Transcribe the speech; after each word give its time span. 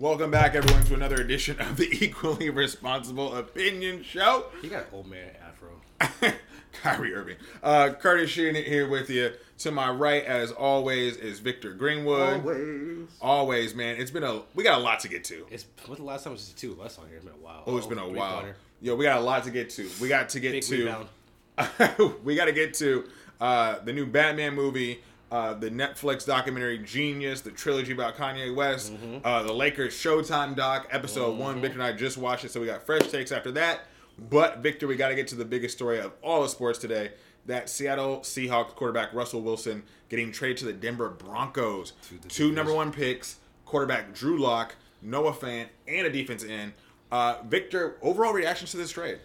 Welcome 0.00 0.30
back, 0.30 0.54
everyone, 0.54 0.82
to 0.84 0.94
another 0.94 1.16
edition 1.16 1.60
of 1.60 1.76
the 1.76 1.86
Equally 2.02 2.48
Responsible 2.48 3.34
Opinion 3.36 4.02
Show. 4.02 4.46
He 4.62 4.68
got 4.68 4.84
an 4.84 4.88
old 4.94 5.06
man 5.08 5.28
afro. 5.44 6.32
Kyrie 6.72 7.14
Irving. 7.14 7.36
Uh, 7.62 7.90
Curtis 7.90 8.30
Sheehan 8.30 8.54
here 8.54 8.88
with 8.88 9.10
you. 9.10 9.32
To 9.58 9.70
my 9.70 9.90
right, 9.90 10.24
as 10.24 10.52
always, 10.52 11.18
is 11.18 11.40
Victor 11.40 11.74
Greenwood. 11.74 12.40
Always. 12.40 13.08
Always, 13.20 13.74
man. 13.74 13.96
It's 13.98 14.10
been 14.10 14.24
a 14.24 14.40
we 14.54 14.64
got 14.64 14.78
a 14.78 14.82
lot 14.82 15.00
to 15.00 15.08
get 15.08 15.22
to. 15.24 15.46
It's 15.50 15.66
when's 15.84 15.98
the 15.98 16.04
last 16.04 16.24
time 16.24 16.32
it 16.32 16.36
was 16.36 16.48
two 16.48 16.72
of 16.72 16.80
us 16.80 16.98
on 16.98 17.06
here? 17.08 17.16
It's 17.16 17.26
been 17.26 17.34
a 17.34 17.44
while. 17.44 17.62
Oh, 17.66 17.76
it's 17.76 17.86
been 17.86 17.98
a 17.98 18.08
while. 18.08 18.36
pointer. 18.36 18.56
Yo, 18.80 18.94
we 18.94 19.04
got 19.04 19.18
a 19.18 19.22
lot 19.22 19.44
to 19.44 19.50
get 19.50 19.68
to. 19.68 19.86
We 20.00 20.08
got 20.08 20.30
to 20.30 20.40
get 20.40 20.52
Big 20.52 20.62
to. 20.62 22.14
we 22.24 22.36
got 22.36 22.46
to 22.46 22.52
get 22.52 22.72
to 22.76 23.04
uh, 23.38 23.80
the 23.80 23.92
new 23.92 24.06
Batman 24.06 24.54
movie, 24.54 25.02
uh, 25.30 25.54
the 25.54 25.70
Netflix 25.70 26.26
documentary 26.26 26.78
Genius, 26.78 27.40
the 27.40 27.50
trilogy 27.50 27.92
about 27.92 28.16
Kanye 28.16 28.54
West, 28.54 28.92
Mm-hmm. 28.92 29.18
uh, 29.24 29.42
the 29.44 29.52
Lakers 29.52 29.94
Showtime 29.94 30.56
doc, 30.56 30.88
episode 30.90 31.38
one. 31.38 31.60
Victor 31.60 31.78
and 31.78 31.82
I 31.82 31.92
just 31.92 32.18
watched 32.18 32.44
it, 32.44 32.50
so 32.50 32.60
we 32.60 32.66
got 32.66 32.84
fresh 32.84 33.06
takes 33.08 33.30
after 33.32 33.52
that. 33.52 33.80
But 34.18 34.58
Victor, 34.58 34.86
we 34.86 34.96
got 34.96 35.08
to 35.08 35.14
get 35.14 35.28
to 35.28 35.34
the 35.36 35.44
biggest 35.44 35.76
story 35.76 35.98
of 36.00 36.12
all 36.22 36.42
of 36.44 36.50
sports 36.50 36.78
today. 36.78 37.12
That 37.46 37.70
Seattle 37.70 38.18
Seahawks 38.20 38.74
quarterback 38.74 39.14
Russell 39.14 39.40
Wilson 39.40 39.82
getting 40.10 40.30
traded 40.30 40.58
to 40.58 40.64
the 40.66 40.72
Denver 40.74 41.08
Broncos. 41.08 41.92
the 42.22 42.28
Two 42.28 42.52
number 42.52 42.74
one 42.74 42.92
picks, 42.92 43.36
quarterback 43.64 44.12
Drew 44.12 44.38
Lock, 44.38 44.74
Noah 45.00 45.32
Fant, 45.32 45.68
and 45.88 46.06
a 46.06 46.10
defense 46.10 46.44
end. 46.44 46.72
Uh, 47.10 47.36
Victor, 47.48 47.96
overall 48.02 48.32
reactions 48.34 48.72
to 48.72 48.76
this 48.76 48.90
trade? 48.90 49.18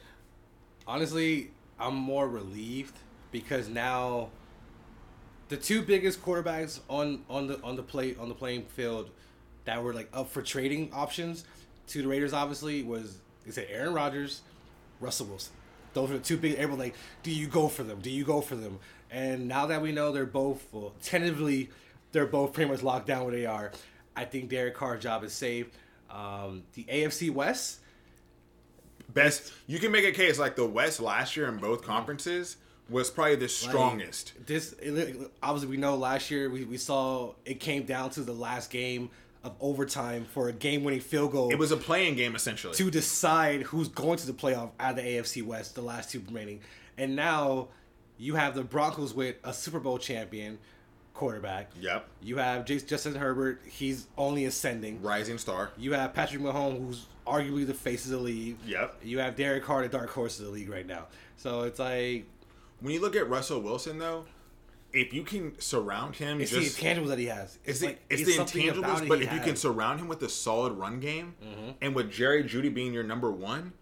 Honestly, 0.88 1.52
I'm 1.80 1.96
more 1.96 2.28
relieved 2.28 2.96
because 3.32 3.68
now 3.68 4.30
the 5.50 5.58
two 5.58 5.82
biggest 5.82 6.24
quarterbacks 6.24 6.80
on 6.90 7.24
on 7.30 7.48
the 7.48 7.62
on 7.62 7.76
the 7.76 7.84
play 7.84 8.16
on 8.20 8.30
the 8.30 8.36
playing 8.36 8.64
field 8.66 9.10
that 9.66 9.84
were 9.84 9.94
like 9.94 10.10
up 10.14 10.30
for 10.30 10.42
trading 10.42 10.92
options 10.94 11.46
to 11.88 12.02
the 12.02 12.08
Raiders 12.08 12.34
obviously 12.34 12.84
was 12.84 13.18
they 13.46 13.52
said 13.52 13.68
Aaron 13.70 13.94
Rodgers, 13.94 14.42
Russell 15.00 15.28
Wilson. 15.28 15.54
Those 15.94 16.12
are 16.12 16.18
the 16.18 16.24
two 16.24 16.38
big. 16.38 16.56
Everyone 16.56 16.80
like, 16.80 16.96
do 17.24 17.32
you 17.32 17.48
go 17.48 17.68
for 17.68 17.84
them? 17.84 18.00
Do 18.02 18.10
you 18.10 18.26
go 18.26 18.42
for 18.42 18.56
them? 18.56 18.80
And 19.12 19.48
now 19.48 19.68
that 19.68 19.82
we 19.82 19.92
know 19.92 20.12
they're 20.12 20.26
both 20.26 20.66
well, 20.72 20.94
tentatively, 21.04 21.70
they're 22.12 22.26
both 22.26 22.54
pretty 22.54 22.70
much 22.70 22.84
locked 22.84 23.08
down 23.08 23.24
where 23.26 23.34
they 23.34 23.46
are. 23.46 23.72
I 24.16 24.26
think 24.26 24.50
Derek 24.50 24.76
Carr's 24.76 25.04
job 25.04 25.24
is 25.24 25.34
safe. 25.34 25.68
Um, 26.10 26.64
the 26.74 26.86
AFC 26.86 27.32
West, 27.32 27.80
best 29.14 29.54
you 29.68 29.80
can 29.80 29.92
make 29.92 30.06
a 30.06 30.12
case 30.12 30.40
like 30.40 30.56
the 30.56 30.66
west 30.66 31.00
last 31.00 31.38
year 31.38 31.48
in 31.48 31.58
both 31.58 31.84
conferences 31.84 32.58
was 32.90 33.10
probably 33.10 33.36
the 33.36 33.42
like, 33.42 33.50
strongest 33.50 34.34
This 34.46 34.76
obviously 35.42 35.70
we 35.70 35.78
know 35.78 35.96
last 35.96 36.30
year 36.30 36.50
we, 36.50 36.64
we 36.66 36.78
saw 36.78 37.34
it 37.46 37.60
came 37.60 37.84
down 37.84 38.12
to 38.12 38.22
the 38.22 38.34
last 38.34 38.70
game 38.70 39.10
of 39.44 39.54
overtime 39.60 40.26
for 40.26 40.50
a 40.50 40.54
game-winning 40.54 41.00
field 41.00 41.32
goal. 41.32 41.52
it 41.52 41.60
was 41.60 41.72
a 41.72 41.78
playing 41.78 42.16
game 42.16 42.36
essentially 42.36 42.74
to 42.74 42.90
decide 42.90 43.62
who's 43.64 43.88
going 43.88 44.18
to 44.18 44.26
the 44.26 44.34
playoff 44.34 44.72
out 44.80 44.92
of 44.92 44.96
the 44.98 45.04
AFC 45.04 45.44
West, 45.46 45.76
the 45.76 45.82
last 45.82 46.12
two 46.12 46.22
remaining. 46.28 46.62
And 46.98 47.16
now 47.16 47.68
you 48.18 48.36
have 48.36 48.56
the 48.56 48.64
Broncos 48.64 49.14
with 49.14 49.36
a 49.44 49.54
Super 49.54 49.80
Bowl 49.80 50.00
champion 50.00 50.58
quarterback. 51.14 51.70
yep 51.80 52.08
You 52.22 52.38
have 52.38 52.66
Justin 52.66 53.16
Herbert, 53.16 53.62
he's 53.66 54.08
only 54.18 54.46
ascending. 54.46 55.02
rising 55.02 55.38
star 55.38 55.72
You 55.78 55.94
have 55.94 56.14
Patrick 56.14 56.42
Mahomes, 56.42 56.80
who's 56.80 57.06
arguably 57.26 57.66
the 57.68 57.74
face 57.74 58.06
of 58.06 58.12
the 58.12 58.18
league. 58.18 58.58
Yep. 58.66 58.98
You 59.04 59.20
have 59.20 59.36
Derek 59.36 59.64
Carr, 59.64 59.84
the 59.84 59.90
dark 59.90 60.10
horse 60.10 60.40
of 60.40 60.46
the 60.46 60.52
league 60.52 60.70
right 60.70 60.86
now. 60.86 61.06
So 61.38 61.62
it's 61.64 61.80
like 61.80 62.26
when 62.86 62.94
you 62.94 63.02
look 63.02 63.16
at 63.16 63.28
russell 63.30 63.62
wilson 63.62 63.98
though 64.00 64.26
if 64.94 65.14
you 65.14 65.24
can 65.24 65.60
surround 65.60 66.16
him 66.16 66.40
it's 66.40 66.52
just 66.52 66.80
the 66.80 66.86
intangibles 66.86 67.08
that 67.08 67.20
he 67.20 67.26
has. 67.26 67.60
it's 67.66 67.80
the, 67.80 67.88
like 67.88 68.02
it's 68.10 68.22
it's 68.22 68.38
the 68.38 68.44
intangibles 68.44 69.02
it 69.02 69.10
but 69.10 69.22
if 69.22 69.34
you 69.34 69.40
can. 69.40 69.50
Mm-hmm. 69.50 69.56
surround 69.56 70.00
him 70.00 70.08
with 70.08 70.22
a 70.24 70.30
solid 70.30 70.74
run 70.74 71.00
game 71.00 71.36
and 71.82 71.94
with 71.94 72.10
Jerry 72.12 72.44
Jeudy 72.44 72.74
being 72.74 72.94
your 72.94 73.04
number 73.04 73.32
one 73.32 73.74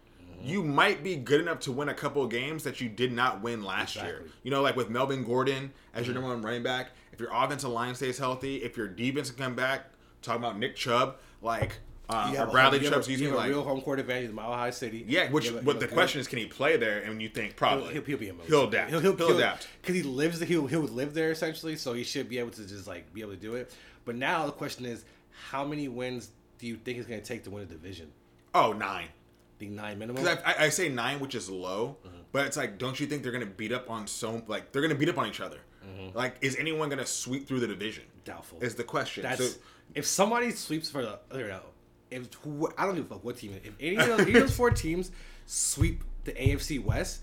Mm-hmm. 0.44 0.48
you 0.48 0.62
might 0.62 1.02
be 1.02 1.16
good 1.16 1.40
enough 1.40 1.60
to 1.60 1.72
win 1.72 1.88
a 1.88 1.94
couple 1.94 2.22
of 2.22 2.30
games 2.30 2.64
that 2.64 2.80
you 2.80 2.88
did 2.88 3.12
not 3.12 3.42
win 3.42 3.62
last 3.62 3.96
year. 3.96 4.04
Exactly. 4.04 4.28
Mm-hmm. 4.28 4.38
You 4.42 4.50
know, 4.50 4.62
like 4.62 4.76
with 4.76 4.90
Melvin 4.90 5.24
Gordon 5.24 5.72
as 5.94 6.06
your 6.06 6.14
number 6.14 6.28
one 6.28 6.42
running 6.42 6.62
back. 6.62 6.90
If 7.12 7.20
your 7.20 7.30
offensive 7.32 7.70
line 7.70 7.94
stays 7.94 8.18
healthy, 8.18 8.56
if 8.56 8.76
your 8.76 8.88
defense 8.88 9.30
can 9.30 9.44
come 9.44 9.54
back, 9.54 9.86
talking 10.22 10.42
about 10.42 10.58
Nick 10.58 10.74
Chubb, 10.76 11.16
like 11.40 11.78
uh, 12.08 12.28
You 12.30 12.34
or 12.34 12.38
have 12.38 12.48
a- 12.48 12.52
Bradley 12.52 12.78
you 12.80 12.84
have 12.86 12.94
Chubb, 12.94 13.08
a- 13.08 13.12
you 13.18 13.26
have 13.28 13.36
like 13.36 13.46
a 13.46 13.50
real 13.50 13.62
home 13.64 13.80
court 13.80 13.98
advantage 14.00 14.28
in 14.30 14.34
Mile 14.34 14.52
High 14.52 14.70
City. 14.70 15.04
yeah. 15.08 15.30
Which, 15.30 15.46
have 15.48 15.64
but 15.64 15.80
the 15.80 15.88
question 15.88 16.20
is, 16.20 16.26
can 16.28 16.38
he 16.38 16.46
play 16.46 16.76
there? 16.76 17.00
And 17.00 17.20
you 17.22 17.28
think 17.28 17.56
probably 17.56 17.92
He'll, 17.94 18.02
he'll 18.02 18.18
be 18.18 18.28
a 18.28 18.34
He'll 18.46 18.68
adapt. 18.68 18.90
He'll, 18.90 19.00
he'll, 19.00 19.16
He'll 19.16 19.36
adapt. 19.38 19.68
because 19.80 19.94
he 19.96 20.02
lives. 20.02 20.40
He'll 20.40 20.66
he'll 20.66 20.80
live 20.82 21.14
there 21.14 21.30
essentially, 21.30 21.76
so 21.76 21.92
he 21.94 22.04
should 22.04 22.28
be 22.28 22.38
able 22.38 22.50
to 22.50 22.66
just 22.66 22.86
like 22.86 23.12
be 23.14 23.20
able 23.22 23.32
to 23.32 23.36
do 23.38 23.54
it. 23.54 23.72
But 24.04 24.16
now 24.16 24.46
the 24.46 24.52
question 24.52 24.84
is, 24.84 25.04
how 25.50 25.64
many 25.64 25.88
wins 25.88 26.30
do 26.58 26.66
you 26.66 26.76
think 26.76 26.98
it's 26.98 27.06
going 27.08 27.20
to 27.20 27.26
take 27.26 27.44
to 27.44 27.50
win 27.50 27.62
a 27.62 27.66
division? 27.66 28.10
Oh, 28.54 28.72
nine. 28.72 29.08
The 29.58 29.68
nine 29.68 29.98
minimum. 29.98 30.22
Because 30.22 30.38
I, 30.44 30.64
I, 30.64 30.68
say 30.68 30.88
nine, 30.88 31.20
which 31.20 31.34
is 31.34 31.48
low, 31.48 31.96
Mm-hmm. 32.06 32.16
but 32.32 32.46
it's 32.46 32.56
like, 32.56 32.76
don't 32.76 32.98
you 33.00 33.06
think 33.06 33.22
they're 33.22 33.32
gonna 33.32 33.46
beat 33.46 33.72
up 33.72 33.88
on 33.88 34.06
so 34.06 34.42
like 34.48 34.72
they're 34.72 34.82
gonna 34.82 34.94
beat 34.96 35.08
up 35.08 35.16
on 35.16 35.26
each 35.28 35.40
other? 35.40 35.58
Mm-hmm. 35.86 36.16
Like, 36.16 36.36
is 36.40 36.56
anyone 36.56 36.88
gonna 36.88 37.06
sweep 37.06 37.46
through 37.46 37.60
the 37.60 37.66
division? 37.68 38.04
Doubtful. 38.24 38.58
Is 38.62 38.74
the 38.74 38.84
question. 38.84 39.22
That's 39.22 39.52
so, 39.54 39.58
if 39.94 40.06
somebody 40.06 40.50
sweeps 40.50 40.90
for 40.90 41.02
the 41.02 41.18
I 41.32 41.38
don't 41.38 41.48
know 41.48 41.60
if 42.14 42.32
who, 42.42 42.68
I 42.78 42.86
don't 42.86 42.94
give 42.94 43.06
a 43.06 43.08
fuck 43.08 43.24
what 43.24 43.36
team. 43.36 43.54
If 43.64 43.72
any 43.80 43.96
of 43.96 44.06
those, 44.06 44.20
any 44.20 44.34
of 44.34 44.40
those 44.42 44.56
four 44.56 44.70
teams 44.84 45.10
sweep 45.46 46.02
the 46.24 46.32
AFC 46.32 46.82
West, 46.82 47.20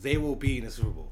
they 0.00 0.16
will 0.16 0.36
be 0.36 0.58
in 0.58 0.64
the 0.64 0.70
Super 0.70 0.90
Bowl. 0.90 1.10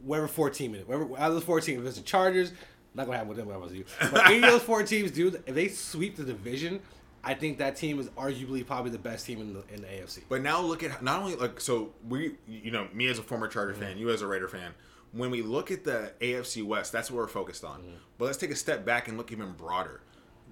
Whatever 0.00 0.28
four 0.28 0.50
team 0.50 0.74
it 0.74 0.78
is, 0.82 0.86
whatever 0.86 1.04
out 1.18 1.28
of 1.28 1.34
those 1.34 1.44
four 1.44 1.60
teams, 1.60 1.80
if 1.80 1.86
it's 1.86 1.96
the 1.98 2.04
Chargers, 2.04 2.52
not 2.94 3.06
gonna 3.06 3.16
happen 3.18 3.28
with 3.28 3.38
them. 3.38 3.48
If 3.48 3.54
I 3.54 3.58
was 3.58 3.72
you, 3.72 3.84
but 4.12 4.26
any 4.26 4.36
of 4.36 4.42
those 4.42 4.62
four 4.62 4.82
teams, 4.84 5.10
dude, 5.10 5.42
if 5.46 5.54
they 5.54 5.68
sweep 5.68 6.16
the 6.16 6.22
division, 6.24 6.80
I 7.24 7.34
think 7.34 7.58
that 7.58 7.74
team 7.76 7.98
is 7.98 8.08
arguably 8.10 8.64
probably 8.64 8.92
the 8.92 8.98
best 8.98 9.26
team 9.26 9.40
in 9.40 9.54
the 9.54 9.64
in 9.74 9.80
the 9.82 9.88
AFC. 9.88 10.22
But 10.28 10.42
now 10.42 10.60
look 10.60 10.84
at 10.84 11.02
not 11.02 11.20
only 11.20 11.34
like 11.34 11.60
so 11.60 11.90
we 12.08 12.36
you 12.46 12.70
know 12.70 12.86
me 12.94 13.08
as 13.08 13.18
a 13.18 13.22
former 13.22 13.48
Charger 13.48 13.72
Mm-hmm. 13.72 13.82
fan, 13.82 13.98
you 13.98 14.08
as 14.10 14.22
a 14.22 14.26
Raider 14.26 14.48
fan. 14.48 14.72
When 15.12 15.30
we 15.30 15.42
look 15.42 15.70
at 15.70 15.84
the 15.84 16.12
AFC 16.20 16.64
West, 16.64 16.92
that's 16.92 17.10
what 17.10 17.16
we're 17.16 17.26
focused 17.26 17.64
on. 17.64 17.80
Mm-hmm. 17.80 17.90
But 18.18 18.26
let's 18.26 18.38
take 18.38 18.50
a 18.52 18.56
step 18.56 18.84
back 18.84 19.08
and 19.08 19.16
look 19.18 19.32
even 19.32 19.52
broader. 19.52 20.00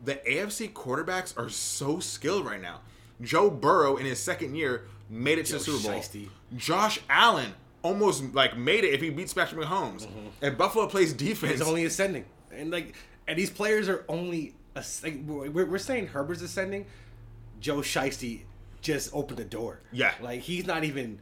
The 0.07 0.15
AFC 0.17 0.73
quarterbacks 0.73 1.37
are 1.39 1.49
so 1.51 2.01
skilled 2.01 2.47
right 2.47 2.61
now. 2.63 2.81
Joe 3.21 3.51
Burrow 3.51 3.97
in 3.97 4.07
his 4.07 4.19
second 4.21 4.55
year 4.55 4.87
made 5.11 5.39
it 5.39 5.47
to 5.47 5.55
the 5.55 5.61
Super 5.61 5.83
Bowl. 5.91 6.01
shiesty. 6.01 6.29
Josh 6.57 6.99
Allen 7.11 7.53
almost 7.83 8.35
like 8.35 8.57
made 8.57 8.85
it 8.85 8.95
if 8.95 9.01
he 9.03 9.11
beats 9.11 9.35
Patrick 9.35 9.61
Mahomes. 9.67 10.07
And 10.41 10.57
Buffalo 10.57 10.87
plays 10.87 11.13
defense, 11.13 11.53
Mm-hmm. 11.55 11.61
It's 11.61 11.69
only 11.69 11.85
ascending, 11.85 12.25
and 12.53 12.71
like, 12.71 12.95
and 13.29 13.39
these 13.39 13.51
players 13.51 13.89
are 13.89 14.05
only. 14.09 14.55
Like, 15.03 15.21
we're, 15.27 15.65
we're 15.67 15.79
saying 15.79 16.09
Herbert's 16.09 16.43
ascending. 16.43 16.85
Joe 17.61 17.79
Shiesty 17.79 18.43
just 18.83 19.11
opened 19.15 19.39
the 19.39 19.45
door. 19.45 19.81
Yeah. 19.91 20.13
like 20.21 20.41
he's 20.41 20.67
not 20.67 20.85
even 20.85 21.19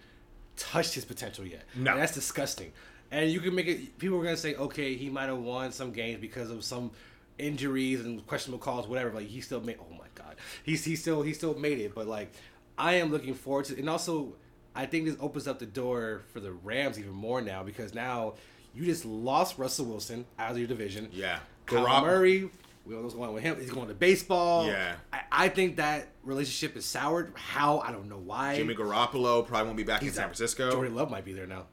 touched 0.56 0.94
his 0.94 1.04
potential 1.04 1.46
yet. 1.46 1.62
No. 1.74 1.92
And 1.92 2.00
that's 2.00 2.12
disgusting. 2.12 2.72
And 3.12 3.30
you 3.30 3.40
can 3.40 3.54
make 3.54 3.66
it. 3.68 3.96
People 3.98 4.18
are 4.20 4.24
gonna 4.24 4.36
say, 4.36 4.56
okay, 4.56 4.96
he 4.96 5.08
might 5.08 5.26
have 5.26 5.38
won 5.38 5.70
some 5.72 5.92
games 5.92 6.20
because 6.20 6.50
of 6.50 6.64
some 6.64 6.90
injuries 7.38 8.04
and 8.04 8.26
questionable 8.26 8.58
calls, 8.62 8.86
whatever. 8.86 9.10
Like 9.10 9.26
he 9.26 9.40
still 9.40 9.60
made. 9.60 9.78
Oh 9.80 9.92
my 9.92 10.06
god, 10.14 10.36
he's 10.62 10.84
he 10.84 10.96
still 10.96 11.22
he 11.22 11.32
still 11.32 11.54
made 11.54 11.78
it. 11.78 11.94
But 11.94 12.06
like, 12.06 12.32
I 12.78 12.94
am 12.94 13.10
looking 13.10 13.34
forward 13.34 13.66
to. 13.66 13.78
And 13.78 13.88
also, 13.88 14.34
I 14.74 14.86
think 14.86 15.06
this 15.06 15.16
opens 15.20 15.46
up 15.48 15.58
the 15.58 15.66
door 15.66 16.22
for 16.32 16.40
the 16.40 16.52
Rams 16.52 16.98
even 16.98 17.12
more 17.12 17.40
now 17.40 17.62
because 17.62 17.94
now 17.94 18.34
you 18.74 18.84
just 18.84 19.04
lost 19.04 19.58
Russell 19.58 19.86
Wilson 19.86 20.24
out 20.38 20.52
of 20.52 20.58
your 20.58 20.66
division. 20.66 21.08
yeah. 21.12 21.38
Kyle 21.66 21.86
Garopp- 21.86 22.02
Murray, 22.02 22.42
we 22.42 22.92
don't 22.92 22.96
know 22.96 23.00
what's 23.02 23.14
going 23.14 23.28
on 23.28 23.34
with 23.34 23.42
him. 23.42 23.58
He's 23.58 23.70
going 23.70 23.88
to 23.88 23.94
baseball. 23.94 24.66
Yeah. 24.66 24.96
I, 25.12 25.20
I 25.32 25.48
think 25.48 25.76
that 25.76 26.08
relationship 26.24 26.76
is 26.76 26.84
soured. 26.84 27.32
How 27.36 27.78
I 27.78 27.90
don't 27.92 28.08
know 28.08 28.18
why. 28.18 28.56
Jimmy 28.56 28.74
Garoppolo 28.74 29.46
probably 29.46 29.64
won't 29.66 29.76
be 29.78 29.82
back 29.84 30.02
in 30.02 30.08
He's 30.08 30.16
San 30.16 30.24
out. 30.24 30.28
Francisco. 30.28 30.70
Jordan 30.72 30.94
Love 30.94 31.10
might 31.10 31.24
be 31.24 31.32
there 31.32 31.46
now. 31.46 31.64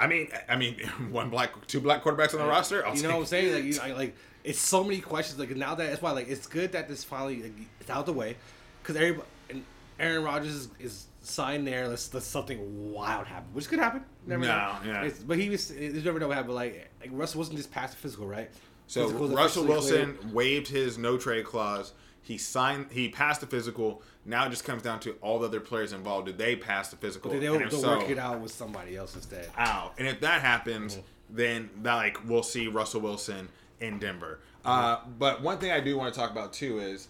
I 0.00 0.06
mean, 0.06 0.28
I 0.48 0.56
mean, 0.56 0.78
one 1.10 1.30
black, 1.30 1.66
two 1.66 1.80
black 1.80 2.02
quarterbacks 2.02 2.32
on 2.34 2.40
the 2.40 2.46
roster. 2.46 2.84
I'll 2.86 2.96
you 2.96 3.02
know 3.02 3.10
what 3.10 3.20
I'm 3.20 3.26
saying? 3.26 3.54
Like, 3.54 3.64
you, 3.64 3.80
I, 3.82 3.92
like 3.92 4.16
it's 4.42 4.58
so 4.58 4.82
many 4.82 5.00
questions. 5.00 5.38
Like 5.38 5.54
now 5.54 5.74
that 5.74 5.90
that's 5.90 6.02
why 6.02 6.12
like 6.12 6.28
it's 6.28 6.46
good 6.46 6.72
that 6.72 6.88
this 6.88 7.04
finally 7.04 7.42
like, 7.42 7.52
it's 7.80 7.90
out 7.90 8.06
the 8.06 8.12
way 8.12 8.36
because 8.82 8.96
everybody 8.96 9.28
and 9.50 9.64
Aaron 9.98 10.24
Rodgers 10.24 10.54
is, 10.54 10.68
is 10.80 11.06
signed 11.20 11.66
there. 11.66 11.86
Let's 11.86 12.12
let 12.14 12.22
something 12.22 12.92
wild 12.92 13.26
happen, 13.26 13.52
which 13.52 13.68
could 13.68 13.78
happen. 13.78 14.02
Never 14.26 14.42
No, 14.42 14.48
know. 14.48 14.76
yeah. 14.86 15.02
It's, 15.02 15.18
but 15.18 15.38
he 15.38 15.50
was. 15.50 15.70
You 15.70 16.00
never 16.02 16.18
know 16.18 16.28
what 16.28 16.36
happened. 16.36 16.54
Like, 16.54 16.90
like 17.00 17.10
Russell 17.12 17.38
wasn't 17.38 17.58
just 17.58 17.70
past 17.70 17.92
the 17.92 17.98
physical, 17.98 18.26
right? 18.26 18.50
So 18.86 19.08
Russell 19.08 19.64
Wilson 19.66 20.18
waived 20.32 20.66
his 20.66 20.98
no 20.98 21.16
trade 21.16 21.44
clause. 21.44 21.92
He 22.22 22.38
signed. 22.38 22.86
He 22.90 23.08
passed 23.08 23.40
the 23.40 23.46
physical. 23.46 24.02
Now 24.24 24.46
it 24.46 24.50
just 24.50 24.64
comes 24.64 24.82
down 24.82 25.00
to 25.00 25.12
all 25.22 25.38
the 25.38 25.46
other 25.48 25.60
players 25.60 25.92
involved. 25.92 26.26
Did 26.26 26.38
they 26.38 26.54
pass 26.56 26.88
the 26.90 26.96
physical? 26.96 27.30
And 27.32 27.42
if 27.42 27.70
they'll 27.70 27.80
so, 27.80 27.98
work 27.98 28.08
it 28.10 28.18
out 28.18 28.40
with 28.40 28.52
somebody 28.52 28.96
else 28.96 29.14
instead. 29.14 29.48
Out. 29.56 29.94
And 29.98 30.06
if 30.06 30.20
that 30.20 30.42
happens, 30.42 30.96
Mm-hmm. 30.96 31.36
then 31.36 31.70
that, 31.82 31.94
like 31.94 32.28
we'll 32.28 32.42
see 32.42 32.66
Russell 32.68 33.00
Wilson 33.00 33.48
in 33.80 33.98
Denver. 33.98 34.40
Uh, 34.64 34.98
Mm-hmm. 34.98 35.10
but 35.18 35.42
one 35.42 35.58
thing 35.58 35.70
I 35.72 35.80
do 35.80 35.96
want 35.96 36.12
to 36.12 36.20
talk 36.20 36.30
about 36.30 36.52
too 36.52 36.78
is 36.80 37.08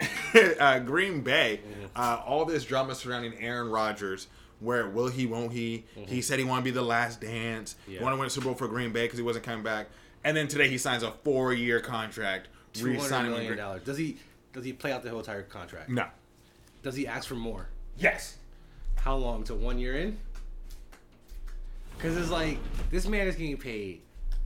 uh, 0.60 0.78
Green 0.80 1.20
Bay. 1.20 1.60
Mm-hmm. 1.62 1.84
Uh, 1.94 2.22
all 2.26 2.44
this 2.44 2.64
drama 2.64 2.94
surrounding 2.94 3.34
Aaron 3.38 3.68
Rodgers. 3.70 4.28
Where 4.60 4.88
will 4.88 5.08
he? 5.08 5.26
Won't 5.26 5.52
he? 5.52 5.84
He 6.06 6.22
said 6.22 6.38
he 6.38 6.44
wanted 6.44 6.60
to 6.60 6.64
be 6.66 6.70
the 6.70 6.82
last 6.82 7.20
dance. 7.20 7.74
He 7.86 7.94
Mm-hmm. 7.94 8.04
Wanted 8.04 8.16
to 8.16 8.20
win 8.20 8.26
a 8.28 8.30
Super 8.30 8.46
Bowl 8.46 8.54
for 8.54 8.68
Green 8.68 8.92
Bay 8.92 9.02
because 9.04 9.18
he 9.18 9.24
wasn't 9.24 9.44
coming 9.44 9.64
back. 9.64 9.88
And 10.24 10.36
then 10.36 10.46
today 10.46 10.68
he 10.68 10.78
signs 10.78 11.02
a 11.02 11.10
four-year 11.24 11.80
contract, 11.80 12.46
Two 12.72 12.86
hundred 12.86 13.00
re-signing 13.02 13.30
with 13.30 13.40
million 13.40 13.46
Green- 13.52 13.58
dollars. 13.58 13.82
Does 13.84 13.98
he? 13.98 14.18
does 14.52 14.64
he 14.64 14.72
play 14.72 14.92
out 14.92 15.02
the 15.02 15.10
whole 15.10 15.20
entire 15.20 15.42
contract? 15.42 15.88
No. 15.90 16.06
Does 16.82 16.94
he 16.94 17.06
ask 17.06 17.26
for 17.28 17.34
more? 17.36 17.68
Yes. 17.98 18.36
How 18.96 19.16
long? 19.16 19.44
To 19.44 19.54
one 19.54 19.78
year 19.78 19.96
in? 19.96 20.18
Because 21.96 22.16
it's 22.16 22.30
like 22.30 22.58
this 22.90 23.06
man 23.06 23.26
is 23.28 23.36
getting 23.36 23.56
paid 23.56 24.00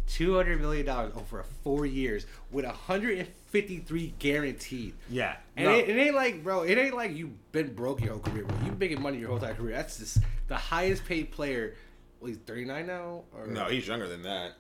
two 0.07 0.35
hundred 0.37 0.61
million 0.61 0.87
dollars 0.87 1.13
over 1.17 1.45
four 1.65 1.87
years 1.87 2.27
with 2.51 2.65
hundred 2.65 3.19
and 3.19 3.29
fifty 3.49 3.79
three 3.79 4.15
guaranteed. 4.19 4.95
Yeah. 5.09 5.37
And 5.57 5.67
No. 5.67 5.75
it, 5.75 5.89
it 5.89 5.97
ain't 5.99 6.15
like, 6.15 6.45
bro, 6.45 6.63
it 6.63 6.77
ain't 6.79 6.95
like 6.95 7.17
you've 7.17 7.53
been 7.53 7.75
broke 7.75 8.01
your 8.03 8.13
whole 8.13 8.21
career, 8.21 8.45
bro. 8.45 8.57
You've 8.59 8.79
been 8.79 8.91
making 8.91 9.03
money 9.03 9.19
your 9.19 9.29
whole 9.29 9.39
entire 9.39 9.55
career. 9.55 9.75
That's 9.77 9.99
just 9.99 10.19
the 10.49 10.57
highest 10.57 11.05
paid 11.05 11.31
player. 11.33 11.75
Well, 12.21 12.29
he's 12.29 12.39
39 12.39 12.87
now? 12.87 13.23
Or 13.37 13.47
No, 13.47 13.65
he's 13.67 13.87
younger 13.87 14.09
than 14.09 14.23
that. 14.23 14.53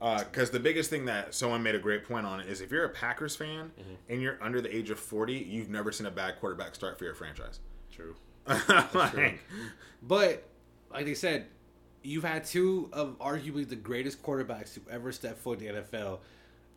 Because 0.00 0.50
the 0.50 0.60
biggest 0.60 0.90
thing 0.90 1.06
that 1.06 1.34
someone 1.34 1.62
made 1.62 1.74
a 1.74 1.78
great 1.80 2.04
point 2.04 2.24
on 2.24 2.40
is 2.40 2.60
if 2.60 2.70
you're 2.70 2.84
a 2.84 2.88
Packers 2.90 3.34
fan 3.36 3.72
Mm-hmm. 3.78 3.94
and 4.08 4.22
you're 4.22 4.38
under 4.40 4.60
the 4.60 4.74
age 4.74 4.90
of 4.90 4.98
40, 5.00 5.34
you've 5.34 5.68
never 5.70 5.90
seen 5.92 6.06
a 6.06 6.10
bad 6.10 6.38
quarterback 6.38 6.74
start 6.74 6.98
for 6.98 7.04
your 7.04 7.14
franchise. 7.14 7.60
True. 7.92 8.14
Like, 8.94 9.40
But, 10.02 10.44
like 10.92 11.04
they 11.04 11.14
said, 11.14 11.46
you've 12.02 12.24
had 12.24 12.44
two 12.44 12.88
of 12.92 13.18
arguably 13.18 13.68
the 13.68 13.76
greatest 13.76 14.22
quarterbacks 14.22 14.74
to 14.74 14.80
ever 14.90 15.10
step 15.12 15.36
foot 15.38 15.60
in 15.60 15.74
the 15.74 15.82
NFL, 15.82 16.18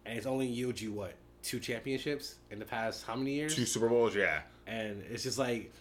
and 0.05 0.17
it's 0.17 0.25
only 0.25 0.47
yielded 0.47 0.81
you, 0.81 0.91
what, 0.91 1.13
two 1.43 1.59
championships 1.59 2.35
in 2.49 2.57
the 2.59 2.65
past 2.65 3.05
how 3.05 3.15
many 3.15 3.33
years? 3.33 3.55
Two 3.55 3.65
Super 3.65 3.87
Bowls, 3.87 4.15
yeah. 4.15 4.41
And 4.67 5.03
it's 5.09 5.23
just 5.23 5.37
like, 5.37 5.71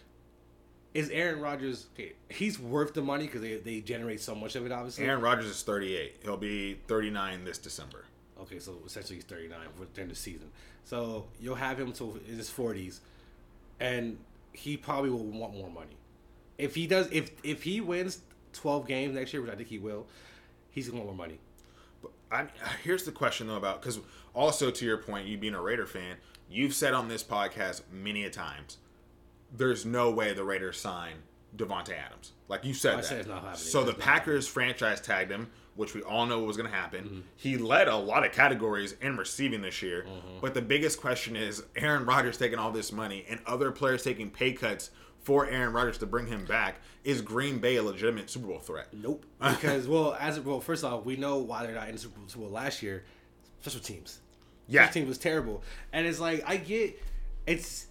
is 0.93 1.09
Aaron 1.09 1.39
Rodgers, 1.39 1.87
okay, 1.93 2.13
he's 2.29 2.59
worth 2.59 2.93
the 2.93 3.01
money 3.01 3.25
because 3.25 3.41
they, 3.41 3.57
they 3.57 3.79
generate 3.79 4.19
so 4.19 4.35
much 4.35 4.55
of 4.55 4.65
it, 4.65 4.71
obviously. 4.71 5.05
Aaron 5.05 5.21
Rodgers 5.21 5.45
is 5.45 5.63
38. 5.63 6.17
He'll 6.23 6.37
be 6.37 6.79
39 6.87 7.45
this 7.45 7.57
December. 7.57 8.05
Okay, 8.41 8.59
so 8.59 8.77
essentially 8.85 9.15
he's 9.15 9.23
39 9.23 9.59
for 9.75 9.85
the 9.85 10.01
end 10.01 10.11
of 10.11 10.17
the 10.17 10.21
season. 10.21 10.49
So 10.83 11.27
you'll 11.39 11.55
have 11.55 11.79
him 11.79 11.91
till 11.91 12.17
in 12.27 12.37
his 12.37 12.49
40s, 12.49 12.99
and 13.79 14.17
he 14.51 14.75
probably 14.77 15.09
will 15.11 15.25
want 15.25 15.53
more 15.53 15.69
money. 15.69 15.95
If 16.57 16.75
he 16.75 16.87
does, 16.87 17.07
if 17.11 17.31
if 17.43 17.63
he 17.63 17.81
wins 17.81 18.19
12 18.53 18.87
games 18.87 19.15
next 19.15 19.33
year, 19.33 19.41
which 19.41 19.51
I 19.51 19.55
think 19.55 19.69
he 19.69 19.77
will, 19.77 20.07
he's 20.71 20.89
gonna 20.89 21.03
want 21.03 21.15
more 21.15 21.27
money. 21.27 21.39
But 22.01 22.11
I, 22.31 22.47
here's 22.83 23.03
the 23.03 23.11
question 23.11 23.47
though 23.47 23.55
about 23.55 23.81
because 23.81 23.99
also 24.33 24.71
to 24.71 24.85
your 24.85 24.97
point, 24.97 25.27
you 25.27 25.37
being 25.37 25.55
a 25.55 25.61
Raider 25.61 25.85
fan, 25.85 26.17
you've 26.49 26.73
said 26.73 26.93
on 26.93 27.07
this 27.07 27.23
podcast 27.23 27.81
many 27.91 28.25
a 28.25 28.29
times, 28.29 28.77
there's 29.55 29.85
no 29.85 30.11
way 30.11 30.33
the 30.33 30.43
Raiders 30.43 30.79
sign 30.79 31.15
Davante 31.55 31.91
Adams. 31.97 32.31
Like 32.47 32.63
you 32.65 32.73
said, 32.73 32.93
I 32.93 32.97
that. 32.97 33.05
said 33.05 33.19
it's 33.19 33.27
not 33.27 33.43
happening. 33.43 33.55
So 33.57 33.83
the 33.83 33.93
Packers 33.93 34.47
franchise 34.47 35.01
tagged 35.01 35.31
him, 35.31 35.49
which 35.75 35.93
we 35.93 36.01
all 36.01 36.25
know 36.25 36.39
was 36.39 36.57
going 36.57 36.69
to 36.69 36.75
happen. 36.75 37.03
Mm-hmm. 37.05 37.19
He 37.35 37.57
led 37.57 37.87
a 37.87 37.95
lot 37.95 38.25
of 38.25 38.31
categories 38.31 38.95
in 39.01 39.17
receiving 39.17 39.61
this 39.61 39.81
year, 39.81 40.05
Mm-hmm. 40.07 40.39
but 40.41 40.53
the 40.53 40.61
biggest 40.61 40.99
question 41.01 41.35
is 41.35 41.63
Aaron 41.75 42.05
Rodgers 42.05 42.37
taking 42.37 42.59
all 42.59 42.71
this 42.71 42.91
money 42.91 43.25
and 43.29 43.39
other 43.45 43.71
players 43.71 44.03
taking 44.03 44.29
pay 44.29 44.53
cuts 44.53 44.91
for 45.21 45.45
Aaron 45.47 45.71
Rodgers 45.73 45.97
to 45.99 46.05
bring 46.07 46.25
him 46.27 46.45
back. 46.45 46.77
Is 47.03 47.21
Green 47.21 47.59
Bay 47.59 47.75
a 47.75 47.83
legitimate 47.83 48.29
Super 48.29 48.47
Bowl 48.47 48.59
threat? 48.59 48.87
Nope. 48.93 49.25
Because 49.39 49.87
well, 49.87 50.15
as 50.19 50.39
well, 50.39 50.59
first 50.61 50.83
off, 50.83 51.05
we 51.05 51.15
know 51.15 51.37
why 51.39 51.65
they're 51.65 51.75
not 51.75 51.87
in 51.87 51.93
the 51.95 51.99
Super 52.01 52.19
Bowl 52.37 52.49
last 52.49 52.81
year. 52.81 53.03
Special 53.61 53.81
teams. 53.81 54.19
Yeah. 54.67 54.83
Special 54.85 55.01
team 55.01 55.07
was 55.09 55.17
terrible, 55.17 55.63
and 55.93 56.07
it's 56.07 56.19
like 56.19 56.43
I 56.47 56.57
get, 56.57 56.99
it's 57.45 57.85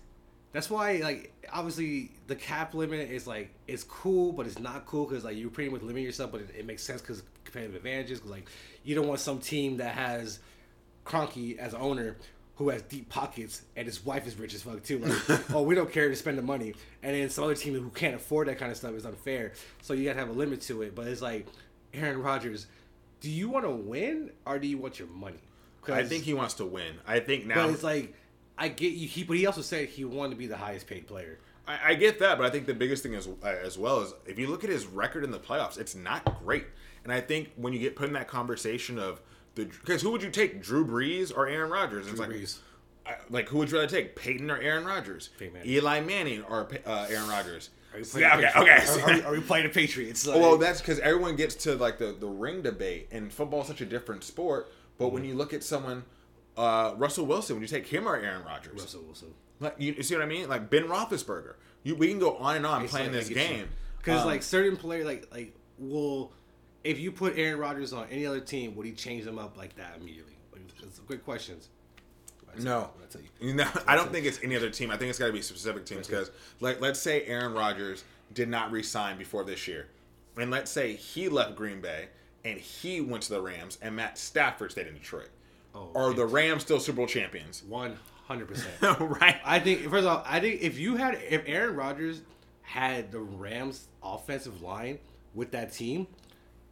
that's 0.53 0.69
why 0.69 0.97
like 0.97 1.33
obviously 1.53 2.11
the 2.27 2.35
cap 2.35 2.75
limit 2.75 3.11
is 3.11 3.27
like 3.27 3.51
it's 3.69 3.85
cool, 3.85 4.33
but 4.33 4.47
it's 4.47 4.59
not 4.59 4.87
cool 4.87 5.07
because 5.07 5.25
like 5.25 5.37
you're 5.37 5.51
pretty 5.51 5.71
much 5.71 5.83
limiting 5.83 6.05
yourself, 6.05 6.33
but 6.33 6.41
it, 6.41 6.51
it 6.59 6.67
makes 6.67 6.83
sense 6.83 7.01
because 7.01 7.23
competitive 7.45 7.77
advantages. 7.77 8.25
Like 8.25 8.49
you 8.83 8.95
don't 8.95 9.07
want 9.07 9.21
some 9.21 9.39
team 9.39 9.77
that 9.79 9.95
has 9.95 10.41
Kroenke 11.05 11.59
as 11.59 11.75
owner 11.75 12.17
who 12.57 12.69
has 12.69 12.83
deep 12.83 13.09
pockets 13.09 13.63
and 13.75 13.87
his 13.87 14.05
wife 14.05 14.27
is 14.27 14.39
rich 14.39 14.53
as 14.53 14.63
fuck 14.63 14.83
too. 14.83 14.99
Like, 14.99 15.51
oh, 15.55 15.63
we 15.63 15.75
don't 15.75 15.91
care 15.91 16.09
to 16.09 16.17
spend 16.17 16.37
the 16.37 16.43
money, 16.43 16.75
and 17.03 17.15
then 17.15 17.31
some 17.31 17.45
other 17.45 17.55
team 17.55 17.75
who 17.75 17.89
can't 17.91 18.17
afford 18.17 18.49
that 18.49 18.59
kind 18.59 18.71
of 18.71 18.77
stuff 18.77 18.95
is 18.95 19.07
unfair. 19.07 19.53
So 19.83 19.95
you 19.95 20.05
gotta 20.05 20.19
have 20.19 20.29
a 20.29 20.33
limit 20.33 20.61
to 20.63 20.83
it. 20.83 20.95
But 20.95 21.07
it's 21.07 21.23
like 21.23 21.47
Aaron 21.95 22.23
Rodgers. 22.23 22.67
Do 23.21 23.31
you 23.31 23.51
want 23.51 23.67
to 23.67 23.71
win 23.71 24.31
or 24.47 24.59
do 24.59 24.67
you 24.67 24.79
want 24.79 24.99
your 24.99 25.09
money? 25.09 25.41
I 25.89 26.05
think 26.05 26.25
he 26.25 26.35
wants 26.35 26.55
to 26.55 26.67
win. 26.67 26.97
I 27.07 27.21
think 27.21 27.47
now. 27.47 27.67
but 27.67 27.75
it's 27.75 27.83
like 27.83 28.15
I 28.61 28.69
get 28.69 28.93
you. 28.93 29.09
He, 29.09 29.25
but 29.25 29.37
he 29.37 29.47
also 29.47 29.63
said 29.63 29.89
he 29.89 30.05
wanted 30.05 30.31
to 30.31 30.37
be 30.37 30.47
the 30.47 30.57
highest 30.57 30.87
paid 30.87 31.07
player. 31.09 31.39
I, 31.67 31.79
I 31.91 31.95
get 31.95 32.19
that, 32.21 32.39
but 32.39 32.47
I 32.47 32.51
think 32.51 32.67
the 32.67 32.75
biggest 32.75 33.03
thing 33.03 33.15
is 33.15 33.27
uh, 33.43 33.47
as 33.47 33.77
well 33.79 34.01
is 34.03 34.13
if 34.27 34.39
you 34.39 34.47
look 34.49 34.63
at 34.65 34.71
his 34.71 34.87
record 34.87 35.25
in 35.25 35.31
the 35.31 35.39
playoffs, 35.39 35.79
it's 35.79 35.95
not 35.95 36.43
great. 36.45 36.67
And 37.05 37.13
I 37.13 37.21
think 37.21 37.51
when 37.57 37.73
you 37.73 37.79
get 37.79 37.97
put 37.97 38.07
in 38.07 38.13
that 38.13 38.29
conversation 38.29 38.99
of 38.99 39.21
the 39.55 39.65
because 39.65 40.03
who 40.03 40.11
would 40.13 40.23
you 40.23 40.31
take, 40.31 40.63
Drew 40.63 40.87
Brees 40.87 41.35
or 41.37 41.49
Aaron 41.49 41.71
Rodgers? 41.71 42.07
It's 42.07 42.21
like, 42.21 42.31
Brees. 42.31 42.59
I- 43.07 43.17
like 43.31 43.49
who 43.49 43.59
would 43.59 43.71
you 43.71 43.79
rather 43.79 43.89
take, 43.91 44.15
Peyton 44.15 44.51
or 44.51 44.59
Aaron 44.59 44.85
Rodgers? 44.85 45.31
Manning. 45.41 45.63
Eli 45.67 46.01
Manning 46.01 46.43
or 46.45 46.69
uh, 46.87 47.07
Aaron 47.11 47.29
Rodgers? 47.29 47.71
Are 47.95 48.21
Yeah, 48.21 48.37
okay, 48.37 48.47
Patriots? 48.53 48.91
okay. 48.97 49.01
Are, 49.01 49.09
are 49.11 49.15
we, 49.15 49.23
are 49.23 49.33
we 49.33 49.41
playing 49.41 49.67
the 49.67 49.73
Patriots? 49.73 50.27
Like, 50.27 50.37
Well, 50.41 50.59
that's 50.59 50.81
because 50.81 51.01
everyone 51.01 51.35
gets 51.37 51.55
to 51.65 51.75
like 51.77 51.99
the 51.99 52.13
the 52.19 52.29
ring 52.29 52.63
debate, 52.63 53.09
and 53.11 53.33
football 53.33 53.63
is 53.63 53.67
such 53.67 53.81
a 53.81 53.87
different 53.87 54.23
sport. 54.23 54.71
But 54.99 55.07
Mm-hmm. 55.07 55.15
when 55.15 55.25
you 55.25 55.35
look 55.35 55.53
at 55.55 55.65
someone, 55.65 56.05
uh, 56.61 56.95
Russell 56.97 57.27
Wilson, 57.27 57.57
would 57.57 57.63
you 57.63 57.69
take 57.69 57.87
him 57.87 58.07
or 58.07 58.17
Aaron 58.17 58.45
Rodgers? 58.45 58.81
Russell 58.81 59.03
Wilson. 59.03 59.35
Like 59.61 59.77
you, 59.79 59.93
you 59.95 60.03
see 60.03 60.15
what 60.15 60.23
I 60.23 60.27
mean? 60.27 60.49
Like 60.49 60.71
Ben 60.71 60.85
Roethlisberger. 60.85 61.55
You, 61.83 61.97
we 61.97 62.09
can 62.09 62.19
go 62.19 62.37
on 62.37 62.57
and 62.57 62.67
on 62.67 62.87
playing 62.89 63.13
this 63.13 63.29
game. 63.29 63.69
because 63.99 64.23
Um, 64.23 64.27
like 64.27 64.43
certain 64.43 64.77
players 64.77 65.07
like 65.07 65.29
like 65.33 65.55
will 65.79 66.33
if 66.85 66.99
you 66.99 67.13
put 67.13 67.39
Aaron 67.39 67.59
Rodgers 67.59 67.93
on 67.93 68.07
any 68.11 68.27
other 68.27 68.41
team, 68.41 68.75
would 68.77 68.87
he 68.87 68.93
change 68.93 69.25
them 69.25 69.39
up 69.39 69.57
like 69.57 69.77
that 69.77 69.97
immediately? 70.01 70.35
Like, 70.53 70.63
it's 70.83 70.99
great 71.01 71.25
questions. 71.25 71.69
No. 72.59 72.91
I 72.99 73.19
you. 73.45 73.55
No, 73.55 73.69
I 73.87 73.95
don't 73.97 74.11
think 74.11 74.27
it's 74.27 74.41
any 74.43 74.57
other 74.57 74.71
team. 74.71 74.91
I 74.91 74.97
think 74.97 75.11
it's 75.11 75.19
got 75.19 75.27
to 75.27 75.33
be 75.33 75.43
specific 75.43 75.87
teams 75.87 76.07
because, 76.07 76.31
like, 76.61 76.81
let's 76.81 76.99
say 76.99 77.25
Aaron 77.27 77.55
Rodgers 77.55 78.05
did 78.33 78.49
not 78.49 78.73
re-sign 78.73 79.19
before 79.19 79.45
this 79.45 79.67
year, 79.69 79.89
and 80.37 80.51
let's 80.51 80.71
say 80.71 80.95
he 80.95 81.29
left 81.29 81.55
Green 81.55 81.81
Bay 81.81 82.09
and 82.45 82.59
he 82.59 83.01
went 83.01 83.23
to 83.25 83.33
the 83.33 83.41
Rams, 83.41 83.79
and 83.83 83.95
Matt 83.97 84.17
Stafford 84.19 84.73
stayed 84.73 84.87
in 84.87 84.95
Detroit. 84.95 85.29
Oh, 85.75 85.91
Are 85.95 86.13
the 86.13 86.27
Rams 86.27 86.63
still 86.63 86.81
Super 86.81 86.97
Bowl 86.97 87.07
champions? 87.07 87.63
One 87.69 87.97
hundred 88.27 88.49
percent. 88.49 88.75
right. 89.01 89.37
I 89.45 89.59
think 89.61 89.83
first 89.83 90.05
of 90.05 90.07
all, 90.07 90.25
I 90.27 90.41
think 90.41 90.63
if 90.63 90.79
you 90.79 90.97
had 90.97 91.15
if 91.29 91.43
Aaron 91.47 91.77
Rodgers 91.77 92.23
had 92.63 93.11
the 93.13 93.21
Rams 93.21 93.89
offensive 94.03 94.63
line 94.63 94.99
with 95.35 95.51
that 95.53 95.73
team, 95.73 96.07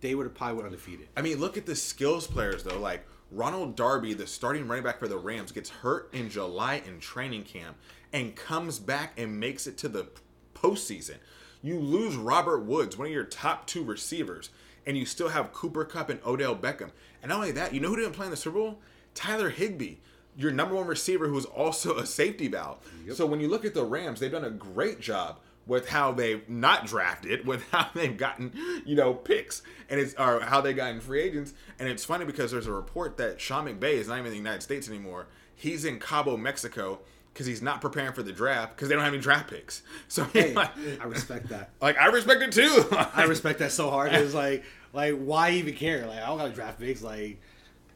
they 0.00 0.15
would 0.15 0.25
have 0.25 0.35
probably 0.35 0.56
went 0.56 0.67
undefeated. 0.67 1.09
I 1.17 1.23
mean, 1.23 1.39
look 1.39 1.56
at 1.56 1.67
the 1.67 1.77
skills 1.77 2.27
players 2.27 2.62
though. 2.62 2.79
Like 2.79 3.06
Ronald 3.31 3.77
Darby, 3.77 4.15
the 4.15 4.27
starting 4.27 4.67
running 4.69 4.85
back 4.85 4.99
for 4.99 5.09
the 5.09 5.19
Rams, 5.19 5.53
gets 5.53 5.71
hurt 5.71 6.09
in 6.12 6.31
July 6.31 6.83
in 6.87 6.99
training 7.00 7.45
camp 7.45 7.77
and 8.12 8.35
comes 8.35 8.79
back 8.79 9.12
and 9.17 9.38
makes 9.38 9.67
it 9.67 9.76
to 9.78 9.88
the 9.88 10.09
postseason. 10.55 11.17
You 11.62 11.78
lose 11.78 12.17
Robert 12.17 12.61
Woods, 12.61 12.97
one 12.97 13.09
of 13.09 13.12
your 13.12 13.25
top 13.25 13.67
two 13.67 13.83
receivers, 13.83 14.50
and 14.88 14.97
you 14.99 15.07
still 15.07 15.28
have 15.28 15.52
Cooper 15.52 15.85
Kupp 15.85 16.09
and 16.11 16.18
Odell 16.26 16.57
Beckham. 16.57 16.90
And 17.23 17.28
not 17.28 17.37
only 17.37 17.52
that, 17.52 17.73
you 17.73 17.78
know 17.80 17.88
who 17.90 17.97
didn't 17.97 18.12
play 18.14 18.25
in 18.26 18.30
the 18.33 18.37
Super 18.37 18.59
Bowl? 18.59 18.80
Tyler 19.14 19.50
Higbee, 19.50 19.97
your 20.37 20.50
number 20.50 20.75
one 20.75 20.87
receiver, 20.87 21.28
who 21.28 21.37
is 21.38 21.45
also 21.45 21.97
a 21.99 22.07
safety 22.07 22.49
valve. 22.49 22.78
So 23.14 23.26
when 23.26 23.38
you 23.40 23.49
look 23.49 23.64
at 23.64 23.75
the 23.75 23.85
Rams, 23.85 24.18
they've 24.18 24.33
done 24.33 24.45
a 24.45 24.50
great 24.50 24.99
job 25.00 25.38
with 25.66 25.90
how 25.90 26.12
they've 26.12 26.49
not 26.49 26.87
drafted, 26.87 27.47
with 27.47 27.62
how 27.71 27.88
they've 27.95 28.16
gotten, 28.16 28.52
you 28.87 28.97
know, 28.97 29.12
picks, 29.14 29.62
and 29.90 30.00
it's 30.00 30.14
or 30.14 30.40
how 30.40 30.61
they 30.62 30.73
gotten 30.73 31.00
free 31.00 31.21
agents. 31.21 31.52
And 31.78 31.88
it's 31.88 32.04
funny 32.04 32.25
because 32.25 32.50
there's 32.50 32.66
a 32.66 32.73
report 32.73 33.18
that 33.18 33.40
Sean 33.40 33.66
McVay 33.66 33.95
is 33.95 34.09
not 34.09 34.14
even 34.14 34.26
in 34.26 34.33
the 34.33 34.38
United 34.38 34.62
States 34.62 34.88
anymore. 34.88 35.26
He's 35.54 35.85
in 35.85 35.99
Cabo, 35.99 36.37
Mexico, 36.38 37.00
because 37.35 37.47
he's 37.47 37.61
not 37.62 37.80
preparing 37.80 38.12
for 38.12 38.23
the 38.23 38.33
draft 38.33 38.75
because 38.76 38.88
they 38.88 38.95
don't 38.95 39.04
have 39.04 39.12
any 39.12 39.23
draft 39.23 39.50
picks. 39.50 39.83
So 40.09 40.25
Hey, 40.33 40.54
like, 40.54 40.71
I 41.00 41.04
respect 41.04 41.49
that. 41.50 41.71
like 41.80 41.99
I 41.99 42.07
respect 42.07 42.40
it 42.42 42.52
too. 42.52 42.87
I 42.92 43.25
respect 43.25 43.59
that 43.59 43.73
so 43.73 43.90
hard. 43.90 44.12
It's 44.12 44.35
like, 44.35 44.64
like, 44.99 45.14
why 45.14 45.50
even 45.52 45.75
care? 45.75 46.07
Like, 46.09 46.19
I 46.19 46.26
don't 46.26 46.38
gotta 46.38 46.52
draft 46.52 46.81
picks. 46.81 47.02
Like, 47.02 47.40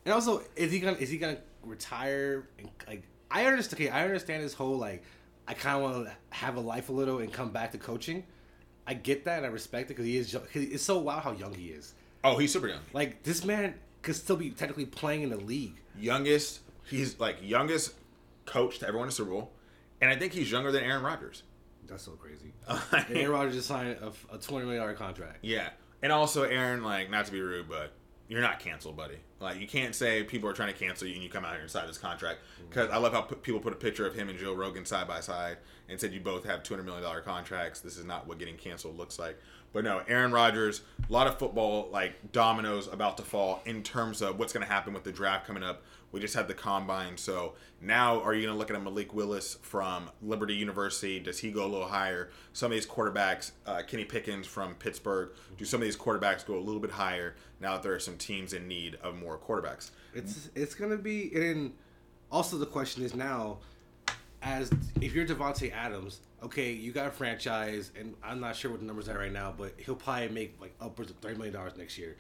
and 0.05 0.15
also, 0.15 0.41
is 0.55 0.71
he 0.71 0.79
gonna 0.79 0.97
is 0.99 1.11
he 1.11 1.19
gonna 1.19 1.39
retire? 1.65 2.49
And 2.61 2.71
like, 2.87 3.03
I 3.29 3.45
understand. 3.47 3.83
Okay, 3.83 3.91
I 3.91 4.05
understand 4.05 4.43
his 4.43 4.55
whole 4.55 4.77
like, 4.79 5.03
I 5.49 5.55
kind 5.55 5.77
of 5.77 5.83
want 5.83 6.07
to 6.07 6.13
have 6.31 6.55
a 6.57 6.61
life 6.61 6.91
a 6.91 6.93
little 6.93 7.19
and 7.19 7.33
come 7.33 7.51
back 7.51 7.73
to 7.73 7.79
coaching. 7.79 8.23
I 8.87 8.95
get 8.95 9.25
that 9.25 9.39
and 9.39 9.47
I 9.47 9.49
respect 9.49 9.91
it 9.91 9.95
because 9.95 10.07
he 10.07 10.17
is. 10.17 10.37
It's 10.55 10.85
so 10.85 10.99
wild 10.99 11.23
how 11.25 11.33
young 11.33 11.55
he 11.55 11.67
is. 11.71 11.95
oh, 12.23 12.39
he's 12.39 12.53
super 12.53 12.69
young. 12.69 12.81
Like, 12.93 13.25
this 13.25 13.45
man 13.45 13.75
could 14.03 14.15
still 14.15 14.37
be 14.37 14.51
technically 14.51 14.87
playing 14.87 15.23
in 15.23 15.31
the 15.31 15.37
league. 15.37 15.81
Youngest, 15.99 16.61
he's 16.89 17.19
like 17.19 17.37
youngest 17.43 17.95
coach 18.45 18.79
to 18.79 18.87
ever 18.87 18.99
win 18.99 19.09
a 19.09 19.13
Super 19.13 19.31
Bowl, 19.31 19.51
and 20.01 20.09
I 20.09 20.15
think 20.17 20.33
he's 20.33 20.51
younger 20.53 20.71
than 20.71 20.85
Aaron 20.85 21.03
Rodgers. 21.03 21.43
That's 21.89 22.05
so 22.05 22.13
crazy. 22.13 22.53
and 22.69 23.07
Aaron 23.17 23.31
Rodgers 23.33 23.55
just 23.57 23.67
signed 23.69 23.99
a, 24.01 24.13
a 24.35 24.39
twenty 24.39 24.67
million 24.67 24.83
dollar 24.83 24.95
contract. 24.95 25.39
Yeah, 25.43 25.71
and 26.03 26.13
also 26.13 26.43
Aaron, 26.43 26.83
like 26.83 27.11
not 27.11 27.27
to 27.27 27.33
be 27.33 27.41
rude, 27.41 27.69
but 27.69 27.93
you're 28.29 28.41
not 28.41 28.61
canceled, 28.61 28.97
buddy. 28.97 29.19
Like 29.41 29.61
you 29.61 29.67
can't 29.67 29.95
say 29.95 30.23
people 30.23 30.49
are 30.49 30.53
trying 30.53 30.73
to 30.73 30.79
cancel 30.79 31.07
you 31.07 31.15
and 31.15 31.23
you 31.23 31.29
come 31.29 31.45
out 31.45 31.53
here 31.53 31.61
and 31.61 31.71
sign 31.71 31.87
this 31.87 31.99
contract 31.99 32.41
mm-hmm. 32.41 32.69
because 32.69 32.91
I 32.91 32.97
love 32.97 33.13
how 33.13 33.23
p- 33.23 33.35
people 33.37 33.61
put 33.61 33.73
a 33.73 33.77
picture 33.77 34.07
of 34.07 34.15
him 34.15 34.29
and 34.29 34.39
Joe 34.39 34.55
Rogan 34.55 34.85
side 34.85 35.07
by 35.07 35.21
side 35.21 35.59
and 35.89 36.01
said 36.01 36.13
you 36.13 36.21
both 36.21 36.45
have 36.45 36.63
two 36.63 36.75
hundred 36.75 36.85
million 36.85 37.03
dollar 37.03 37.21
contracts. 37.21 37.81
This 37.81 37.97
is 37.97 38.05
not 38.05 38.27
what 38.27 38.39
getting 38.39 38.57
canceled 38.57 38.97
looks 38.97 39.19
like. 39.19 39.39
But 39.73 39.85
no, 39.85 40.03
Aaron 40.07 40.33
Rodgers, 40.33 40.83
a 41.09 41.13
lot 41.13 41.27
of 41.27 41.39
football 41.39 41.89
like 41.91 42.33
dominoes 42.33 42.89
about 42.89 43.17
to 43.19 43.23
fall 43.23 43.63
in 43.65 43.83
terms 43.83 44.23
of 44.23 44.39
what's 44.39 44.53
going 44.53 44.67
to 44.67 44.73
happen 44.73 44.93
with 44.93 45.05
the 45.05 45.13
draft 45.13 45.47
coming 45.47 45.63
up. 45.63 45.83
We 46.13 46.21
just 46.21 46.35
had 46.35 46.47
the 46.47 46.55
combine, 46.55 47.17
so 47.17 47.55
now 47.81 48.21
are 48.21 48.35
you 48.35 48.43
going 48.43 48.55
to 48.55 48.59
look 48.59 48.71
at 48.71 48.81
Malik 48.83 49.15
Willis 49.15 49.57
from 49.63 50.11
Liberty 50.21 50.55
University? 50.55 51.19
Does 51.19 51.39
he 51.39 51.51
go 51.51 51.65
a 51.65 51.67
little 51.67 51.89
higher? 51.89 52.31
Some 52.53 52.71
of 52.71 52.77
these 52.77 52.87
quarterbacks, 52.87 53.53
uh, 53.67 53.83
Kenny 53.89 54.05
Pickens 54.05 54.47
from 54.47 54.75
Pittsburgh, 54.75 55.31
do 55.57 55.65
some 55.65 55.81
of 55.81 55.87
these 55.87 55.97
quarterbacks 55.97 56.45
go 56.45 56.59
a 56.59 56.61
little 56.61 56.81
bit 56.81 56.91
higher 56.91 57.35
now 57.61 57.73
that 57.73 57.83
there 57.83 57.95
are 57.95 57.99
some 57.99 58.19
teams 58.19 58.53
in 58.53 58.69
need 58.69 58.97
of 59.03 59.17
more 59.17 59.39
quarterbacks? 59.39 59.91
It's 60.15 60.51
it's 60.55 60.75
gonna 60.75 60.99
be 60.99 61.33
and 61.35 61.73
also 62.31 62.59
the 62.59 62.67
question 62.67 63.03
is 63.03 63.15
now, 63.15 63.59
as 64.43 64.71
if 65.01 65.15
you're 65.15 65.27
Davante 65.27 65.73
Adams, 65.73 66.21
okay, 66.43 66.73
you 66.73 66.93
got 66.93 67.07
a 67.07 67.11
franchise, 67.11 67.91
and 67.99 68.15
I'm 68.23 68.41
not 68.41 68.57
sure 68.57 68.71
what 68.71 68.81
the 68.81 68.87
numbers 68.87 69.09
are 69.09 69.19
right 69.19 69.33
now, 69.33 69.55
but 69.57 69.75
he'll 69.79 69.95
probably 69.95 70.29
make 70.29 70.61
like 70.61 70.75
upwards 70.81 71.11
of 71.11 71.17
thirty 71.19 71.37
million 71.37 71.55
dollars 71.55 71.77
next 71.77 71.97
year. 71.97 72.17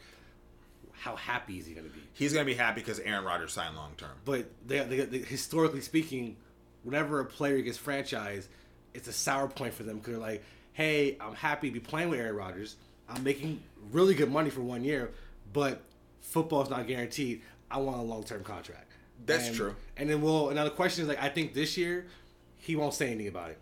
How 0.93 1.17
happy 1.17 1.59
is 1.59 1.67
he 1.67 1.75
gonna 1.75 1.89
be? 1.89 2.01
He's 2.13 2.33
going 2.33 2.45
to 2.47 2.51
be 2.53 2.57
happy 2.57 2.81
because 2.81 3.01
Aaron 3.01 3.25
Rodgers 3.25 3.53
signed 3.53 3.75
long 3.75 3.93
term. 3.97 4.11
But 4.25 4.47
they, 4.67 4.81
they, 4.81 5.01
they, 5.01 5.19
historically 5.19 5.81
speaking, 5.81 6.37
whenever 6.85 7.19
a 7.21 7.25
player 7.25 7.61
gets 7.63 7.79
franchised, 7.79 8.47
it's 8.95 9.09
a 9.09 9.13
sour 9.13 9.49
point 9.49 9.75
for 9.75 9.83
them 9.83 9.97
because 9.99 10.13
they're 10.13 10.21
like, 10.23 10.45
hey, 10.75 11.17
I'm 11.21 11.35
happy 11.35 11.69
to 11.69 11.75
be 11.75 11.81
playing 11.81 12.11
with 12.11 12.21
Aaron 12.21 12.37
Rodgers. 12.37 12.77
I'm 13.09 13.25
making 13.25 13.61
really 13.91 14.15
good 14.15 14.31
money 14.31 14.51
for 14.51 14.61
one 14.61 14.85
year, 14.85 15.11
but 15.53 15.83
football's 16.21 16.71
not 16.71 16.87
guaranteed. 16.87 17.43
I 17.71 17.79
want 17.79 17.99
a 17.99 18.03
long 18.03 18.23
term 18.25 18.45
contract. 18.45 18.93
That's 19.27 19.49
And- 19.49 19.57
true. 19.57 19.75
And 19.97 20.09
then 20.11 20.21
we'll 20.21 20.51
another 20.51 20.71
question 20.71 21.03
is 21.03 21.09
like 21.09 21.23
I 21.23 21.29
think 21.31 21.55
this 21.55 21.77
year 21.77 22.07
he 22.59 22.77
won't 22.77 22.95
say 22.95 23.07
anything 23.09 23.29
about 23.29 23.51
it. 23.51 23.59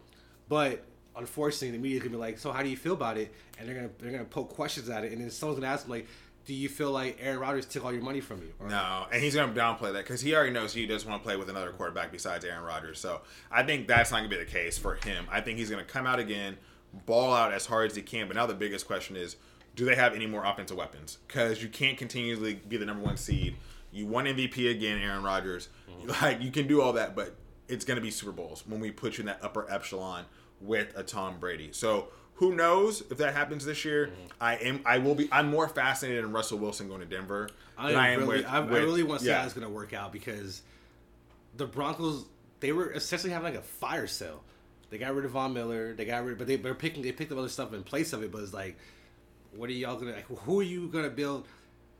But 0.48 0.84
unfortunately 1.16 1.70
the 1.70 1.78
media's 1.82 2.00
gonna 2.02 2.10
be 2.10 2.16
like, 2.16 2.38
So 2.38 2.50
how 2.52 2.62
do 2.62 2.68
you 2.68 2.76
feel 2.76 2.94
about 2.94 3.16
it? 3.16 3.32
And 3.58 3.68
they're 3.68 3.76
gonna 3.76 3.90
they're 3.98 4.10
gonna 4.12 4.24
poke 4.24 4.50
questions 4.50 4.88
at 4.90 5.04
it 5.04 5.12
and 5.12 5.20
then 5.20 5.30
someone's 5.30 5.60
gonna 5.60 5.72
ask 5.72 5.84
him 5.86 5.90
like, 5.92 6.06
Do 6.46 6.54
you 6.54 6.68
feel 6.68 6.90
like 6.90 7.18
Aaron 7.20 7.38
Rodgers 7.38 7.66
took 7.66 7.84
all 7.84 7.92
your 7.92 8.02
money 8.02 8.20
from 8.20 8.38
you? 8.42 8.52
Or- 8.58 8.68
No, 8.68 9.06
and 9.12 9.22
he's 9.22 9.34
going 9.34 9.52
to 9.52 9.60
downplay 9.60 9.92
that 9.92 10.04
because 10.04 10.20
he 10.20 10.34
already 10.34 10.52
knows 10.52 10.72
he 10.72 10.86
doesn't 10.86 11.08
want 11.08 11.22
to 11.22 11.26
play 11.26 11.36
with 11.36 11.48
another 11.50 11.70
quarterback 11.70 12.10
besides 12.10 12.44
Aaron 12.44 12.64
Rodgers. 12.64 12.98
So 12.98 13.20
I 13.50 13.62
think 13.62 13.86
that's 13.86 14.10
not 14.10 14.18
going 14.18 14.30
to 14.30 14.36
be 14.36 14.42
the 14.42 14.50
case 14.50 14.78
for 14.78 14.94
him. 14.96 15.26
I 15.30 15.40
think 15.40 15.58
he's 15.58 15.70
going 15.70 15.84
to 15.84 15.90
come 15.90 16.06
out 16.06 16.18
again, 16.18 16.56
ball 17.06 17.32
out 17.32 17.52
as 17.52 17.66
hard 17.66 17.90
as 17.90 17.96
he 17.96 18.02
can. 18.02 18.26
But 18.26 18.36
now 18.36 18.46
the 18.46 18.54
biggest 18.54 18.86
question 18.86 19.16
is, 19.16 19.36
do 19.76 19.84
they 19.84 19.94
have 19.94 20.14
any 20.14 20.26
more 20.26 20.44
offensive 20.44 20.76
weapons? 20.76 21.18
Because 21.26 21.62
you 21.62 21.68
can't 21.68 21.96
continually 21.96 22.54
be 22.54 22.76
the 22.76 22.86
number 22.86 23.04
one 23.04 23.16
seed. 23.16 23.56
You 23.92 24.06
won 24.06 24.24
MVP 24.24 24.70
again, 24.70 24.98
Aaron 25.00 25.22
Rodgers. 25.22 25.68
Mm-hmm. 25.88 26.08
Like 26.24 26.42
you 26.42 26.50
can 26.50 26.66
do 26.66 26.80
all 26.82 26.94
that, 26.94 27.14
but 27.14 27.36
it's 27.68 27.84
going 27.84 27.96
to 27.96 28.02
be 28.02 28.10
Super 28.10 28.32
Bowls 28.32 28.64
when 28.66 28.80
we 28.80 28.90
put 28.90 29.18
you 29.18 29.22
in 29.22 29.26
that 29.26 29.38
upper 29.42 29.70
echelon 29.70 30.24
with 30.60 30.92
a 30.96 31.02
Tom 31.02 31.38
Brady. 31.38 31.70
So 31.72 32.08
who 32.40 32.54
knows 32.54 33.02
if 33.10 33.18
that 33.18 33.34
happens 33.34 33.66
this 33.66 33.84
year? 33.84 34.06
Mm-hmm. 34.06 34.26
I 34.40 34.56
am. 34.56 34.80
I 34.86 34.96
will 34.96 35.14
be. 35.14 35.28
I'm 35.30 35.50
more 35.50 35.68
fascinated 35.68 36.24
in 36.24 36.32
Russell 36.32 36.58
Wilson 36.58 36.88
going 36.88 37.00
to 37.00 37.06
Denver 37.06 37.50
I, 37.76 37.88
than 37.88 37.96
I 38.00 38.08
am 38.12 38.20
really, 38.20 38.38
with. 38.38 38.46
I, 38.46 38.56
I 38.56 38.66
really 38.66 39.02
want 39.02 39.20
to 39.20 39.26
see 39.26 39.30
yeah. 39.30 39.40
how 39.40 39.44
it's 39.44 39.52
going 39.52 39.66
to 39.66 39.72
work 39.72 39.92
out 39.92 40.10
because 40.10 40.62
the 41.58 41.66
Broncos 41.66 42.24
they 42.60 42.72
were 42.72 42.90
essentially 42.92 43.30
having 43.30 43.52
like 43.52 43.60
a 43.60 43.64
fire 43.64 44.06
sale. 44.06 44.42
They 44.88 44.96
got 44.96 45.14
rid 45.14 45.26
of 45.26 45.32
Von 45.32 45.52
Miller. 45.52 45.92
They 45.92 46.06
got 46.06 46.24
rid, 46.24 46.38
but 46.38 46.46
they 46.46 46.56
were 46.56 46.74
picking. 46.74 47.02
They 47.02 47.12
picked 47.12 47.30
up 47.30 47.36
other 47.36 47.50
stuff 47.50 47.74
in 47.74 47.82
place 47.82 48.14
of 48.14 48.22
it. 48.22 48.32
But 48.32 48.42
it's 48.42 48.54
like, 48.54 48.78
what 49.54 49.68
are 49.68 49.72
y'all 49.72 49.96
gonna? 49.96 50.12
Like, 50.12 50.26
who 50.26 50.60
are 50.60 50.64
you 50.64 50.88
gonna 50.88 51.10
build? 51.10 51.46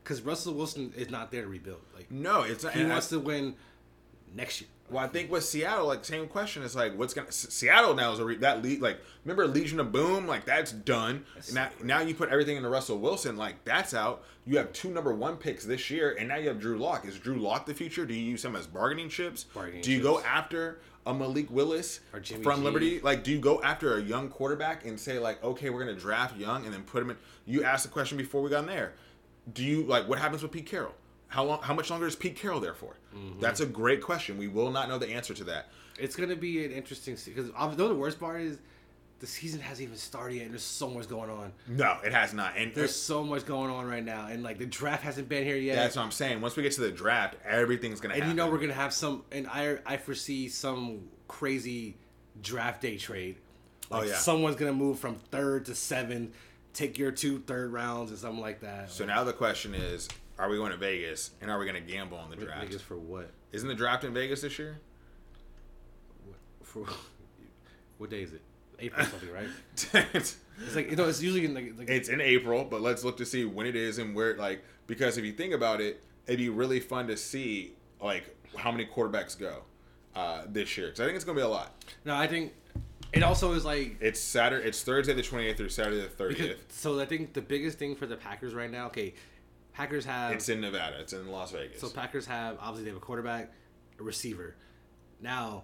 Because 0.03 0.23
Russell 0.23 0.55
Wilson 0.55 0.91
is 0.97 1.11
not 1.11 1.29
there 1.29 1.43
to 1.43 1.47
rebuild. 1.47 1.81
Like 1.95 2.09
No, 2.09 2.41
it's 2.41 2.63
not. 2.63 2.73
he 2.73 2.81
and 2.81 2.91
I- 2.91 2.95
wants 2.95 3.09
to 3.09 3.19
win 3.19 3.53
next 4.33 4.61
year. 4.61 4.69
Well, 4.91 5.03
I 5.03 5.07
think 5.07 5.31
with 5.31 5.45
Seattle, 5.45 5.87
like 5.87 6.03
same 6.03 6.27
question 6.27 6.63
is 6.63 6.75
like, 6.75 6.97
what's 6.97 7.13
gonna 7.13 7.29
S- 7.29 7.47
Seattle 7.49 7.93
now 7.95 8.11
is 8.11 8.19
a 8.19 8.25
re, 8.25 8.35
that 8.37 8.61
lead 8.61 8.81
like 8.81 8.99
remember 9.23 9.47
Legion 9.47 9.79
of 9.79 9.91
Boom 9.91 10.27
like 10.27 10.43
that's 10.45 10.71
done. 10.71 11.23
That's 11.35 11.53
now 11.53 11.69
now 11.81 12.01
you 12.01 12.13
put 12.13 12.29
everything 12.29 12.57
into 12.57 12.67
Russell 12.69 12.97
Wilson 12.99 13.37
like 13.37 13.63
that's 13.63 13.93
out. 13.93 14.23
You 14.45 14.57
have 14.57 14.73
two 14.73 14.89
number 14.91 15.13
one 15.13 15.37
picks 15.37 15.63
this 15.63 15.89
year, 15.89 16.15
and 16.19 16.27
now 16.27 16.35
you 16.35 16.49
have 16.49 16.59
Drew 16.59 16.77
Lock. 16.77 17.07
Is 17.07 17.17
Drew 17.17 17.37
Lock 17.37 17.65
the 17.65 17.73
future? 17.73 18.05
Do 18.05 18.13
you 18.13 18.21
use 18.23 18.43
him 18.43 18.55
as 18.55 18.67
bargaining 18.67 19.07
chips? 19.07 19.45
Bargaining 19.53 19.81
do 19.81 19.91
you 19.91 20.01
go 20.01 20.19
after 20.21 20.81
a 21.05 21.13
Malik 21.13 21.49
Willis 21.49 22.01
from 22.11 22.21
G. 22.21 22.35
Liberty? 22.65 22.99
Like, 22.99 23.23
do 23.23 23.31
you 23.31 23.39
go 23.39 23.61
after 23.61 23.97
a 23.97 24.01
young 24.01 24.29
quarterback 24.29 24.85
and 24.85 24.99
say 24.99 25.19
like, 25.19 25.43
okay, 25.43 25.69
we're 25.69 25.79
gonna 25.79 25.95
draft 25.97 26.35
young 26.37 26.65
and 26.65 26.73
then 26.73 26.83
put 26.83 27.01
him 27.01 27.11
in? 27.11 27.17
You 27.45 27.63
asked 27.63 27.83
the 27.83 27.89
question 27.89 28.17
before 28.17 28.41
we 28.41 28.49
got 28.49 28.59
in 28.59 28.65
there. 28.67 28.93
Do 29.53 29.63
you 29.63 29.83
like 29.83 30.07
what 30.07 30.19
happens 30.19 30.43
with 30.43 30.51
Pete 30.51 30.65
Carroll? 30.65 30.93
How 31.27 31.45
long? 31.45 31.61
How 31.61 31.73
much 31.73 31.89
longer 31.89 32.07
is 32.07 32.15
Pete 32.15 32.35
Carroll 32.35 32.59
there 32.59 32.73
for? 32.73 32.97
Mm-hmm. 33.15 33.39
That's 33.39 33.59
a 33.59 33.65
great 33.65 34.01
question. 34.01 34.37
We 34.37 34.47
will 34.47 34.71
not 34.71 34.89
know 34.89 34.97
the 34.97 35.09
answer 35.09 35.33
to 35.33 35.43
that. 35.45 35.69
It's 35.99 36.15
gonna 36.15 36.35
be 36.35 36.65
an 36.65 36.71
interesting 36.71 37.17
because 37.25 37.51
though 37.77 37.87
the 37.87 37.95
worst 37.95 38.19
part 38.19 38.41
is 38.41 38.57
the 39.19 39.27
season 39.27 39.61
hasn't 39.61 39.85
even 39.87 39.97
started 39.97 40.35
yet, 40.37 40.43
and 40.45 40.51
there's 40.51 40.63
so 40.63 40.89
much 40.89 41.07
going 41.07 41.29
on. 41.29 41.53
No, 41.67 41.97
it 42.03 42.11
has 42.11 42.33
not. 42.33 42.53
And 42.57 42.73
There's 42.73 42.95
so 42.95 43.23
much 43.23 43.45
going 43.45 43.69
on 43.69 43.85
right 43.85 44.03
now, 44.03 44.25
and 44.27 44.41
like 44.41 44.57
the 44.57 44.65
draft 44.65 45.03
hasn't 45.03 45.29
been 45.29 45.43
here 45.43 45.57
yet. 45.57 45.75
that's 45.75 45.95
what 45.95 46.01
I'm 46.01 46.11
saying. 46.11 46.41
Once 46.41 46.55
we 46.55 46.63
get 46.63 46.71
to 46.73 46.81
the 46.81 46.91
draft, 46.91 47.35
everything's 47.45 48.01
gonna 48.01 48.15
and 48.15 48.23
happen. 48.23 48.35
you 48.35 48.43
know 48.43 48.51
we're 48.51 48.57
gonna 48.59 48.73
have 48.73 48.93
some, 48.93 49.23
and 49.31 49.47
I 49.47 49.77
I 49.85 49.97
foresee 49.97 50.49
some 50.49 51.07
crazy 51.27 51.97
draft 52.41 52.81
day 52.81 52.97
trade. 52.97 53.37
Like 53.91 54.03
Oh, 54.03 54.05
yeah. 54.07 54.15
someone's 54.15 54.55
gonna 54.55 54.73
move 54.73 54.97
from 54.99 55.15
third 55.15 55.65
to 55.65 55.75
seventh, 55.75 56.33
take 56.73 56.97
your 56.97 57.11
two 57.11 57.39
third 57.39 57.71
rounds 57.71 58.09
and 58.09 58.19
something 58.19 58.41
like 58.41 58.61
that. 58.61 58.89
So 58.89 59.05
now 59.05 59.23
the 59.23 59.33
question 59.33 59.75
is, 59.75 60.07
are 60.41 60.49
we 60.49 60.57
going 60.57 60.71
to 60.71 60.77
Vegas 60.77 61.31
and 61.39 61.51
are 61.51 61.59
we 61.59 61.65
going 61.65 61.81
to 61.81 61.91
gamble 61.91 62.17
on 62.17 62.31
the 62.31 62.35
draft? 62.35 62.65
Vegas 62.65 62.81
for 62.81 62.97
what? 62.97 63.29
Isn't 63.51 63.67
the 63.67 63.75
draft 63.75 64.03
in 64.03 64.13
Vegas 64.13 64.41
this 64.41 64.57
year? 64.57 64.79
For 66.63 66.85
what 67.99 68.09
day 68.09 68.23
is 68.23 68.33
it? 68.33 68.41
April 68.79 69.05
something, 69.05 69.31
right? 69.31 69.47
it's 70.13 70.37
It's 70.65 70.75
like 70.75 70.89
you 70.89 70.95
know, 70.95 71.07
it's 71.07 71.21
usually 71.21 71.45
in 71.45 71.53
like, 71.53 71.73
like 71.77 72.09
in 72.09 72.19
April, 72.19 72.65
but 72.65 72.81
let's 72.81 73.03
look 73.03 73.17
to 73.17 73.25
see 73.25 73.45
when 73.45 73.67
it 73.67 73.75
is 73.75 73.99
and 73.99 74.15
where. 74.15 74.35
Like, 74.35 74.63
because 74.87 75.19
if 75.19 75.25
you 75.25 75.33
think 75.33 75.53
about 75.53 75.79
it, 75.79 76.03
it'd 76.25 76.39
be 76.39 76.49
really 76.49 76.79
fun 76.79 77.07
to 77.07 77.17
see 77.17 77.73
like 78.01 78.35
how 78.57 78.71
many 78.71 78.87
quarterbacks 78.87 79.37
go 79.39 79.61
uh, 80.15 80.43
this 80.47 80.75
year. 80.75 80.87
Because 80.87 81.01
I 81.01 81.05
think 81.05 81.17
it's 81.17 81.25
going 81.25 81.37
to 81.37 81.41
be 81.41 81.45
a 81.45 81.49
lot. 81.49 81.75
no, 82.03 82.15
I 82.15 82.25
think 82.25 82.53
it 83.13 83.21
also 83.21 83.53
is 83.53 83.63
like 83.63 83.97
It's 83.99 84.19
Saturday. 84.19 84.67
It's 84.67 84.81
Thursday 84.81 85.13
the 85.13 85.21
28th 85.21 85.57
through 85.57 85.69
Saturday 85.69 86.01
the 86.01 86.07
30th. 86.07 86.57
so 86.69 86.99
I 86.99 87.05
think 87.05 87.33
the 87.33 87.41
biggest 87.41 87.77
thing 87.77 87.95
for 87.95 88.07
the 88.07 88.15
Packers 88.15 88.55
right 88.55 88.71
now, 88.71 88.87
okay, 88.87 89.13
Packers 89.73 90.05
have 90.05 90.33
It's 90.33 90.49
in 90.49 90.61
Nevada. 90.61 90.97
It's 90.99 91.13
in 91.13 91.31
Las 91.31 91.51
Vegas. 91.51 91.79
So 91.79 91.89
Packers 91.89 92.25
have 92.25 92.57
obviously 92.59 92.83
they 92.83 92.89
have 92.89 92.97
a 92.97 93.05
quarterback, 93.05 93.51
a 93.99 94.03
receiver. 94.03 94.55
Now 95.21 95.63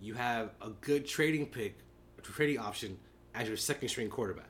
you 0.00 0.14
have 0.14 0.50
a 0.60 0.70
good 0.70 1.06
trading 1.06 1.46
pick, 1.46 1.78
a 2.18 2.22
trading 2.22 2.58
option 2.58 2.98
as 3.34 3.48
your 3.48 3.56
second 3.56 3.88
string 3.88 4.08
quarterback. 4.08 4.48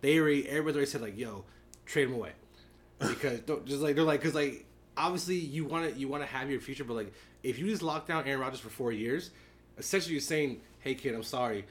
They 0.00 0.18
already 0.18 0.48
everybody's 0.48 0.76
already 0.76 0.90
said 0.90 1.00
like, 1.02 1.18
yo, 1.18 1.44
trade 1.84 2.08
him 2.08 2.14
away 2.14 2.32
because 2.98 3.40
don't, 3.40 3.66
just 3.66 3.80
like 3.80 3.94
they're 3.94 4.04
like 4.04 4.20
because 4.20 4.34
like 4.34 4.64
obviously 4.96 5.36
you 5.36 5.64
want 5.64 5.92
to 5.92 5.98
you 5.98 6.08
want 6.08 6.22
to 6.22 6.28
have 6.28 6.50
your 6.50 6.60
future, 6.60 6.84
but 6.84 6.94
like 6.94 7.12
if 7.42 7.58
you 7.58 7.66
just 7.66 7.82
lock 7.82 8.06
down 8.06 8.26
Aaron 8.26 8.40
Rodgers 8.40 8.60
for 8.60 8.70
four 8.70 8.92
years, 8.92 9.30
essentially 9.78 10.14
you're 10.14 10.20
saying, 10.20 10.60
hey 10.80 10.94
kid, 10.94 11.14
I'm 11.14 11.22
sorry, 11.22 11.66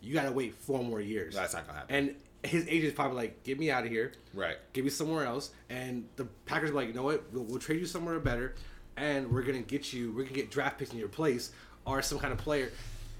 you 0.00 0.14
got 0.14 0.24
to 0.24 0.32
wait 0.32 0.54
four 0.54 0.82
more 0.82 1.00
years. 1.00 1.34
That's 1.34 1.54
not 1.54 1.66
gonna 1.66 1.78
happen. 1.78 1.94
And 1.94 2.14
his 2.42 2.66
agent's 2.68 2.94
probably 2.94 3.16
like, 3.16 3.42
get 3.44 3.58
me 3.58 3.70
out 3.70 3.84
of 3.84 3.90
here 3.90 4.12
right. 4.34 4.56
give 4.72 4.84
me 4.84 4.90
somewhere 4.90 5.26
else. 5.26 5.50
And 5.68 6.06
the 6.16 6.24
Packers 6.46 6.70
were 6.70 6.76
like, 6.80 6.88
you 6.88 6.94
know 6.94 7.02
what? 7.02 7.24
We'll, 7.32 7.44
we'll 7.44 7.58
trade 7.58 7.80
you 7.80 7.86
somewhere 7.86 8.18
better, 8.20 8.54
and 8.96 9.30
we're 9.30 9.42
gonna 9.42 9.60
get 9.60 9.92
you. 9.92 10.12
We're 10.12 10.22
gonna 10.24 10.36
get 10.36 10.50
draft 10.50 10.78
picks 10.78 10.92
in 10.92 10.98
your 10.98 11.08
place 11.08 11.52
or 11.84 12.00
some 12.02 12.18
kind 12.18 12.32
of 12.32 12.38
player. 12.38 12.70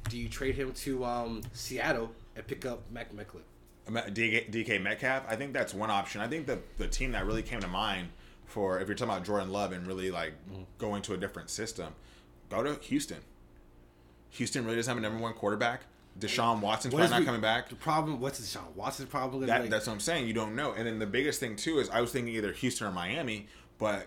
Do 0.09 0.17
you 0.19 0.29
trade 0.29 0.55
him 0.55 0.73
to 0.73 1.05
um, 1.05 1.43
Seattle 1.53 2.11
and 2.37 2.47
pick 2.47 2.65
up 2.65 2.83
Mac 2.91 3.12
McClellan? 3.12 3.47
DK, 3.89 4.50
DK 4.50 4.81
Metcalf, 4.81 5.25
I 5.29 5.35
think 5.37 5.53
that's 5.53 5.75
one 5.75 5.91
option. 5.91 6.21
I 6.21 6.29
think 6.29 6.47
the 6.47 6.59
the 6.79 6.87
team 6.87 7.12
that 7.12 7.27
really 7.27 7.43
came 7.43 7.61
to 7.61 7.69
mind 7.69 8.09
for 8.47 8.81
if 8.81 8.89
you're 8.89 8.95
talking 8.97 9.12
about 9.12 9.25
Jordan 9.27 9.50
Love 9.53 9.73
and 9.73 9.87
really 9.87 10.11
like 10.11 10.33
Mm-hmm. 10.50 10.62
going 10.79 11.03
to 11.03 11.15
a 11.15 11.17
different 11.17 11.50
system, 11.50 11.95
go 12.49 12.62
to 12.62 12.75
Houston. 12.87 13.19
Houston 14.31 14.65
really 14.65 14.77
doesn't 14.77 14.91
have 14.91 14.99
a 14.99 15.00
number 15.00 15.21
one 15.23 15.35
quarterback. 15.35 15.83
Deshaun 16.21 16.61
Watson's 16.61 16.93
What 16.93 17.00
probably 17.00 17.11
not 17.15 17.21
we- 17.21 17.27
coming 17.27 17.41
back. 17.41 17.69
The 17.69 17.75
problem. 17.77 18.21
What's 18.21 18.41
Deshaun 18.41 18.75
Watson's 18.75 19.09
problem? 19.09 19.47
That, 19.47 19.62
Like, 19.62 19.71
that's 19.71 19.87
what 19.87 19.95
I'm 19.95 20.00
saying. 20.00 20.27
You 20.27 20.35
don't 20.35 20.55
know. 20.55 20.73
And 20.73 20.87
then 20.87 20.99
the 20.99 21.07
biggest 21.07 21.41
thing 21.41 21.57
too 21.57 21.79
is 21.79 21.89
I 21.91 22.00
was 22.00 22.12
thinking 22.12 22.35
either 22.35 22.53
Houston 22.53 22.87
or 22.87 22.93
Miami, 22.93 23.47
but 23.79 24.07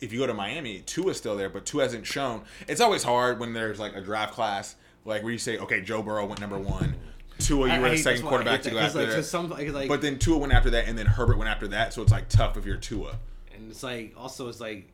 if 0.00 0.12
you 0.12 0.18
go 0.18 0.26
to 0.26 0.34
Miami, 0.34 0.80
Tua's 0.80 1.16
still 1.18 1.36
there, 1.36 1.50
but 1.50 1.66
Tua 1.66 1.82
hasn't 1.82 2.06
shown. 2.06 2.42
It's 2.66 2.80
always 2.80 3.02
hard 3.02 3.38
when 3.38 3.52
there's 3.52 3.78
like 3.78 3.94
a 3.94 4.00
draft 4.00 4.32
class, 4.34 4.76
like 5.04 5.22
where 5.22 5.32
you 5.32 5.38
say, 5.38 5.58
okay, 5.58 5.80
Joe 5.82 6.02
Burrow 6.02 6.24
went 6.26 6.40
number 6.40 6.58
one, 6.58 6.94
Tua, 7.38 7.66
you 7.68 7.72
I- 7.74 7.78
were 7.78 7.86
I 7.86 7.90
the 7.90 7.96
second 7.98 8.12
that's 8.12 8.22
why 8.22 8.28
I 8.28 8.30
quarterback 8.30 8.62
to 8.62 8.70
go 8.70 8.78
after 8.78 9.06
like, 9.14 9.24
some 9.24 9.50
like, 9.50 9.88
But 9.88 10.00
then 10.02 10.18
Tua 10.18 10.38
went 10.38 10.52
after 10.52 10.70
that, 10.70 10.86
and 10.88 10.96
then 10.96 11.06
Herbert 11.06 11.36
went 11.38 11.50
after 11.50 11.68
that. 11.68 11.92
So 11.92 12.00
it's 12.02 12.12
like 12.12 12.28
tough 12.28 12.56
if 12.56 12.64
you're 12.64 12.76
Tua. 12.76 13.18
and 13.54 13.70
it's 13.70 13.82
like 13.82 14.14
also 14.16 14.48
it's 14.48 14.60
like 14.60 14.88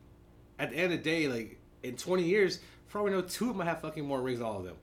at 0.59 0.71
the 0.71 0.75
end 0.77 0.91
of 0.91 0.99
the 1.03 1.03
day, 1.09 1.27
like 1.29 1.57
in 1.83 1.95
20 1.95 2.23
years, 2.23 2.59
for 2.87 2.99
all 2.99 3.05
we 3.05 3.11
know, 3.11 3.21
two 3.21 3.45
of 3.45 3.49
them 3.49 3.57
might 3.57 3.67
have 3.67 3.79
fucking 3.81 4.05
more 4.05 4.21
rings 4.21 4.39
than 4.39 4.47
all 4.47 4.57
of 4.59 4.65
them. 4.65 4.75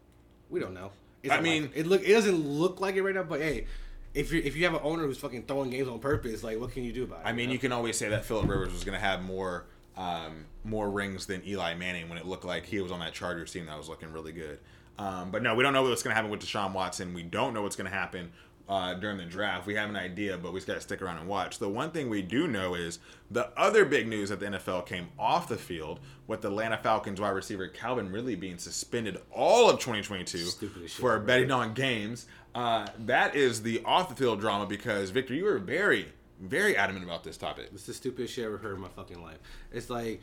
We 0.51 0.61
don't 0.61 0.73
know. 0.75 0.91
I 1.31 1.41
mean- 1.41 1.63
like- 1.65 1.77
it 1.77 1.87
look 1.87 2.03
it 2.03 2.13
doesn't 2.13 2.37
look 2.37 2.81
like 2.81 2.97
it 2.97 3.03
right 3.03 3.15
now, 3.15 3.23
but 3.23 3.41
hey. 3.41 3.67
If 4.13 4.33
you 4.33 4.41
if 4.45 4.55
you 4.55 4.63
have 4.65 4.75
an 4.75 4.81
owner 4.85 5.03
who's 5.03 5.19
fucking 5.19 5.43
throwing 5.43 5.71
games 5.71 5.89
on 5.89 5.99
purpose, 5.99 6.45
like 6.45 6.61
what 6.61 6.71
can 6.71 6.85
you 6.85 6.93
do 6.93 7.03
about 7.03 7.23
it? 7.23 7.27
I 7.27 7.33
mean, 7.33 7.49
know? 7.49 7.55
you 7.55 7.59
can 7.59 7.73
always 7.73 7.99
say 7.99 8.11
that 8.11 8.25
Philip 8.25 8.49
Rivers 8.49 8.73
was 8.73 8.85
going 8.85 8.97
to 8.97 9.05
have 9.05 9.25
more 9.25 9.65
um, 9.97 10.47
more 10.65 10.89
rings 10.89 11.27
than 11.27 11.43
Eli 11.45 11.75
Manning 11.75 12.09
when 12.09 12.19
it 12.19 12.25
looked 12.25 12.45
like 12.45 12.65
he 12.65 12.81
was 12.81 12.93
on 12.93 13.01
that 13.01 13.13
Chargers 13.13 13.53
team 13.53 13.67
that 13.67 13.77
was 13.77 13.89
looking 13.89 14.13
really 14.13 14.31
good. 14.31 14.61
Um, 14.99 15.31
but 15.33 15.43
no, 15.43 15.55
we 15.57 15.65
don't 15.65 15.73
know 15.73 15.83
what's 15.83 16.05
going 16.05 16.13
to 16.13 16.15
happen 16.15 16.31
with 16.31 16.41
Deshaun 16.41 16.73
Watson. 16.73 17.15
We 17.15 17.25
don't 17.25 17.55
know 17.55 17.63
what's 17.63 17.75
going 17.75 17.91
to 17.91 17.97
happen 17.97 18.31
uh, 18.69 18.95
during 18.95 19.19
the 19.19 19.25
draft. 19.25 19.67
We 19.67 19.75
have 19.75 19.91
an 19.91 19.97
idea, 19.97 20.39
but 20.39 20.53
we 20.53 20.59
just 20.59 20.67
got 20.67 20.75
to 20.75 20.81
stick 20.81 21.03
around 21.03 21.19
and 21.19 21.29
watch. 21.29 21.59
The 21.59 21.69
one 21.69 21.91
thing 21.91 22.09
we 22.09 22.23
do 22.23 22.47
know 22.47 22.75
is 22.75 22.99
the 23.31 23.49
other 23.59 23.85
big 23.85 24.09
news 24.09 24.31
that 24.31 24.41
the 24.41 24.47
NFL 24.47 24.87
came 24.87 25.09
off 25.19 25.49
the 25.49 25.57
field 25.57 26.01
with 26.27 26.41
the 26.41 26.49
Atlanta 26.49 26.79
Falcons 26.79 27.21
wide 27.21 27.31
receiver 27.31 27.69
Calvin 27.69 28.11
Ridley 28.11 28.37
being 28.37 28.59
suspended 28.59 29.19
all 29.31 29.69
of 29.69 29.81
2022 29.81 30.39
shit, 30.39 30.91
for 30.91 31.19
bro. 31.19 31.27
betting 31.27 31.51
on 31.51 31.75
games. 31.75 32.27
Uh, 32.55 32.87
that 33.01 33.35
is 33.35 33.63
the 33.63 33.83
off 33.85 34.09
the 34.09 34.15
field 34.15 34.41
drama 34.41 34.65
because 34.65 35.11
Victor, 35.11 35.35
you 35.35 35.45
were 35.45 35.59
very, 35.59 36.07
very 36.41 36.77
adamant 36.77 37.05
about 37.05 37.25
this 37.25 37.37
topic. 37.37 37.69
It's 37.75 37.85
the 37.85 37.93
stupidest 37.95 38.33
shit 38.33 38.45
I 38.45 38.47
ever 38.47 38.59
heard 38.59 38.77
in 38.77 38.81
my 38.81 38.89
fucking 38.89 39.23
life. 39.23 39.39
It's 39.73 39.91
like, 39.91 40.23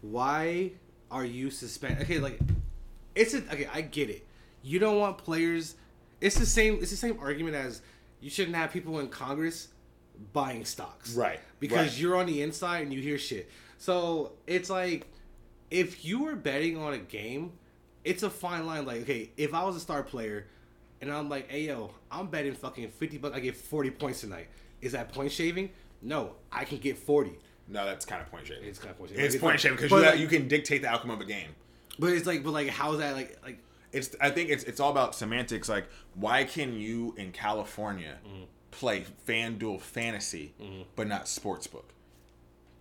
why 0.00 0.72
are 1.10 1.24
you 1.24 1.50
suspended? 1.50 2.02
Okay, 2.02 2.20
like, 2.20 2.38
it's 3.14 3.34
a, 3.34 3.38
okay. 3.38 3.68
I 3.72 3.82
get 3.82 4.08
it. 4.08 4.26
You 4.62 4.78
don't 4.78 4.98
want 4.98 5.18
players. 5.18 5.74
It's 6.20 6.38
the 6.38 6.46
same. 6.46 6.74
It's 6.80 6.90
the 6.90 6.96
same 6.96 7.18
argument 7.20 7.56
as 7.56 7.82
you 8.20 8.30
shouldn't 8.30 8.56
have 8.56 8.72
people 8.72 8.98
in 9.00 9.08
Congress 9.08 9.68
buying 10.34 10.64
stocks, 10.66 11.14
Right, 11.14 11.40
Because 11.60 11.88
right. 11.88 11.98
you're 11.98 12.16
on 12.16 12.26
the 12.26 12.42
inside 12.42 12.82
and 12.82 12.92
you 12.92 13.00
hear 13.00 13.16
shit. 13.16 13.48
So 13.78 14.32
it's 14.46 14.68
like, 14.68 15.06
if 15.70 16.04
you 16.04 16.24
were 16.24 16.34
betting 16.36 16.76
on 16.76 16.92
a 16.92 16.98
game, 16.98 17.52
it's 18.04 18.22
a 18.22 18.28
fine 18.28 18.66
line. 18.66 18.84
Like, 18.84 19.00
okay, 19.02 19.30
if 19.38 19.54
I 19.54 19.64
was 19.64 19.76
a 19.76 19.80
star 19.80 20.02
player, 20.02 20.46
and 21.00 21.10
I'm 21.10 21.30
like, 21.30 21.50
hey 21.50 21.62
yo, 21.62 21.94
I'm 22.10 22.26
betting 22.26 22.52
fucking 22.54 22.90
fifty 22.90 23.16
bucks. 23.16 23.34
I 23.34 23.40
get 23.40 23.56
forty 23.56 23.90
points 23.90 24.20
tonight. 24.20 24.48
Is 24.82 24.92
that 24.92 25.10
point 25.12 25.32
shaving? 25.32 25.70
No, 26.02 26.32
I 26.52 26.64
can 26.64 26.76
get 26.78 26.98
forty. 26.98 27.38
No, 27.68 27.86
that's 27.86 28.04
kind 28.04 28.20
of 28.20 28.30
point 28.30 28.46
shaving. 28.46 28.64
It's 28.68 28.78
kind 28.78 28.90
of 28.90 28.98
point 28.98 29.10
shaving. 29.10 29.24
It's 29.24 29.34
Like, 29.36 29.40
point 29.40 29.60
shaving 29.60 29.76
because 29.76 29.90
you, 29.90 29.98
like- 30.06 30.18
you 30.18 30.26
can 30.26 30.48
dictate 30.48 30.82
the 30.82 30.88
outcome 30.88 31.10
of 31.10 31.20
a 31.20 31.24
game. 31.24 31.48
But 31.98 32.12
it's 32.12 32.26
like, 32.26 32.42
but 32.44 32.50
like, 32.52 32.68
how 32.68 32.92
is 32.92 32.98
that 32.98 33.14
like, 33.14 33.38
like? 33.42 33.58
It's 33.92 34.14
I 34.20 34.30
think 34.30 34.50
it's 34.50 34.64
it's 34.64 34.80
all 34.80 34.90
about 34.90 35.14
semantics. 35.14 35.68
Like, 35.68 35.86
why 36.14 36.44
can 36.44 36.74
you 36.74 37.14
in 37.16 37.32
California 37.32 38.18
Mm-hmm. 38.26 38.44
play 38.70 39.04
FanDuel 39.26 39.80
Fantasy 39.80 40.54
mm-hmm. 40.60 40.82
but 40.96 41.08
not 41.08 41.24
Sportsbook? 41.24 41.84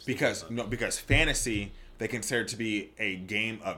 Because 0.05 0.49
no, 0.49 0.65
because 0.65 0.97
fantasy 0.99 1.71
they 1.97 2.07
consider 2.07 2.43
to 2.45 2.55
be 2.55 2.91
a 2.97 3.17
game 3.17 3.59
of 3.63 3.77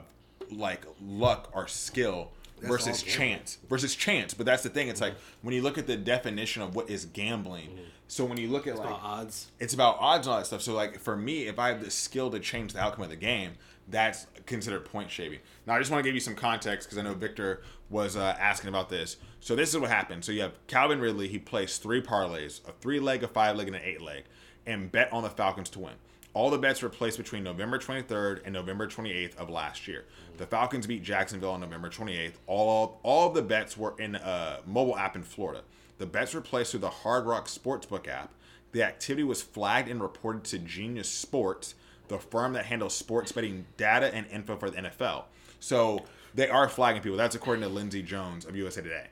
like 0.51 0.85
luck 1.01 1.49
or 1.53 1.67
skill 1.67 2.31
That's 2.59 2.67
versus 2.67 3.03
chance 3.03 3.57
versus 3.69 3.95
chance. 3.95 4.33
But 4.33 4.45
that's 4.45 4.63
the 4.63 4.69
thing. 4.69 4.87
It's 4.87 5.01
like 5.01 5.13
mm-hmm. 5.13 5.47
when 5.47 5.55
you 5.55 5.61
look 5.61 5.77
at 5.77 5.87
the 5.87 5.97
definition 5.97 6.61
of 6.61 6.75
what 6.75 6.89
is 6.89 7.05
gambling. 7.05 7.69
Mm-hmm. 7.69 7.83
So 8.07 8.25
when 8.25 8.37
you 8.37 8.49
look 8.49 8.67
at 8.67 8.75
like 8.75 8.87
about 8.87 8.99
odds. 9.01 9.51
it's 9.59 9.73
about 9.73 9.95
odds 9.99 10.27
and 10.27 10.33
all 10.33 10.39
that 10.39 10.45
stuff. 10.45 10.61
So 10.61 10.73
like 10.73 10.99
for 10.99 11.15
me, 11.15 11.47
if 11.47 11.57
I 11.57 11.69
have 11.69 11.83
the 11.83 11.89
skill 11.89 12.29
to 12.31 12.39
change 12.39 12.73
the 12.73 12.79
outcome 12.79 13.05
of 13.05 13.09
the 13.09 13.15
game, 13.15 13.51
that's 13.91 14.27
considered 14.45 14.85
point 14.85 15.11
shaving. 15.11 15.39
Now 15.67 15.75
I 15.75 15.79
just 15.79 15.91
want 15.91 16.03
to 16.03 16.07
give 16.07 16.15
you 16.15 16.21
some 16.21 16.35
context 16.35 16.87
because 16.87 16.97
I 16.97 17.03
know 17.03 17.13
Victor 17.13 17.61
was 17.89 18.15
uh, 18.15 18.35
asking 18.39 18.69
about 18.69 18.89
this. 18.89 19.17
So 19.39 19.55
this 19.55 19.69
is 19.69 19.77
what 19.79 19.89
happened. 19.89 20.25
So 20.25 20.31
you 20.31 20.41
have 20.41 20.53
Calvin 20.67 20.99
Ridley. 20.99 21.27
He 21.27 21.37
placed 21.37 21.83
three 21.83 22.01
parlays: 22.01 22.67
a 22.67 22.71
three 22.71 22.99
leg, 22.99 23.23
a 23.23 23.27
five 23.27 23.55
leg, 23.57 23.67
and 23.67 23.75
an 23.75 23.81
eight 23.83 24.01
leg, 24.01 24.23
and 24.65 24.91
bet 24.91 25.11
on 25.11 25.23
the 25.23 25.29
Falcons 25.29 25.69
to 25.71 25.79
win. 25.79 25.93
All 26.33 26.49
the 26.49 26.57
bets 26.57 26.81
were 26.81 26.89
placed 26.89 27.17
between 27.17 27.43
November 27.43 27.77
23rd 27.77 28.41
and 28.45 28.53
November 28.53 28.87
28th 28.87 29.35
of 29.35 29.49
last 29.49 29.85
year. 29.85 30.05
The 30.37 30.45
Falcons 30.45 30.87
beat 30.87 31.03
Jacksonville 31.03 31.51
on 31.51 31.59
November 31.59 31.89
28th. 31.89 32.35
All 32.47 32.99
all 33.03 33.27
of 33.27 33.33
the 33.33 33.41
bets 33.41 33.77
were 33.77 33.95
in 33.99 34.15
a 34.15 34.59
mobile 34.65 34.97
app 34.97 35.15
in 35.15 35.23
Florida. 35.23 35.63
The 35.97 36.05
bets 36.05 36.33
were 36.33 36.41
placed 36.41 36.71
through 36.71 36.79
the 36.79 36.89
Hard 36.89 37.25
Rock 37.25 37.47
Sportsbook 37.47 38.07
app. 38.07 38.33
The 38.71 38.83
activity 38.83 39.23
was 39.23 39.41
flagged 39.41 39.89
and 39.89 40.01
reported 40.01 40.45
to 40.45 40.59
Genius 40.59 41.09
Sports, 41.09 41.75
the 42.11 42.19
firm 42.19 42.53
that 42.53 42.65
handles 42.65 42.95
sports 42.95 43.31
betting 43.31 43.65
data 43.77 44.13
and 44.13 44.27
info 44.27 44.55
for 44.57 44.69
the 44.69 44.77
NFL. 44.77 45.25
So 45.59 46.05
they 46.35 46.49
are 46.49 46.69
flagging 46.69 47.01
people. 47.01 47.17
That's 47.17 47.35
according 47.35 47.63
to 47.63 47.69
Lindsay 47.69 48.01
Jones 48.03 48.45
of 48.45 48.55
USA 48.55 48.81
Today. 48.81 49.07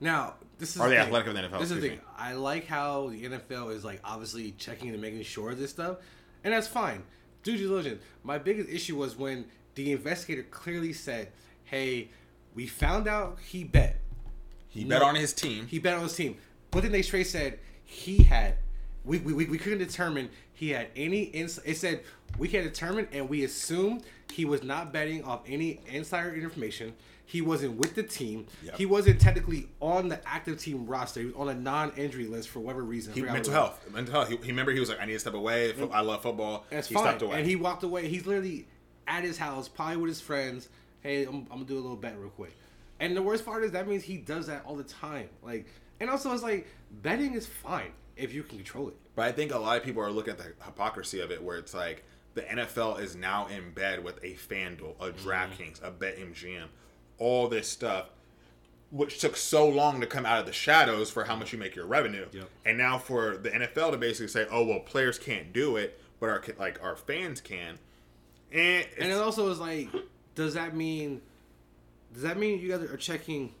Now, 0.00 0.34
this 0.58 0.74
is 0.74 0.80
Or 0.80 0.88
the 0.88 0.94
thing. 0.96 1.04
athletic 1.06 1.28
of 1.28 1.34
the 1.34 1.40
NFL, 1.42 1.60
This 1.60 1.70
is 1.70 1.76
the 1.80 1.88
thing. 1.88 1.98
me. 1.98 2.04
I 2.16 2.32
like 2.32 2.66
how 2.66 3.08
the 3.08 3.24
NFL 3.24 3.74
is 3.74 3.84
like 3.84 4.00
obviously 4.04 4.52
checking 4.52 4.88
and 4.90 5.00
making 5.00 5.22
sure 5.24 5.50
of 5.50 5.58
this 5.58 5.70
stuff, 5.70 5.98
and 6.44 6.52
that's 6.54 6.66
fine. 6.68 7.02
Due 7.42 7.56
diligence. 7.56 8.02
My 8.22 8.38
biggest 8.38 8.68
issue 8.70 8.96
was 8.96 9.16
when 9.16 9.46
the 9.74 9.92
investigator 9.92 10.42
clearly 10.44 10.92
said, 10.92 11.32
"Hey, 11.64 12.10
we 12.54 12.66
found 12.66 13.08
out 13.08 13.38
he 13.40 13.64
bet. 13.64 14.00
He 14.68 14.84
No. 14.84 14.96
bet 14.98 15.02
on 15.02 15.14
his 15.16 15.32
team. 15.32 15.66
He 15.66 15.78
bet 15.78 15.94
on 15.94 16.02
his 16.02 16.14
team." 16.14 16.36
But 16.70 16.82
then 16.82 16.92
they 16.92 17.02
straight 17.02 17.26
said 17.26 17.58
he 17.84 18.22
had. 18.24 18.56
We, 19.04 19.18
we, 19.18 19.32
we- 19.46 19.58
couldn't 19.58 19.78
determine 19.78 20.30
he 20.52 20.70
had 20.70 20.88
any 20.94 21.22
ins. 21.22 21.58
It 21.64 21.76
said 21.76 22.02
we 22.38 22.48
can 22.48 22.64
determine 22.64 23.08
and 23.12 23.28
we 23.28 23.44
assumed 23.44 24.02
he 24.32 24.44
was 24.44 24.62
not 24.62 24.92
betting 24.92 25.24
off 25.24 25.40
any 25.46 25.80
insider 25.88 26.34
information. 26.34 26.94
He 27.24 27.40
wasn't 27.42 27.76
with 27.76 27.94
the 27.94 28.02
team. 28.02 28.46
Yep. 28.64 28.76
He 28.76 28.86
wasn't 28.86 29.20
technically 29.20 29.68
on 29.78 30.08
the 30.08 30.20
active 30.28 30.58
team 30.58 30.84
roster. 30.86 31.20
He 31.20 31.26
was 31.26 31.36
on 31.36 31.48
a 31.48 31.54
non-injury 31.54 32.26
list 32.26 32.48
for 32.48 32.58
whatever 32.58 32.82
reason. 32.82 33.12
He, 33.12 33.22
mental 33.22 33.36
what 33.36 33.46
it 33.46 33.48
was. 33.48 33.54
health. 33.54 33.90
Mental 33.92 34.14
health. 34.14 34.28
He, 34.28 34.36
he 34.38 34.50
remember 34.50 34.72
he 34.72 34.80
was 34.80 34.88
like, 34.88 35.00
I 35.00 35.06
need 35.06 35.12
to 35.12 35.18
step 35.20 35.34
away. 35.34 35.72
I 35.92 36.00
love 36.00 36.22
football. 36.22 36.64
That's 36.70 36.88
he 36.88 36.94
fine. 36.94 37.04
stepped 37.04 37.22
away. 37.22 37.38
And 37.38 37.46
he 37.46 37.54
walked 37.54 37.84
away. 37.84 38.08
He's 38.08 38.26
literally 38.26 38.66
at 39.06 39.22
his 39.22 39.38
house, 39.38 39.68
probably 39.68 39.98
with 39.98 40.08
his 40.08 40.20
friends. 40.20 40.68
Hey, 41.02 41.24
I'm, 41.24 41.46
I'm 41.50 41.58
gonna 41.58 41.64
do 41.64 41.74
a 41.74 41.80
little 41.80 41.96
bet 41.96 42.18
real 42.18 42.30
quick. 42.30 42.52
And 42.98 43.16
the 43.16 43.22
worst 43.22 43.44
part 43.46 43.62
is 43.64 43.70
that 43.72 43.86
means 43.88 44.02
he 44.02 44.16
does 44.16 44.48
that 44.48 44.64
all 44.66 44.74
the 44.76 44.84
time. 44.84 45.28
Like, 45.42 45.66
and 46.00 46.10
also 46.10 46.32
it's 46.32 46.42
like 46.42 46.66
betting 47.02 47.34
is 47.34 47.46
fine 47.46 47.92
if 48.16 48.32
you 48.32 48.42
can 48.42 48.58
control 48.58 48.88
it. 48.88 48.96
But 49.16 49.26
I 49.26 49.32
think 49.32 49.52
a 49.52 49.58
lot 49.58 49.76
of 49.76 49.82
people 49.84 50.02
are 50.02 50.10
looking 50.10 50.32
at 50.32 50.38
the 50.38 50.52
hypocrisy 50.64 51.20
of 51.20 51.30
it, 51.30 51.42
where 51.42 51.56
it's 51.56 51.74
like 51.74 52.04
the 52.34 52.42
NFL 52.42 53.00
is 53.00 53.16
now 53.16 53.46
in 53.48 53.72
bed 53.72 54.02
with 54.04 54.18
a 54.22 54.34
FanDuel, 54.34 54.94
a 55.00 55.10
Mm-hmm. 55.12 55.28
DraftKings, 55.28 55.82
a 55.82 55.90
BetMGM, 55.90 56.66
all 57.18 57.48
this 57.48 57.68
stuff, 57.68 58.06
which 58.90 59.20
took 59.20 59.36
so 59.36 59.68
long 59.68 60.00
to 60.00 60.06
come 60.06 60.24
out 60.26 60.40
of 60.40 60.46
the 60.46 60.52
shadows 60.52 61.10
for 61.10 61.24
how 61.24 61.36
much 61.36 61.52
you 61.52 61.58
make 61.58 61.74
your 61.76 61.86
revenue, 61.86 62.26
Yep. 62.32 62.48
and 62.64 62.78
now 62.78 62.98
for 62.98 63.36
the 63.36 63.50
NFL 63.50 63.92
to 63.92 63.96
basically 63.98 64.28
say, 64.28 64.46
"Oh 64.50 64.64
well, 64.64 64.80
players 64.80 65.18
can't 65.18 65.52
do 65.52 65.76
it, 65.76 66.00
but 66.18 66.28
our 66.28 66.42
like 66.58 66.82
our 66.82 66.96
fans 66.96 67.40
can," 67.40 67.78
and, 68.52 68.86
And 68.98 69.10
it 69.12 69.18
also 69.18 69.48
is 69.50 69.58
like, 69.60 69.88
does 70.34 70.54
that 70.54 70.74
mean, 70.74 71.20
does 72.12 72.22
that 72.22 72.36
mean 72.38 72.58
you 72.60 72.68
guys 72.68 72.80
are 72.82 72.96
checking 72.96 73.54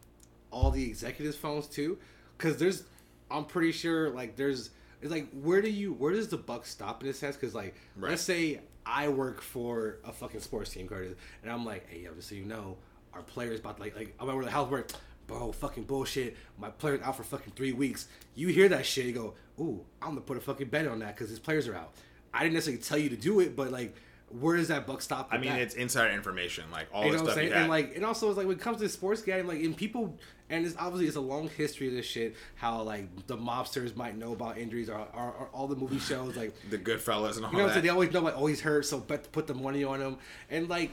all 0.50 0.70
the 0.70 0.84
executives' 0.84 1.36
phones 1.36 1.66
too? 1.68 1.98
Because 2.36 2.56
there's, 2.56 2.84
I'm 3.30 3.44
pretty 3.44 3.72
sure 3.72 4.10
like 4.10 4.36
there's, 4.36 4.70
it's 5.02 5.10
like 5.10 5.28
where 5.32 5.62
do 5.62 5.70
you, 5.70 5.92
where 5.92 6.12
does 6.12 6.28
the 6.28 6.36
buck 6.36 6.66
stop 6.66 7.02
in 7.02 7.06
this 7.08 7.18
sense? 7.18 7.36
Because 7.36 7.54
like, 7.54 7.74
Right. 7.96 8.10
let's 8.10 8.22
say 8.22 8.60
I 8.86 9.08
work 9.08 9.40
for 9.40 9.98
a 10.04 10.12
fucking 10.12 10.40
sports 10.40 10.70
team, 10.72 10.88
Curtis, 10.88 11.14
and 11.42 11.50
I'm 11.52 11.64
like, 11.64 11.88
hey, 11.88 12.00
yo, 12.00 12.12
just 12.14 12.28
so 12.28 12.34
you 12.34 12.44
know, 12.44 12.76
our 13.14 13.22
players 13.22 13.60
about 13.60 13.76
to 13.76 13.82
like, 13.82 13.96
like 13.96 14.14
I'm 14.20 14.28
over 14.28 14.44
the 14.44 14.50
house 14.50 14.70
where, 14.70 14.84
bro, 15.26 15.52
fucking 15.52 15.84
bullshit. 15.84 16.36
My 16.58 16.70
player's 16.70 17.00
out 17.02 17.16
for 17.16 17.22
fucking 17.24 17.52
three 17.56 17.72
weeks. 17.72 18.08
You 18.34 18.48
hear 18.48 18.68
that 18.70 18.84
shit, 18.86 19.06
you 19.06 19.12
go, 19.12 19.34
ooh, 19.58 19.84
I'm 20.02 20.10
gonna 20.10 20.20
put 20.22 20.36
a 20.36 20.40
fucking 20.40 20.68
bet 20.68 20.86
on 20.86 20.98
that 21.00 21.14
because 21.16 21.30
his 21.30 21.38
players 21.38 21.68
are 21.68 21.74
out. 21.76 21.92
I 22.34 22.42
didn't 22.42 22.54
necessarily 22.54 22.82
tell 22.82 22.98
you 22.98 23.08
to 23.10 23.16
do 23.16 23.40
it, 23.40 23.56
but 23.56 23.70
like, 23.70 23.94
where 24.28 24.56
does 24.56 24.68
that 24.68 24.86
buck 24.86 25.02
stop? 25.02 25.28
I 25.32 25.38
mean, 25.38 25.50
that? 25.50 25.60
it's 25.60 25.74
insider 25.74 26.12
information, 26.14 26.64
like 26.70 26.86
all 26.92 27.04
You 27.04 27.12
the 27.12 27.16
know 27.18 27.24
stuff. 27.24 27.34
saying? 27.34 27.48
You 27.48 27.52
had. 27.54 27.62
And 27.62 27.70
like, 27.70 27.96
and 27.96 28.04
also 28.04 28.28
it's 28.28 28.36
like 28.38 28.46
when 28.46 28.56
it 28.56 28.62
comes 28.62 28.78
to 28.80 28.88
sports 28.88 29.22
gambling, 29.22 29.58
like, 29.58 29.64
and 29.66 29.76
people, 29.76 30.16
and 30.50 30.66
it's 30.66 30.74
obviously 30.78 31.06
it's 31.06 31.16
a 31.16 31.20
long 31.20 31.48
history 31.48 31.88
of 31.88 31.94
this 31.94 32.04
shit. 32.04 32.36
How 32.56 32.82
like 32.82 33.26
the 33.26 33.36
mobsters 33.36 33.96
might 33.96 34.16
know 34.18 34.32
about 34.32 34.58
injuries, 34.58 34.90
or, 34.90 34.98
or, 34.98 35.32
or 35.38 35.48
all 35.52 35.66
the 35.68 35.76
movie 35.76 35.98
shows, 35.98 36.36
like 36.36 36.52
the 36.70 36.78
Goodfellas 36.78 37.36
and 37.36 37.46
all 37.46 37.52
you 37.52 37.58
know 37.58 37.62
what 37.64 37.64
I'm 37.64 37.66
that. 37.68 37.72
saying? 37.74 37.82
They 37.84 37.88
always 37.90 38.12
know 38.12 38.20
like, 38.20 38.34
oh, 38.36 38.46
he's 38.46 38.60
hurt, 38.60 38.84
so 38.84 38.98
bet 38.98 39.30
put 39.32 39.46
the 39.46 39.54
money 39.54 39.84
on 39.84 40.00
him, 40.00 40.16
and 40.50 40.68
like, 40.68 40.90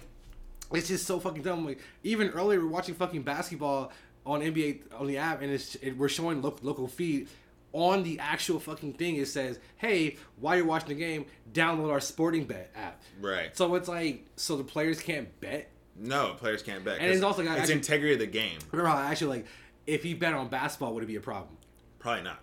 it's 0.72 0.88
just 0.88 1.06
so 1.06 1.20
fucking 1.20 1.42
dumb. 1.42 1.66
Like 1.66 1.80
even 2.04 2.30
earlier, 2.30 2.60
we're 2.62 2.68
watching 2.68 2.96
fucking 2.96 3.24
basketball 3.24 3.92
on 4.26 4.42
NBA 4.42 4.94
on 5.00 5.08
the 5.08 5.18
app, 5.18 5.42
and 5.42 5.52
it's 5.52 5.76
it, 5.76 5.98
we're 5.98 6.10
showing 6.10 6.42
lo- 6.42 6.56
local 6.62 6.88
feed. 6.88 7.28
On 7.74 8.02
the 8.02 8.18
actual 8.20 8.60
fucking 8.60 8.94
thing, 8.94 9.18
it 9.18 9.28
says, 9.28 9.60
"Hey, 9.76 10.18
while 10.40 10.56
you're 10.56 10.66
watching 10.66 10.90
the 10.90 10.96
game, 10.96 11.26
download 11.52 11.92
our 11.92 12.00
Sporting 12.00 12.46
Bet 12.46 12.72
app." 12.76 13.02
Right. 13.22 13.56
So 13.56 13.76
it's 13.76 13.90
like, 13.90 14.26
so 14.36 14.56
the 14.56 14.64
players 14.64 15.02
can't 15.02 15.38
bet 15.42 15.70
no, 16.00 16.34
players 16.38 16.62
can't 16.62 16.84
bet. 16.84 17.00
And 17.00 17.12
it's 17.12 17.24
also 17.24 17.44
got 17.44 17.54
it's 17.54 17.62
actually- 17.62 17.76
integrity 17.76 18.14
of 18.14 18.20
the 18.20 18.28
game. 18.28 18.60
Remember 18.72 18.90
how 18.90 18.98
actually 18.98 19.38
like 19.38 19.48
if 19.86 20.04
he 20.04 20.14
bet 20.14 20.34
on 20.34 20.48
basketball 20.50 20.94
would 20.94 21.04
it 21.04 21.08
be 21.08 21.16
a 21.16 21.22
problem? 21.22 21.58
Probably 22.00 22.24
not, 22.24 22.40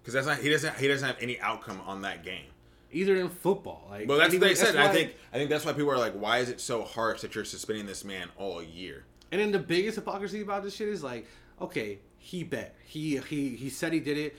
because 0.00 0.14
that's 0.14 0.26
not 0.26 0.38
he 0.38 0.48
doesn't 0.48 0.76
he 0.76 0.88
doesn't 0.88 1.06
have 1.06 1.16
any 1.20 1.38
outcome 1.40 1.80
on 1.86 2.02
that 2.02 2.24
game. 2.24 2.46
Either 2.92 3.16
in 3.16 3.28
football, 3.28 3.86
like 3.90 4.08
Well, 4.08 4.16
that's 4.18 4.32
what 4.32 4.40
they 4.40 4.54
said. 4.54 4.76
I 4.76 4.92
think 4.92 5.14
I 5.32 5.36
think 5.36 5.50
that's 5.50 5.64
why 5.64 5.72
people 5.72 5.90
are 5.90 5.98
like, 5.98 6.14
why 6.14 6.38
is 6.38 6.48
it 6.48 6.60
so 6.60 6.82
harsh 6.84 7.20
that 7.22 7.34
you're 7.34 7.44
suspending 7.44 7.86
this 7.86 8.04
man 8.04 8.28
all 8.36 8.62
year? 8.62 9.04
And 9.32 9.40
then 9.40 9.50
the 9.52 9.58
biggest 9.58 9.96
hypocrisy 9.96 10.40
about 10.40 10.62
this 10.62 10.74
shit 10.74 10.88
is 10.88 11.02
like, 11.02 11.26
okay, 11.60 11.98
he 12.18 12.44
bet, 12.44 12.76
he 12.84 13.18
he 13.18 13.50
he 13.56 13.68
said 13.68 13.92
he 13.92 14.00
did 14.00 14.16
it, 14.16 14.36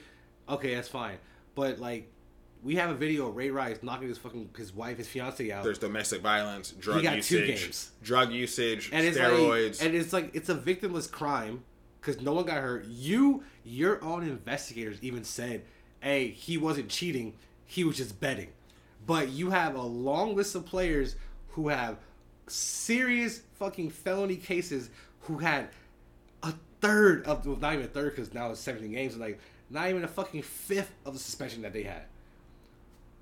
okay, 0.48 0.74
that's 0.74 0.88
fine, 0.88 1.18
but 1.54 1.78
like. 1.78 2.10
We 2.62 2.76
have 2.76 2.90
a 2.90 2.94
video 2.94 3.28
of 3.28 3.36
Ray 3.36 3.50
Rice 3.50 3.78
knocking 3.82 4.08
his 4.08 4.18
fucking 4.18 4.50
his 4.56 4.74
wife, 4.74 4.98
his 4.98 5.06
fiance 5.08 5.50
out, 5.52 5.64
There's 5.64 5.78
domestic 5.78 6.20
violence, 6.20 6.72
drug 6.72 7.04
usage, 7.04 7.88
drug 8.02 8.32
usage, 8.32 8.90
and 8.92 9.06
it's 9.06 9.16
steroids. 9.16 9.80
like, 9.80 9.86
and 9.86 9.96
it's 9.96 10.12
like 10.12 10.30
it's 10.34 10.48
a 10.48 10.54
victimless 10.54 11.10
crime 11.10 11.62
because 12.00 12.20
no 12.20 12.32
one 12.32 12.44
got 12.46 12.58
hurt. 12.58 12.84
You, 12.86 13.44
your 13.64 14.02
own 14.02 14.22
investigators 14.22 14.98
even 15.02 15.24
said, 15.24 15.62
"Hey, 16.00 16.28
he 16.28 16.58
wasn't 16.58 16.88
cheating; 16.88 17.34
he 17.64 17.84
was 17.84 17.96
just 17.96 18.18
betting." 18.20 18.48
But 19.06 19.30
you 19.30 19.50
have 19.50 19.74
a 19.74 19.82
long 19.82 20.34
list 20.34 20.54
of 20.54 20.66
players 20.66 21.16
who 21.50 21.68
have 21.68 21.98
serious 22.46 23.42
fucking 23.58 23.90
felony 23.90 24.36
cases 24.36 24.90
who 25.20 25.38
had 25.38 25.68
a 26.42 26.52
third 26.80 27.24
of, 27.26 27.46
well, 27.46 27.56
not 27.56 27.74
even 27.74 27.84
a 27.84 27.88
third 27.88 28.14
because 28.14 28.34
now 28.34 28.50
it's 28.50 28.60
17 28.60 28.90
games, 28.90 29.16
like 29.16 29.38
not 29.70 29.88
even 29.88 30.04
a 30.04 30.08
fucking 30.08 30.42
fifth 30.42 30.92
of 31.04 31.14
the 31.14 31.18
suspension 31.18 31.62
that 31.62 31.72
they 31.72 31.82
had. 31.82 32.02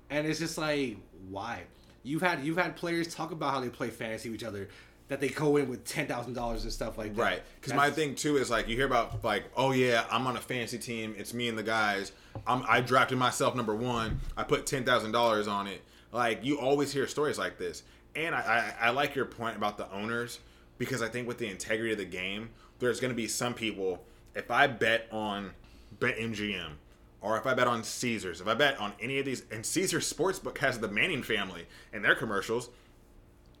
And 0.09 0.25
it's 0.25 0.39
just 0.39 0.57
like, 0.57 0.97
why? 1.29 1.63
You've 2.03 2.21
had 2.21 2.43
you've 2.43 2.57
had 2.57 2.75
players 2.75 3.13
talk 3.13 3.31
about 3.31 3.53
how 3.53 3.59
they 3.59 3.69
play 3.69 3.89
fantasy 3.89 4.29
with 4.29 4.41
each 4.41 4.47
other, 4.47 4.69
that 5.09 5.19
they 5.19 5.29
go 5.29 5.57
in 5.57 5.69
with 5.69 5.83
ten 5.85 6.07
thousand 6.07 6.33
dollars 6.33 6.63
and 6.63 6.71
stuff 6.71 6.97
like 6.97 7.15
that. 7.15 7.21
Right. 7.21 7.41
Because 7.59 7.73
my 7.73 7.89
thing 7.89 8.15
too 8.15 8.37
is 8.37 8.49
like 8.49 8.67
you 8.67 8.75
hear 8.75 8.85
about 8.85 9.23
like, 9.23 9.45
oh 9.55 9.71
yeah, 9.71 10.05
I'm 10.09 10.25
on 10.27 10.37
a 10.37 10.41
fantasy 10.41 10.77
team. 10.77 11.15
It's 11.17 11.33
me 11.33 11.49
and 11.49 11.57
the 11.57 11.63
guys. 11.63 12.11
I'm, 12.45 12.63
I 12.67 12.81
drafted 12.81 13.17
myself 13.17 13.55
number 13.55 13.75
one. 13.75 14.19
I 14.37 14.43
put 14.43 14.65
ten 14.65 14.85
thousand 14.85 15.11
dollars 15.11 15.47
on 15.47 15.67
it. 15.67 15.81
Like 16.11 16.43
you 16.43 16.59
always 16.59 16.93
hear 16.93 17.07
stories 17.07 17.37
like 17.37 17.57
this, 17.57 17.83
and 18.15 18.33
I, 18.33 18.73
I 18.81 18.87
I 18.87 18.89
like 18.91 19.15
your 19.15 19.25
point 19.25 19.57
about 19.57 19.77
the 19.77 19.91
owners 19.91 20.39
because 20.77 21.01
I 21.01 21.09
think 21.09 21.27
with 21.27 21.37
the 21.37 21.47
integrity 21.47 21.91
of 21.91 21.97
the 21.97 22.05
game, 22.05 22.49
there's 22.79 22.99
going 22.99 23.11
to 23.11 23.15
be 23.15 23.27
some 23.27 23.53
people. 23.53 24.03
If 24.35 24.51
I 24.51 24.67
bet 24.67 25.07
on 25.11 25.51
BetMGM 25.99 26.71
or 27.21 27.37
if 27.37 27.45
I 27.45 27.53
bet 27.53 27.67
on 27.67 27.83
Caesars, 27.83 28.41
if 28.41 28.47
I 28.47 28.53
bet 28.53 28.79
on 28.79 28.93
any 29.01 29.19
of 29.19 29.25
these, 29.25 29.43
and 29.51 29.65
Caesar 29.65 29.99
Sportsbook 29.99 30.57
has 30.59 30.79
the 30.79 30.87
Manning 30.87 31.23
family 31.23 31.65
and 31.91 32.03
their 32.03 32.15
commercials. 32.15 32.69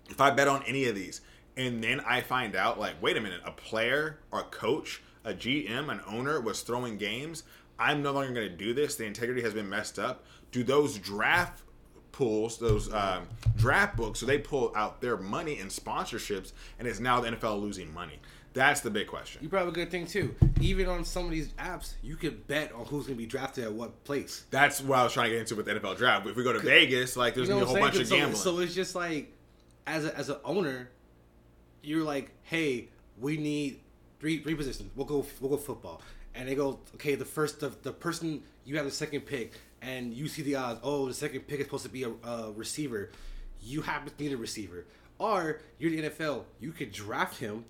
If 0.09 0.21
I 0.21 0.29
bet 0.31 0.47
on 0.47 0.63
any 0.63 0.85
of 0.85 0.95
these, 0.95 1.21
and 1.57 1.83
then 1.83 1.99
I 2.01 2.21
find 2.21 2.55
out, 2.55 2.79
like, 2.79 3.01
wait 3.01 3.17
a 3.17 3.21
minute, 3.21 3.41
a 3.43 3.51
player 3.51 4.19
or 4.31 4.41
a 4.41 4.43
coach, 4.43 5.01
a 5.25 5.33
GM, 5.33 5.91
an 5.91 6.01
owner 6.07 6.39
was 6.39 6.61
throwing 6.61 6.97
games, 6.97 7.43
I'm 7.79 8.01
no 8.01 8.11
longer 8.11 8.33
going 8.33 8.49
to 8.49 8.55
do 8.55 8.73
this. 8.73 8.95
The 8.95 9.05
integrity 9.05 9.41
has 9.41 9.53
been 9.53 9.69
messed 9.69 9.99
up. 9.99 10.23
Do 10.51 10.63
those 10.63 10.97
draft 10.97 11.63
pools, 12.11 12.57
those 12.57 12.91
um, 12.93 13.27
draft 13.55 13.97
books, 13.97 14.19
so 14.19 14.25
they 14.25 14.39
pull 14.39 14.71
out 14.75 15.01
their 15.01 15.17
money 15.17 15.59
and 15.59 15.69
sponsorships, 15.69 16.53
and 16.79 16.87
it's 16.87 16.99
now 16.99 17.19
the 17.19 17.31
NFL 17.31 17.61
losing 17.61 17.93
money? 17.93 18.19
That's 18.57 18.81
the 18.81 18.89
big 18.89 19.05
question. 19.05 19.43
You 19.43 19.49
brought 19.49 19.63
up 19.63 19.69
a 19.69 19.71
good 19.71 19.91
thing 19.91 20.07
too. 20.07 20.33
Even 20.59 20.87
on 20.87 21.05
some 21.05 21.25
of 21.25 21.31
these 21.31 21.49
apps, 21.59 21.93
you 22.01 22.15
could 22.15 22.47
bet 22.47 22.71
on 22.73 22.85
who's 22.85 23.05
going 23.05 23.15
to 23.15 23.23
be 23.23 23.27
drafted 23.27 23.65
at 23.65 23.71
what 23.73 24.03
place. 24.03 24.45
That's 24.49 24.81
what 24.81 24.97
I 24.97 25.03
was 25.03 25.13
trying 25.13 25.25
to 25.25 25.35
get 25.35 25.41
into 25.41 25.55
with 25.55 25.67
the 25.67 25.75
NFL 25.75 25.95
draft. 25.97 26.25
If 26.25 26.35
we 26.35 26.43
go 26.43 26.53
to 26.53 26.59
Vegas, 26.59 27.15
like 27.15 27.35
there's 27.35 27.47
You 27.47 27.53
know 27.53 27.59
gonna 27.65 27.73
be 27.73 27.77
a 27.79 27.81
whole 27.81 27.87
I'm 27.87 27.93
bunch 27.93 28.07
saying? 28.07 28.23
of 28.23 28.35
So- 28.35 28.49
gambling. 28.51 28.57
So, 28.57 28.59
it's 28.59 28.73
just 28.73 28.95
like, 28.95 29.31
as 29.85 30.05
a, 30.05 30.17
as 30.17 30.29
an 30.29 30.37
owner, 30.43 30.89
you're 31.83 32.03
like, 32.03 32.31
hey, 32.43 32.89
we 33.19 33.37
need 33.37 33.79
three 34.19 34.41
three 34.41 34.55
positions. 34.55 34.89
We'll 34.95 35.05
go 35.05 35.25
we'll 35.39 35.51
go 35.51 35.57
football, 35.57 36.01
and 36.35 36.49
they 36.49 36.55
go, 36.55 36.79
okay, 36.95 37.13
the 37.15 37.25
first 37.25 37.59
the, 37.59 37.69
the 37.83 37.91
person 37.93 38.41
you 38.65 38.75
have 38.77 38.85
the 38.85 38.91
second 38.91 39.21
pick, 39.21 39.53
and 39.81 40.13
you 40.13 40.27
see 40.27 40.41
the 40.41 40.55
odds. 40.55 40.79
Oh, 40.83 41.05
the 41.07 41.13
second 41.13 41.41
pick 41.41 41.59
is 41.59 41.65
supposed 41.67 41.83
to 41.83 41.89
be 41.89 42.03
a, 42.03 42.09
a 42.27 42.51
receiver. 42.53 43.11
You 43.61 43.81
happen 43.83 44.11
to 44.11 44.23
need 44.23 44.33
a 44.33 44.37
receiver, 44.37 44.85
or 45.19 45.61
you're 45.77 45.91
the 45.91 46.09
NFL. 46.09 46.43
You 46.59 46.71
could 46.71 46.91
draft 46.91 47.39
him. 47.39 47.63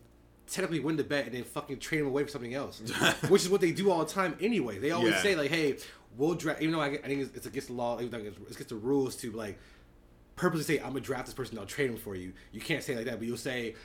Technically 0.50 0.80
win 0.80 0.96
the 0.96 1.04
bet 1.04 1.26
and 1.26 1.34
then 1.36 1.44
fucking 1.44 1.80
trade 1.80 2.00
him 2.02 2.08
away 2.08 2.24
for 2.24 2.30
something 2.30 2.54
else, 2.54 2.80
which 3.30 3.42
is 3.44 3.50
what 3.50 3.60
they 3.62 3.72
do 3.72 3.92
all 3.92 4.00
the 4.06 4.12
time 4.12 4.36
anyway. 4.40 4.80
They 4.80 4.92
always 4.92 5.14
Yeah. 5.14 5.22
say 5.22 5.36
like, 5.36 5.52
"Hey, 5.52 5.78
we'll 6.18 6.36
draft." 6.36 6.62
Even 6.62 6.74
though 6.74 6.82
I, 6.82 6.88
I 6.88 6.98
think 6.98 7.22
it's, 7.22 7.36
it's 7.36 7.46
against 7.46 7.68
the 7.68 7.74
law, 7.74 8.00
even 8.00 8.12
though 8.12 8.18
it's 8.28 8.56
against 8.56 8.70
the 8.70 8.76
rules 8.76 9.16
to 9.18 9.32
like 9.32 9.58
purposely 10.36 10.64
say 10.78 10.82
I'm 10.82 10.90
gonna 10.90 11.02
draft 11.02 11.26
this 11.26 11.34
person. 11.36 11.58
I'll 11.60 11.66
trade 11.66 11.90
him 11.90 11.98
for 11.98 12.16
you. 12.16 12.34
You 12.52 12.62
can't 12.62 12.84
say 12.84 12.96
like 12.96 13.06
that, 13.06 13.18
but 13.20 13.28
you'll 13.28 13.38
say 13.38 13.76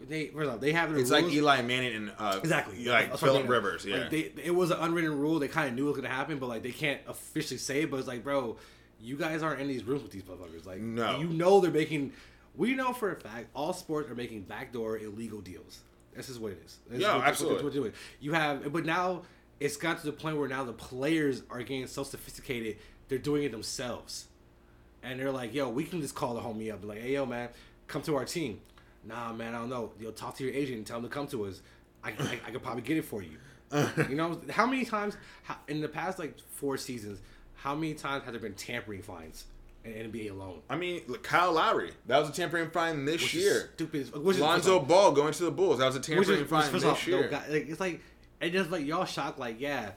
they. 0.00 0.28
First 0.28 0.48
off, 0.50 0.60
they 0.60 0.72
have 0.72 0.90
it's 0.96 1.10
rules. 1.10 1.10
like 1.10 1.32
Eli 1.32 1.60
Manning 1.62 1.94
and 1.94 2.12
uh, 2.18 2.38
Exactly. 2.40 2.84
like 2.86 3.10
That's 3.10 3.20
what 3.20 3.30
I'm 3.32 3.36
Philip. 3.36 3.50
Rivers. 3.50 3.84
Yeah, 3.84 3.96
Like 3.98 4.10
they, 4.10 4.32
it 4.44 4.54
was 4.54 4.70
an 4.70 4.78
unwritten 4.80 5.18
rule. 5.18 5.38
They 5.38 5.48
kind 5.48 5.68
of 5.68 5.74
knew 5.74 5.84
it 5.86 5.90
was 5.90 5.96
gonna 5.96 6.08
happen, 6.08 6.38
but 6.38 6.48
like 6.48 6.62
they 6.62 6.72
can't 6.72 7.00
officially 7.06 7.58
say 7.58 7.82
it. 7.82 7.90
But 7.90 7.98
it's 7.98 8.08
like, 8.08 8.24
bro, 8.24 8.56
you 9.00 9.16
guys 9.16 9.42
aren't 9.42 9.60
in 9.60 9.68
these 9.68 9.84
rooms 9.84 10.02
with 10.02 10.12
these 10.12 10.22
motherfuckers. 10.22 10.64
Like, 10.64 10.80
No. 10.80 11.18
you 11.18 11.28
know 11.28 11.60
they're 11.60 11.70
making. 11.70 12.12
We 12.56 12.74
know 12.74 12.92
for 12.92 13.12
a 13.12 13.16
fact 13.20 13.48
all 13.54 13.72
sports 13.72 14.10
are 14.10 14.16
making 14.16 14.42
backdoor 14.42 14.98
illegal 14.98 15.40
deals. 15.40 15.80
This 16.18 16.28
is 16.28 16.38
what 16.38 16.52
it 16.52 16.62
is. 16.64 16.78
Yeah, 16.92 17.16
what, 17.16 17.26
absolutely. 17.26 17.64
What, 17.64 17.72
doing. 17.72 17.92
You 18.20 18.32
have, 18.32 18.72
but 18.72 18.84
now 18.84 19.22
it's 19.60 19.76
got 19.76 20.00
to 20.00 20.06
the 20.06 20.12
point 20.12 20.36
where 20.36 20.48
now 20.48 20.64
the 20.64 20.72
players 20.72 21.42
are 21.48 21.60
getting 21.60 21.86
so 21.86 22.02
sophisticated, 22.02 22.76
they're 23.08 23.18
doing 23.18 23.44
it 23.44 23.52
themselves, 23.52 24.26
and 25.02 25.18
they're 25.18 25.30
like, 25.30 25.54
"Yo, 25.54 25.68
we 25.68 25.84
can 25.84 26.00
just 26.00 26.14
call 26.14 26.34
the 26.34 26.40
homie 26.40 26.72
up, 26.72 26.80
and 26.80 26.88
like, 26.88 27.00
hey, 27.00 27.12
yo, 27.12 27.24
man, 27.24 27.48
come 27.86 28.02
to 28.02 28.16
our 28.16 28.24
team." 28.24 28.60
Nah, 29.04 29.32
man, 29.32 29.54
I 29.54 29.58
don't 29.58 29.70
know. 29.70 29.92
You'll 30.00 30.12
talk 30.12 30.36
to 30.36 30.44
your 30.44 30.52
agent 30.52 30.78
and 30.78 30.86
tell 30.86 30.98
him 30.98 31.04
to 31.04 31.08
come 31.08 31.28
to 31.28 31.46
us. 31.46 31.62
I, 32.02 32.10
I, 32.10 32.40
I 32.48 32.50
could 32.50 32.62
probably 32.62 32.82
get 32.82 32.96
it 32.96 33.04
for 33.04 33.22
you. 33.22 33.38
you 34.08 34.16
know, 34.16 34.40
how 34.50 34.66
many 34.66 34.84
times 34.84 35.16
how, 35.44 35.56
in 35.68 35.80
the 35.80 35.88
past 35.88 36.18
like 36.18 36.38
four 36.40 36.76
seasons, 36.76 37.20
how 37.54 37.74
many 37.74 37.94
times 37.94 38.24
have 38.24 38.32
there 38.32 38.40
been 38.40 38.54
tampering 38.54 39.02
fines 39.02 39.44
in 39.92 40.10
NBA 40.12 40.30
alone? 40.30 40.60
I 40.70 40.76
mean, 40.76 41.02
look, 41.06 41.22
Kyle 41.22 41.52
Lowry. 41.52 41.90
That 42.06 42.18
was 42.18 42.28
a 42.28 42.32
tampering 42.32 42.70
fine 42.70 43.04
this 43.04 43.22
Which 43.22 43.34
is 43.34 43.42
year. 43.42 43.70
stupid. 43.74 44.14
Which 44.22 44.36
is 44.36 44.42
Lonzo 44.42 44.80
Ball 44.80 45.12
going 45.12 45.32
to 45.32 45.44
the 45.44 45.50
Bulls. 45.50 45.78
That 45.78 45.86
was 45.86 45.96
a 45.96 46.00
tampering 46.00 46.40
is, 46.40 46.48
fine 46.48 46.72
this 46.72 46.84
off, 46.84 47.06
year. 47.06 47.28
guy- 47.28 47.48
like, 47.48 47.68
it's 47.68 47.80
like 47.80 48.00
it 48.40 48.50
just 48.50 48.70
like 48.70 48.84
y'all 48.86 49.04
shocked. 49.04 49.38
Like, 49.38 49.60
yeah, 49.60 49.90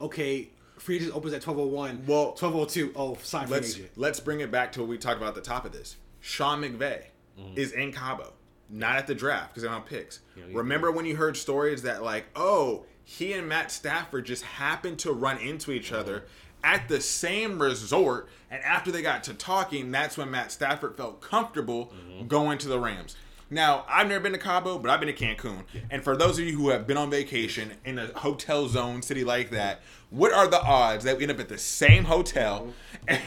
okay, 0.00 0.48
free 0.78 0.96
agent 0.96 1.14
opens 1.14 1.32
at 1.34 1.42
twelve 1.42 1.58
oh 1.58 1.66
one. 1.66 2.04
Well, 2.06 2.32
twelve 2.32 2.54
oh 2.56 2.64
two. 2.64 2.92
Oh, 2.96 3.16
sign 3.22 3.46
free 3.46 3.56
let's 3.56 3.74
agent. 3.76 3.90
let's 3.96 4.20
bring 4.20 4.40
it 4.40 4.50
back 4.50 4.72
to 4.72 4.80
what 4.80 4.88
we 4.88 4.98
talked 4.98 5.16
about 5.18 5.28
at 5.30 5.34
the 5.34 5.40
top 5.40 5.64
of 5.64 5.72
this. 5.72 5.96
Sean 6.20 6.62
McVay 6.62 7.04
Mm-hmm. 7.38 7.58
is 7.58 7.72
in 7.72 7.90
Cabo, 7.92 8.32
not 8.70 8.94
at 8.96 9.08
the 9.08 9.14
draft 9.14 9.48
because 9.50 9.64
they're 9.64 9.72
on 9.72 9.82
picks. 9.82 10.20
Yeah, 10.36 10.44
yeah. 10.48 10.56
Remember 10.56 10.92
when 10.92 11.04
you 11.04 11.16
heard 11.16 11.36
stories 11.36 11.82
that 11.82 12.00
like, 12.04 12.26
oh, 12.36 12.84
he 13.02 13.32
and 13.32 13.48
Matt 13.48 13.72
Stafford 13.72 14.24
just 14.24 14.44
happened 14.44 15.00
to 15.00 15.10
run 15.12 15.38
into 15.38 15.72
each 15.72 15.86
Mm-hmm. 15.86 15.96
other 15.96 16.24
at 16.64 16.88
the 16.88 17.00
same 17.00 17.60
resort, 17.62 18.28
and 18.50 18.60
after 18.64 18.90
they 18.90 19.02
got 19.02 19.22
to 19.24 19.34
talking, 19.34 19.90
that's 19.92 20.16
when 20.16 20.30
Matt 20.30 20.50
Stafford 20.50 20.96
felt 20.96 21.20
comfortable 21.20 21.92
Mm-hmm. 21.92 22.26
going 22.26 22.58
to 22.58 22.68
the 22.68 22.78
Rams. 22.80 23.16
Now, 23.50 23.84
I've 23.88 24.08
never 24.08 24.20
been 24.20 24.32
to 24.32 24.38
Cabo, 24.38 24.78
but 24.78 24.90
I've 24.90 24.98
been 25.00 25.14
to 25.14 25.24
Cancun. 25.24 25.64
And 25.90 26.02
for 26.02 26.16
those 26.16 26.38
of 26.38 26.44
you 26.46 26.56
who 26.56 26.70
have 26.70 26.86
been 26.86 26.96
on 26.96 27.10
vacation 27.10 27.72
in 27.84 27.98
a 27.98 28.06
hotel 28.18 28.66
zone 28.68 29.02
city 29.02 29.22
like 29.22 29.50
that, 29.50 29.80
what 30.10 30.32
are 30.32 30.48
the 30.48 30.60
odds 30.62 31.04
that 31.04 31.16
we 31.18 31.24
end 31.24 31.32
up 31.32 31.38
at 31.40 31.48
the 31.50 31.58
same 31.58 32.04
hotel 32.04 32.72
and, 33.06 33.20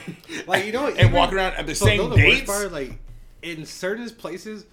Like 0.48 0.66
you 0.66 0.72
know, 0.72 0.88
and 0.88 1.14
walk 1.14 1.32
around 1.32 1.54
at 1.54 1.68
the 1.68 1.76
so 1.76 1.86
same 1.86 2.10
the 2.10 2.16
dates? 2.16 2.50
part, 2.50 2.72
like 2.72 2.98
in 3.44 3.66
certain 3.66 4.10
places, 4.10 4.66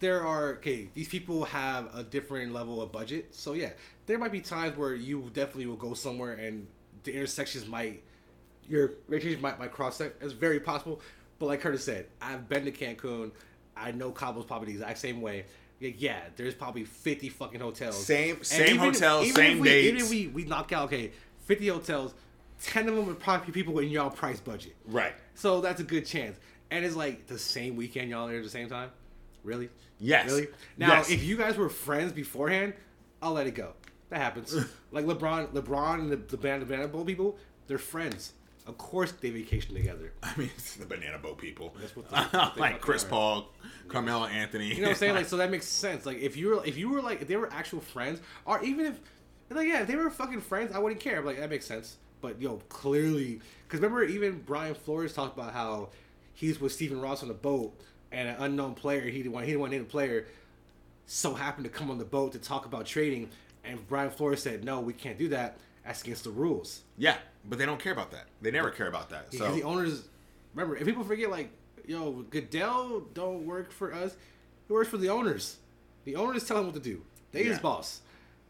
there 0.00 0.24
are 0.24 0.50
okay. 0.56 0.88
These 0.94 1.08
people 1.08 1.46
have 1.46 1.88
a 1.94 2.02
different 2.02 2.52
level 2.52 2.82
of 2.82 2.92
budget, 2.92 3.34
so 3.34 3.54
yeah, 3.54 3.70
there 4.04 4.18
might 4.18 4.30
be 4.32 4.40
times 4.40 4.76
where 4.76 4.94
you 4.94 5.30
definitely 5.32 5.66
will 5.66 5.76
go 5.76 5.94
somewhere 5.94 6.34
and 6.34 6.66
the 7.06 7.14
intersections 7.14 7.66
might 7.66 8.02
your 8.68 8.92
rotation 9.08 9.40
might 9.40 9.58
might 9.58 9.72
cross. 9.72 9.98
That 9.98 10.16
it's 10.20 10.32
very 10.34 10.60
possible. 10.60 11.00
But 11.38 11.46
like 11.46 11.60
Curtis 11.60 11.84
said, 11.84 12.06
I've 12.20 12.48
been 12.48 12.64
to 12.64 12.72
Cancun. 12.72 13.30
I 13.76 13.92
know 13.92 14.10
Cabo's 14.10 14.44
probably 14.46 14.68
the 14.68 14.72
exact 14.80 14.98
same 14.98 15.20
way. 15.20 15.44
Yeah, 15.80 16.20
there's 16.36 16.54
probably 16.54 16.84
fifty 16.84 17.28
fucking 17.28 17.60
hotels. 17.60 18.04
Same- 18.06 18.36
And 18.36 18.46
same 18.46 18.76
hotels, 18.78 19.32
same 19.34 19.56
if 19.58 19.62
we, 19.62 19.70
Even 19.80 20.00
if 20.00 20.10
we 20.10 20.26
we 20.28 20.44
knock 20.44 20.72
out 20.72 20.84
okay, 20.86 21.12
fifty 21.44 21.68
hotels, 21.68 22.14
ten 22.62 22.88
of 22.88 22.96
them 22.96 23.06
would 23.06 23.18
probably 23.20 23.46
be 23.46 23.52
people 23.52 23.78
in 23.80 23.88
y'all 23.90 24.10
price 24.10 24.40
budget. 24.40 24.74
right. 24.86 25.12
So 25.34 25.60
that's 25.60 25.80
a 25.80 25.84
good 25.84 26.06
chance. 26.06 26.38
And 26.70 26.84
it's 26.84 26.96
like 26.96 27.26
the 27.26 27.38
same 27.38 27.76
weekend 27.76 28.08
y'all 28.10 28.26
there 28.26 28.38
at 28.38 28.42
the 28.42 28.48
same 28.50 28.68
time? 28.70 28.90
Really? 29.44 29.68
Yes. 30.00 30.26
Really? 30.30 30.48
Now, 30.78 30.94
Yes. 30.94 31.10
if 31.10 31.22
you 31.22 31.36
guys 31.36 31.56
were 31.58 31.68
friends 31.68 32.12
beforehand, 32.12 32.72
I'll 33.22 33.34
let 33.34 33.46
it 33.46 33.54
go. 33.54 33.74
That 34.10 34.20
happens. 34.20 34.54
like 34.92 35.04
LeBron, 35.04 35.48
LeBron 35.52 36.00
and 36.00 36.10
the, 36.10 36.16
the 36.16 36.36
band, 36.36 36.62
the 36.62 36.66
Banana 36.66 36.88
Bowl 36.88 37.04
people, 37.04 37.36
they're 37.66 37.78
friends. 37.78 38.32
Of 38.66 38.78
course, 38.78 39.12
they 39.12 39.30
vacation 39.30 39.76
together. 39.76 40.12
I 40.24 40.36
mean, 40.36 40.50
it's 40.56 40.74
the 40.74 40.86
banana 40.86 41.18
boat 41.18 41.38
people. 41.38 41.76
That's 41.78 41.94
what 41.94 42.10
they 42.56 42.60
like 42.60 42.80
Chris 42.80 43.04
are. 43.04 43.08
Paul, 43.08 43.52
Carmelo 43.86 44.26
Anthony. 44.26 44.68
You 44.68 44.76
know 44.76 44.82
what 44.82 44.90
I'm 44.90 44.96
saying? 44.96 45.14
Like, 45.14 45.26
so 45.28 45.36
that 45.36 45.52
makes 45.52 45.66
sense. 45.66 46.04
Like, 46.04 46.18
if 46.18 46.36
you 46.36 46.48
were, 46.48 46.66
if 46.66 46.76
you 46.76 46.88
were 46.88 47.00
like, 47.00 47.22
if 47.22 47.28
they 47.28 47.36
were 47.36 47.52
actual 47.52 47.80
friends, 47.80 48.20
or 48.44 48.60
even 48.64 48.86
if, 48.86 49.00
like, 49.50 49.68
yeah, 49.68 49.82
if 49.82 49.86
they 49.86 49.94
were 49.94 50.10
fucking 50.10 50.40
friends, 50.40 50.72
I 50.74 50.80
wouldn't 50.80 51.00
care. 51.00 51.18
I'm 51.18 51.24
Like, 51.24 51.38
that 51.38 51.48
makes 51.48 51.64
sense. 51.64 51.96
But 52.20 52.40
yo, 52.40 52.56
clearly, 52.68 53.40
because 53.66 53.80
remember, 53.80 54.02
even 54.02 54.42
Brian 54.44 54.74
Flores 54.74 55.12
talked 55.12 55.38
about 55.38 55.52
how 55.52 55.90
he's 56.34 56.60
with 56.60 56.72
Stephen 56.72 57.00
Ross 57.00 57.22
on 57.22 57.28
the 57.28 57.34
boat, 57.34 57.72
and 58.10 58.28
an 58.28 58.36
unknown 58.38 58.74
player, 58.74 59.02
he 59.02 59.18
didn't 59.18 59.32
want, 59.32 59.46
he 59.46 59.52
didn't 59.52 59.60
want 59.60 59.72
to 59.72 59.76
name 59.76 59.84
the 59.84 59.90
player, 59.90 60.26
so 61.06 61.34
happened 61.34 61.64
to 61.64 61.70
come 61.70 61.88
on 61.90 61.98
the 61.98 62.04
boat 62.04 62.32
to 62.32 62.38
talk 62.38 62.66
about 62.66 62.86
trading, 62.86 63.30
and 63.66 63.86
Brian 63.88 64.10
Flores 64.10 64.42
said, 64.42 64.64
no, 64.64 64.80
we 64.80 64.92
can't 64.92 65.18
do 65.18 65.28
that. 65.28 65.58
That's 65.84 66.02
against 66.02 66.24
the 66.24 66.30
rules. 66.30 66.82
yeah, 66.96 67.16
but 67.48 67.58
they 67.58 67.66
don't 67.66 67.78
care 67.80 67.92
about 67.92 68.10
that. 68.10 68.24
They 68.42 68.50
never 68.50 68.70
care 68.70 68.88
about 68.88 69.10
that. 69.10 69.32
So 69.32 69.54
the 69.54 69.62
owners, 69.62 70.08
remember, 70.52 70.76
if 70.76 70.84
people 70.84 71.04
forget, 71.04 71.30
like, 71.30 71.50
yo, 71.86 72.24
Goodell 72.30 73.02
don't 73.14 73.46
work 73.46 73.70
for 73.70 73.92
us. 73.94 74.16
He 74.66 74.72
works 74.72 74.88
for 74.88 74.96
the 74.96 75.10
owners. 75.10 75.58
The 76.04 76.16
owners 76.16 76.44
tell 76.44 76.58
him 76.58 76.66
what 76.66 76.74
to 76.74 76.80
do. 76.80 77.02
They 77.30 77.44
his 77.44 77.60
boss. 77.60 78.00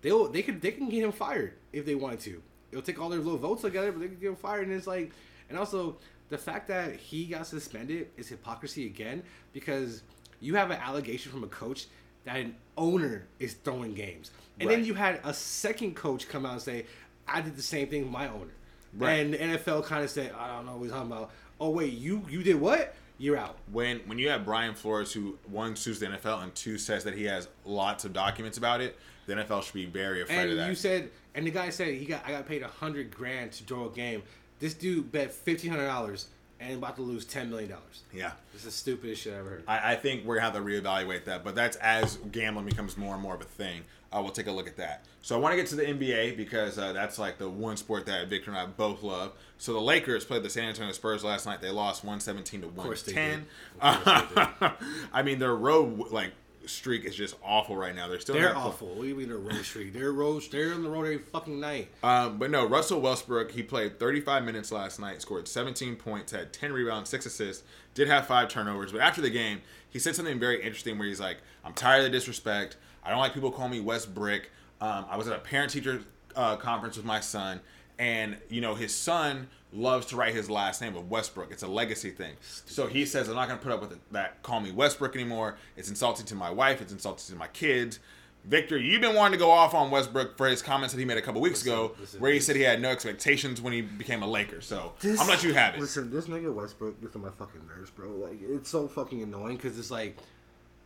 They'll 0.00 0.28
they 0.28 0.42
could 0.42 0.62
they 0.62 0.70
can 0.70 0.88
get 0.88 1.02
him 1.02 1.12
fired 1.12 1.54
if 1.72 1.84
they 1.84 1.94
wanted 1.94 2.20
to. 2.20 2.42
It'll 2.70 2.82
take 2.82 3.00
all 3.00 3.08
their 3.10 3.20
little 3.20 3.38
votes 3.38 3.62
together, 3.62 3.92
but 3.92 4.00
they 4.00 4.06
can 4.08 4.16
get 4.16 4.28
him 4.28 4.36
fired. 4.36 4.66
And 4.68 4.76
it's 4.76 4.86
like, 4.86 5.12
and 5.48 5.58
also 5.58 5.96
the 6.28 6.38
fact 6.38 6.68
that 6.68 6.96
he 6.96 7.26
got 7.26 7.46
suspended 7.46 8.08
is 8.16 8.28
hypocrisy 8.28 8.86
again 8.86 9.22
because 9.52 10.02
you 10.40 10.54
have 10.54 10.70
an 10.70 10.78
allegation 10.78 11.30
from 11.32 11.44
a 11.44 11.48
coach 11.48 11.86
that 12.24 12.46
owner 12.76 13.26
is 13.38 13.54
throwing 13.54 13.94
games, 13.94 14.30
and 14.60 14.70
then 14.70 14.84
you 14.84 14.94
had 14.94 15.20
a 15.24 15.32
second 15.34 15.94
coach 15.96 16.28
come 16.28 16.44
out 16.46 16.52
and 16.52 16.62
say, 16.62 16.86
"I 17.28 17.40
did 17.40 17.56
the 17.56 17.62
same 17.62 17.88
thing 17.88 18.02
with 18.02 18.10
my 18.12 18.28
owner." 18.28 18.52
Right. 18.96 19.14
And 19.20 19.34
the 19.34 19.38
NFL 19.38 19.84
kind 19.84 20.02
of 20.04 20.10
said, 20.10 20.32
I 20.38 20.48
don't 20.56 20.64
know 20.64 20.76
what 20.76 20.84
he's 20.84 20.92
talking 20.92 21.12
about. 21.12 21.30
Oh 21.60 21.70
wait, 21.70 21.92
you 21.92 22.22
you 22.30 22.42
did 22.42 22.58
what? 22.60 22.94
You're 23.18 23.36
out. 23.36 23.56
when 23.72 23.98
when 24.06 24.18
you 24.18 24.28
have 24.30 24.44
Brian 24.44 24.74
Flores 24.74 25.12
who 25.12 25.38
one 25.50 25.74
sues 25.76 26.00
the 26.00 26.06
NFL 26.06 26.42
and 26.42 26.54
two 26.54 26.78
says 26.78 27.04
that 27.04 27.14
he 27.14 27.24
has 27.24 27.48
lots 27.64 28.04
of 28.04 28.12
documents 28.12 28.56
about 28.58 28.80
it, 28.80 28.96
the 29.26 29.34
NFL 29.34 29.62
should 29.64 29.74
be 29.74 29.86
very 29.86 30.22
afraid 30.22 30.38
And 30.38 30.50
of 30.52 30.56
that. 30.58 30.68
you 30.68 30.74
said, 30.74 31.10
and 31.34 31.46
the 31.46 31.50
guy 31.50 31.70
said 31.70 31.94
he 31.94 32.04
got 32.06 32.22
I 32.26 32.30
got 32.30 32.46
paid 32.46 32.62
a 32.62 32.68
hundred 32.68 33.10
grand 33.14 33.52
to 33.52 33.64
draw 33.64 33.86
a 33.86 33.90
game. 33.90 34.22
This 34.60 34.72
dude 34.74 35.10
bet 35.12 35.32
fifteen 35.32 35.70
hundred 35.70 35.86
dollars 35.88 36.28
and 36.60 36.74
about 36.78 36.96
to 36.96 37.02
lose 37.02 37.24
ten 37.24 37.50
million 37.50 37.70
dollars. 37.70 38.02
yeah. 38.12 38.32
This 38.52 38.62
is 38.62 38.66
the 38.66 38.70
stupidest 38.72 39.22
shit 39.22 39.34
I 39.34 39.38
ever 39.38 39.50
heard. 39.50 39.64
I, 39.68 39.92
I 39.92 39.96
think 39.96 40.24
we're 40.24 40.36
gonna 40.36 40.52
have 40.52 40.54
to 40.54 40.60
reevaluate 40.60 41.24
that, 41.24 41.44
but 41.44 41.54
that's 41.54 41.76
as 41.76 42.16
gambling 42.32 42.66
becomes 42.66 42.96
more 42.96 43.14
and 43.14 43.22
more 43.22 43.34
of 43.34 43.40
a 43.40 43.44
thing. 43.44 43.82
Uh, 44.12 44.20
we'll 44.22 44.30
take 44.32 44.46
a 44.46 44.52
look 44.52 44.68
at 44.68 44.76
that. 44.76 45.04
So 45.20 45.36
I 45.36 45.38
want 45.40 45.52
to 45.52 45.56
get 45.56 45.66
to 45.66 45.74
the 45.74 45.82
NBA 45.84 46.36
because 46.36 46.78
uh, 46.78 46.92
that's 46.92 47.18
like 47.18 47.38
the 47.38 47.48
one 47.50 47.76
sport 47.76 48.06
that 48.06 48.28
Victor 48.28 48.50
and 48.52 48.58
I 48.58 48.64
both 48.66 49.02
love. 49.02 49.32
So 49.58 49.72
the 49.72 49.80
Lakers 49.80 50.24
played 50.24 50.44
the 50.44 50.48
San 50.48 50.68
Antonio 50.68 50.92
Spurs 50.92 51.24
last 51.24 51.44
night. 51.44 51.60
They 51.60 51.70
lost 51.70 52.04
one 52.04 52.20
seventeen 52.20 52.60
to 52.62 52.68
one 52.68 52.94
ten. 52.94 53.40
did. 53.40 53.46
Of 53.80 54.04
they 54.34 54.70
I 55.12 55.22
mean 55.22 55.38
their 55.38 55.54
road 55.56 56.10
like 56.12 56.32
streak 56.66 57.04
is 57.04 57.14
just 57.14 57.36
awful 57.44 57.76
right 57.76 57.94
now. 57.94 58.08
They're 58.08 58.20
still 58.20 58.34
They're 58.34 58.56
awful. 58.56 58.88
What 58.88 59.02
do 59.02 59.08
you 59.08 59.14
mean 59.14 59.28
they're 59.28 59.38
road 59.38 59.64
street? 59.64 59.92
They're 59.92 60.12
road. 60.12 60.42
They're 60.50 60.74
on 60.74 60.82
the 60.82 60.90
road 60.90 61.04
every 61.04 61.18
fucking 61.18 61.58
night. 61.58 61.88
Um, 62.02 62.38
but 62.38 62.50
no, 62.50 62.66
Russell 62.66 63.00
Westbrook, 63.00 63.50
he 63.52 63.62
played 63.62 63.98
35 63.98 64.44
minutes 64.44 64.72
last 64.72 65.00
night, 65.00 65.22
scored 65.22 65.48
17 65.48 65.96
points, 65.96 66.32
had 66.32 66.52
10 66.52 66.72
rebounds, 66.72 67.10
6 67.10 67.26
assists, 67.26 67.64
did 67.94 68.08
have 68.08 68.26
5 68.26 68.48
turnovers. 68.48 68.92
But 68.92 69.00
after 69.00 69.20
the 69.20 69.30
game, 69.30 69.62
he 69.88 69.98
said 69.98 70.14
something 70.14 70.38
very 70.38 70.62
interesting 70.62 70.98
where 70.98 71.08
he's 71.08 71.20
like, 71.20 71.38
I'm 71.64 71.72
tired 71.72 72.04
of 72.04 72.04
the 72.04 72.10
disrespect. 72.10 72.76
I 73.04 73.10
don't 73.10 73.18
like 73.18 73.34
people 73.34 73.50
calling 73.50 73.72
me 73.72 73.80
West 73.80 74.14
Brick. 74.14 74.50
Um, 74.80 75.06
I 75.08 75.16
was 75.16 75.26
at 75.26 75.34
a 75.34 75.40
parent 75.40 75.70
teacher 75.72 76.00
uh, 76.34 76.56
conference 76.56 76.96
with 76.96 77.06
my 77.06 77.20
son, 77.20 77.60
and, 77.98 78.36
you 78.48 78.60
know, 78.60 78.74
his 78.74 78.94
son 78.94 79.48
loves 79.72 80.06
to 80.06 80.16
write 80.16 80.34
his 80.34 80.48
last 80.48 80.80
name 80.80 80.96
of 80.96 81.10
Westbrook. 81.10 81.50
It's 81.50 81.62
a 81.62 81.66
legacy 81.66 82.10
thing. 82.10 82.34
So 82.66 82.86
he 82.86 83.04
says, 83.04 83.28
I'm 83.28 83.34
not 83.34 83.48
going 83.48 83.58
to 83.58 83.64
put 83.64 83.72
up 83.72 83.80
with 83.80 83.92
it, 83.92 83.98
that 84.12 84.42
call 84.42 84.60
me 84.60 84.70
Westbrick 84.72 85.14
anymore. 85.14 85.56
It's 85.76 85.88
insulting 85.88 86.26
to 86.26 86.34
my 86.34 86.50
wife, 86.50 86.80
it's 86.80 86.92
insulting 86.92 87.32
to 87.34 87.38
my 87.38 87.48
kids. 87.48 87.98
Victor, 88.44 88.78
you've 88.78 89.00
been 89.00 89.16
wanting 89.16 89.32
to 89.36 89.44
go 89.44 89.50
off 89.50 89.74
on 89.74 89.90
Westbrook 89.90 90.36
for 90.38 90.46
his 90.46 90.62
comments 90.62 90.94
that 90.94 91.00
he 91.00 91.04
made 91.04 91.18
a 91.18 91.22
couple 91.22 91.40
weeks 91.40 91.62
ago, 91.62 91.96
listen, 91.98 92.20
where 92.20 92.30
he 92.30 92.38
this- 92.38 92.46
said 92.46 92.54
he 92.54 92.62
had 92.62 92.80
no 92.80 92.90
expectations 92.90 93.60
when 93.60 93.72
he 93.72 93.80
became 93.80 94.22
a 94.22 94.26
Laker. 94.26 94.60
So 94.60 94.92
I'm 95.02 95.16
gonna 95.16 95.28
let 95.30 95.42
you 95.42 95.52
have 95.52 95.74
it. 95.74 95.80
Listen, 95.80 96.12
this 96.12 96.26
nigga 96.28 96.54
Westbrook 96.54 97.00
gets 97.00 97.16
on 97.16 97.22
my 97.22 97.30
fucking 97.30 97.66
nerves, 97.66 97.90
bro. 97.90 98.08
Like 98.10 98.38
it's 98.40 98.70
so 98.70 98.86
fucking 98.86 99.20
annoying 99.20 99.56
because 99.56 99.76
it's 99.76 99.90
like 99.90 100.16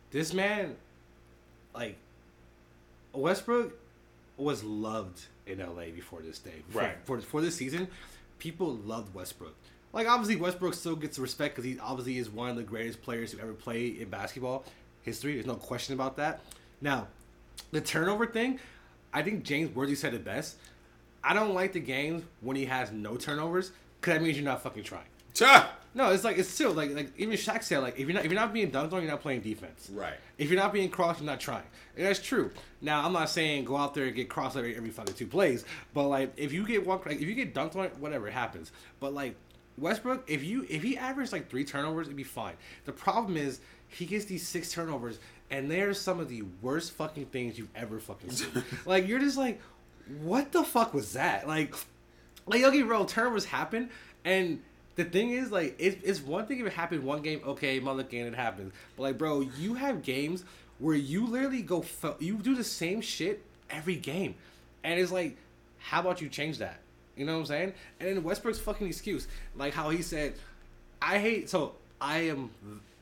this 0.09 0.33
man, 0.33 0.75
like 1.75 1.97
Westbrook, 3.13 3.77
was 4.37 4.63
loved 4.63 5.25
in 5.47 5.59
LA 5.59 5.85
before 5.93 6.21
this 6.21 6.39
day. 6.39 6.63
For, 6.69 6.79
Right. 6.79 6.97
For 7.03 7.19
for 7.21 7.41
this 7.41 7.55
season, 7.55 7.87
people 8.39 8.75
loved 8.75 9.13
Westbrook. 9.13 9.55
Like 9.93 10.07
obviously 10.07 10.35
Westbrook 10.37 10.73
still 10.73 10.95
gets 10.95 11.19
respect 11.19 11.55
because 11.55 11.69
he 11.69 11.79
obviously 11.79 12.17
is 12.17 12.29
one 12.29 12.49
of 12.49 12.55
the 12.55 12.63
greatest 12.63 13.01
players 13.01 13.31
to 13.31 13.41
ever 13.41 13.53
play 13.53 13.87
in 13.87 14.09
basketball 14.09 14.63
history. 15.01 15.33
There's 15.33 15.45
no 15.45 15.55
question 15.55 15.93
about 15.93 16.17
that. 16.17 16.41
Now, 16.81 17.07
the 17.71 17.81
turnover 17.81 18.25
thing, 18.25 18.59
I 19.13 19.21
think 19.21 19.43
James 19.43 19.75
Worthy 19.75 19.95
said 19.95 20.13
it 20.13 20.23
best. 20.23 20.57
I 21.23 21.33
don't 21.33 21.53
like 21.53 21.73
the 21.73 21.79
games 21.79 22.23
when 22.39 22.55
he 22.55 22.65
has 22.65 22.91
no 22.91 23.15
turnovers 23.15 23.71
because 23.99 24.15
that 24.15 24.23
means 24.23 24.37
you're 24.37 24.45
not 24.45 24.63
fucking 24.63 24.83
trying. 24.83 25.05
Cha! 25.33 25.71
No, 25.93 26.11
it's 26.11 26.23
like 26.23 26.37
it's 26.37 26.49
still 26.49 26.71
like 26.71 26.93
like 26.93 27.11
even 27.17 27.35
Shaq 27.35 27.63
said 27.63 27.79
like 27.79 27.99
if 27.99 28.07
you're 28.07 28.13
not 28.13 28.23
if 28.23 28.31
you're 28.31 28.39
not 28.39 28.53
being 28.53 28.71
dunked 28.71 28.93
on, 28.93 29.01
you're 29.01 29.11
not 29.11 29.21
playing 29.21 29.41
defense. 29.41 29.89
Right. 29.91 30.13
If 30.37 30.49
you're 30.49 30.59
not 30.59 30.71
being 30.71 30.89
crossed, 30.89 31.19
you're 31.19 31.29
not 31.29 31.39
trying. 31.41 31.65
And 31.97 32.05
that's 32.05 32.21
true. 32.21 32.51
Now 32.81 33.05
I'm 33.05 33.11
not 33.11 33.29
saying 33.29 33.65
go 33.65 33.75
out 33.75 33.93
there 33.93 34.05
and 34.05 34.15
get 34.15 34.29
crossed 34.29 34.55
every 34.55 34.75
every 34.75 34.89
fucking 34.89 35.15
two 35.15 35.27
plays, 35.27 35.65
but 35.93 36.07
like 36.07 36.33
if 36.37 36.53
you 36.53 36.65
get 36.65 36.87
one 36.87 36.99
like 37.05 37.17
if 37.17 37.23
you 37.27 37.35
get 37.35 37.53
dunked 37.53 37.75
on, 37.75 37.87
whatever 37.99 38.27
it 38.27 38.33
happens. 38.33 38.71
But 38.99 39.13
like 39.13 39.35
Westbrook, 39.77 40.29
if 40.29 40.43
you 40.43 40.65
if 40.69 40.81
he 40.81 40.97
averaged 40.97 41.33
like 41.33 41.49
three 41.49 41.65
turnovers, 41.65 42.07
it'd 42.07 42.15
be 42.15 42.23
fine. 42.23 42.53
The 42.85 42.93
problem 42.93 43.35
is 43.35 43.59
he 43.89 44.05
gets 44.05 44.25
these 44.25 44.47
six 44.47 44.71
turnovers, 44.71 45.19
and 45.49 45.69
they're 45.69 45.93
some 45.93 46.19
of 46.21 46.29
the 46.29 46.43
worst 46.61 46.93
fucking 46.93 47.25
things 47.27 47.57
you've 47.57 47.75
ever 47.75 47.99
fucking 47.99 48.31
seen. 48.31 48.63
like 48.85 49.07
you're 49.07 49.19
just 49.19 49.37
like, 49.37 49.59
what 50.21 50.53
the 50.53 50.63
fuck 50.63 50.93
was 50.93 51.13
that? 51.13 51.47
Like 51.47 51.75
like 52.45 52.63
okay, 52.63 52.81
bro, 52.81 53.05
turnovers 53.05 53.45
happen, 53.45 53.89
and 54.23 54.61
the 54.95 55.05
thing 55.05 55.31
is, 55.31 55.51
like, 55.51 55.75
it's, 55.79 55.97
it's 56.03 56.21
one 56.21 56.45
thing 56.45 56.59
if 56.59 56.65
it 56.65 56.73
happened 56.73 57.03
one 57.03 57.21
game, 57.21 57.41
okay, 57.45 57.79
mother 57.79 58.03
game, 58.03 58.27
it 58.27 58.35
happens. 58.35 58.73
But 58.95 59.03
like, 59.03 59.17
bro, 59.17 59.41
you 59.41 59.75
have 59.75 60.03
games 60.03 60.43
where 60.79 60.95
you 60.95 61.27
literally 61.27 61.61
go, 61.61 61.85
you 62.19 62.37
do 62.37 62.55
the 62.55 62.63
same 62.63 63.01
shit 63.01 63.43
every 63.69 63.95
game, 63.95 64.35
and 64.83 64.99
it's 64.99 65.11
like, 65.11 65.37
how 65.77 66.01
about 66.01 66.21
you 66.21 66.29
change 66.29 66.57
that? 66.59 66.79
You 67.15 67.25
know 67.25 67.33
what 67.33 67.39
I'm 67.39 67.45
saying? 67.45 67.73
And 67.99 68.09
then 68.09 68.23
Westbrook's 68.23 68.59
fucking 68.59 68.87
excuse, 68.87 69.27
like 69.55 69.73
how 69.73 69.89
he 69.89 70.01
said, 70.01 70.33
I 71.01 71.19
hate. 71.19 71.49
So 71.49 71.75
I 71.99 72.19
am 72.29 72.51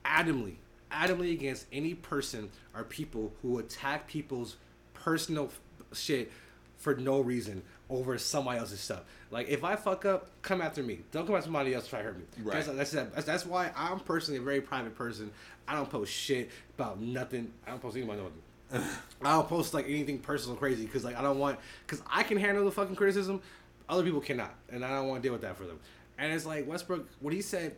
adamantly, 0.05 0.55
adamantly 0.91 1.33
against 1.33 1.65
any 1.71 1.93
person 1.93 2.49
or 2.75 2.83
people 2.83 3.31
who 3.41 3.59
attack 3.59 4.07
people's 4.07 4.57
personal 4.93 5.51
shit 5.93 6.31
for 6.77 6.95
no 6.95 7.19
reason 7.19 7.61
over 7.89 8.17
somebody 8.17 8.59
else's 8.59 8.79
stuff. 8.79 9.01
Like 9.31 9.49
if 9.49 9.63
I 9.63 9.75
fuck 9.75 10.05
up, 10.05 10.29
come 10.41 10.61
after 10.61 10.83
me. 10.83 10.99
Don't 11.11 11.25
come 11.25 11.35
after 11.35 11.45
somebody 11.45 11.73
else 11.73 11.85
to 11.85 11.89
try 11.89 11.99
to 11.99 12.05
hurt 12.05 12.17
me. 12.17 12.25
Right. 12.43 12.65
That's, 12.65 12.91
that's 12.91 13.25
that's 13.25 13.45
why 13.45 13.71
I'm 13.75 13.99
personally 13.99 14.39
a 14.39 14.43
very 14.43 14.61
private 14.61 14.95
person. 14.95 15.31
I 15.67 15.75
don't 15.75 15.89
post 15.89 16.11
shit 16.11 16.49
about 16.77 16.99
nothing. 16.99 17.51
I 17.65 17.71
don't 17.71 17.81
post 17.81 17.97
anybody 17.97 18.21
nothing. 18.21 18.87
I 19.23 19.31
don't 19.33 19.47
post 19.47 19.73
like 19.73 19.85
anything 19.85 20.19
personal 20.19 20.55
crazy 20.55 20.85
because 20.85 21.03
like 21.03 21.17
I 21.17 21.21
don't 21.21 21.39
want 21.39 21.59
because 21.85 22.03
I 22.09 22.23
can 22.23 22.37
handle 22.37 22.65
the 22.65 22.71
fucking 22.71 22.95
criticism, 22.95 23.41
other 23.87 24.03
people 24.03 24.21
cannot, 24.21 24.53
and 24.69 24.85
I 24.85 24.89
don't 24.89 25.07
want 25.07 25.21
to 25.21 25.27
deal 25.27 25.33
with 25.33 25.41
that 25.41 25.57
for 25.57 25.65
them. 25.65 25.79
And 26.17 26.33
it's 26.33 26.45
like 26.45 26.67
Westbrook, 26.67 27.07
what 27.21 27.33
he 27.33 27.41
said, 27.41 27.75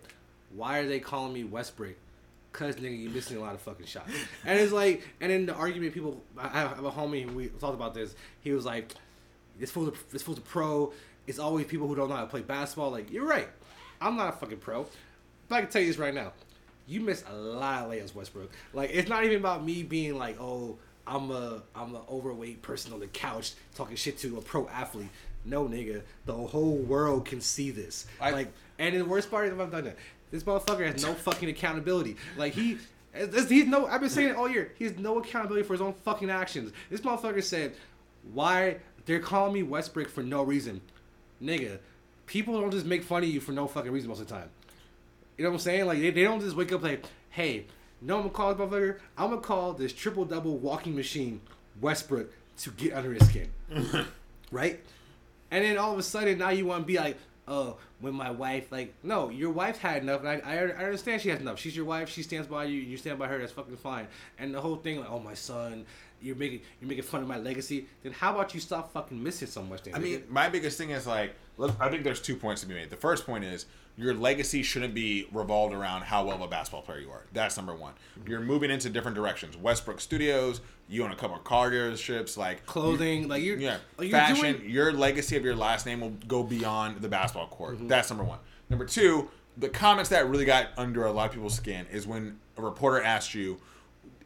why 0.56 0.80
are 0.80 0.88
they 0.88 1.00
calling 1.00 1.34
me 1.34 1.43
Westbrick? 1.43 1.95
Cause 2.52 2.76
nigga, 2.76 3.00
you 3.00 3.10
missing 3.10 3.38
a 3.38 3.39
lot 3.39 3.54
of 3.54 3.62
fucking 3.62 3.86
shots. 3.86 4.12
And 4.45 4.60
it's 4.60 4.74
like, 4.74 5.08
and 5.21 5.32
in 5.32 5.45
the 5.45 5.54
argument, 5.54 5.93
people, 5.93 6.21
I 6.38 6.50
have 6.50 6.84
a 6.84 6.91
homie, 6.91 7.32
we 7.34 7.47
talked 7.47 7.76
about 7.76 7.93
this. 7.93 8.13
He 8.41 8.52
was 8.52 8.65
like, 8.65 8.93
this 9.62 9.71
fool's 9.71 9.89
a, 9.89 9.93
this 10.12 10.21
fool's 10.21 10.39
a 10.39 10.41
pro. 10.41 10.91
It's 11.28 11.39
always 11.39 11.65
people 11.67 11.88
who 11.88 11.95
don't 11.95 12.10
know 12.10 12.15
how 12.15 12.21
to 12.21 12.28
play 12.28 12.41
basketball. 12.41 12.91
Like, 12.91 13.10
you're 13.12 13.26
right. 13.28 13.47
I'm 14.02 14.17
not 14.17 14.34
a 14.34 14.38
fucking 14.38 14.58
pro. 14.58 14.86
But 15.47 15.56
I 15.56 15.62
can 15.62 15.69
tell 15.69 15.82
you 15.82 15.88
this 15.88 15.97
right 15.97 16.13
now. 16.13 16.34
You 16.88 17.00
miss 17.00 17.24
a 17.30 17.34
lot 17.34 17.84
of 17.86 17.91
layups, 17.91 18.13
Westbrook. 18.15 18.52
Like, 18.74 18.89
it's 18.91 19.08
not 19.08 19.24
even 19.24 19.38
about 19.38 19.63
me 19.63 19.84
being 19.84 20.17
like, 20.17 20.38
oh, 20.41 20.78
I'm 21.08 21.32
a 21.32 21.62
I'm 21.76 21.95
an 21.95 22.02
overweight 22.10 22.62
person 22.62 22.91
on 22.93 23.00
the 23.00 23.08
couch 23.08 23.54
talking 23.76 23.95
shit 23.95 24.17
to 24.19 24.38
a 24.38 24.41
pro 24.41 24.67
athlete. 24.67 25.10
No, 25.45 25.65
nigga. 25.65 26.02
The 26.26 26.34
whole 26.34 26.76
world 26.78 27.26
can 27.26 27.41
see 27.41 27.71
this. 27.71 28.08
I- 28.19 28.32
like, 28.32 28.52
and 28.80 28.95
the 28.95 29.06
worst 29.06 29.30
part 29.32 29.47
is 29.47 29.60
I've 29.60 29.71
done 29.71 29.86
that. 29.86 29.97
This 30.32 30.43
motherfucker 30.43 30.91
has 30.91 31.04
no 31.04 31.13
fucking 31.28 31.50
accountability. 31.50 32.15
Like 32.38 32.54
he, 32.54 32.78
he's 33.13 33.67
no. 33.67 33.86
I've 33.88 34.02
been 34.02 34.10
saying 34.10 34.30
it 34.30 34.36
all 34.36 34.50
year. 34.50 34.71
He 34.78 34.86
has 34.86 34.97
no 34.97 35.19
accountability 35.19 35.65
for 35.67 35.74
his 35.74 35.82
own 35.82 35.93
fucking 35.93 36.30
actions. 36.30 36.71
This 36.89 37.02
motherfucker 37.02 37.43
said, 37.43 37.74
"Why 38.34 38.78
they're 39.06 39.20
calling 39.20 39.54
me 39.54 39.64
Westbrick 39.64 40.08
for 40.08 40.24
no 40.24 40.44
reason, 40.44 40.82
nigga? 41.42 41.80
People 42.26 42.60
don't 42.60 42.72
just 42.72 42.86
make 42.86 43.04
fun 43.04 43.24
of 43.24 43.30
you 43.30 43.40
for 43.40 43.52
no 43.52 43.68
fucking 43.68 43.92
reason 43.92 44.10
most 44.10 44.22
of 44.22 44.28
the 44.28 44.34
time. 44.34 44.50
You 45.38 45.44
know 45.44 45.50
what 45.52 45.56
I'm 45.56 45.62
saying? 45.62 45.86
Like 45.86 46.00
they, 46.00 46.12
they 46.12 46.24
don't 46.24 46.40
just 46.40 46.56
wake 46.56 46.72
up 46.72 46.84
like, 46.84 47.04
hey, 47.30 47.66
no, 48.02 48.16
I'm 48.18 48.22
gonna 48.22 48.34
call 48.34 48.54
this 48.54 48.68
motherfucker? 48.68 49.00
I'm 49.18 49.30
gonna 49.30 49.42
call 49.42 49.74
this 49.74 49.94
triple 49.94 50.26
double 50.26 50.58
walking 50.58 50.96
machine 50.96 51.42
Westbrick 51.82 52.28
to 52.60 52.72
get 52.72 52.94
under 52.94 53.14
his 53.14 53.28
skin, 53.28 53.50
right? 54.52 54.80
And 55.50 55.66
then 55.66 55.78
all 55.78 55.94
of 55.94 56.00
a 56.00 56.04
sudden 56.04 56.38
now 56.38 56.50
you 56.50 56.66
want 56.66 56.84
to 56.84 56.88
be 56.88 56.98
like, 56.98 57.18
oh, 57.48 57.78
when 58.00 58.14
my 58.14 58.32
wife 58.32 58.72
like, 58.72 58.94
no, 59.04 59.30
your 59.30 59.52
wife 59.52 59.78
had 59.78 60.02
enough, 60.02 60.24
and 60.24 60.30
I, 60.30 60.42
I 60.44 60.56
I 60.58 60.86
understand 60.86 61.22
she 61.22 61.30
has 61.30 61.40
enough. 61.40 61.60
She's 61.60 61.76
your 61.76 61.86
wife. 61.86 62.10
She 62.10 62.24
stands 62.24 62.48
by 62.48 62.66
you. 62.66 62.80
You 62.80 62.98
stand 62.98 63.20
by 63.20 63.28
her. 63.28 63.38
That's 63.38 63.52
fucking 63.52 63.78
fine. 63.78 64.08
And 64.40 64.54
the 64.54 64.62
whole 64.62 64.78
thing 64.78 65.00
like, 65.00 65.10
oh 65.12 65.20
my 65.20 65.34
son, 65.34 65.86
you're 66.21 66.36
making 66.36 66.62
you're 66.79 66.88
making 66.88 67.03
fun 67.03 67.21
of 67.21 67.27
my 67.27 67.38
legacy. 67.38 67.88
Then 68.03 68.12
how 68.13 68.34
about 68.34 68.53
you 68.53 68.60
stop 68.60 68.91
fucking 68.93 69.21
missing 69.21 69.47
so 69.47 69.62
much? 69.62 69.84
Then 69.84 69.95
I 69.95 69.99
mean, 69.99 70.23
my 70.29 70.49
biggest 70.49 70.77
thing 70.77 70.91
is 70.91 71.07
like, 71.07 71.36
look, 71.57 71.71
I 71.79 71.89
think 71.89 72.03
there's 72.03 72.21
two 72.21 72.36
points 72.36 72.62
to 72.62 72.67
be 72.67 72.73
made. 72.73 72.89
The 72.89 72.95
first 72.95 73.25
point 73.25 73.43
is 73.43 73.65
your 73.97 74.13
legacy 74.13 74.63
shouldn't 74.63 74.93
be 74.93 75.27
revolved 75.34 75.73
around 75.73 76.03
how 76.03 76.25
well 76.25 76.36
of 76.36 76.41
a 76.41 76.47
basketball 76.47 76.81
player 76.81 76.99
you 76.99 77.12
are. 77.12 77.25
That's 77.34 77.57
number 77.57 77.75
one. 77.75 77.93
You're 78.25 78.39
moving 78.39 78.71
into 78.71 78.89
different 78.89 79.15
directions. 79.15 79.57
Westbrook 79.57 79.99
Studios, 79.99 80.62
you 80.88 81.03
own 81.03 81.12
a 81.12 81.15
couple 81.15 81.36
of 81.36 81.43
car 81.43 81.69
dealerships, 81.71 82.38
like 82.38 82.65
clothing, 82.65 83.27
like 83.27 83.43
you're 83.43 83.57
yeah, 83.57 83.77
like 83.97 84.10
you're 84.10 84.17
fashion. 84.17 84.57
doing- 84.57 84.69
Your 84.69 84.93
legacy 84.93 85.36
of 85.36 85.43
your 85.43 85.55
last 85.55 85.86
name 85.86 85.99
will 86.01 86.13
go 86.27 86.41
beyond 86.41 87.01
the 87.01 87.10
basketball 87.10 87.47
court. 87.47 87.75
Mm-hmm. 87.75 87.88
That's 87.88 88.10
number 88.10 88.23
one. 88.23 88.39
Number 88.69 88.86
two, 88.86 89.29
the 89.57 89.67
comments 89.69 90.10
that 90.12 90.27
really 90.29 90.45
got 90.45 90.67
under 90.77 91.05
a 91.05 91.12
lot 91.12 91.27
of 91.27 91.34
people's 91.34 91.55
skin 91.55 91.86
is 91.91 92.07
when 92.07 92.39
a 92.57 92.62
reporter 92.62 93.01
asked 93.03 93.36
you, 93.36 93.60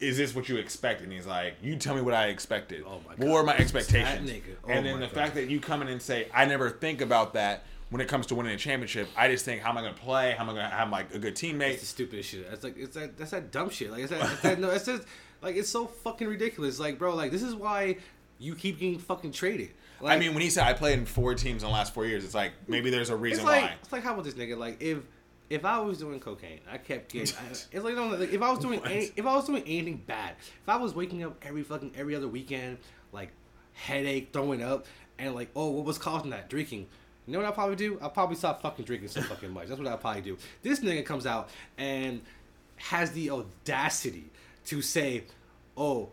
"Is 0.00 0.16
this 0.16 0.34
what 0.34 0.48
you 0.48 0.56
expect? 0.56 1.02
And 1.02 1.12
he's 1.12 1.26
like, 1.26 1.56
"You 1.62 1.76
tell 1.76 1.94
me 1.94 2.02
what 2.02 2.14
I 2.14 2.26
expected. 2.28 2.84
Oh 2.86 3.00
my 3.06 3.12
What 3.14 3.20
God. 3.20 3.28
were 3.30 3.42
my 3.42 3.52
That 3.52 3.60
expectations?" 3.60 4.30
Oh 4.64 4.68
and 4.70 4.84
then 4.86 5.00
the 5.00 5.06
God. 5.06 5.14
fact 5.14 5.34
that 5.34 5.48
you 5.50 5.60
come 5.60 5.82
in 5.82 5.88
and 5.88 6.00
say, 6.00 6.28
"I 6.34 6.44
never 6.44 6.70
think 6.70 7.00
about 7.00 7.34
that." 7.34 7.64
When 7.88 8.00
it 8.00 8.08
comes 8.08 8.26
to 8.26 8.34
winning 8.34 8.52
a 8.52 8.56
championship, 8.56 9.08
I 9.16 9.28
just 9.28 9.44
think, 9.44 9.62
how 9.62 9.70
am 9.70 9.78
I 9.78 9.82
going 9.82 9.94
to 9.94 10.00
play? 10.00 10.32
How 10.32 10.42
am 10.42 10.50
I 10.50 10.54
going 10.54 10.64
to 10.68 10.74
have 10.76 10.90
like 10.90 11.14
a 11.14 11.20
good 11.20 11.36
teammate? 11.36 11.74
It's 11.74 11.82
the 11.82 11.86
stupidest 11.86 12.30
shit. 12.30 12.44
It's 12.50 12.64
like 12.64 12.76
it's 12.76 12.96
that 12.96 13.16
that's 13.16 13.30
that 13.30 13.52
dumb 13.52 13.70
shit. 13.70 13.92
Like 13.92 14.02
it's 14.02 14.10
that, 14.10 14.22
it's 14.32 14.40
that 14.42 14.58
no, 14.58 14.70
it's 14.70 14.86
just 14.86 15.04
like 15.40 15.54
it's 15.54 15.68
so 15.68 15.86
fucking 15.86 16.26
ridiculous. 16.26 16.80
Like 16.80 16.98
bro, 16.98 17.14
like 17.14 17.30
this 17.30 17.44
is 17.44 17.54
why 17.54 17.98
you 18.40 18.56
keep 18.56 18.80
getting 18.80 18.98
fucking 18.98 19.30
traded. 19.30 19.70
I 20.04 20.18
mean, 20.18 20.34
when 20.34 20.42
he 20.42 20.50
said 20.50 20.64
I 20.64 20.72
played 20.72 20.98
in 20.98 21.06
four 21.06 21.34
teams 21.36 21.62
in 21.62 21.68
the 21.68 21.72
last 21.72 21.94
four 21.94 22.04
years, 22.04 22.24
it's 22.24 22.34
like 22.34 22.52
maybe 22.66 22.90
there's 22.90 23.08
a 23.10 23.16
reason 23.16 23.40
it's 23.40 23.46
like 23.46 23.62
why. 23.62 23.74
it's 23.80 23.92
like 23.92 24.02
how 24.02 24.12
about 24.14 24.24
this 24.24 24.34
nigga? 24.34 24.58
Like 24.58 24.82
if 24.82 24.98
if 25.48 25.64
I 25.64 25.78
was 25.78 25.98
doing 25.98 26.20
cocaine, 26.20 26.60
I 26.70 26.78
kept 26.78 27.12
getting. 27.12 27.36
I, 27.36 27.50
it's 27.50 27.84
like, 27.84 27.94
no, 27.94 28.08
like 28.08 28.32
if 28.32 28.42
I 28.42 28.50
was 28.50 28.58
doing 28.58 28.80
any, 28.84 29.10
if 29.16 29.26
I 29.26 29.36
was 29.36 29.46
doing 29.46 29.62
anything 29.66 30.02
bad, 30.06 30.34
if 30.40 30.68
I 30.68 30.76
was 30.76 30.94
waking 30.94 31.24
up 31.24 31.36
every 31.46 31.62
fucking 31.62 31.92
every 31.96 32.14
other 32.14 32.28
weekend, 32.28 32.78
like 33.12 33.30
headache, 33.72 34.30
throwing 34.32 34.62
up, 34.62 34.86
and 35.18 35.34
like 35.34 35.50
oh, 35.54 35.70
what 35.70 35.84
was 35.84 35.98
causing 35.98 36.30
that? 36.30 36.48
Drinking. 36.48 36.86
You 37.26 37.32
know 37.32 37.40
what 37.40 37.46
I'll 37.46 37.52
probably 37.52 37.76
do? 37.76 37.98
I'll 38.00 38.10
probably 38.10 38.36
stop 38.36 38.62
fucking 38.62 38.84
drinking 38.84 39.08
so 39.08 39.20
fucking 39.20 39.50
much. 39.50 39.66
That's 39.66 39.80
what 39.80 39.88
I'll 39.88 39.98
probably 39.98 40.22
do. 40.22 40.38
This 40.62 40.78
nigga 40.80 41.04
comes 41.04 41.26
out 41.26 41.50
and 41.76 42.20
has 42.76 43.10
the 43.12 43.30
audacity 43.30 44.30
to 44.66 44.80
say, 44.82 45.24
"Oh, 45.76 46.10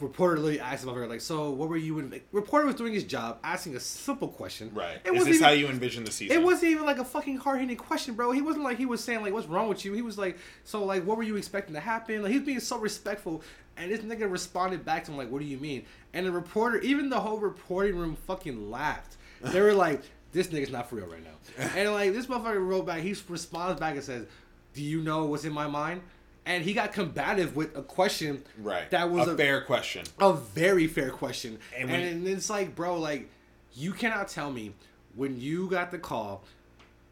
reporter 0.00 0.36
literally 0.36 0.60
asked 0.60 0.84
about 0.84 0.96
her 0.96 1.06
like, 1.06 1.20
so 1.20 1.50
what 1.50 1.68
were 1.68 1.76
you?" 1.76 1.98
In-? 1.98 2.20
Reporter 2.32 2.66
was 2.66 2.76
doing 2.76 2.92
his 2.92 3.04
job, 3.04 3.38
asking 3.44 3.76
a 3.76 3.80
simple 3.80 4.28
question. 4.28 4.70
right. 4.74 4.98
It 5.04 5.12
Is 5.12 5.24
this 5.24 5.34
even, 5.36 5.42
how 5.46 5.50
you 5.52 5.68
envision 5.68 6.04
the 6.04 6.10
season? 6.10 6.36
it 6.36 6.42
wasn't 6.42 6.72
even 6.72 6.84
like 6.86 6.98
a 6.98 7.04
fucking 7.04 7.36
hard 7.38 7.60
hitting 7.60 7.76
question, 7.76 8.14
bro. 8.14 8.32
He 8.32 8.42
wasn't 8.42 8.64
like 8.64 8.78
he 8.78 8.86
was 8.86 9.02
saying 9.02 9.22
like, 9.22 9.32
"What's 9.32 9.46
wrong 9.46 9.68
with 9.68 9.84
you?" 9.84 9.92
He 9.92 10.02
was 10.02 10.18
like, 10.18 10.38
"So 10.64 10.84
like, 10.84 11.04
what 11.04 11.16
were 11.16 11.22
you 11.22 11.36
expecting 11.36 11.74
to 11.74 11.80
happen?" 11.80 12.22
Like 12.22 12.32
he 12.32 12.38
was 12.38 12.46
being 12.46 12.60
so 12.60 12.78
respectful, 12.78 13.42
and 13.76 13.90
this 13.90 14.00
nigga 14.00 14.30
responded 14.30 14.84
back 14.84 15.04
to 15.04 15.10
him 15.12 15.16
like, 15.18 15.30
"What 15.30 15.40
do 15.40 15.46
you 15.46 15.58
mean?" 15.58 15.84
And 16.12 16.26
the 16.26 16.32
reporter, 16.32 16.78
even 16.80 17.10
the 17.10 17.20
whole 17.20 17.38
reporting 17.38 17.96
room, 17.96 18.16
fucking 18.26 18.70
laughed. 18.70 19.16
They 19.40 19.60
were 19.60 19.74
like, 19.74 20.02
"This 20.32 20.48
nigga's 20.48 20.70
not 20.70 20.88
for 20.88 20.96
real 20.96 21.06
right 21.06 21.22
now." 21.22 21.64
And 21.76 21.92
like 21.92 22.12
this 22.12 22.26
motherfucker 22.26 22.66
wrote 22.66 22.86
back, 22.86 23.00
he 23.02 23.14
responds 23.28 23.78
back 23.80 23.94
and 23.94 24.02
says, 24.04 24.26
"Do 24.74 24.82
you 24.82 25.00
know 25.02 25.26
what's 25.26 25.44
in 25.44 25.52
my 25.52 25.66
mind?" 25.66 26.02
And 26.48 26.64
he 26.64 26.72
got 26.72 26.94
combative 26.94 27.54
with 27.54 27.76
a 27.76 27.82
question 27.82 28.42
right. 28.58 28.90
that 28.90 29.10
was 29.10 29.28
a, 29.28 29.36
fair 29.36 29.60
question. 29.60 30.06
a 30.18 30.32
very 30.32 30.86
fair 30.86 31.10
question. 31.10 31.58
And 31.76 31.90
And, 31.90 32.26
it's 32.26 32.48
like, 32.48 32.74
bro, 32.74 32.98
like, 32.98 33.28
you 33.74 33.92
cannot 33.92 34.28
tell 34.28 34.50
me 34.50 34.72
when 35.14 35.38
you 35.38 35.68
got 35.68 35.90
the 35.90 35.98
call. 35.98 36.42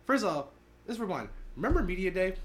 First 0.07 0.25
of 0.25 0.35
all, 0.35 0.53
let's 0.89 0.99
rewind. 0.99 1.29
Remember 1.55 1.83
media 1.83 2.11
day? 2.11 2.37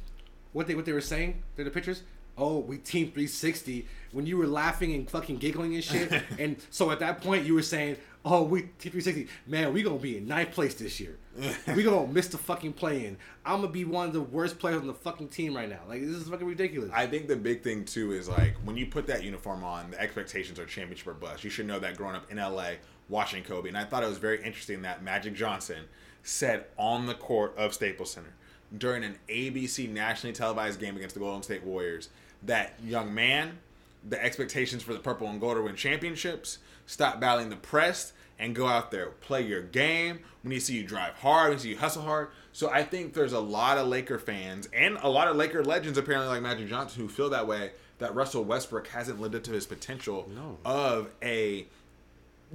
What 0.52 0.68
they 0.68 0.76
what 0.76 0.84
they 0.84 0.92
were 0.92 1.00
saying? 1.00 1.42
They're 1.56 1.64
the 1.64 1.72
pictures. 1.72 2.04
Oh, 2.38 2.60
we 2.60 2.78
team 2.78 3.08
360 3.08 3.88
when 4.12 4.26
you 4.26 4.38
were 4.38 4.48
laughing 4.48 4.94
and 4.94 5.10
fucking 5.10 5.38
giggling 5.38 5.76
and 5.76 5.84
shit. 5.84 6.12
and 6.40 6.58
so 6.70 6.92
at 6.92 7.00
that 7.00 7.22
point 7.22 7.46
you 7.46 7.54
were 7.54 7.62
saying, 7.62 7.98
"Oh, 8.24 8.44
we 8.44 8.62
team 8.62 8.92
360. 8.92 9.28
Man, 9.48 9.74
we 9.74 9.84
gonna 9.84 9.98
be 9.98 10.18
in 10.18 10.28
ninth 10.28 10.52
place 10.52 10.74
this 10.76 11.00
year. 11.00 11.18
we 11.76 11.84
gonna 11.84 12.08
miss 12.08 12.28
the 12.28 12.38
fucking 12.38 12.74
play 12.74 13.06
in. 13.06 13.18
I'm 13.46 13.62
gonna 13.62 13.72
be 13.72 13.86
one 13.86 14.08
of 14.08 14.14
the 14.14 14.22
worst 14.22 14.60
players 14.60 14.82
on 14.82 14.88
the 14.88 14.94
fucking 14.94 15.30
team 15.30 15.56
right 15.56 15.70
now. 15.70 15.82
Like 15.88 16.02
this 16.02 16.16
is 16.16 16.28
fucking 16.28 16.48
ridiculous." 16.48 16.92
I 16.94 17.08
think 17.08 17.28
the 17.28 17.36
big 17.36 17.64
thing 17.64 17.86
too 17.86 18.12
is 18.12 18.28
like 18.28 18.56
when 18.64 18.78
you 18.78 18.86
put 18.86 19.08
that 19.08 19.24
uniform 19.24 19.64
on, 19.64 19.92
the 19.92 20.02
expectations 20.02 20.60
are 20.60 20.66
championship 20.66 21.08
or 21.08 21.14
bust. 21.14 21.44
You 21.44 21.50
should 21.50 21.68
know 21.68 21.80
that 21.80 21.98
growing 21.98 22.16
up 22.16 22.32
in 22.32 22.38
LA, 22.38 22.74
watching 23.10 23.44
Kobe, 23.44 23.70
and 23.70 23.78
I 23.78 23.84
thought 23.84 24.04
it 24.04 24.10
was 24.10 24.18
very 24.18 24.44
interesting 24.44 24.82
that 24.84 25.04
Magic 25.04 25.34
Johnson 25.34 25.86
said 26.24 26.66
on 26.78 27.08
the 27.08 27.16
court 27.16 27.56
of 27.58 27.74
Staples 27.74 28.12
Center 28.12 28.34
during 28.78 29.04
an 29.04 29.18
ABC 29.30 29.90
nationally 29.90 30.34
televised 30.34 30.80
game 30.80 30.96
against 30.96 31.16
the 31.16 31.20
Golden 31.20 31.44
State 31.44 31.64
Warriors 31.64 32.10
that 32.44 32.74
young 32.84 33.14
man, 33.14 33.60
the 34.08 34.24
expectations 34.24 34.82
for 34.82 34.94
the 34.94 35.00
purple 35.00 35.28
and 35.28 35.40
gold 35.40 35.58
to 35.58 35.62
win 35.64 35.76
championships. 35.76 36.58
Stop 36.88 37.20
battling 37.20 37.50
the 37.50 37.56
press 37.56 38.14
and 38.40 38.56
go 38.56 38.68
out 38.68 38.90
there, 38.90 39.08
play 39.22 39.42
your 39.42 39.62
game. 39.62 40.20
We 40.44 40.50
need 40.50 40.60
to 40.60 40.66
see 40.66 40.76
you 40.76 40.84
drive 40.84 41.14
hard. 41.16 41.50
We 41.50 41.56
need 41.56 41.58
to 41.58 41.64
see 41.64 41.70
you 41.70 41.78
hustle 41.78 42.02
hard. 42.02 42.30
So 42.54 42.70
I 42.72 42.84
think 42.84 43.14
there's 43.14 43.34
a 43.34 43.40
lot 43.40 43.78
of 43.78 43.88
Laker 43.88 44.18
fans 44.18 44.68
and 44.74 44.98
a 45.02 45.10
lot 45.10 45.28
of 45.28 45.36
Laker 45.36 45.64
legends, 45.64 45.98
apparently 45.98 46.30
like 46.30 46.42
Magic 46.42 46.68
Johnson, 46.68 47.02
who 47.02 47.08
feel 47.08 47.30
that 47.30 47.46
way. 47.48 47.72
That 48.00 48.16
Russell 48.16 48.44
Westbrook 48.44 48.88
hasn't 48.88 49.22
lived 49.22 49.36
up 49.36 49.44
to 49.44 49.52
his 49.52 49.68
potential 49.68 50.28
No. 50.36 50.58
of 50.66 51.12
a, 51.22 51.68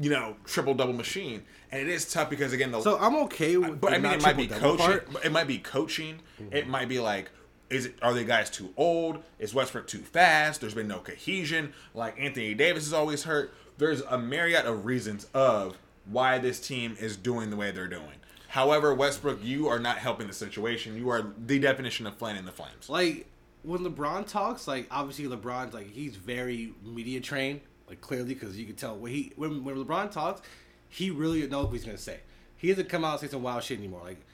you 0.00 0.10
know, 0.10 0.36
triple 0.44 0.74
double 0.74 0.92
machine, 0.92 1.42
and 1.70 1.80
it 1.80 1.88
is 1.88 2.10
tough 2.10 2.30
because 2.30 2.52
again 2.52 2.70
the 2.70 2.80
so 2.80 2.98
I'm 2.98 3.16
okay 3.24 3.56
with 3.56 3.80
but 3.80 3.92
I 3.92 3.98
mean, 3.98 4.12
it 4.12 4.22
might 4.22 4.36
be 4.36 4.46
coaching. 4.46 4.86
part. 4.86 5.08
It 5.24 5.32
might 5.32 5.46
be 5.46 5.58
coaching. 5.58 6.20
It 6.38 6.62
mm-hmm. 6.62 6.70
might 6.70 6.88
be 6.88 6.98
like, 6.98 7.30
is 7.70 7.86
it? 7.86 7.94
Are 8.02 8.12
the 8.12 8.24
guys 8.24 8.50
too 8.50 8.72
old? 8.76 9.22
Is 9.38 9.54
Westbrook 9.54 9.86
too 9.86 9.98
fast? 9.98 10.60
There's 10.60 10.74
been 10.74 10.88
no 10.88 10.98
cohesion. 10.98 11.72
Like 11.94 12.20
Anthony 12.20 12.54
Davis 12.54 12.86
is 12.86 12.92
always 12.92 13.24
hurt. 13.24 13.54
There's 13.78 14.00
a 14.02 14.18
myriad 14.18 14.66
of 14.66 14.86
reasons 14.86 15.26
of 15.34 15.76
why 16.06 16.38
this 16.38 16.60
team 16.60 16.96
is 17.00 17.16
doing 17.16 17.50
the 17.50 17.56
way 17.56 17.70
they're 17.70 17.88
doing. 17.88 18.20
However, 18.48 18.94
Westbrook, 18.94 19.44
you 19.44 19.68
are 19.68 19.78
not 19.78 19.98
helping 19.98 20.28
the 20.28 20.32
situation. 20.32 20.96
You 20.96 21.10
are 21.10 21.32
the 21.46 21.58
definition 21.58 22.06
of 22.06 22.16
fanning 22.16 22.44
the 22.44 22.52
flames. 22.52 22.88
like 22.88 23.26
when 23.62 23.80
LeBron 23.80 24.26
talks, 24.26 24.68
like 24.68 24.86
obviously 24.90 25.26
LeBron's 25.26 25.74
like 25.74 25.90
he's 25.90 26.16
very 26.16 26.72
media 26.84 27.20
trained, 27.20 27.60
like 27.88 28.00
clearly 28.00 28.34
because 28.34 28.58
you 28.58 28.66
can 28.66 28.76
tell 28.76 28.96
when 28.96 29.12
he 29.12 29.32
when, 29.36 29.64
when 29.64 29.76
LeBron 29.76 30.10
talks, 30.10 30.42
he 30.88 31.10
really 31.10 31.46
knows 31.46 31.66
what 31.66 31.72
he's 31.72 31.84
gonna 31.84 31.98
say. 31.98 32.20
He 32.56 32.68
doesn't 32.68 32.88
come 32.88 33.04
out 33.04 33.12
and 33.12 33.20
say 33.20 33.28
some 33.28 33.42
wild 33.42 33.62
shit 33.62 33.78
anymore. 33.78 34.02
Like 34.04 34.24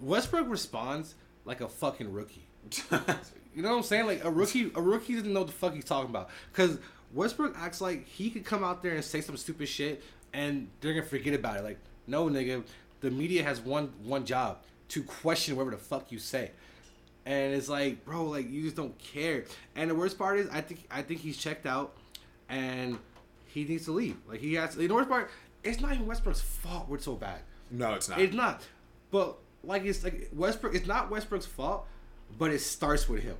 Westbrook 0.00 0.48
responds 0.48 1.14
like 1.44 1.60
a 1.60 1.68
fucking 1.68 2.12
rookie. 2.12 2.46
You 3.54 3.62
know 3.62 3.70
what 3.70 3.76
I'm 3.78 3.82
saying? 3.82 4.06
Like 4.06 4.24
a 4.24 4.30
rookie, 4.30 4.70
a 4.74 4.80
rookie 4.80 5.14
doesn't 5.14 5.32
know 5.32 5.40
what 5.40 5.48
the 5.48 5.54
fuck 5.54 5.74
he's 5.74 5.84
talking 5.84 6.08
about. 6.08 6.30
Cause 6.52 6.78
Westbrook 7.12 7.54
acts 7.58 7.80
like 7.80 8.06
he 8.06 8.30
could 8.30 8.44
come 8.44 8.64
out 8.64 8.82
there 8.82 8.94
and 8.94 9.04
say 9.04 9.20
some 9.20 9.36
stupid 9.36 9.68
shit, 9.68 10.02
and 10.32 10.68
they're 10.80 10.94
gonna 10.94 11.04
forget 11.04 11.34
about 11.34 11.58
it. 11.58 11.64
Like, 11.64 11.78
no, 12.06 12.28
nigga, 12.28 12.64
the 13.00 13.10
media 13.10 13.42
has 13.42 13.60
one 13.60 13.92
one 14.02 14.24
job 14.24 14.58
to 14.88 15.02
question 15.02 15.56
whatever 15.56 15.72
the 15.72 15.82
fuck 15.82 16.10
you 16.10 16.18
say. 16.18 16.52
And 17.26 17.54
it's 17.54 17.68
like, 17.68 18.04
bro, 18.04 18.24
like 18.24 18.50
you 18.50 18.62
just 18.62 18.76
don't 18.76 18.98
care. 18.98 19.44
And 19.76 19.90
the 19.90 19.94
worst 19.94 20.18
part 20.18 20.38
is, 20.38 20.48
I 20.48 20.62
think 20.62 20.86
I 20.90 21.02
think 21.02 21.20
he's 21.20 21.36
checked 21.36 21.66
out, 21.66 21.94
and 22.52 22.98
he 23.46 23.64
needs 23.64 23.86
to 23.86 23.92
leave. 23.92 24.16
Like 24.28 24.40
he 24.40 24.54
has. 24.54 24.76
The 24.76 24.86
worst 24.86 25.08
part, 25.08 25.30
it's 25.64 25.80
not 25.80 25.94
even 25.94 26.06
Westbrook's 26.06 26.40
fault. 26.40 26.88
We're 26.88 27.00
so 27.00 27.14
bad. 27.14 27.40
no, 27.70 27.94
it's 27.94 28.08
not. 28.08 28.20
It's 28.20 28.34
not. 28.34 28.62
But 29.10 29.38
like 29.64 29.84
it's 29.84 30.04
like 30.04 30.28
Westbrook. 30.32 30.74
It's 30.74 30.86
not 30.86 31.10
Westbrook's 31.10 31.46
fault, 31.46 31.86
but 32.38 32.52
it 32.52 32.60
starts 32.60 33.08
with 33.08 33.22
him. 33.22 33.36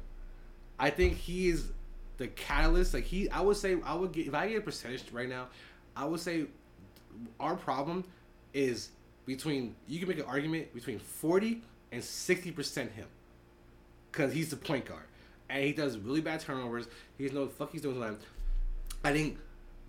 I 0.79 0.91
think 0.91 1.15
he 1.15 1.49
is 1.51 1.69
the 2.17 2.29
catalyst. 2.29 2.95
Like 2.95 3.05
he, 3.05 3.29
I 3.31 3.43
would 3.43 3.57
say, 3.57 3.77
I 3.85 3.95
would 3.95 4.13
get 4.13 4.27
if 4.27 4.35
I 4.35 4.49
get 4.49 4.59
a 4.59 4.63
percentage 4.63 5.05
right 5.13 5.29
now, 5.29 5.49
I 5.95 6.07
would 6.07 6.21
say 6.21 6.47
our 7.39 7.55
problem 7.55 8.05
is 8.55 8.89
between. 9.27 9.77
You 9.87 9.99
can 9.99 10.09
make 10.09 10.19
an 10.19 10.25
argument 10.25 10.75
between 10.75 10.99
forty 10.99 11.63
and 11.93 12.03
sixty 12.03 12.51
percent 12.51 12.93
him, 12.93 13.07
because 14.11 14.33
he's 14.33 14.49
the 14.49 14.57
point 14.57 14.87
guard 14.87 15.05
and 15.53 15.63
he 15.65 15.73
does 15.73 15.99
really 15.99 16.23
bad 16.23 16.41
turnovers. 16.41 16.87
He 17.19 17.25
doesn't 17.25 17.35
know 17.35 17.43
what 17.43 17.51
the 17.51 17.57
fuck 17.57 17.73
he's 17.73 17.83
doing. 17.83 18.17
I 19.05 19.13
think 19.13 19.39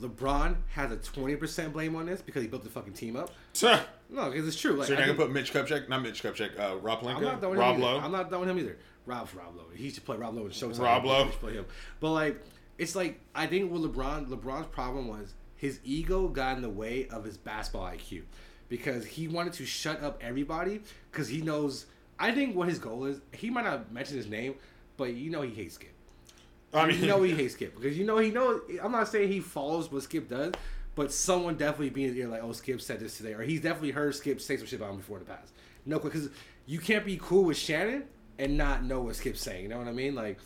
LeBron 0.01 0.55
has 0.71 0.91
a 0.91 0.97
twenty 0.97 1.35
percent 1.35 1.73
blame 1.73 1.95
on 1.95 2.05
this 2.05 2.21
because 2.21 2.41
he 2.41 2.47
built 2.47 2.63
the 2.63 2.69
fucking 2.69 2.93
team 2.93 3.15
up. 3.15 3.31
so 3.53 3.79
No, 4.09 4.29
because 4.29 4.47
it's 4.47 4.59
true. 4.59 4.73
Like, 4.73 4.89
you're 4.89 4.97
I 4.97 5.01
not 5.01 5.07
gonna 5.07 5.19
put 5.19 5.31
Mitch 5.31 5.51
Kupchak, 5.53 5.89
not 5.89 6.03
Mitch 6.03 6.21
Kupchak, 6.21 6.59
uh, 6.59 6.77
Rob 6.77 6.99
I'm 7.05 7.21
not 7.23 7.41
with 7.41 7.57
Rob 7.59 7.75
him 7.75 7.81
Lowe. 7.81 7.97
either. 7.97 8.05
I'm 8.05 8.11
not 8.11 8.39
with 8.39 8.49
him 8.49 8.59
either. 8.59 8.77
Rob's 9.05 9.33
Rob 9.33 9.55
Lowe. 9.55 9.65
He 9.73 9.89
should 9.89 10.05
play 10.05 10.17
Rob 10.17 10.35
Lowe 10.35 10.45
in 10.45 10.51
Showtime. 10.51 10.79
Rob 10.79 11.05
Lowe. 11.05 11.25
Play 11.29 11.53
him. 11.53 11.65
But 11.99 12.11
like, 12.11 12.41
it's 12.77 12.95
like 12.95 13.19
I 13.33 13.47
think 13.47 13.71
with 13.71 13.81
LeBron, 13.81 14.27
LeBron's 14.27 14.67
problem 14.67 15.07
was 15.07 15.33
his 15.55 15.79
ego 15.83 16.27
got 16.27 16.57
in 16.57 16.61
the 16.61 16.69
way 16.69 17.07
of 17.07 17.23
his 17.23 17.37
basketball 17.37 17.87
IQ 17.89 18.23
because 18.69 19.05
he 19.05 19.27
wanted 19.27 19.53
to 19.53 19.65
shut 19.65 20.03
up 20.03 20.19
everybody 20.21 20.81
because 21.11 21.27
he 21.27 21.41
knows. 21.41 21.85
I 22.19 22.31
think 22.31 22.55
what 22.55 22.69
his 22.69 22.77
goal 22.79 23.05
is. 23.05 23.19
He 23.31 23.49
might 23.49 23.65
not 23.65 23.91
mention 23.91 24.15
his 24.17 24.27
name, 24.27 24.55
but 24.95 25.13
you 25.13 25.31
know 25.31 25.41
he 25.41 25.53
hates 25.53 25.75
Skip. 25.75 25.92
I 26.73 26.87
mean, 26.87 27.01
you 27.01 27.07
know 27.07 27.21
he 27.23 27.31
hates 27.35 27.53
Skip 27.53 27.75
because 27.75 27.97
you 27.97 28.05
know 28.05 28.17
he 28.17 28.31
knows. 28.31 28.61
I'm 28.81 28.91
not 28.91 29.07
saying 29.07 29.31
he 29.31 29.39
follows 29.39 29.91
what 29.91 30.03
Skip 30.03 30.29
does, 30.29 30.53
but 30.95 31.11
someone 31.11 31.55
definitely 31.55 31.89
being 31.89 32.17
know, 32.17 32.29
like, 32.29 32.43
oh, 32.43 32.51
Skip 32.51 32.81
said 32.81 32.99
this 32.99 33.17
today, 33.17 33.33
or 33.33 33.41
he's 33.41 33.61
definitely 33.61 33.91
heard 33.91 34.15
Skip 34.15 34.41
say 34.41 34.57
some 34.57 34.65
shit 34.65 34.79
about 34.79 34.91
him 34.91 34.97
before 34.97 35.17
in 35.17 35.23
the 35.25 35.29
past. 35.29 35.51
No, 35.85 35.99
because 35.99 36.29
you 36.65 36.79
can't 36.79 37.05
be 37.05 37.17
cool 37.21 37.43
with 37.43 37.57
Shannon 37.57 38.05
and 38.39 38.57
not 38.57 38.83
know 38.83 39.01
what 39.01 39.15
Skip's 39.15 39.41
saying. 39.41 39.63
You 39.63 39.69
know 39.69 39.77
what 39.77 39.87
I 39.87 39.91
mean? 39.91 40.15
Like, 40.15 40.39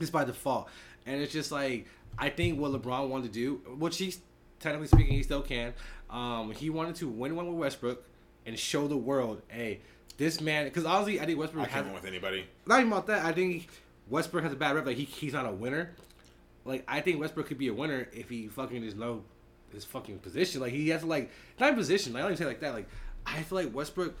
it's 0.00 0.10
by 0.10 0.24
default, 0.24 0.68
and 1.06 1.20
it's 1.20 1.32
just 1.32 1.52
like 1.52 1.86
I 2.18 2.30
think 2.30 2.58
what 2.58 2.72
LeBron 2.72 3.08
wanted 3.08 3.32
to 3.32 3.32
do, 3.32 3.56
which 3.78 3.98
he's 3.98 4.20
technically 4.60 4.88
speaking, 4.88 5.14
he 5.14 5.22
still 5.22 5.42
can. 5.42 5.74
Um, 6.10 6.52
he 6.52 6.70
wanted 6.70 6.96
to 6.96 7.08
win 7.08 7.36
one 7.36 7.46
with 7.46 7.56
Westbrook 7.56 8.04
and 8.46 8.58
show 8.58 8.86
the 8.86 8.96
world, 8.96 9.42
hey, 9.48 9.80
this 10.16 10.40
man. 10.40 10.64
Because 10.64 10.84
honestly, 10.84 11.20
I 11.20 11.26
think 11.26 11.38
I 11.38 11.40
Westbrook 11.40 11.66
has 11.66 11.72
can't 11.72 11.86
win 11.86 11.94
with 11.94 12.04
anybody. 12.04 12.44
not 12.66 12.80
even 12.80 12.92
about 12.92 13.06
that. 13.06 13.24
I 13.24 13.32
think 13.32 13.68
Westbrook 14.08 14.44
has 14.44 14.52
a 14.52 14.56
bad 14.56 14.74
rep. 14.74 14.86
Like 14.86 14.96
he, 14.96 15.04
he's 15.04 15.32
not 15.32 15.46
a 15.46 15.52
winner. 15.52 15.94
Like 16.64 16.84
I 16.88 17.00
think 17.00 17.20
Westbrook 17.20 17.46
could 17.46 17.58
be 17.58 17.68
a 17.68 17.74
winner 17.74 18.08
if 18.12 18.28
he 18.28 18.48
fucking 18.48 18.82
is 18.82 18.94
know 18.94 19.22
his 19.72 19.84
fucking 19.84 20.18
position. 20.18 20.60
Like 20.60 20.72
he 20.72 20.88
has 20.90 21.02
to 21.02 21.06
like 21.06 21.30
not 21.58 21.70
in 21.70 21.74
position. 21.76 22.12
Like, 22.12 22.20
I 22.20 22.22
don't 22.22 22.32
even 22.32 22.44
say 22.44 22.48
like 22.48 22.60
that. 22.60 22.74
Like 22.74 22.88
I 23.26 23.42
feel 23.42 23.58
like 23.58 23.74
Westbrook, 23.74 24.14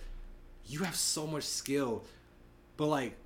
you 0.66 0.80
have 0.80 0.96
so 0.96 1.26
much 1.26 1.44
skill, 1.44 2.04
but 2.76 2.86
like 2.86 3.16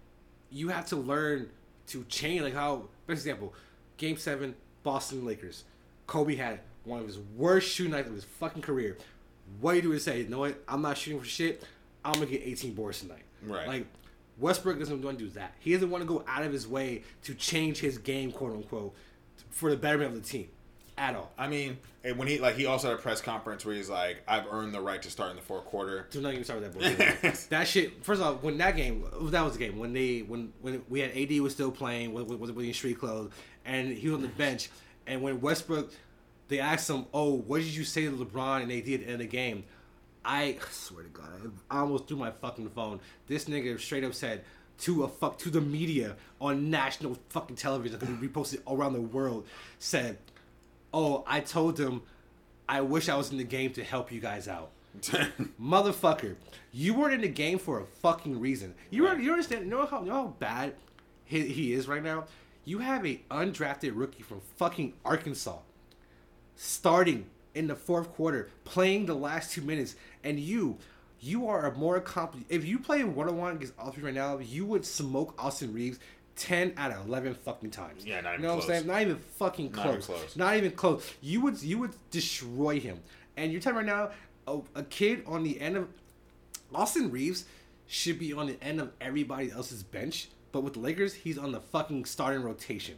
you 0.51 0.69
have 0.69 0.87
to 0.87 0.97
learn 0.97 1.51
to 1.89 2.05
change. 2.05 2.43
Like 2.43 2.55
how, 2.55 2.85
for 3.07 3.13
example, 3.13 3.55
Game 3.97 4.17
Seven, 4.17 4.55
Boston 4.83 5.25
Lakers. 5.25 5.65
Kobe 6.07 6.37
had 6.37 6.61
one 6.85 7.01
of 7.01 7.07
his 7.07 7.19
worst 7.37 7.69
shooting 7.69 7.93
nights 7.93 8.09
of 8.09 8.15
his 8.15 8.25
fucking 8.25 8.63
career. 8.63 8.97
What 9.61 9.73
do 9.73 9.77
you 9.77 9.83
do 9.83 9.93
to 9.93 10.01
say, 10.01 10.23
you 10.23 10.29
know 10.29 10.39
what? 10.41 10.63
I'm 10.67 10.83
not 10.83 10.97
shooting 10.97 11.21
for 11.21 11.27
shit. 11.27 11.63
I'm 12.05 12.15
gonna 12.15 12.27
get 12.27 12.43
18 12.43 12.75
boards 12.75 13.01
tonight. 13.01 13.23
Right. 13.43 13.67
Like 13.67 13.87
Westbrook 14.39 14.79
doesn't 14.79 15.03
want 15.03 15.19
to 15.19 15.25
do 15.25 15.31
that. 15.33 15.55
He 15.61 15.73
doesn't 15.73 15.91
want 15.91 16.03
to 16.03 16.09
go 16.09 16.25
out 16.29 16.43
of 16.43 16.53
his 16.53 16.67
way 16.69 17.03
to 17.25 17.35
change 17.35 17.79
his 17.79 17.99
game, 17.99 18.31
quote 18.33 18.53
unquote, 18.53 18.95
for 19.51 19.71
the 19.71 19.77
betterment 19.77 20.15
of 20.15 20.23
the 20.23 20.29
team. 20.29 20.49
at 20.97 21.15
all. 21.15 21.31
I 21.39 21.47
mean, 21.49 21.79
and 22.05 22.19
when 22.19 22.27
he 22.29 22.39
like 22.39 22.57
he 22.57 22.67
also 22.67 22.89
had 22.91 22.99
a 22.99 23.03
press 23.03 23.21
conference 23.21 23.65
where 23.65 23.75
he's 23.75 23.89
like, 23.89 24.23
"I've 24.27 24.47
earned 24.51 24.75
the 24.75 24.81
right 24.81 25.01
to 25.03 25.11
start 25.11 25.31
in 25.31 25.37
the 25.37 25.43
fourth 25.43 25.65
quarter." 25.65 26.07
Do 26.11 26.21
not 26.21 26.33
even 26.33 26.45
start 26.45 26.61
with 26.61 26.73
that 26.73 26.97
bullshit. 26.99 27.35
that 27.51 27.69
shit. 27.69 28.05
First 28.05 28.21
of 28.21 28.27
all, 28.27 28.35
when 28.37 28.59
that 28.59 28.77
game, 28.77 29.05
that 29.23 29.43
was 29.43 29.53
the 29.55 29.59
game 29.61 29.79
when 29.79 29.93
they 29.93 30.21
when 30.21 30.53
when 30.61 30.83
we 30.89 31.01
had 31.01 31.17
AD 31.17 31.41
was 31.41 31.53
still 31.53 31.71
playing 31.71 32.13
with 32.15 32.27
with, 32.27 32.51
with 32.51 32.75
street 32.75 32.99
clothes, 32.99 33.31
and 33.65 33.89
he 33.89 34.09
was 34.09 34.17
on 34.17 34.23
the 34.23 34.29
bench, 34.29 34.71
and 35.07 35.23
when 35.23 35.41
Westbrook, 35.41 35.93
they 36.49 36.59
asked 36.59 36.91
him, 36.91 37.07
"Oh, 37.15 37.35
what 37.35 37.59
did 37.59 37.75
you 37.75 37.85
say 37.85 38.05
to 38.07 38.13
LeBron 38.13 38.63
and 38.63 38.73
AD 38.73 38.79
at 38.79 38.85
the 38.85 38.95
end 39.05 39.13
of 39.13 39.19
the 39.19 39.27
game?" 39.27 39.65
I 40.25 40.57
swear 40.71 41.05
to 41.05 41.09
God, 41.09 41.53
I 41.71 41.81
almost 41.81 42.09
threw 42.09 42.17
my 42.17 42.31
fucking 42.31 42.71
phone. 42.71 43.01
This 43.27 43.47
nigga 43.47 43.79
straight 43.81 44.05
up 44.05 44.15
said 44.15 44.45
to 44.81 45.05
a 45.05 45.09
fuck 45.09 45.39
to 45.39 45.51
the 45.51 45.61
media 45.61 46.17
on 46.41 46.71
national 46.71 47.19
fucking 47.31 47.57
television, 47.57 47.99
because 47.99 48.15
we 48.15 48.29
reposted 48.29 48.61
around 48.69 48.93
the 48.93 49.01
world, 49.01 49.47
said, 49.79 50.19
"Oh, 50.93 51.25
I 51.27 51.41
told 51.41 51.79
him, 51.79 52.03
I 52.69 52.81
wish 52.81 53.09
I 53.09 53.17
was 53.17 53.31
in 53.31 53.39
the 53.39 53.45
game 53.45 53.73
to 53.73 53.85
help 53.85 54.13
you 54.13 54.21
guys 54.21 54.49
out." 54.49 54.71
Motherfucker, 55.61 56.37
you 56.73 56.95
weren't 56.95 57.15
in 57.15 57.21
the 57.21 57.29
game 57.29 57.59
for 57.59 57.81
a 57.81 57.85
fucking 57.85 58.39
reason. 58.41 58.75
You 58.91 59.07
right. 59.07 59.21
you 59.21 59.33
understand? 59.33 59.65
You 59.65 59.71
know 59.71 59.87
how 59.87 60.01
you 60.01 60.09
know 60.09 60.15
how 60.15 60.35
bad 60.39 60.75
he, 61.25 61.47
he 61.49 61.73
is 61.73 61.89
right 61.89 62.03
now. 62.03 62.25
You 62.65 62.79
have 62.79 63.07
a 63.07 63.21
undrafted 63.31 63.93
rookie 63.95 64.23
from 64.23 64.41
fucking 64.57 64.95
Arkansas 65.05 65.59
starting 66.55 67.27
in 67.55 67.67
the 67.67 67.75
fourth 67.75 68.13
quarter, 68.15 68.49
playing 68.65 69.07
the 69.07 69.15
last 69.15 69.53
two 69.53 69.63
minutes, 69.63 69.97
and 70.25 70.39
you, 70.39 70.79
you 71.21 71.49
are 71.49 71.67
a 71.67 71.75
more 71.77 71.97
accomplished. 71.97 72.47
If 72.49 72.65
you 72.65 72.79
play 72.79 73.05
one 73.05 73.29
on 73.29 73.37
one 73.37 73.57
against 73.57 73.75
all 73.79 73.91
three 73.91 74.05
right 74.05 74.15
now, 74.15 74.39
you 74.39 74.65
would 74.67 74.85
smoke 74.85 75.35
Austin 75.39 75.73
Reaves 75.73 75.99
10 76.37 76.75
out 76.77 76.93
of 76.93 77.07
11 77.07 77.35
fucking 77.35 77.71
times. 77.71 78.07
Yeah, 78.07 78.21
not 78.21 78.35
even 78.35 78.43
you 78.43 78.47
know 78.47 78.55
close. 78.55 78.69
what 78.69 78.75
I'm 78.75 78.81
saying? 78.83 78.87
Not 78.87 79.03
even 79.03 79.17
fucking 79.17 79.71
close. 79.71 79.85
Not 79.85 79.95
even 79.95 80.03
close. 80.03 80.37
Not 80.37 80.57
even 80.57 80.71
close. 80.73 81.15
You 81.21 81.41
would 81.43 81.63
you 81.63 81.79
would 81.79 81.95
destroy 82.11 82.79
him. 82.79 83.01
And 83.37 83.53
you're 83.53 83.61
telling 83.61 83.79
right 83.79 83.87
now, 83.87 84.11
a, 84.47 84.61
a 84.77 84.83
kid 84.85 85.23
on 85.27 85.43
the 85.43 85.61
end 85.61 85.77
of 85.77 85.89
Austin 86.75 87.11
Reaves 87.11 87.45
should 87.87 88.19
be 88.19 88.33
on 88.33 88.47
the 88.47 88.63
end 88.63 88.81
of 88.81 88.93
everybody 89.01 89.51
else's 89.51 89.83
bench, 89.83 90.29
but 90.53 90.63
with 90.63 90.75
the 90.75 90.81
Lakers, 90.81 91.15
he's 91.15 91.39
on 91.39 91.53
the 91.53 91.61
fucking 91.61 92.05
starting 92.05 92.43
rotation 92.43 92.97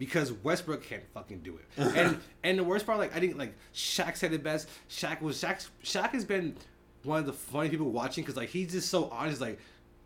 because 0.00 0.32
Westbrook 0.32 0.82
can't 0.82 1.02
fucking 1.12 1.40
do 1.40 1.58
it. 1.58 1.66
and 1.96 2.18
and 2.42 2.58
the 2.58 2.64
worst 2.64 2.86
part, 2.86 2.98
like 2.98 3.14
I 3.14 3.20
think, 3.20 3.36
like 3.36 3.54
Shaq 3.74 4.16
said 4.16 4.32
it 4.32 4.42
best. 4.42 4.66
Shaq 4.88 5.20
was 5.20 5.36
Shaq. 5.40 5.68
Shaq 5.84 6.10
has 6.10 6.24
been 6.24 6.56
one 7.04 7.20
of 7.20 7.26
the 7.26 7.34
funny 7.34 7.68
people 7.68 7.90
watching 7.90 8.24
because 8.24 8.36
like 8.36 8.48
he's 8.48 8.72
just 8.72 8.88
so 8.88 9.10
honest. 9.10 9.42
Like 9.42 9.60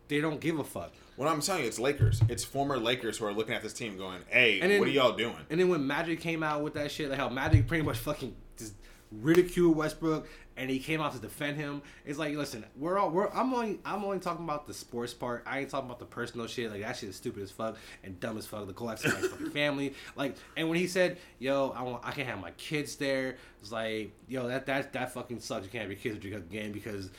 they 0.09 0.19
don't 0.19 0.41
give 0.41 0.59
a 0.59 0.65
fuck. 0.65 0.91
What 1.15 1.29
I'm 1.29 1.39
telling 1.39 1.61
you, 1.61 1.69
it's 1.69 1.79
Lakers. 1.79 2.21
It's 2.27 2.43
former 2.43 2.77
Lakers 2.77 3.17
who 3.17 3.25
are 3.25 3.31
looking 3.31 3.55
at 3.55 3.63
this 3.63 3.71
team, 3.71 3.97
going, 3.97 4.19
"Hey, 4.27 4.59
then, 4.59 4.79
what 4.81 4.89
are 4.89 4.91
y'all 4.91 5.15
doing?" 5.15 5.37
And 5.49 5.57
then 5.57 5.69
when 5.69 5.87
Magic 5.87 6.19
came 6.19 6.43
out 6.43 6.61
with 6.61 6.73
that 6.73 6.91
shit, 6.91 7.09
like 7.09 7.17
how 7.17 7.29
Magic 7.29 7.65
pretty 7.65 7.83
much 7.83 7.97
fucking 7.97 8.35
just 8.57 8.73
ridiculed 9.21 9.75
Westbrook 9.75 10.27
and 10.57 10.69
he 10.69 10.79
came 10.79 11.01
out 11.01 11.13
to 11.13 11.19
defend 11.19 11.57
him. 11.57 11.81
It's 12.05 12.17
like, 12.17 12.35
listen, 12.35 12.65
we're 12.77 12.97
all 12.97 13.09
we're 13.09 13.29
I'm 13.29 13.53
only 13.53 13.79
I'm 13.83 14.03
only 14.03 14.19
talking 14.19 14.45
about 14.45 14.67
the 14.67 14.73
sports 14.73 15.13
part. 15.13 15.43
I 15.45 15.59
ain't 15.59 15.69
talking 15.69 15.87
about 15.87 15.99
the 15.99 16.05
personal 16.05 16.47
shit. 16.47 16.71
Like 16.71 16.81
that 16.81 16.97
shit 16.97 17.09
is 17.09 17.15
stupid 17.15 17.43
as 17.43 17.51
fuck 17.51 17.77
and 18.03 18.19
dumb 18.19 18.37
as 18.37 18.45
fuck. 18.45 18.65
The 18.67 18.73
collapse 18.73 19.03
of 19.03 19.13
my 19.13 19.27
fucking 19.27 19.51
family. 19.51 19.93
Like, 20.15 20.35
and 20.55 20.69
when 20.69 20.77
he 20.77 20.87
said, 20.87 21.17
"Yo, 21.39 21.73
I 21.75 21.83
want 21.83 22.05
I 22.05 22.11
can't 22.11 22.27
have 22.27 22.39
my 22.39 22.51
kids 22.51 22.95
there," 22.95 23.37
it's 23.61 23.71
like, 23.71 24.11
yo, 24.27 24.47
that 24.47 24.65
that 24.67 24.93
that 24.93 25.13
fucking 25.13 25.39
sucks. 25.39 25.65
You 25.65 25.71
can't 25.71 25.81
have 25.81 25.91
your 25.91 25.99
kids 25.99 26.15
at 26.17 26.23
your 26.23 26.39
game 26.39 26.71
because, 26.71 27.09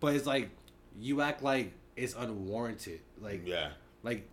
but 0.00 0.14
it's 0.14 0.26
like 0.26 0.50
you 0.98 1.22
act 1.22 1.42
like 1.42 1.72
it's 1.96 2.14
unwarranted. 2.14 3.00
Like, 3.20 3.46
yeah, 3.46 3.70
like 4.02 4.28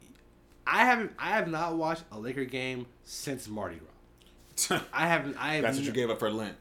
I 0.66 0.86
haven't 0.86 1.14
I 1.18 1.30
have 1.30 1.48
not 1.48 1.76
watched 1.78 2.04
a 2.12 2.20
Laker 2.20 2.46
game 2.46 2.88
since 3.04 3.48
Mardi 3.48 3.78
Gras. 3.78 3.88
I 4.94 5.08
haven't. 5.08 5.38
I 5.38 5.56
have 5.56 5.64
That's 5.64 5.78
what 5.78 5.86
you 5.86 5.92
gave 5.92 6.10
up 6.10 6.20
for 6.20 6.32
Lent. 6.32 6.56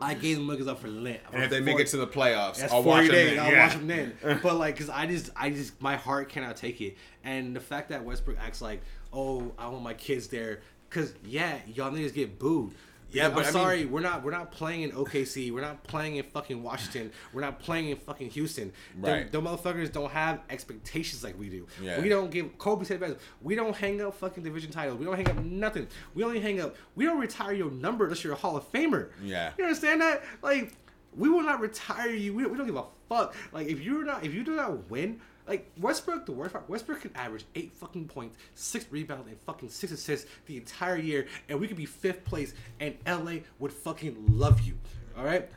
I 0.00 0.14
gave 0.14 0.36
them 0.36 0.46
niggas 0.46 0.68
up 0.68 0.80
for 0.80 0.88
Lent. 0.88 1.20
And 1.32 1.42
if 1.42 1.50
they 1.50 1.60
make 1.60 1.78
it 1.78 1.86
to 1.88 1.96
the 1.96 2.06
playoffs, 2.06 2.62
I'll 2.70 2.82
watch 2.82 3.08
them. 3.08 3.38
I'll 3.38 3.52
yeah. 3.52 3.66
watch 3.66 3.74
them 3.74 3.86
then. 3.86 4.16
But 4.42 4.56
like, 4.56 4.76
cause 4.76 4.90
I 4.90 5.06
just, 5.06 5.30
I 5.36 5.50
just, 5.50 5.80
my 5.80 5.96
heart 5.96 6.28
cannot 6.28 6.56
take 6.56 6.80
it. 6.80 6.96
And 7.24 7.54
the 7.54 7.60
fact 7.60 7.88
that 7.90 8.04
Westbrook 8.04 8.38
acts 8.38 8.60
like, 8.60 8.82
oh, 9.12 9.52
I 9.58 9.68
want 9.68 9.82
my 9.82 9.94
kids 9.94 10.28
there, 10.28 10.60
cause 10.90 11.14
yeah, 11.24 11.58
y'all 11.66 11.90
niggas 11.90 12.14
get 12.14 12.38
booed. 12.38 12.72
Yeah, 13.10 13.28
but 13.28 13.40
I'm 13.40 13.46
I 13.46 13.50
sorry, 13.50 13.86
we're 13.86 14.00
not 14.00 14.24
we're 14.24 14.30
not 14.32 14.50
playing 14.50 14.82
in 14.82 14.92
OKC. 14.92 15.52
We're 15.52 15.60
not 15.60 15.82
playing 15.84 16.16
in 16.16 16.24
fucking 16.24 16.62
Washington. 16.62 17.12
We're 17.32 17.40
not 17.40 17.60
playing 17.60 17.90
in 17.90 17.96
fucking 17.96 18.30
Houston. 18.30 18.72
Right. 18.98 19.30
The 19.30 19.40
motherfuckers 19.40 19.92
don't 19.92 20.10
have 20.10 20.40
expectations 20.50 21.22
like 21.22 21.38
we 21.38 21.48
do. 21.48 21.66
Yeah. 21.80 22.00
We 22.00 22.08
don't 22.08 22.30
give 22.30 22.58
Kobe 22.58 22.84
said 22.84 23.00
best. 23.00 23.16
We 23.42 23.54
don't 23.54 23.74
hang 23.74 24.00
up 24.02 24.14
fucking 24.14 24.42
division 24.42 24.70
titles. 24.70 24.98
We 24.98 25.04
don't 25.04 25.16
hang 25.16 25.30
up 25.30 25.42
nothing. 25.44 25.86
We 26.14 26.24
only 26.24 26.40
hang 26.40 26.60
up. 26.60 26.76
We 26.94 27.04
don't 27.04 27.18
retire 27.18 27.52
your 27.52 27.70
number 27.70 28.04
unless 28.04 28.24
you're 28.24 28.32
a 28.32 28.36
Hall 28.36 28.56
of 28.56 28.70
Famer. 28.72 29.10
Yeah. 29.22 29.52
You 29.56 29.64
understand 29.64 30.00
that? 30.00 30.22
Like, 30.42 30.74
we 31.14 31.28
will 31.28 31.42
not 31.42 31.60
retire 31.60 32.10
you. 32.10 32.34
We 32.34 32.46
we 32.46 32.56
don't 32.56 32.66
give 32.66 32.76
a 32.76 32.84
fuck. 33.08 33.34
Like, 33.52 33.68
if 33.68 33.80
you're 33.80 34.04
not 34.04 34.24
if 34.24 34.34
you 34.34 34.42
do 34.44 34.56
not 34.56 34.90
win 34.90 35.20
like 35.46 35.70
Westbrook, 35.78 36.26
the 36.26 36.32
worst 36.32 36.52
part, 36.52 36.68
Westbrook 36.68 37.02
can 37.02 37.10
average 37.14 37.44
eight 37.54 37.72
fucking 37.72 38.08
points, 38.08 38.36
six 38.54 38.86
rebounds, 38.90 39.28
and 39.28 39.38
fucking 39.40 39.68
six 39.68 39.92
assists 39.92 40.28
the 40.46 40.56
entire 40.56 40.96
year, 40.96 41.26
and 41.48 41.60
we 41.60 41.68
could 41.68 41.76
be 41.76 41.86
fifth 41.86 42.24
place, 42.24 42.54
and 42.80 42.96
LA 43.06 43.38
would 43.58 43.72
fucking 43.72 44.16
love 44.28 44.60
you. 44.60 44.78
All 45.16 45.24
right, 45.24 45.48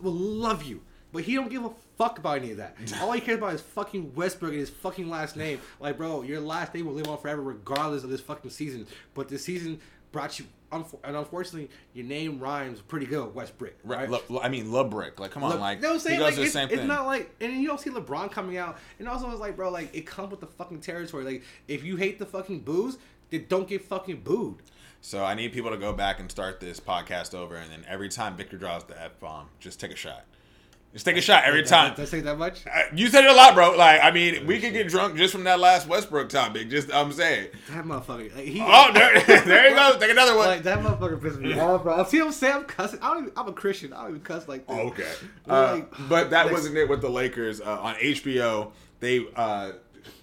will 0.00 0.12
love 0.12 0.62
you, 0.62 0.82
but 1.12 1.24
he 1.24 1.34
don't 1.34 1.50
give 1.50 1.64
a 1.64 1.70
fuck 1.96 2.18
about 2.18 2.38
any 2.38 2.52
of 2.52 2.56
that. 2.56 2.76
All 3.00 3.12
he 3.12 3.20
cares 3.20 3.38
about 3.38 3.54
is 3.54 3.60
fucking 3.60 4.14
Westbrook 4.14 4.52
and 4.52 4.60
his 4.60 4.70
fucking 4.70 5.08
last 5.08 5.36
name. 5.36 5.60
Like, 5.80 5.96
bro, 5.96 6.22
your 6.22 6.40
last 6.40 6.74
name 6.74 6.86
will 6.86 6.94
live 6.94 7.08
on 7.08 7.18
forever, 7.18 7.42
regardless 7.42 8.04
of 8.04 8.10
this 8.10 8.20
fucking 8.20 8.50
season. 8.50 8.86
But 9.14 9.28
this 9.28 9.44
season 9.44 9.80
brought 10.12 10.38
you 10.38 10.46
and 10.70 11.16
unfortunately, 11.16 11.70
your 11.94 12.06
name 12.06 12.38
rhymes 12.38 12.80
pretty 12.80 13.06
good, 13.06 13.34
Westbrick. 13.34 13.74
Right? 13.84 14.08
Le, 14.10 14.40
I 14.40 14.48
mean, 14.48 14.72
Le 14.72 14.84
Brick. 14.84 15.18
Like, 15.18 15.30
come 15.30 15.42
on, 15.44 15.52
Le, 15.52 15.56
like, 15.58 15.80
no, 15.80 15.98
saying, 15.98 16.18
he 16.18 16.24
does 16.24 16.38
like, 16.38 16.46
it's, 16.46 16.72
it's 16.72 16.84
not 16.84 17.06
like, 17.06 17.34
and 17.40 17.60
you 17.60 17.66
don't 17.66 17.80
see 17.80 17.90
LeBron 17.90 18.30
coming 18.30 18.56
out, 18.56 18.78
and 18.98 19.08
also 19.08 19.30
it's 19.30 19.40
like, 19.40 19.56
bro, 19.56 19.70
like, 19.70 19.94
it 19.94 20.06
comes 20.06 20.30
with 20.30 20.40
the 20.40 20.46
fucking 20.46 20.80
territory. 20.80 21.24
Like, 21.24 21.42
if 21.66 21.84
you 21.84 21.96
hate 21.96 22.18
the 22.18 22.26
fucking 22.26 22.60
booze, 22.60 22.98
then 23.30 23.46
don't 23.48 23.68
get 23.68 23.84
fucking 23.84 24.20
booed. 24.20 24.56
So 25.00 25.24
I 25.24 25.34
need 25.34 25.52
people 25.52 25.70
to 25.70 25.76
go 25.76 25.92
back 25.92 26.18
and 26.18 26.30
start 26.30 26.60
this 26.60 26.80
podcast 26.80 27.34
over, 27.34 27.54
and 27.56 27.70
then 27.70 27.84
every 27.86 28.08
time 28.08 28.36
Victor 28.36 28.58
draws 28.58 28.84
the 28.84 29.00
f 29.00 29.18
bomb, 29.20 29.48
just 29.60 29.78
take 29.78 29.92
a 29.92 29.96
shot. 29.96 30.24
Just 30.92 31.04
take 31.04 31.18
a 31.18 31.20
shot 31.20 31.44
every 31.44 31.64
time. 31.64 31.94
Does 31.94 32.08
say 32.08 32.20
that 32.20 32.38
much? 32.38 32.64
You 32.94 33.08
said 33.08 33.24
it 33.24 33.30
a 33.30 33.34
lot, 33.34 33.54
bro. 33.54 33.76
Like, 33.76 34.00
I 34.02 34.10
mean, 34.10 34.46
we 34.46 34.58
could 34.58 34.72
get 34.72 34.88
drunk 34.88 35.16
just 35.16 35.32
from 35.32 35.44
that 35.44 35.60
last 35.60 35.86
Westbrook 35.86 36.30
topic. 36.30 36.70
Just, 36.70 36.92
I'm 36.92 37.12
saying. 37.12 37.48
That 37.70 37.84
motherfucker. 37.84 38.34
Like, 38.34 38.46
he, 38.46 38.62
oh, 38.64 38.90
there, 38.94 39.20
there 39.44 39.68
you 39.68 39.76
go. 39.76 39.98
Take 39.98 40.10
another 40.10 40.34
one. 40.34 40.48
Like 40.48 40.62
that 40.62 40.78
motherfucker 40.78 41.20
pissed 41.20 41.40
me 41.40 41.58
off, 41.58 41.82
bro. 41.82 42.02
See 42.04 42.20
what 42.20 42.28
I'm 42.28 42.32
saying? 42.32 42.54
I'm 42.54 42.64
cussing. 42.64 43.00
I 43.02 43.12
don't 43.12 43.24
even, 43.24 43.32
I'm 43.36 43.48
a 43.48 43.52
Christian. 43.52 43.92
I 43.92 44.02
don't 44.02 44.10
even 44.10 44.22
cuss 44.22 44.48
like 44.48 44.66
that. 44.66 44.80
Okay. 44.86 45.12
Uh, 45.46 45.74
like, 45.74 46.08
but 46.08 46.30
that 46.30 46.50
wasn't 46.50 46.76
it 46.76 46.88
with 46.88 47.02
the 47.02 47.10
Lakers 47.10 47.60
uh, 47.60 47.80
on 47.80 47.94
HBO. 47.96 48.72
They 49.00 49.26
uh, 49.36 49.72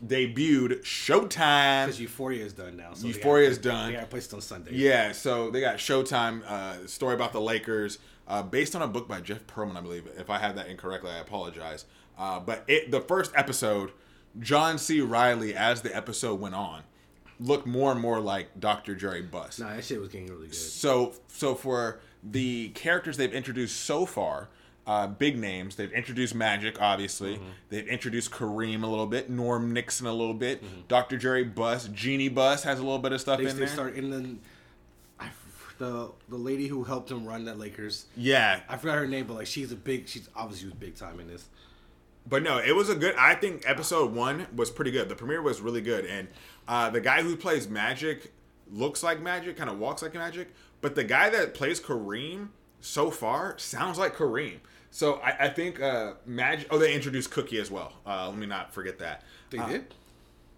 debuted 0.05 0.82
Showtime. 0.82 1.86
Because 1.86 2.01
Euphoria 2.01 2.43
is 2.43 2.53
done 2.53 2.76
now. 2.76 2.93
So 2.93 3.07
Euphoria 3.07 3.47
is 3.47 3.59
done. 3.59 3.93
They 3.93 3.99
got 3.99 4.09
placed 4.09 4.34
on 4.34 4.41
Sunday. 4.41 4.72
Yeah, 4.74 5.11
so 5.11 5.51
they 5.51 5.61
got 5.61 5.78
Showtime. 5.78 6.43
Uh, 6.43 6.88
story 6.88 7.13
about 7.13 7.34
the 7.34 7.41
Lakers 7.41 7.99
uh, 8.28 8.43
based 8.43 8.76
on 8.76 8.82
a 8.82 8.88
book 8.88 9.07
by 9.07 9.21
Jeff 9.21 9.45
Pearlman, 9.47 9.78
I 9.78 9.82
believe. 9.82 10.07
If 10.17 10.30
I 10.30 10.39
have 10.39 10.55
that 10.55 10.67
incorrectly, 10.67 11.11
I 11.11 11.19
apologize. 11.19 11.86
Uh, 12.17 12.39
but 12.39 12.63
it, 12.67 12.91
the 12.91 13.01
first 13.01 13.32
episode, 13.36 13.91
John 14.39 14.78
C. 14.78 15.01
Reilly, 15.01 15.53
as 15.53 15.82
the 15.82 15.95
episode 15.95 16.39
went 16.39 16.55
on, 16.55 16.84
looked 17.39 17.67
more 17.67 17.91
and 17.91 17.99
more 17.99 18.19
like 18.19 18.59
Dr. 18.59 18.95
Jerry 18.95 19.21
Buss. 19.21 19.59
Nah, 19.59 19.76
that 19.76 19.84
shit 19.84 19.99
was 19.99 20.09
getting 20.09 20.28
really 20.28 20.47
good. 20.47 20.55
So, 20.55 21.13
so 21.28 21.55
for 21.55 21.99
the 22.23 22.69
characters 22.69 23.17
they've 23.17 23.34
introduced 23.34 23.82
so 23.82 24.05
far, 24.05 24.49
uh, 24.88 25.07
big 25.07 25.38
names. 25.38 25.76
They've 25.76 25.91
introduced 25.91 26.36
Magic, 26.36 26.80
obviously. 26.82 27.36
Mm-hmm. 27.36 27.49
They've 27.69 27.88
introduced 27.88 28.32
Kareem 28.32 28.84
a 28.84 28.88
little 28.88 29.07
bit, 29.07 29.30
Norm 29.30 29.73
Nixon 29.73 30.05
a 30.05 30.13
little 30.13 30.34
bit, 30.34 30.63
mm-hmm. 30.63 30.82
Dr. 30.88 31.17
Jerry 31.17 31.43
Buss, 31.43 31.88
Jeanie 31.88 32.30
Buss 32.30 32.63
has 32.63 32.80
a 32.80 32.84
little 32.84 32.99
bit 32.99 33.11
of 33.11 33.19
stuff 33.19 33.39
they, 33.39 33.45
in 33.45 33.55
they 33.55 33.65
there. 33.65 33.67
Start, 33.67 33.95
and 33.95 34.13
then 34.13 34.39
the 35.78 36.11
the 36.30 36.38
lady 36.38 36.67
who 36.67 36.84
helped 36.84 37.11
him 37.11 37.26
run 37.26 37.45
that 37.45 37.59
Lakers. 37.59 38.05
Yeah, 38.15 38.61
I 38.67 38.78
forgot 38.78 38.97
her 38.97 39.07
name, 39.07 39.28
but 39.28 39.36
like 39.36 39.47
she's 39.47 39.71
a 39.71 39.76
big. 39.76 40.07
She's 40.07 40.30
obviously 40.36 40.69
was 40.69 40.76
big 40.76 40.95
time 40.95 41.19
in 41.19 41.28
this. 41.28 41.47
But 42.28 42.43
no, 42.43 42.57
it 42.57 42.76
was 42.76 42.89
a 42.89 42.95
good. 42.95 43.15
I 43.15 43.36
think 43.36 43.63
episode 43.65 44.13
one 44.13 44.47
was 44.55 44.71
pretty 44.71 44.91
good. 44.91 45.09
The 45.09 45.15
premiere 45.15 45.41
was 45.41 45.61
really 45.61 45.82
good, 45.82 46.05
and 46.05 46.28
uh, 46.67 46.89
the 46.89 47.01
guy 47.01 47.21
who 47.21 47.36
plays 47.36 47.67
Magic 47.69 48.32
looks 48.71 49.03
like 49.03 49.21
Magic, 49.21 49.57
kind 49.57 49.69
of 49.69 49.78
walks 49.78 50.01
like 50.01 50.13
Magic. 50.13 50.53
But 50.82 50.95
the 50.95 51.03
guy 51.03 51.30
that 51.30 51.53
plays 51.53 51.80
Kareem 51.80 52.49
so 52.82 53.11
far 53.11 53.57
sounds 53.57 53.97
like 53.97 54.15
Kareem. 54.15 54.59
So 54.91 55.15
I, 55.15 55.45
I 55.45 55.49
think 55.49 55.82
uh, 55.82 56.13
Magic. 56.26 56.67
Oh, 56.71 56.78
they 56.78 56.93
introduced 56.93 57.32
Cookie 57.32 57.59
as 57.59 57.69
well. 57.69 57.93
Uh, 58.05 58.30
let 58.30 58.38
me 58.38 58.45
not 58.45 58.73
forget 58.73 58.99
that. 58.99 59.23
They 59.49 59.59
uh, 59.59 59.67
did 59.67 59.93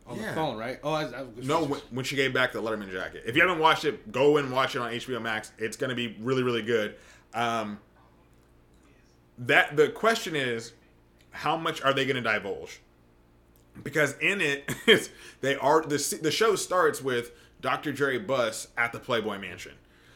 on 0.07 0.17
yeah. 0.17 0.29
the 0.29 0.33
phone, 0.33 0.57
right? 0.57 0.79
Oh, 0.83 0.93
I, 0.93 1.03
I, 1.03 1.25
no. 1.43 1.63
When, 1.63 1.81
when, 1.91 2.05
she 2.05 2.15
gave 2.15 2.33
back 2.33 2.53
the 2.53 2.61
Letterman 2.61 2.91
jacket. 2.91 3.23
If 3.25 3.35
you 3.35 3.41
haven't 3.41 3.59
watched 3.59 3.85
it, 3.85 4.11
go 4.11 4.37
and 4.37 4.51
watch 4.51 4.75
it 4.75 4.79
on 4.79 4.91
HBO 4.91 5.21
Max. 5.21 5.51
It's 5.57 5.75
going 5.75 5.89
to 5.89 5.95
be 5.95 6.15
really, 6.19 6.43
really 6.43 6.61
good. 6.61 6.95
Um, 7.33 7.79
that 9.39 9.75
the 9.75 9.89
question 9.89 10.35
is, 10.35 10.73
how 11.31 11.57
much 11.57 11.81
are 11.81 11.93
they 11.93 12.05
going 12.05 12.15
to 12.15 12.21
divulge? 12.21 12.79
Because 13.83 14.17
in 14.19 14.41
it, 14.41 14.73
they 15.41 15.55
are 15.55 15.81
the 15.81 16.19
the 16.21 16.31
show 16.31 16.55
starts 16.55 17.01
with 17.01 17.31
Dr. 17.61 17.91
Jerry 17.91 18.17
Buss 18.17 18.69
at 18.77 18.91
the 18.91 18.99
Playboy 18.99 19.37
Mansion. 19.37 19.73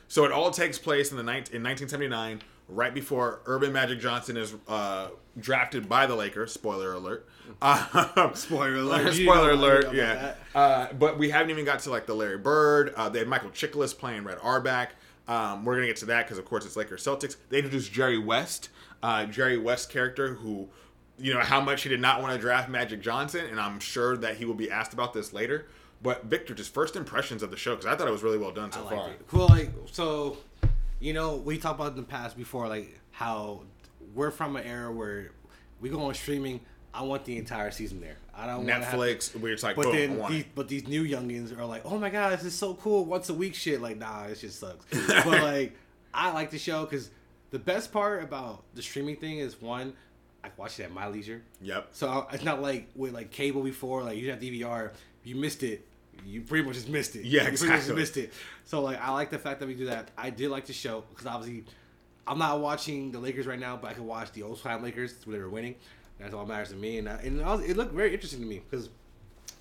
So 0.08 0.26
it 0.26 0.32
all 0.32 0.52
takes 0.52 0.78
place 0.78 1.12
in 1.12 1.18
the 1.18 1.24
19, 1.24 1.56
in 1.56 1.64
1979, 1.64 2.42
right 2.72 2.94
before 2.94 3.42
Earvin 3.46 3.72
Magic 3.72 4.00
Johnson 4.00 4.38
is 4.38 4.56
uh, 4.68 5.10
drafted 5.40 5.88
by 5.88 6.06
the 6.06 6.16
Lakers. 6.16 6.52
Spoiler 6.52 6.94
alert. 6.94 7.28
Um, 7.62 8.32
Spoiler 8.34 8.76
alert. 8.78 9.14
Spoiler 9.14 9.52
alert. 9.52 9.94
Yeah. 9.94 10.36
Uh, 10.56 10.92
but 10.94 11.18
we 11.18 11.30
haven't 11.30 11.52
even 11.52 11.66
got 11.66 11.80
to 11.82 11.90
like 11.90 12.06
the 12.06 12.16
Larry 12.16 12.38
Bird. 12.38 12.94
Uh, 12.96 13.10
they 13.10 13.20
had 13.20 13.28
Michael 13.28 13.50
Chiklis 13.50 13.98
playing 13.98 14.24
Red 14.24 14.38
Auerbach. 14.42 14.90
Um, 15.28 15.64
we're 15.64 15.76
gonna 15.76 15.88
get 15.88 15.98
to 15.98 16.06
that 16.08 16.26
because 16.26 16.38
of 16.38 16.46
course 16.46 16.66
it's 16.66 16.76
Lakers 16.76 17.04
Celtics. 17.06 17.38
They 17.50 17.58
introduced 17.58 17.92
Jerry 17.94 18.18
West, 18.18 18.70
uh, 19.04 19.26
Jerry 19.26 19.58
West 19.58 19.90
character 19.90 20.34
who, 20.34 20.68
you 21.18 21.34
know, 21.34 21.40
how 21.40 21.62
much 21.62 21.84
he 21.84 21.90
did 21.90 22.02
not 22.02 22.22
want 22.22 22.34
to 22.34 22.40
draft 22.40 22.70
Magic 22.70 23.02
Johnson, 23.02 23.46
and 23.46 23.60
I'm 23.60 23.80
sure 23.80 24.18
that 24.18 24.38
he 24.38 24.46
will 24.46 24.56
be 24.56 24.70
asked 24.72 24.94
about 24.94 25.14
this 25.14 25.32
later. 25.32 25.68
But 26.02 26.26
Victor, 26.26 26.56
just 26.56 26.74
first 26.74 26.96
impressions 26.96 27.44
of 27.44 27.52
the 27.52 27.58
show 27.58 27.76
because 27.76 27.86
I 27.86 27.96
thought 27.96 28.08
it 28.08 28.12
was 28.12 28.24
really 28.24 28.40
well 28.40 28.52
done 28.52 28.72
so 28.72 28.84
far. 28.86 29.12
it. 29.12 29.28
Cool. 29.28 29.48
Like 29.48 29.70
so, 29.92 30.38
you 31.02 31.14
know, 31.14 31.36
we 31.36 31.58
talked 31.58 31.80
about 31.80 31.92
in 31.92 31.98
the 31.98 32.04
past 32.04 32.38
before, 32.38 32.68
like 32.70 32.98
how 33.12 33.64
we're 34.16 34.32
from 34.32 34.56
an 34.56 34.64
era 34.64 34.92
where 34.92 35.32
we 35.82 35.90
go 35.90 36.02
on 36.04 36.14
streaming. 36.14 36.62
I 36.94 37.04
want 37.04 37.24
the 37.26 37.38
entire 37.38 37.72
season 37.72 38.02
there. 38.02 38.18
I 38.36 38.46
don't 38.46 38.66
want 38.68 38.84
Netflix, 38.84 39.34
we're 39.36 39.54
just 39.54 39.64
like, 39.64 39.76
But 39.78 39.86
boom, 39.86 39.96
then, 39.96 40.26
these, 40.30 40.46
but 40.56 40.68
these 40.68 40.88
new 40.88 41.04
youngins 41.06 41.58
are 41.58 41.66
like, 41.66 41.84
"Oh 41.86 41.98
my 41.98 42.10
god, 42.10 42.38
this 42.38 42.46
is 42.46 42.54
so 42.54 42.74
cool! 42.76 43.06
Once 43.06 43.30
a 43.30 43.34
week 43.34 43.56
shit." 43.56 43.82
Like, 43.82 43.98
nah, 43.98 44.26
it 44.26 44.40
just 44.40 44.60
sucks. 44.60 44.86
but 45.08 45.26
like, 45.42 45.74
I 46.14 46.32
like 46.32 46.50
the 46.52 46.58
show 46.60 46.84
because 46.86 47.10
the 47.52 47.60
best 47.60 47.92
part 47.94 48.24
about 48.24 48.64
the 48.74 48.82
streaming 48.82 49.16
thing 49.16 49.40
is 49.40 49.62
one, 49.62 49.94
I 50.44 50.50
can 50.50 50.58
watch 50.58 50.80
it 50.80 50.84
at 50.84 50.92
my 50.92 51.08
leisure. 51.08 51.42
Yep. 51.62 51.90
So 51.92 52.08
I- 52.10 52.34
it's 52.34 52.44
not 52.44 52.62
like 52.62 52.90
with 52.96 53.14
like 53.14 53.32
cable 53.32 53.64
before, 53.64 54.04
like 54.04 54.18
you 54.18 54.30
have 54.32 54.40
DVR, 54.40 54.92
you 55.24 55.36
missed 55.36 55.64
it, 55.64 55.86
you 56.26 56.42
pretty 56.42 56.66
much 56.66 56.76
just 56.76 56.90
missed 56.90 57.16
it. 57.16 57.26
Yeah, 57.26 57.42
you 57.44 57.48
pretty 57.50 57.66
much 57.68 57.76
exactly. 57.80 57.96
missed 57.96 58.18
it. 58.18 58.34
So 58.66 58.82
like, 58.82 59.02
I 59.02 59.12
like 59.12 59.30
the 59.30 59.40
fact 59.40 59.60
that 59.60 59.68
we 59.68 59.74
do 59.76 59.86
that. 59.88 60.10
I 60.18 60.30
did 60.30 60.50
like 60.52 60.66
the 60.66 60.74
show 60.74 61.04
because 61.10 61.26
obviously, 61.28 61.64
I'm 62.28 62.38
not 62.38 62.60
watching 62.62 63.12
the 63.12 63.20
Lakers 63.20 63.48
right 63.48 63.60
now, 63.60 63.76
but 63.78 63.90
I 63.92 63.94
can 63.94 64.06
watch 64.06 64.32
the 64.32 64.44
old 64.44 64.62
time 64.62 64.84
Lakers 64.84 65.16
when 65.26 65.36
they 65.36 65.42
were 65.44 65.50
winning. 65.50 65.76
That's 66.20 66.34
all 66.34 66.46
that 66.46 66.52
matters 66.54 66.70
to 66.70 66.76
me, 66.76 67.00
and 67.00 67.10
I, 67.10 67.14
and 67.16 67.42
I 67.42 67.56
was, 67.56 67.62
it 67.68 67.76
looked 67.76 67.94
very 67.94 68.14
interesting 68.14 68.42
to 68.42 68.46
me 68.46 68.62
because 68.70 68.90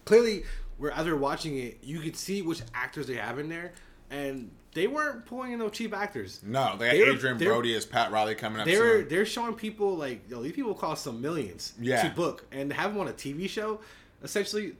clearly, 0.05 0.44
where 0.78 0.90
as 0.92 1.07
we 1.07 1.12
are 1.12 1.16
watching 1.16 1.59
it, 1.59 1.78
you 1.82 2.01
could 2.01 2.16
see 2.16 2.42
which 2.42 2.61
actors 2.74 3.07
they 3.07 3.14
have 3.14 3.38
in 3.38 3.48
there, 3.48 3.72
and 4.11 4.51
they 4.74 4.86
weren't 4.86 5.24
pulling 5.24 5.53
in 5.53 5.59
no 5.59 5.68
cheap 5.70 5.94
actors. 5.94 6.40
No, 6.44 6.76
they 6.78 6.86
got 6.86 6.92
They 7.07 7.11
Adrien 7.11 7.38
were- 7.38 7.44
Brody 7.44 7.74
as 7.74 7.86
Pat 7.86 8.12
Riley 8.12 8.34
coming 8.34 8.61
up. 8.61 8.66
They 8.66 8.78
were 8.78 9.01
soon. 9.01 9.09
they're 9.09 9.24
showing 9.26 9.55
people 9.55 9.96
like 9.96 10.28
yo, 10.28 10.42
these 10.42 10.53
people 10.53 10.74
cost 10.74 11.03
some 11.03 11.20
millions 11.22 11.72
Yeah. 11.80 12.03
to 12.07 12.14
book 12.14 12.44
and 12.53 12.70
have 12.72 12.92
them 12.92 13.01
on 13.01 13.09
a 13.09 13.12
TV 13.12 13.48
show, 13.48 13.80
essentially 14.22 14.74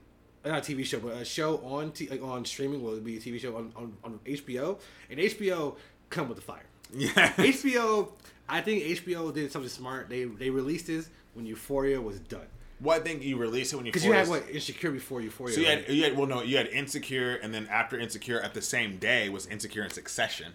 not 0.45 0.67
a 0.67 0.73
TV 0.73 0.85
show, 0.85 0.99
but 0.99 1.13
a 1.13 1.25
show 1.25 1.57
on 1.57 1.91
t- 1.91 2.09
like 2.09 2.21
on 2.21 2.45
streaming 2.45 2.83
will 2.83 2.99
be 2.99 3.17
a 3.17 3.19
TV 3.19 3.39
show 3.39 3.55
on, 3.55 3.71
on, 3.75 3.93
on 4.03 4.19
HBO, 4.25 4.79
and 5.09 5.19
HBO 5.19 5.75
come 6.09 6.27
with 6.27 6.37
the 6.37 6.43
fire. 6.43 6.65
yeah. 6.93 7.09
HBO, 7.33 8.09
I 8.49 8.61
think 8.61 8.83
HBO 8.83 9.33
did 9.33 9.51
something 9.51 9.69
smart. 9.69 10.09
They 10.09 10.25
they 10.25 10.49
released 10.49 10.87
this 10.87 11.09
when 11.33 11.45
Euphoria 11.45 12.01
was 12.01 12.19
done 12.19 12.47
well, 12.81 12.99
I 12.99 13.03
think 13.03 13.23
you 13.23 13.37
release 13.37 13.73
it 13.73 13.75
when 13.75 13.85
you 13.85 13.91
because 13.91 14.05
you 14.05 14.11
had 14.11 14.27
what 14.27 14.49
Insecure 14.49 14.91
before 14.91 15.21
Euphoria. 15.21 15.53
So 15.53 15.61
you 15.61 15.67
right? 15.67 15.85
had, 15.85 15.95
you 15.95 16.03
had 16.03 16.17
well 16.17 16.27
no 16.27 16.41
you 16.41 16.57
had 16.57 16.67
Insecure 16.67 17.35
and 17.35 17.53
then 17.53 17.67
after 17.67 17.99
Insecure 17.99 18.41
at 18.41 18.53
the 18.53 18.61
same 18.61 18.97
day 18.97 19.29
was 19.29 19.45
Insecure 19.45 19.83
in 19.83 19.91
Succession, 19.91 20.53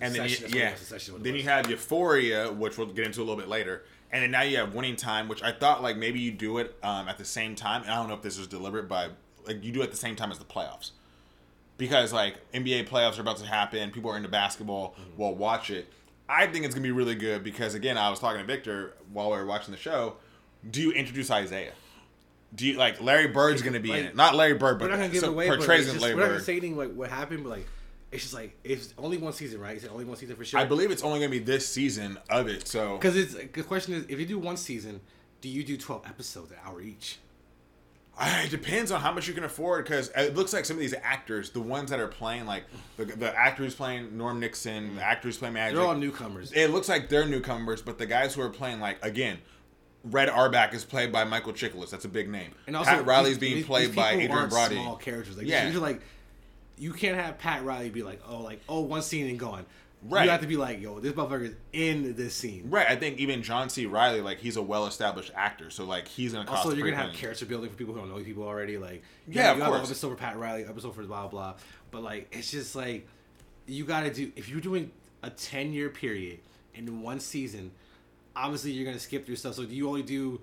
and 0.00 0.14
then 0.14 0.28
Succession, 0.28 0.42
that's 0.42 0.54
you, 0.54 0.60
yeah 0.60 0.74
Succession 0.74 1.22
then 1.22 1.34
you 1.36 1.44
have 1.44 1.70
Euphoria 1.70 2.52
which 2.52 2.78
we'll 2.78 2.88
get 2.88 3.06
into 3.06 3.20
a 3.20 3.22
little 3.22 3.36
bit 3.36 3.48
later, 3.48 3.84
and 4.10 4.22
then 4.22 4.30
now 4.32 4.42
you 4.42 4.56
have 4.56 4.74
Winning 4.74 4.96
Time 4.96 5.28
which 5.28 5.42
I 5.42 5.52
thought 5.52 5.82
like 5.82 5.96
maybe 5.96 6.18
you 6.18 6.32
do 6.32 6.58
it 6.58 6.76
um, 6.82 7.08
at 7.08 7.16
the 7.16 7.24
same 7.24 7.54
time. 7.54 7.82
And 7.82 7.92
I 7.92 7.96
don't 7.96 8.08
know 8.08 8.14
if 8.14 8.22
this 8.22 8.38
was 8.38 8.48
deliberate 8.48 8.88
by 8.88 9.10
like 9.48 9.64
you 9.64 9.72
do 9.72 9.82
at 9.82 9.90
the 9.90 9.96
same 9.96 10.14
time 10.14 10.30
as 10.30 10.38
the 10.38 10.44
playoffs, 10.44 10.92
because 11.76 12.12
like 12.12 12.36
NBA 12.52 12.88
playoffs 12.88 13.18
are 13.18 13.22
about 13.22 13.38
to 13.38 13.46
happen, 13.46 13.90
people 13.90 14.10
are 14.10 14.16
into 14.16 14.28
basketball, 14.28 14.94
Mm-hmm. 15.00 15.20
will 15.20 15.34
watch 15.34 15.70
it. 15.70 15.92
I 16.28 16.46
think 16.46 16.64
it's 16.66 16.74
gonna 16.74 16.82
be 16.84 16.92
really 16.92 17.14
good 17.14 17.42
because 17.42 17.74
again 17.74 17.96
I 17.98 18.10
was 18.10 18.18
talking 18.20 18.40
to 18.40 18.46
Victor 18.46 18.94
while 19.12 19.30
we 19.30 19.36
were 19.38 19.46
watching 19.46 19.72
the 19.72 19.78
show. 19.80 20.16
Do 20.70 20.80
you 20.82 20.92
introduce 20.92 21.30
Isaiah? 21.30 21.72
Do 22.54 22.66
you 22.66 22.76
like 22.78 23.00
Larry 23.00 23.28
Bird's 23.28 23.62
gonna 23.62 23.80
be 23.80 23.92
in 23.92 24.04
it? 24.06 24.16
Not 24.16 24.34
Larry 24.34 24.54
Bird, 24.54 24.78
but 24.78 24.86
we're 24.86 24.90
not 24.90 24.96
gonna 25.00 25.08
give 25.12 25.22
so 25.22 25.30
away. 25.30 25.48
Portrays 25.48 25.82
it's 25.84 25.92
just, 25.92 26.02
Larry 26.02 26.14
we're 26.14 26.20
not 26.20 26.26
gonna 26.26 26.38
Bird. 26.38 26.44
say 26.44 26.60
like 26.60 26.92
what 26.94 27.10
happened, 27.10 27.44
but 27.44 27.50
like 27.50 27.66
it's 28.10 28.22
just 28.22 28.34
like 28.34 28.56
it's 28.64 28.92
only 28.98 29.18
one 29.18 29.32
season, 29.32 29.60
right? 29.60 29.76
It's 29.76 29.86
only 29.86 30.04
one 30.04 30.16
season 30.16 30.34
for 30.36 30.44
sure. 30.44 30.58
I 30.60 30.64
believe 30.64 30.90
it's 30.90 31.02
only 31.02 31.20
gonna 31.20 31.30
be 31.30 31.38
this 31.38 31.66
season 31.68 32.18
of 32.30 32.48
it. 32.48 32.66
So 32.66 32.96
Because 32.96 33.16
it's 33.16 33.34
the 33.34 33.62
question 33.62 33.94
is, 33.94 34.04
if 34.08 34.18
you 34.18 34.26
do 34.26 34.38
one 34.38 34.56
season, 34.56 35.00
do 35.40 35.48
you 35.48 35.62
do 35.62 35.76
twelve 35.76 36.04
episodes, 36.06 36.50
an 36.50 36.58
hour 36.64 36.80
each? 36.80 37.18
I, 38.18 38.42
it 38.42 38.50
depends 38.50 38.90
on 38.90 39.00
how 39.00 39.12
much 39.12 39.28
you 39.28 39.34
can 39.34 39.44
afford. 39.44 39.84
Because 39.84 40.10
it 40.16 40.34
looks 40.34 40.52
like 40.52 40.64
some 40.64 40.76
of 40.76 40.80
these 40.80 40.94
actors, 41.02 41.50
the 41.50 41.60
ones 41.60 41.90
that 41.90 42.00
are 42.00 42.08
playing, 42.08 42.46
like 42.46 42.64
the, 42.96 43.04
the 43.04 43.34
actor 43.38 43.62
who's 43.62 43.74
playing 43.74 44.16
Norm 44.16 44.40
Nixon, 44.40 44.96
the 44.96 45.00
mm. 45.00 45.04
actor 45.04 45.28
who's 45.28 45.38
playing 45.38 45.54
Magic, 45.54 45.76
They're 45.76 45.86
all 45.86 45.94
newcomers. 45.94 46.52
it 46.52 46.68
looks 46.70 46.88
like 46.88 47.08
they're 47.08 47.26
newcomers. 47.26 47.80
But 47.80 47.98
the 47.98 48.06
guys 48.06 48.34
who 48.34 48.42
are 48.42 48.50
playing, 48.50 48.80
like 48.80 49.04
again, 49.04 49.38
Red 50.04 50.28
Auerbach 50.28 50.74
is 50.74 50.84
played 50.84 51.12
by 51.12 51.24
Michael 51.24 51.52
Chiklis. 51.52 51.90
That's 51.90 52.04
a 52.04 52.08
big 52.08 52.28
name. 52.28 52.52
And 52.66 52.76
also, 52.76 52.90
Pat 52.90 53.06
Riley's 53.06 53.38
these- 53.38 53.38
being 53.38 53.56
these- 53.56 53.66
played 53.66 53.88
these 53.88 53.96
by 53.96 54.12
Adrien 54.12 54.48
Brody. 54.48 54.76
Small 54.76 54.96
characters, 54.96 55.36
like 55.36 55.46
Yeah. 55.46 55.64
yeah. 55.64 55.70
You're 55.70 55.80
like, 55.80 56.00
you 56.76 56.92
can't 56.92 57.16
have 57.16 57.38
Pat 57.38 57.64
Riley 57.64 57.90
be 57.90 58.02
like, 58.02 58.20
oh, 58.28 58.42
like 58.42 58.60
oh, 58.68 58.80
one 58.80 59.02
scene 59.02 59.28
and 59.28 59.38
gone. 59.38 59.66
Right. 60.02 60.24
You 60.24 60.30
have 60.30 60.42
to 60.42 60.46
be 60.46 60.56
like, 60.56 60.80
yo, 60.80 61.00
this 61.00 61.12
motherfucker 61.12 61.48
is 61.48 61.54
in 61.72 62.14
this 62.14 62.32
scene. 62.32 62.70
Right, 62.70 62.86
I 62.88 62.94
think 62.94 63.18
even 63.18 63.42
John 63.42 63.68
C. 63.68 63.86
Reilly, 63.86 64.20
like 64.20 64.38
he's 64.38 64.56
a 64.56 64.62
well-established 64.62 65.32
actor, 65.34 65.70
so 65.70 65.84
like 65.84 66.06
he's 66.06 66.32
gonna 66.32 66.44
cost. 66.46 66.64
Also, 66.66 66.76
you're 66.76 66.88
gonna 66.88 67.02
have 67.02 67.14
character 67.14 67.44
building 67.46 67.68
for 67.68 67.76
people 67.76 67.94
who 67.94 68.00
don't 68.00 68.08
know 68.10 68.22
people 68.22 68.44
already. 68.44 68.78
Like, 68.78 69.02
Yeah, 69.26 69.50
of 69.50 69.58
you 69.58 69.64
an 69.64 69.70
course. 69.70 69.86
episode 69.88 70.10
for 70.10 70.14
Pat 70.14 70.38
Riley, 70.38 70.64
episode 70.64 70.94
for 70.94 71.02
blah 71.02 71.26
blah. 71.26 71.54
But 71.90 72.02
like, 72.04 72.28
it's 72.30 72.50
just 72.50 72.76
like 72.76 73.08
you 73.66 73.84
got 73.84 74.02
to 74.02 74.12
do 74.14 74.30
if 74.36 74.48
you're 74.48 74.60
doing 74.60 74.92
a 75.24 75.30
ten 75.30 75.72
year 75.72 75.88
period 75.88 76.38
in 76.74 77.02
one 77.02 77.18
season. 77.18 77.72
Obviously, 78.36 78.70
you're 78.70 78.86
gonna 78.86 79.00
skip 79.00 79.26
through 79.26 79.34
stuff. 79.36 79.56
So, 79.56 79.64
do 79.64 79.74
you 79.74 79.88
only 79.88 80.04
do 80.04 80.40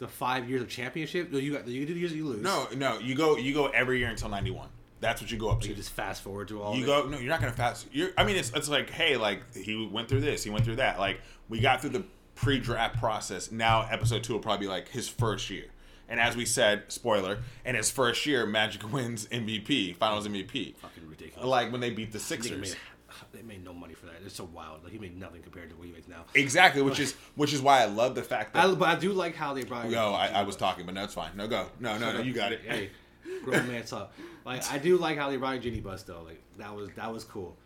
the 0.00 0.06
five 0.06 0.50
years 0.50 0.60
of 0.60 0.68
championship? 0.68 1.32
No, 1.32 1.38
you 1.38 1.54
got 1.54 1.66
you 1.66 1.86
do 1.86 1.94
the 1.94 2.00
years 2.00 2.12
you 2.12 2.26
lose. 2.26 2.42
No, 2.42 2.68
no, 2.76 2.98
you 2.98 3.14
go 3.14 3.38
you 3.38 3.54
go 3.54 3.68
every 3.68 4.00
year 4.00 4.08
until 4.10 4.28
ninety-one. 4.28 4.68
That's 5.00 5.20
what 5.20 5.30
you 5.30 5.38
go 5.38 5.50
up 5.50 5.60
to. 5.60 5.68
you 5.68 5.74
just 5.74 5.90
fast 5.90 6.22
forward 6.22 6.48
to 6.48 6.62
all. 6.62 6.74
You 6.74 6.82
of 6.82 7.04
go 7.04 7.08
no, 7.08 7.18
you're 7.18 7.28
not 7.28 7.40
gonna 7.40 7.52
fast. 7.52 7.86
You're, 7.92 8.10
I 8.16 8.24
mean, 8.24 8.36
it's 8.36 8.50
it's 8.50 8.68
like 8.68 8.90
hey, 8.90 9.16
like 9.16 9.54
he 9.54 9.86
went 9.86 10.08
through 10.08 10.20
this, 10.20 10.42
he 10.42 10.50
went 10.50 10.64
through 10.64 10.76
that. 10.76 10.98
Like 10.98 11.20
we 11.48 11.60
got 11.60 11.80
through 11.80 11.90
the 11.90 12.04
pre-draft 12.34 12.98
process. 12.98 13.50
Now 13.50 13.86
episode 13.90 14.22
two 14.24 14.32
will 14.32 14.40
probably 14.40 14.66
be 14.66 14.70
like 14.70 14.88
his 14.88 15.08
first 15.08 15.50
year. 15.50 15.66
And 16.08 16.18
as 16.18 16.36
we 16.36 16.46
said, 16.46 16.84
spoiler, 16.88 17.40
in 17.66 17.74
his 17.74 17.90
first 17.90 18.24
year, 18.24 18.46
Magic 18.46 18.90
wins 18.92 19.26
MVP, 19.26 19.96
Finals 19.96 20.26
MVP. 20.26 20.76
Fucking 20.76 21.08
ridiculous. 21.08 21.46
Like 21.46 21.70
when 21.70 21.80
they 21.80 21.90
beat 21.90 22.12
the 22.12 22.18
Sixers. 22.18 22.60
made, 22.60 22.76
they 23.32 23.42
made 23.42 23.62
no 23.62 23.74
money 23.74 23.94
for 23.94 24.06
that. 24.06 24.14
It's 24.24 24.34
so 24.34 24.48
wild. 24.52 24.82
Like 24.84 24.92
he 24.92 24.98
made 24.98 25.18
nothing 25.18 25.42
compared 25.42 25.68
to 25.70 25.76
what 25.76 25.86
he 25.86 25.92
makes 25.92 26.08
now. 26.08 26.24
Exactly, 26.34 26.80
which 26.82 26.98
is 26.98 27.14
which 27.34 27.52
is 27.52 27.60
why 27.60 27.82
I 27.82 27.86
love 27.86 28.14
the 28.14 28.22
fact 28.22 28.54
that. 28.54 28.64
I, 28.64 28.74
but 28.74 28.88
I 28.88 28.94
do 28.94 29.12
like 29.12 29.34
how 29.34 29.52
they 29.52 29.64
brought. 29.64 29.88
no, 29.90 30.14
I, 30.14 30.28
I 30.28 30.42
was 30.42 30.56
talking, 30.56 30.86
but 30.86 30.94
no, 30.94 31.04
it's 31.04 31.14
fine. 31.14 31.30
No, 31.36 31.46
go. 31.46 31.66
No, 31.78 31.98
no, 31.98 32.12
no, 32.12 32.20
you 32.20 32.32
got 32.32 32.52
it. 32.52 32.62
Hey, 32.66 32.90
grown 33.44 33.68
man 33.68 33.84
talk. 33.84 34.12
Like 34.44 34.70
I 34.72 34.78
do 34.78 34.96
like 34.96 35.18
how 35.18 35.30
they 35.30 35.36
brought 35.36 35.56
in 35.56 35.62
Jenny 35.62 35.80
Buss 35.80 36.02
though. 36.02 36.22
Like 36.24 36.42
that 36.58 36.74
was 36.74 36.90
that 36.96 37.12
was 37.12 37.24
cool. 37.24 37.56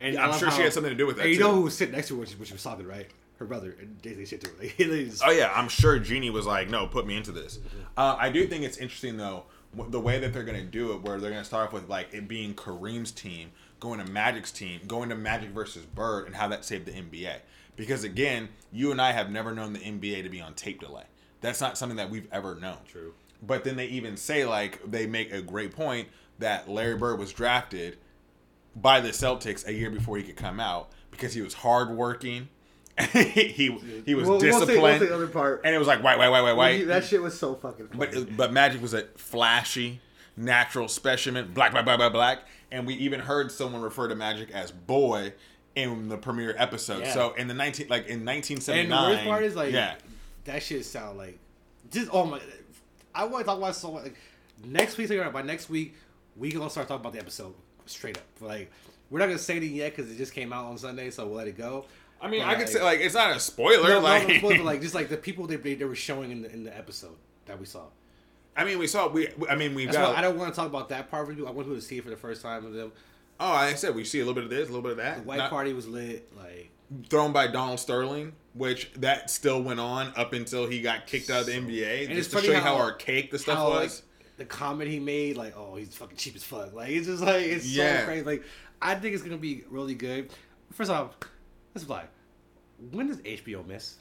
And 0.00 0.18
I 0.18 0.28
I'm 0.28 0.38
sure 0.38 0.50
she 0.50 0.62
had 0.62 0.72
something 0.72 0.90
to 0.90 0.96
do 0.96 1.06
with 1.06 1.16
that. 1.16 1.22
And 1.22 1.30
you 1.30 1.38
too. 1.38 1.44
know 1.44 1.54
who 1.54 1.62
was 1.62 1.76
sitting 1.76 1.94
next 1.94 2.08
to 2.08 2.14
her 2.14 2.20
when 2.20 2.28
she, 2.28 2.34
when 2.36 2.46
she 2.46 2.52
was 2.52 2.62
talking, 2.62 2.86
right? 2.86 3.08
Her 3.38 3.46
brother. 3.46 3.76
And 3.80 3.98
they 4.02 4.24
shit 4.24 4.40
to 4.42 4.50
her. 4.50 4.56
Like, 4.60 4.76
just- 4.76 5.22
Oh 5.24 5.30
yeah, 5.30 5.52
I'm 5.54 5.68
sure 5.68 5.98
Jeanie 5.98 6.30
was 6.30 6.46
like, 6.46 6.68
"No, 6.68 6.86
put 6.86 7.06
me 7.06 7.16
into 7.16 7.32
this." 7.32 7.58
Uh, 7.96 8.16
I 8.18 8.30
do 8.30 8.46
think 8.46 8.64
it's 8.64 8.78
interesting 8.78 9.16
though 9.16 9.44
the 9.88 10.00
way 10.00 10.18
that 10.18 10.34
they're 10.34 10.44
going 10.44 10.58
to 10.58 10.66
do 10.66 10.92
it, 10.92 11.00
where 11.02 11.18
they're 11.18 11.30
going 11.30 11.40
to 11.42 11.46
start 11.46 11.68
off 11.68 11.72
with 11.72 11.88
like 11.88 12.12
it 12.12 12.28
being 12.28 12.54
Kareem's 12.54 13.10
team 13.10 13.52
going 13.82 13.98
to 13.98 14.10
Magic's 14.10 14.52
team, 14.52 14.80
going 14.86 15.08
to 15.08 15.16
Magic 15.16 15.50
versus 15.50 15.84
Bird, 15.84 16.26
and 16.26 16.36
how 16.36 16.46
that 16.48 16.64
saved 16.64 16.86
the 16.86 16.92
NBA. 16.92 17.34
Because 17.74 18.04
again, 18.04 18.48
you 18.70 18.92
and 18.92 19.00
I 19.00 19.10
have 19.10 19.28
never 19.28 19.52
known 19.52 19.72
the 19.72 19.80
NBA 19.80 20.22
to 20.22 20.28
be 20.28 20.40
on 20.40 20.54
tape 20.54 20.80
delay. 20.80 21.02
That's 21.40 21.60
not 21.60 21.76
something 21.76 21.96
that 21.96 22.08
we've 22.08 22.28
ever 22.30 22.54
known. 22.54 22.76
True. 22.86 23.12
But 23.44 23.64
then 23.64 23.76
they 23.76 23.86
even 23.86 24.16
say 24.16 24.44
like 24.44 24.80
they 24.88 25.06
make 25.06 25.32
a 25.32 25.42
great 25.42 25.72
point 25.74 26.08
that 26.38 26.68
Larry 26.68 26.96
Bird 26.96 27.18
was 27.18 27.32
drafted 27.32 27.98
by 28.76 29.00
the 29.00 29.08
Celtics 29.10 29.66
a 29.66 29.72
year 29.72 29.90
before 29.90 30.16
he 30.16 30.22
could 30.22 30.36
come 30.36 30.60
out 30.60 30.90
because 31.10 31.34
he 31.34 31.42
was 31.42 31.54
hardworking. 31.54 32.48
he 33.12 33.70
he 34.06 34.14
was 34.14 34.28
We'll- 34.28 34.38
we'll 34.38 34.40
say- 34.40 34.50
we'll 34.50 34.60
disciplined, 34.66 35.00
say 35.02 35.10
other 35.10 35.26
part. 35.26 35.62
and 35.64 35.74
it 35.74 35.78
was 35.78 35.88
like 35.88 36.02
white, 36.02 36.18
white, 36.18 36.28
white, 36.28 36.42
white, 36.42 36.52
white. 36.56 36.86
that 36.88 37.04
shit 37.04 37.22
was 37.22 37.38
so 37.38 37.54
fucking. 37.54 37.88
Funny. 37.88 38.24
But 38.24 38.36
but 38.36 38.52
Magic 38.52 38.80
was 38.82 38.92
a 38.94 39.04
flashy, 39.16 40.00
natural 40.36 40.88
specimen, 40.88 41.52
black, 41.54 41.72
black, 41.72 41.84
black, 41.84 41.98
black, 41.98 42.12
black, 42.12 42.38
and 42.70 42.86
we 42.86 42.94
even 42.94 43.20
heard 43.20 43.50
someone 43.50 43.80
refer 43.82 44.08
to 44.08 44.14
Magic 44.14 44.50
as 44.50 44.70
boy 44.70 45.32
in 45.74 46.08
the 46.08 46.18
premiere 46.18 46.54
episode. 46.58 47.00
Yeah. 47.02 47.14
So 47.14 47.32
in 47.32 47.48
the 47.48 47.54
nineteen 47.54 47.88
like 47.88 48.06
in 48.08 48.24
nineteen 48.24 48.60
seventy 48.60 48.82
and 48.84 48.92
the 48.92 48.96
worst 48.96 49.24
part 49.24 49.42
is 49.42 49.56
like, 49.56 49.72
yeah, 49.72 49.94
that 50.44 50.62
shit 50.62 50.84
sound 50.84 51.16
like 51.18 51.38
just 51.90 52.10
oh 52.12 52.26
my. 52.26 52.40
I 53.14 53.24
want 53.24 53.44
to 53.44 53.46
talk 53.46 53.58
about 53.58 53.76
so 53.76 53.92
much. 53.92 54.04
Like 54.04 54.16
next 54.64 54.96
week, 54.96 55.10
by 55.32 55.42
next 55.42 55.68
week, 55.68 55.94
we 56.36 56.50
gonna 56.52 56.70
start 56.70 56.88
talking 56.88 57.00
about 57.00 57.12
the 57.12 57.20
episode 57.20 57.54
straight 57.86 58.16
up. 58.16 58.24
Like 58.40 58.70
we're 59.10 59.18
not 59.18 59.26
gonna 59.26 59.38
say 59.38 59.56
anything 59.56 59.76
yet 59.76 59.94
because 59.96 60.10
it 60.10 60.16
just 60.16 60.32
came 60.32 60.52
out 60.52 60.66
on 60.66 60.78
Sunday, 60.78 61.10
so 61.10 61.26
we'll 61.26 61.36
let 61.36 61.48
it 61.48 61.56
go. 61.56 61.84
I 62.20 62.28
mean, 62.28 62.40
But, 62.42 62.48
I 62.48 62.54
could 62.54 62.68
say 62.68 62.82
like 62.82 63.00
it's 63.00 63.14
not 63.14 63.36
a 63.36 63.40
spoiler. 63.40 63.88
no, 63.88 64.00
like, 64.00 64.28
no, 64.28 64.38
spoiler, 64.38 64.62
like 64.62 64.80
just 64.80 64.94
like 64.94 65.08
the 65.08 65.16
people 65.16 65.46
they, 65.46 65.56
they, 65.56 65.74
they 65.74 65.84
were 65.84 65.94
showing 65.94 66.30
in 66.30 66.42
the 66.42 66.52
in 66.52 66.64
the 66.64 66.76
episode 66.76 67.16
that 67.46 67.58
we 67.58 67.66
saw. 67.66 67.84
I 68.56 68.64
mean, 68.64 68.78
we 68.78 68.86
saw 68.86 69.08
we. 69.08 69.28
I 69.48 69.56
mean, 69.56 69.74
we 69.74 69.86
got. 69.86 70.16
I 70.16 70.20
don't 70.20 70.36
want 70.38 70.52
to 70.52 70.56
talk 70.56 70.66
about 70.68 70.88
that 70.90 71.10
part 71.10 71.26
with 71.26 71.38
you. 71.38 71.46
I 71.46 71.50
want 71.50 71.66
people 71.66 71.80
to 71.80 71.82
see 71.82 71.98
it 71.98 72.04
for 72.04 72.10
the 72.10 72.16
first 72.16 72.42
time 72.42 72.64
with 72.64 72.74
them. 72.74 72.92
Oh, 73.40 73.48
like 73.48 73.72
I 73.72 73.74
said 73.74 73.94
we 73.94 74.04
see 74.04 74.20
a 74.20 74.24
little 74.24 74.34
bit 74.34 74.44
of 74.44 74.50
this, 74.50 74.68
a 74.68 74.72
little 74.72 74.82
bit 74.82 74.92
of 74.92 74.96
that. 74.98 75.18
The 75.18 75.22
White 75.22 75.38
Not- 75.38 75.50
Party 75.50 75.72
was 75.72 75.88
lit. 75.88 76.30
Like 76.36 76.70
thrown 77.08 77.32
by 77.32 77.46
Donald 77.46 77.80
Sterling, 77.80 78.34
which 78.54 78.92
that 78.94 79.30
still 79.30 79.62
went 79.62 79.80
on 79.80 80.12
up 80.16 80.32
until 80.32 80.66
he 80.66 80.80
got 80.82 81.06
kicked 81.06 81.30
out 81.30 81.40
of 81.40 81.46
the 81.46 81.52
NBA. 81.52 82.06
And 82.06 82.14
just 82.14 82.30
to 82.32 82.40
show 82.42 82.52
you 82.52 82.54
how 82.58 82.76
how- 82.76 82.82
archaic 82.82 83.30
the 83.30 83.38
stuff 83.38 83.56
how 83.58 83.68
like 83.70 83.82
was. 83.84 84.02
the 84.36 84.44
comment 84.44 84.90
he 84.90 84.98
made, 85.00 85.36
like, 85.36 85.56
oh, 85.56 85.76
he's 85.76 85.94
fucking 85.96 86.16
cheap 86.16 86.36
as 86.36 86.44
fuck. 86.44 86.72
Like 86.74 86.90
it's 86.90 87.06
just 87.06 87.22
like 87.22 87.44
it's 87.46 87.66
Yeah. 87.66 88.00
so 88.00 88.04
crazy. 88.06 88.24
Like 88.24 88.42
I 88.80 88.94
think 88.94 89.14
it's 89.14 89.22
gonna 89.22 89.36
be 89.36 89.64
really 89.70 89.94
good. 89.94 90.30
First 90.72 90.90
off, 90.90 91.14
let's 91.74 91.84
fly. 91.86 92.04
When 92.90 93.06
does 93.06 93.18
HBO 93.18 93.66
miss? 93.66 93.96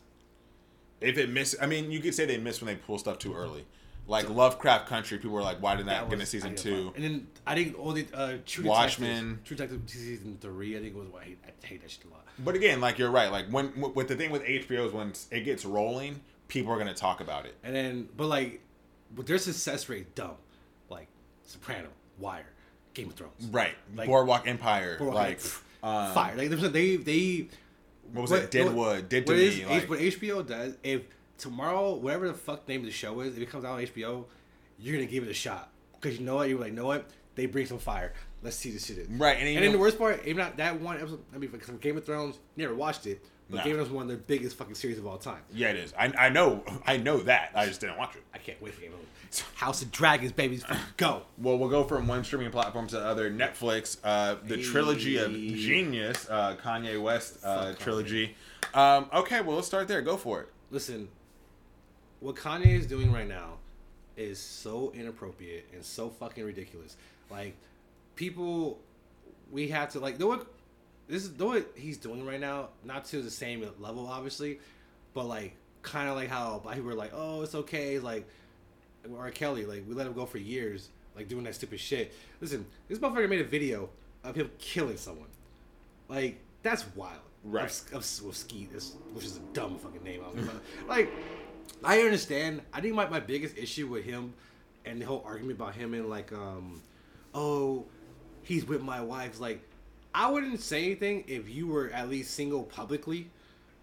if 1.01 1.17
it 1.17 1.29
miss, 1.31 1.55
I 1.59 1.65
mean, 1.65 1.89
you 1.89 1.99
could 1.99 2.13
say 2.13 2.25
they 2.27 2.37
missed 2.37 2.61
when 2.61 2.67
they 2.67 2.79
pull 2.79 2.99
stuff 2.99 3.17
too 3.17 3.33
early. 3.33 3.65
Like 4.07 4.29
Lovecraft 4.29 4.87
Country, 4.87 5.17
people 5.19 5.31
were 5.31 5.41
like, 5.43 5.61
"Why 5.61 5.75
did 5.75 5.85
that, 5.85 6.09
get 6.09 6.17
was- 6.19 6.27
a 6.27 6.31
season 6.31 6.55
two? 6.55 6.91
And 6.95 7.03
then 7.03 7.27
I 7.47 7.55
think 7.55 7.79
all 7.79 7.93
the 7.93 8.05
uh, 8.13 8.33
True 8.45 8.65
Watchmen. 8.65 9.39
True 9.45 9.55
Detective 9.55 9.81
season 9.87 10.37
three. 10.41 10.75
I 10.75 10.81
think 10.81 10.95
it 10.95 10.97
was. 10.97 11.07
I 11.19 11.23
hate, 11.23 11.37
I 11.45 11.65
hate 11.65 11.81
that 11.81 11.91
shit 11.91 12.05
a 12.05 12.09
lot. 12.09 12.25
But 12.39 12.55
again, 12.55 12.81
like 12.81 12.97
you're 12.97 13.11
right. 13.11 13.31
Like 13.31 13.47
when 13.49 13.71
with 13.93 14.07
the 14.07 14.15
thing 14.15 14.31
with 14.31 14.43
HBO 14.43 14.87
is 14.87 14.91
when 14.91 15.13
it 15.29 15.41
gets 15.45 15.63
rolling, 15.65 16.19
people 16.47 16.73
are 16.73 16.77
gonna 16.77 16.93
talk 16.93 17.21
about 17.21 17.45
it. 17.45 17.55
And 17.63 17.75
then, 17.75 18.09
but 18.17 18.27
like, 18.27 18.61
but 19.15 19.27
their 19.27 19.37
success 19.37 19.87
rate 19.87 20.13
dumb. 20.15 20.35
Like 20.89 21.07
Soprano, 21.43 21.87
Wire, 22.19 22.47
Game 22.93 23.07
of 23.07 23.13
Thrones, 23.13 23.45
Right. 23.51 23.75
Like- 23.95 24.07
Boardwalk 24.07 24.47
Empire. 24.47 24.97
Boardwalk 24.97 25.15
like 25.23 25.37
Empire. 25.37 25.51
uh, 25.83 26.13
Fire. 26.13 26.35
Like 26.35 26.49
there's 26.49 26.69
they 26.71 26.95
they 26.97 27.47
what 28.11 28.23
was 28.23 28.31
What- 28.31 28.41
it? 28.43 28.51
Deadwood. 28.51 29.07
Did 29.07 29.25
to 29.27 29.31
what 29.33 29.37
me. 29.39 29.45
is- 29.47 29.63
like, 29.69 29.89
what 29.89 29.99
HBO 29.99 30.45
does, 30.45 30.75
if 30.83 31.03
tomorrow, 31.41 31.95
whatever 31.95 32.27
the 32.27 32.33
fuck 32.33 32.67
name 32.67 32.81
of 32.81 32.85
the 32.85 32.91
show 32.91 33.19
is, 33.21 33.35
if 33.35 33.41
it 33.41 33.49
comes 33.49 33.65
out 33.65 33.73
on 33.73 33.81
HBO, 33.81 34.25
you're 34.79 34.95
gonna 34.95 35.05
give 35.07 35.23
it 35.23 35.29
a 35.29 35.33
shot 35.33 35.69
because 35.99 36.17
you 36.19 36.25
know 36.25 36.35
what, 36.35 36.47
you're 36.49 36.59
like, 36.59 36.73
know 36.73 36.85
what, 36.85 37.09
they 37.35 37.45
bring 37.45 37.65
some 37.65 37.79
fire. 37.79 38.13
Let's 38.43 38.55
see 38.55 38.71
this 38.71 38.85
shit. 38.85 38.97
is. 38.97 39.07
Right, 39.09 39.37
and 39.37 39.47
And, 39.47 39.63
then 39.63 39.71
the 39.71 39.77
worst 39.77 39.97
part, 39.99 40.21
even 40.25 40.37
not 40.37 40.57
that 40.57 40.79
one 40.79 40.97
episode. 40.97 41.19
I 41.33 41.37
mean, 41.37 41.51
because 41.51 41.69
Game 41.77 41.97
of 41.97 42.05
Thrones, 42.05 42.39
never 42.55 42.73
watched 42.73 43.05
it, 43.05 43.23
but 43.49 43.57
Nah. 43.57 43.63
Game 43.63 43.71
of 43.73 43.77
Thrones 43.77 43.87
is 43.89 43.93
one 43.93 44.01
of 44.03 44.07
their 44.07 44.17
biggest 44.17 44.57
fucking 44.57 44.75
series 44.75 44.97
of 44.97 45.05
all 45.05 45.17
time. 45.17 45.41
yeah, 45.53 45.69
it 45.69 45.75
is. 45.75 45.93
I, 45.97 46.11
I 46.17 46.29
know. 46.29 46.63
I 46.87 46.97
know 46.97 47.17
that. 47.19 47.51
I 47.53 47.65
just 47.65 47.81
didn't 47.81 47.97
watch 47.97 48.15
it. 48.15 48.23
I 48.33 48.37
can't 48.37 48.61
wait 48.61 48.73
for 48.73 48.81
Game 48.81 48.93
of 48.93 48.99
Thrones. 48.99 49.07
House 49.55 49.81
of 49.81 49.91
Dragons, 49.91 50.31
babies, 50.33 50.65
go. 50.97 51.21
Well, 51.37 51.57
we'll 51.57 51.69
go 51.69 51.83
from 51.83 52.07
one 52.07 52.23
streaming 52.23 52.51
platform 52.51 52.87
to 52.87 52.95
the 52.95 53.05
other. 53.05 53.31
Netflix, 53.31 53.97
uh, 54.03 54.35
the 54.45 54.61
trilogy 54.61 55.17
of 55.17 55.31
genius, 55.31 56.27
uh, 56.29 56.55
Kanye 56.61 57.01
West 57.01 57.37
uh, 57.43 57.73
trilogy. 57.75 58.35
Um, 58.73 59.09
okay, 59.13 59.41
well, 59.41 59.55
let's 59.55 59.67
start 59.67 59.87
there. 59.87 60.01
Go 60.01 60.17
for 60.17 60.41
it. 60.41 60.49
Listen, 60.69 61.07
what 62.21 62.35
Kanye 62.35 62.67
is 62.67 62.87
doing 62.87 63.11
right 63.11 63.27
now 63.27 63.55
is 64.15 64.39
so 64.39 64.93
inappropriate 64.95 65.67
and 65.73 65.83
so 65.83 66.09
fucking 66.09 66.45
ridiculous. 66.45 66.95
Like, 67.29 67.55
people, 68.15 68.79
we 69.51 69.67
have 69.69 69.89
to 69.89 69.99
like 69.99 70.19
know 70.19 70.27
what 70.27 70.47
this 71.07 71.25
is 71.25 71.37
know 71.37 71.47
what 71.47 71.71
he's 71.75 71.97
doing 71.97 72.25
right 72.25 72.39
now. 72.39 72.69
Not 72.85 73.05
to 73.05 73.21
the 73.21 73.29
same 73.29 73.67
level, 73.79 74.07
obviously, 74.07 74.59
but 75.13 75.25
like 75.25 75.53
kind 75.81 76.09
of 76.09 76.15
like 76.15 76.29
how 76.29 76.59
people 76.59 76.85
were 76.85 76.93
like, 76.93 77.11
oh, 77.13 77.41
it's 77.41 77.55
okay, 77.55 77.99
like 77.99 78.25
R. 79.17 79.31
Kelly, 79.31 79.65
like 79.65 79.83
we 79.87 79.93
let 79.93 80.07
him 80.07 80.13
go 80.13 80.25
for 80.25 80.37
years, 80.37 80.89
like 81.15 81.27
doing 81.27 81.43
that 81.43 81.55
stupid 81.55 81.79
shit. 81.79 82.13
Listen, 82.39 82.65
this 82.87 82.99
motherfucker 82.99 83.27
made 83.27 83.41
a 83.41 83.45
video 83.45 83.89
of 84.23 84.35
him 84.35 84.49
killing 84.57 84.97
someone. 84.97 85.27
Like 86.07 86.39
that's 86.63 86.85
wild. 86.95 87.19
Right. 87.43 87.65
Of, 87.65 87.93
of, 87.93 88.27
of 88.29 88.35
Skete, 88.35 88.69
which 89.13 89.25
is 89.25 89.37
a 89.37 89.39
dumb 89.53 89.79
fucking 89.79 90.03
name. 90.03 90.21
I 90.23 90.31
was 90.31 90.43
about. 90.43 90.61
like, 90.87 91.11
I 91.83 91.99
understand. 92.01 92.61
I 92.73 92.81
think 92.81 92.93
my, 92.95 93.07
my 93.09 93.19
biggest 93.19 93.57
issue 93.57 93.87
with 93.87 94.03
him 94.05 94.33
and 94.85 95.01
the 95.01 95.05
whole 95.05 95.23
argument 95.25 95.59
about 95.59 95.75
him 95.75 95.93
and 95.93 96.09
like, 96.09 96.31
um, 96.31 96.81
oh, 97.33 97.85
he's 98.43 98.65
with 98.67 98.81
my 98.81 99.01
wife. 99.01 99.39
Like, 99.39 99.61
I 100.13 100.29
wouldn't 100.29 100.59
say 100.59 100.83
anything 100.85 101.23
if 101.27 101.49
you 101.49 101.67
were 101.67 101.89
at 101.89 102.09
least 102.09 102.33
single 102.33 102.63
publicly, 102.63 103.29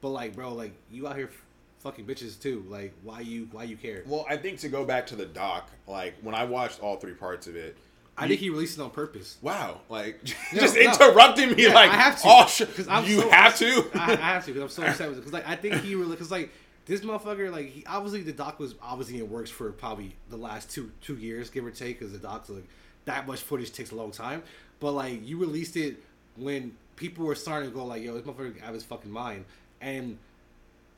but 0.00 0.10
like, 0.10 0.34
bro, 0.34 0.52
like 0.52 0.72
you 0.90 1.08
out 1.08 1.16
here 1.16 1.28
f- 1.32 1.44
fucking 1.80 2.04
bitches 2.06 2.40
too. 2.40 2.64
Like, 2.68 2.92
why 3.02 3.20
you 3.20 3.48
why 3.50 3.64
you 3.64 3.76
care? 3.76 4.02
Well, 4.06 4.26
I 4.28 4.36
think 4.36 4.58
to 4.60 4.68
go 4.68 4.84
back 4.84 5.06
to 5.08 5.16
the 5.16 5.26
doc, 5.26 5.70
like 5.86 6.14
when 6.22 6.34
I 6.34 6.44
watched 6.44 6.80
all 6.82 6.96
three 6.96 7.14
parts 7.14 7.46
of 7.46 7.56
it, 7.56 7.76
I 8.16 8.26
think 8.28 8.40
he 8.40 8.50
released 8.50 8.78
it 8.78 8.82
on 8.82 8.90
purpose. 8.90 9.38
wow, 9.42 9.80
like 9.88 10.20
No, 10.52 10.60
just 10.60 10.74
no. 10.76 10.82
interrupting 10.82 11.52
me, 11.52 11.64
Yeah, 11.66 11.72
like 11.74 11.90
I 11.90 11.94
have 11.94 12.16
to. 12.20 12.28
oh 12.28 12.46
shit, 12.46 12.74
'Cause 12.76 12.88
I'm 12.88 13.04
you 13.06 13.20
so- 13.22 13.30
have 13.30 13.56
to. 13.58 13.90
I, 13.94 14.12
I 14.12 14.16
have 14.16 14.44
to 14.46 14.52
because 14.52 14.76
I'm 14.78 14.84
so 14.84 14.90
upset 14.90 15.08
with 15.08 15.18
it. 15.18 15.20
Because 15.20 15.32
like 15.32 15.48
I 15.48 15.56
think 15.56 15.76
he 15.76 15.94
really 15.94 16.10
because 16.10 16.30
like 16.30 16.50
this 16.88 17.02
motherfucker 17.02 17.52
like 17.52 17.70
he, 17.70 17.84
obviously 17.86 18.22
the 18.22 18.32
doc 18.32 18.58
was 18.58 18.74
obviously 18.82 19.18
in 19.18 19.30
works 19.30 19.50
for 19.50 19.70
probably 19.70 20.16
the 20.30 20.36
last 20.36 20.70
two 20.70 20.90
two 21.00 21.14
years 21.14 21.50
give 21.50 21.64
or 21.64 21.70
take 21.70 21.98
because 22.00 22.12
the 22.12 22.18
doc's 22.18 22.50
like 22.50 22.66
that 23.04 23.26
much 23.26 23.40
footage 23.40 23.72
takes 23.72 23.92
a 23.92 23.94
long 23.94 24.10
time. 24.10 24.42
But 24.80 24.92
like 24.92 25.26
you 25.26 25.38
released 25.38 25.76
it 25.76 26.02
when 26.36 26.76
people 26.96 27.24
were 27.24 27.36
starting 27.36 27.70
to 27.70 27.76
go 27.76 27.84
like 27.84 28.02
yo 28.02 28.14
this 28.14 28.22
motherfucker 28.22 28.60
out 28.62 28.70
of 28.70 28.74
his 28.74 28.84
fucking 28.84 29.10
mind 29.10 29.44
and 29.80 30.18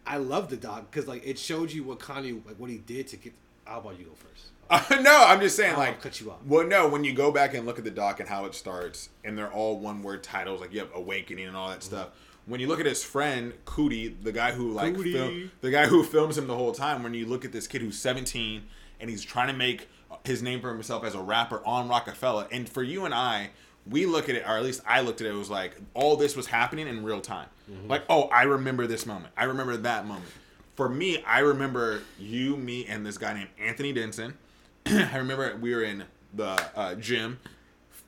I 0.07 0.17
love 0.17 0.49
the 0.49 0.57
doc 0.57 0.91
because 0.91 1.07
like 1.07 1.27
it 1.27 1.39
showed 1.39 1.71
you 1.71 1.85
what 1.85 1.99
Kanye 1.99 2.45
like 2.47 2.57
what 2.57 2.71
he 2.71 2.79
did 2.79 3.09
to 3.09 3.17
get. 3.17 3.35
How 3.65 3.79
about 3.79 3.99
you 3.99 4.07
go 4.07 4.13
first? 4.13 4.51
no, 5.03 5.25
I'm 5.27 5.41
just 5.41 5.57
saying, 5.57 5.73
I'll 5.73 5.79
like, 5.79 6.01
cut 6.01 6.21
you 6.21 6.31
off. 6.31 6.39
Well, 6.47 6.65
no, 6.65 6.89
when 6.89 7.03
you 7.03 7.13
go 7.13 7.33
back 7.33 7.55
and 7.55 7.67
look 7.67 7.79
at 7.79 7.85
the 7.85 7.91
doc 7.91 8.21
and 8.21 8.29
how 8.29 8.45
it 8.45 8.55
starts, 8.55 9.09
and 9.25 9.37
they're 9.37 9.53
all 9.53 9.81
one 9.81 10.05
word 10.05 10.23
titles, 10.23 10.61
like 10.61 10.73
you 10.73 10.79
have 10.79 10.95
awakening 10.95 11.47
and 11.47 11.57
all 11.57 11.69
that 11.69 11.81
mm-hmm. 11.81 11.97
stuff. 11.97 12.11
When 12.47 12.61
you 12.61 12.67
look 12.67 12.81
at 12.81 12.87
his 12.87 13.03
friend 13.05 13.53
Coodie, 13.65 14.15
the 14.23 14.33
guy 14.33 14.53
who 14.53 14.73
like 14.73 14.95
fil- 15.13 15.29
the 15.61 15.71
guy 15.71 15.87
who 15.87 16.03
films 16.03 16.37
him 16.39 16.47
the 16.47 16.57
whole 16.57 16.73
time, 16.73 17.03
when 17.03 17.15
you 17.15 17.27
look 17.27 17.45
at 17.45 17.53
this 17.53 17.67
kid 17.67 17.81
who's 17.83 17.99
17 17.99 18.63
and 19.01 19.11
he's 19.11 19.23
trying 19.23 19.49
to 19.49 19.55
make 19.55 19.89
his 20.25 20.43
name 20.43 20.61
for 20.61 20.71
himself 20.73 21.05
as 21.05 21.15
a 21.15 21.21
rapper 21.21 21.63
on 21.65 21.89
Roc-A-Fella, 21.89 22.49
and 22.51 22.69
for 22.69 22.83
you 22.83 23.05
and 23.05 23.15
I, 23.15 23.51
we 23.89 24.05
look 24.07 24.29
at 24.29 24.35
it, 24.35 24.43
or 24.47 24.57
at 24.57 24.63
least 24.63 24.81
I 24.87 25.01
looked 25.01 25.21
at 25.21 25.27
it, 25.27 25.31
it 25.31 25.37
was 25.37 25.49
like 25.51 25.77
all 25.95 26.17
this 26.17 26.37
was 26.37 26.47
happening 26.47 26.87
in 26.89 27.05
real 27.05 27.21
time. 27.21 27.47
Like, 27.89 28.03
oh, 28.09 28.25
I 28.25 28.43
remember 28.43 28.87
this 28.87 29.07
moment. 29.07 29.33
I 29.37 29.45
remember 29.45 29.77
that 29.79 30.07
moment. 30.07 30.31
For 30.77 30.89
me, 30.89 31.23
I 31.25 31.41
remember 31.41 32.03
you, 32.19 32.57
me, 32.57 32.87
and 32.87 33.07
this 33.07 33.17
guy 33.19 33.35
named 33.35 33.51
Anthony 33.59 33.93
Denson. 33.93 34.35
I 34.87 35.17
remember 35.17 35.57
we 35.57 35.75
were 35.75 35.83
in 35.83 36.05
the 36.35 36.61
uh, 36.75 36.95
gym, 36.97 37.39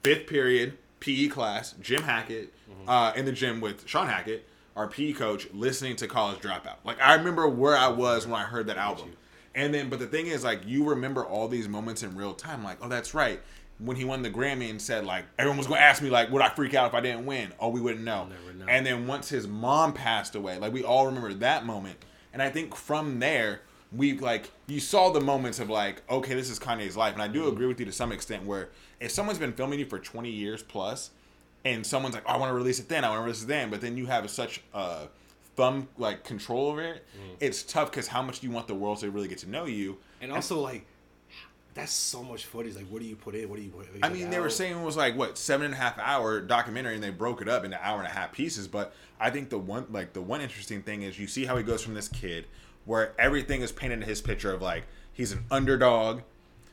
fifth 0.02 0.26
period 0.26 0.76
PE 1.02 1.28
class, 1.28 1.74
Jim 1.80 2.02
Hackett, 2.02 2.54
uh, 2.86 3.12
in 3.16 3.24
the 3.24 3.32
gym 3.32 3.60
with 3.60 3.88
Sean 3.88 4.06
Hackett, 4.06 4.46
our 4.76 4.86
PE 4.88 5.12
coach, 5.12 5.48
listening 5.52 5.96
to 5.96 6.06
College 6.06 6.38
Dropout. 6.38 6.76
Like 6.84 7.00
I 7.00 7.14
remember 7.14 7.48
where 7.48 7.76
I 7.76 7.88
was 7.88 8.26
when 8.26 8.40
I 8.40 8.44
heard 8.44 8.68
that 8.68 8.78
album. 8.78 9.12
And 9.54 9.74
then, 9.74 9.90
but 9.90 9.98
the 9.98 10.06
thing 10.06 10.28
is, 10.28 10.44
like, 10.44 10.66
you 10.66 10.88
remember 10.88 11.24
all 11.24 11.46
these 11.48 11.68
moments 11.68 12.02
in 12.02 12.16
real 12.16 12.32
time. 12.32 12.64
Like, 12.64 12.78
oh, 12.80 12.88
that's 12.88 13.12
right. 13.12 13.40
When 13.78 13.96
he 13.96 14.04
won 14.04 14.22
the 14.22 14.30
Grammy 14.30 14.70
and 14.70 14.80
said, 14.80 15.04
like, 15.04 15.24
everyone 15.38 15.58
was 15.58 15.66
going 15.66 15.78
to 15.78 15.84
ask 15.84 16.00
me, 16.00 16.08
like, 16.08 16.30
would 16.30 16.40
I 16.40 16.48
freak 16.48 16.72
out 16.72 16.88
if 16.88 16.94
I 16.94 17.00
didn't 17.00 17.26
win? 17.26 17.52
Oh, 17.60 17.68
we 17.68 17.80
wouldn't 17.80 18.04
know. 18.04 18.28
Know. 18.58 18.64
And 18.66 18.86
then 18.86 19.06
once 19.06 19.28
his 19.28 19.46
mom 19.46 19.92
passed 19.92 20.34
away, 20.34 20.58
like, 20.58 20.72
we 20.72 20.84
all 20.84 21.04
remember 21.04 21.34
that 21.34 21.66
moment. 21.66 21.98
And 22.32 22.40
I 22.40 22.48
think 22.48 22.74
from 22.74 23.18
there, 23.18 23.60
we 23.96 24.18
like 24.18 24.50
you 24.66 24.80
saw 24.80 25.10
the 25.10 25.20
moments 25.20 25.60
of 25.60 25.68
like, 25.68 26.02
okay, 26.10 26.34
this 26.34 26.50
is 26.50 26.58
Kanye's 26.58 26.96
life, 26.96 27.14
and 27.14 27.22
I 27.22 27.28
do 27.28 27.40
mm-hmm. 27.40 27.52
agree 27.52 27.66
with 27.66 27.78
you 27.80 27.86
to 27.86 27.92
some 27.92 28.12
extent. 28.12 28.44
Where 28.44 28.70
if 29.00 29.10
someone's 29.10 29.38
been 29.38 29.52
filming 29.52 29.78
you 29.78 29.86
for 29.86 29.98
twenty 29.98 30.30
years 30.30 30.62
plus, 30.62 31.10
and 31.64 31.86
someone's 31.86 32.14
like, 32.14 32.24
oh, 32.26 32.34
I 32.34 32.36
want 32.38 32.50
to 32.50 32.54
release 32.54 32.78
it 32.78 32.88
then, 32.88 33.04
I 33.04 33.08
want 33.08 33.20
to 33.20 33.24
release 33.24 33.42
it 33.42 33.48
then, 33.48 33.70
but 33.70 33.80
then 33.80 33.96
you 33.96 34.06
have 34.06 34.28
such 34.30 34.62
a 34.74 35.08
thumb 35.56 35.88
like 35.98 36.24
control 36.24 36.68
over 36.68 36.82
it, 36.82 37.04
mm-hmm. 37.16 37.34
it's 37.40 37.62
tough 37.62 37.90
because 37.90 38.08
how 38.08 38.22
much 38.22 38.40
do 38.40 38.46
you 38.46 38.52
want 38.52 38.66
the 38.66 38.74
world 38.74 38.98
to 38.98 39.10
really 39.10 39.28
get 39.28 39.38
to 39.38 39.50
know 39.50 39.66
you? 39.66 39.98
And 40.20 40.32
also 40.32 40.60
like 40.60 40.86
that's 41.74 41.92
so 41.92 42.22
much 42.22 42.44
footage. 42.44 42.76
Like, 42.76 42.86
what 42.88 43.00
do 43.00 43.08
you 43.08 43.16
put 43.16 43.34
in? 43.34 43.48
What 43.48 43.56
do 43.56 43.62
you 43.62 43.70
put? 43.70 43.86
I 44.02 44.08
mean, 44.10 44.30
they 44.30 44.40
were 44.40 44.50
saying 44.50 44.78
it 44.78 44.84
was 44.84 44.96
like 44.96 45.16
what 45.16 45.38
seven 45.38 45.66
and 45.66 45.74
a 45.74 45.76
half 45.76 45.98
hour 45.98 46.40
documentary, 46.40 46.94
and 46.94 47.02
they 47.02 47.10
broke 47.10 47.40
it 47.40 47.48
up 47.48 47.64
into 47.64 47.82
hour 47.84 47.98
and 47.98 48.06
a 48.06 48.10
half 48.10 48.32
pieces. 48.32 48.68
But 48.68 48.94
I 49.18 49.30
think 49.30 49.48
the 49.48 49.58
one 49.58 49.86
like 49.90 50.12
the 50.12 50.20
one 50.20 50.40
interesting 50.40 50.82
thing 50.82 51.02
is 51.02 51.18
you 51.18 51.26
see 51.26 51.44
how 51.44 51.56
he 51.56 51.62
goes 51.62 51.82
from 51.82 51.94
this 51.94 52.08
kid 52.08 52.46
where 52.84 53.12
everything 53.18 53.62
is 53.62 53.72
painted 53.72 54.02
in 54.02 54.08
his 54.08 54.20
picture 54.20 54.52
of 54.52 54.62
like 54.62 54.84
he's 55.12 55.32
an 55.32 55.44
underdog, 55.50 56.22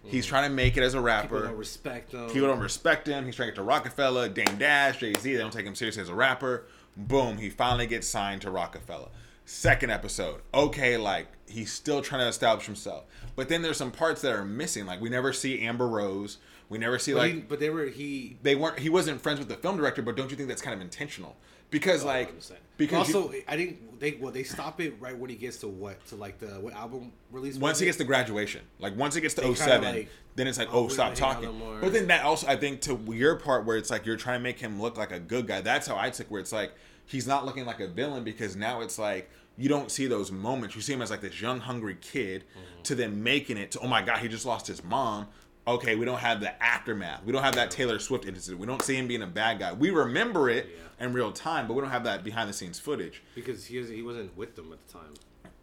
he's 0.04 0.26
trying 0.26 0.50
to 0.50 0.56
make 0.56 0.78
it 0.78 0.84
as 0.84 0.94
a 0.94 1.02
rapper. 1.02 1.28
people 1.36 1.48
don't 1.48 1.58
respect 1.58 2.12
him. 2.14 2.30
People 2.30 2.48
don't 2.48 2.60
respect 2.60 3.08
him. 3.08 3.26
He's 3.26 3.36
trying 3.36 3.48
to 3.48 3.52
get 3.52 3.58
to 3.58 3.64
Roc-A-Fella, 3.64 4.30
Dame 4.30 4.58
Dash, 4.58 5.00
Jay 5.00 5.14
Z. 5.14 5.32
They 5.34 5.40
don't 5.40 5.54
take 5.54 5.66
him 5.66 5.76
seriously 5.76 6.02
as 6.02 6.10
a 6.10 6.16
rapper. 6.16 6.66
Boom, 6.98 7.38
he 7.38 7.50
finally 7.50 7.88
gets 7.88 8.08
signed 8.08 8.42
to 8.42 8.52
Roc-A-Fella. 8.52 9.10
Second 9.46 9.90
episode, 9.90 10.42
okay, 10.54 10.96
like 10.98 11.28
he's 11.48 11.72
still 11.72 12.02
trying 12.02 12.22
to 12.22 12.28
establish 12.28 12.68
himself. 12.68 13.06
But 13.36 13.50
then 13.50 13.62
there's 13.64 13.78
some 13.78 13.92
parts 13.92 14.22
that 14.22 14.32
are 14.32 14.46
missing. 14.46 14.86
Like 14.86 15.02
we 15.02 15.10
never 15.10 15.34
see 15.34 15.62
Amber 15.62 15.88
Rose. 15.88 16.38
We 16.70 16.78
never 16.78 17.00
see 17.00 17.14
But, 17.14 17.18
like 17.18 17.34
he, 17.34 17.40
but 17.40 17.60
they 17.60 17.72
were 17.72 17.86
he. 17.88 18.38
they 18.44 18.54
weren't. 18.54 18.78
He 18.78 18.90
wasn't 18.90 19.22
friends 19.22 19.40
with 19.40 19.50
the 19.50 19.56
film 19.56 19.78
director. 19.78 20.04
But 20.04 20.16
don't 20.16 20.30
you 20.30 20.38
think 20.38 20.50
that's 20.50 20.62
kind 20.62 20.76
of 20.76 20.82
intentional? 20.82 21.36
Because 21.72 22.04
oh, 22.04 22.08
like 22.08 22.32
100%. 22.80 22.88
because 22.88 23.10
you- 23.10 23.16
also 23.18 23.34
I 23.48 23.56
think 23.58 24.00
they 24.00 24.18
well 24.20 24.32
they 24.32 24.44
stop 24.44 24.80
it 24.82 24.94
right 25.00 25.18
when 25.18 25.30
he 25.30 25.36
gets 25.36 25.58
to 25.58 25.68
what 25.68 26.04
to 26.08 26.16
like 26.16 26.40
the 26.40 26.48
what 26.60 26.74
album 26.74 27.12
release. 27.32 27.58
once 27.58 27.80
he 27.80 27.86
gets 27.86 27.98
to 27.98 28.04
graduation, 28.06 28.62
like 28.80 28.96
once 28.98 29.16
it 29.16 29.22
gets 29.22 29.34
to 29.36 29.42
They 29.42 29.54
07, 29.54 29.96
like, 29.96 30.10
then 30.36 30.48
it's 30.48 30.58
like, 30.58 30.70
oh, 30.72 30.86
oh, 30.86 30.88
stop 30.88 31.16
gonna 31.20 31.34
hang 31.36 31.46
out 31.48 31.60
talking. 31.60 31.80
But 31.82 31.94
then 31.94 32.08
that 32.08 32.24
also, 32.24 32.48
I 32.48 32.56
think, 32.56 32.82
to 32.82 32.98
your 33.10 33.36
part 33.36 33.66
where 33.66 33.76
it's 33.78 33.90
like 33.90 34.06
you're 34.06 34.16
trying 34.18 34.40
to 34.40 34.44
make 34.44 34.60
him 34.60 34.82
look 34.82 34.98
like 34.98 35.12
a 35.12 35.20
good 35.20 35.48
guy. 35.48 35.62
That's 35.62 35.86
how 35.88 35.98
I 35.98 36.10
took 36.10 36.32
where 36.32 36.40
it's 36.40 36.52
like 36.54 36.72
he's 37.06 37.28
not 37.28 37.46
looking 37.46 37.66
like 37.66 37.80
a 37.82 37.88
villain 37.88 38.24
because 38.24 38.56
now 38.56 38.82
it's 38.82 38.98
like 38.98 39.30
you 39.58 39.68
don't 39.68 39.92
see 39.92 40.08
those 40.08 40.32
moments. 40.32 40.76
You 40.76 40.82
see 40.82 40.94
him 40.94 41.02
as 41.02 41.12
like 41.12 41.20
this 41.22 41.42
young, 41.42 41.60
hungry 41.60 41.98
kid 42.00 42.44
Mm-hmm. 42.44 42.84
to 42.84 42.96
then 42.96 43.22
making 43.24 43.58
it 43.58 43.72
to, 43.72 43.80
oh 43.80 43.88
my 43.88 44.02
God, 44.02 44.20
he 44.20 44.30
just 44.30 44.46
lost 44.46 44.68
his 44.68 44.82
mom. 44.84 45.28
Okay, 45.70 45.96
we 45.96 46.04
don't 46.06 46.20
have 46.20 46.40
the 46.42 46.62
aftermath. 46.64 47.24
We 47.24 47.32
don't 47.32 47.44
have 47.44 47.56
that 47.56 47.70
Taylor 47.72 48.00
Swift 48.00 48.26
incident. 48.26 48.60
We 48.60 48.66
don't 48.68 48.82
see 48.82 48.96
him 48.96 49.08
being 49.08 49.22
a 49.22 49.28
bad 49.28 49.60
guy. 49.60 49.72
We 49.74 49.90
remember 49.92 50.50
it 50.50 50.68
Yeah. 51.00 51.06
in 51.06 51.14
real 51.14 51.32
time, 51.32 51.68
but 51.68 51.76
we 51.76 51.82
don't 51.82 51.92
have 51.92 52.04
that 52.06 52.24
behind 52.24 52.50
the 52.50 52.54
scenes 52.54 52.80
footage. 52.80 53.22
because 53.36 53.66
he 53.66 53.78
was, 53.78 53.90
he 53.90 54.02
wasn't 54.02 54.36
with 54.36 54.56
them 54.56 54.72
at 54.74 54.86
the 54.88 54.94
time. 54.94 55.14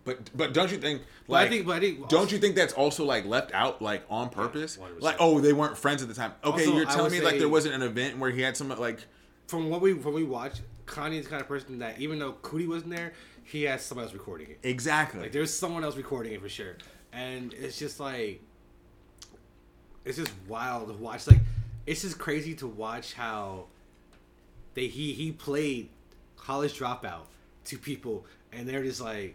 But 0.05 0.31
but 0.37 0.55
don't 0.55 0.71
you 0.71 0.79
think 0.79 1.03
But 1.27 1.35
I 1.35 1.49
think, 1.49 1.67
but 1.67 1.77
I 1.77 1.81
think 1.81 2.09
don't 2.09 2.31
you 2.31 2.39
think 2.39 2.55
that's 2.55 2.73
also 2.73 3.05
like 3.05 3.27
left 3.27 3.53
out 3.53 3.83
like 3.83 4.05
on 4.09 4.29
purpose? 4.31 4.77
100%. 4.77 5.01
like 5.03 5.17
oh 5.19 5.41
they 5.41 5.53
weren't 5.53 5.77
friends 5.77 6.01
at 6.01 6.07
the 6.09 6.15
time. 6.15 6.33
Okay, 6.45 6.61
Also, 6.65 6.77
you're 6.77 6.85
telling 6.87 7.11
me 7.11 7.21
like 7.21 7.39
there 7.41 7.49
wasn't 7.49 7.75
an 7.75 7.83
event 7.83 8.19
where 8.19 8.31
he 8.31 8.41
had 8.41 8.57
some 8.57 8.69
like 8.69 9.01
from 9.49 9.69
what 9.69 9.81
we 9.81 9.95
when 9.95 10.15
we 10.15 10.23
watch, 10.23 10.61
Kanye's 10.87 11.25
the 11.25 11.31
kind 11.31 11.43
of 11.43 11.49
person 11.49 11.81
that 11.81 11.99
even 12.01 12.21
though 12.21 12.35
Coodie 12.35 12.69
wasn't 12.69 12.95
there, 12.95 13.15
he 13.43 13.65
has 13.65 13.85
someone 13.85 14.05
else 14.05 14.15
recording 14.15 14.49
it. 14.51 14.61
exactly. 14.63 15.23
Like 15.23 15.33
there's 15.33 15.53
someone 15.53 15.83
else 15.83 15.97
recording 15.97 16.35
it 16.35 16.41
for 16.41 16.49
sure, 16.49 16.77
and 17.13 17.53
it's 17.55 17.77
just 17.77 17.99
like 17.99 18.41
it's 20.07 20.17
just 20.17 20.33
wild 20.49 20.89
to 20.89 20.95
watch. 20.95 21.27
Like 21.27 21.41
it's 21.87 22.03
just 22.03 22.19
crazy 22.19 22.55
to 22.57 22.67
watch 22.67 23.13
how 23.15 23.67
they 24.75 24.87
he 24.87 25.13
he 25.13 25.33
played 25.33 25.89
college 26.37 26.79
dropout 26.79 27.23
to 27.67 27.79
people, 27.79 28.25
and 28.53 28.69
they're 28.69 28.83
just 28.85 29.01
like, 29.01 29.35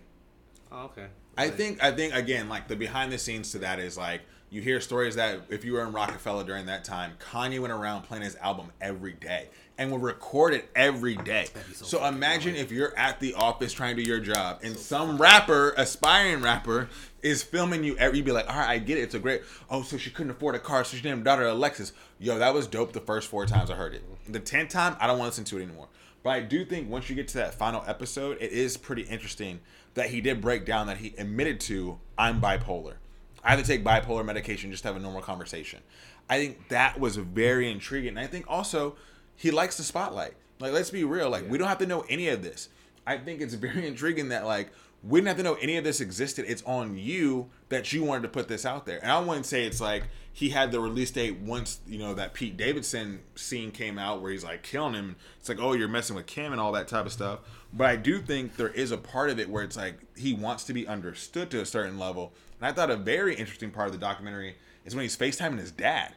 oh, 0.72 0.86
okay. 0.86 1.08
I 1.38 1.46
Like, 1.46 1.56
think 1.56 1.84
I 1.84 1.92
think 1.92 2.14
again 2.16 2.50
like 2.50 2.68
the 2.68 2.76
behind 2.76 3.12
the 3.12 3.18
scenes 3.18 3.52
to 3.52 3.60
that 3.60 3.80
is 3.80 3.98
like 3.98 4.22
you 4.50 4.62
hear 4.62 4.82
stories 4.82 5.16
that 5.16 5.40
if 5.50 5.64
you 5.64 5.74
were 5.74 5.82
in 5.82 5.94
Roc-A-Fella 5.94 6.44
during 6.44 6.66
that 6.66 6.84
time, 6.84 7.14
Kanye 7.20 7.60
went 7.62 7.72
around 7.72 8.02
playing 8.04 8.24
his 8.24 8.36
album 8.36 8.70
every 8.82 9.14
day 9.14 9.48
and 9.78 9.90
would 9.94 10.02
record 10.02 10.54
it 10.54 10.70
every 10.76 11.16
day. 11.16 11.48
so 11.74 11.86
So, 11.86 12.06
imagine 12.06 12.52
annoying. 12.52 12.66
if 12.66 12.70
you're 12.72 12.96
at 12.98 13.22
the 13.22 13.34
office 13.36 13.72
trying 13.72 13.96
to 13.96 14.04
do 14.04 14.10
your 14.10 14.20
job 14.20 14.60
and 14.62 14.78
some 14.78 15.18
rapper, 15.18 15.74
aspiring 15.78 16.42
rapper, 16.42 16.90
is 17.22 17.44
filming 17.44 17.84
you 17.84 17.96
every. 17.98 18.18
You'd 18.18 18.26
be 18.26 18.32
like, 18.32 18.50
all 18.50 18.60
right, 18.60 18.70
I 18.70 18.78
get 18.80 18.98
it. 18.98 19.02
It's 19.02 19.16
a 19.16 19.20
great. 19.20 19.42
Oh, 19.70 19.82
so 19.82 19.98
she 19.98 20.10
couldn't 20.10 20.32
afford 20.32 20.56
a 20.56 20.60
car, 20.60 20.84
so 20.84 20.98
she 20.98 21.04
named 21.04 21.20
her 21.20 21.24
daughter 21.24 21.46
Alexis. 21.46 21.94
Yo, 22.20 22.38
that 22.40 22.54
was 22.54 22.68
dope. 22.68 22.94
The 22.94 23.00
first 23.00 23.28
four 23.28 23.46
times 23.46 23.70
I 23.70 23.76
heard 23.76 23.94
it. 23.94 24.04
The 24.32 24.40
tenth 24.40 24.70
time, 24.70 24.96
I 25.00 25.08
don't 25.08 25.20
want 25.20 25.34
to 25.34 25.42
listen 25.42 25.46
to 25.46 25.60
it 25.60 25.64
anymore. 25.64 25.88
But 26.24 26.32
I 26.32 26.40
do 26.42 26.66
think 26.66 26.90
once 26.90 27.10
you 27.10 27.16
get 27.16 27.28
to 27.30 27.38
that 27.40 27.56
final 27.56 27.84
episode, 27.88 28.38
it 28.40 28.52
is 28.52 28.78
pretty 28.78 29.04
interesting 29.04 29.60
that 29.96 30.10
he 30.10 30.22
did 30.22 30.40
break 30.40 30.66
down 30.66 30.88
that 30.88 30.98
he 30.98 31.14
admitted 31.18 31.60
to 31.62 32.00
I'm 32.18 32.40
bipolar. 32.40 32.96
I 33.44 33.52
have 33.52 33.60
to 33.60 33.66
take 33.66 33.84
bipolar 33.84 34.24
medication 34.24 34.72
just 34.72 34.84
to 34.84 34.90
have 34.90 34.98
a 34.98 35.00
normal 35.00 35.22
conversation. 35.22 35.80
I 36.30 36.38
think 36.38 36.70
that 36.70 37.00
was 37.00 37.18
very 37.18 37.72
intriguing. 37.72 38.10
And 38.10 38.20
I 38.20 38.28
think 38.28 38.46
also 38.48 38.96
he 39.36 39.50
likes 39.50 39.78
the 39.78 39.84
spotlight. 39.84 40.34
Like, 40.60 40.74
let's 40.74 40.92
be 40.92 41.04
real. 41.04 41.30
Like, 41.30 41.50
we 41.50 41.58
don't 41.58 41.68
have 41.68 41.80
to 41.80 41.88
know 41.88 42.06
any 42.08 42.28
of 42.30 42.44
this. 42.44 42.70
I 43.06 43.18
think 43.18 43.42
it's 43.42 43.54
very 43.56 43.88
intriguing 43.88 44.30
that 44.30 44.46
like 44.46 44.72
we 45.04 45.20
didn't 45.20 45.30
have 45.30 45.38
to 45.38 45.44
know 45.44 45.56
any 45.56 45.78
of 45.78 45.84
this 45.84 46.00
existed. 46.00 46.46
It's 46.48 46.64
on 46.64 46.98
you 46.98 47.50
that 47.70 47.92
you 47.92 48.04
wanted 48.04 48.24
to 48.24 48.28
put 48.28 48.48
this 48.48 48.66
out 48.66 48.86
there. 48.86 49.00
And 49.02 49.12
I 49.12 49.20
wouldn't 49.20 49.48
say 49.48 49.66
it's 49.66 49.82
like 49.82 50.04
he 50.32 50.50
had 50.50 50.72
the 50.72 50.80
release 50.80 51.12
date 51.12 51.38
once 51.38 51.80
you 51.88 51.98
know 51.98 52.14
that 52.14 52.34
Pete 52.34 52.56
Davidson 52.56 53.22
scene 53.36 53.72
came 53.72 53.98
out 53.98 54.22
where 54.22 54.32
he's 54.32 54.44
like 54.44 54.62
killing 54.64 54.94
him. 54.94 55.16
It's 55.40 55.50
like 55.50 55.60
oh 55.60 55.74
you're 55.74 55.88
messing 55.88 56.16
with 56.16 56.28
Kim 56.28 56.52
and 56.52 56.62
all 56.62 56.72
that 56.74 56.88
type 56.88 57.06
of 57.06 57.12
stuff. 57.12 57.40
But 57.74 57.88
I 57.88 57.96
do 57.96 58.22
think 58.22 58.58
there 58.58 58.70
is 58.70 58.92
a 58.92 58.98
part 58.98 59.30
of 59.30 59.40
it 59.40 59.50
where 59.50 59.64
it's 59.64 59.78
like 59.78 59.96
he 60.16 60.34
wants 60.34 60.66
to 60.66 60.74
be 60.74 60.88
understood 60.88 61.50
to 61.52 61.62
a 61.62 61.66
certain 61.66 61.98
level. 61.98 62.34
And 62.60 62.68
I 62.68 62.72
thought 62.72 62.92
a 62.92 62.96
very 62.96 63.36
interesting 63.36 63.72
part 63.72 63.88
of 63.88 63.94
the 63.94 64.00
documentary 64.00 64.56
is 64.86 64.96
when 64.96 65.04
he's 65.04 65.18
FaceTiming 65.18 65.60
his 65.60 65.72
dad 65.72 66.14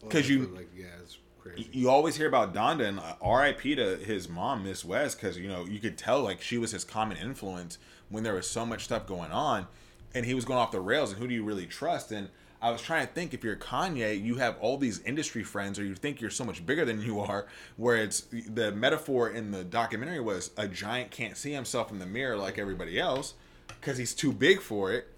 because 0.00 0.28
you 0.28 0.46
like 0.54 0.70
yeah, 0.74 0.86
it's 1.02 1.18
crazy. 1.38 1.68
you 1.72 1.90
always 1.90 2.16
hear 2.16 2.28
about 2.28 2.54
Donda 2.54 2.86
and 2.86 2.98
uh, 2.98 3.14
R.I.P. 3.20 3.76
to 3.76 3.96
his 3.96 4.28
mom, 4.28 4.64
Miss 4.64 4.84
West, 4.84 5.20
because 5.20 5.36
you 5.36 5.48
know 5.48 5.66
you 5.66 5.80
could 5.80 5.98
tell 5.98 6.22
like 6.22 6.40
she 6.40 6.58
was 6.58 6.72
his 6.72 6.84
common 6.84 7.18
influence 7.18 7.78
when 8.12 8.22
there 8.22 8.34
was 8.34 8.48
so 8.48 8.64
much 8.64 8.84
stuff 8.84 9.06
going 9.06 9.32
on, 9.32 9.66
and 10.14 10.24
he 10.24 10.34
was 10.34 10.44
going 10.44 10.58
off 10.58 10.70
the 10.70 10.80
rails. 10.80 11.10
And 11.10 11.20
who 11.20 11.26
do 11.26 11.34
you 11.34 11.42
really 11.42 11.66
trust? 11.66 12.12
And 12.12 12.28
I 12.60 12.70
was 12.70 12.80
trying 12.80 13.06
to 13.06 13.12
think 13.12 13.34
if 13.34 13.42
you're 13.42 13.56
Kanye, 13.56 14.22
you 14.22 14.36
have 14.36 14.56
all 14.60 14.76
these 14.76 15.00
industry 15.00 15.42
friends, 15.42 15.78
or 15.78 15.84
you 15.84 15.94
think 15.94 16.20
you're 16.20 16.30
so 16.30 16.44
much 16.44 16.64
bigger 16.64 16.84
than 16.84 17.00
you 17.00 17.18
are. 17.18 17.46
Where 17.76 17.96
it's 17.96 18.20
the 18.30 18.70
metaphor 18.70 19.30
in 19.30 19.50
the 19.50 19.64
documentary 19.64 20.20
was 20.20 20.52
a 20.56 20.68
giant 20.68 21.10
can't 21.10 21.36
see 21.36 21.52
himself 21.52 21.90
in 21.90 21.98
the 21.98 22.06
mirror 22.06 22.36
like 22.36 22.58
everybody 22.58 23.00
else 23.00 23.34
because 23.66 23.98
he's 23.98 24.14
too 24.14 24.32
big 24.32 24.60
for 24.60 24.92
it 24.92 25.08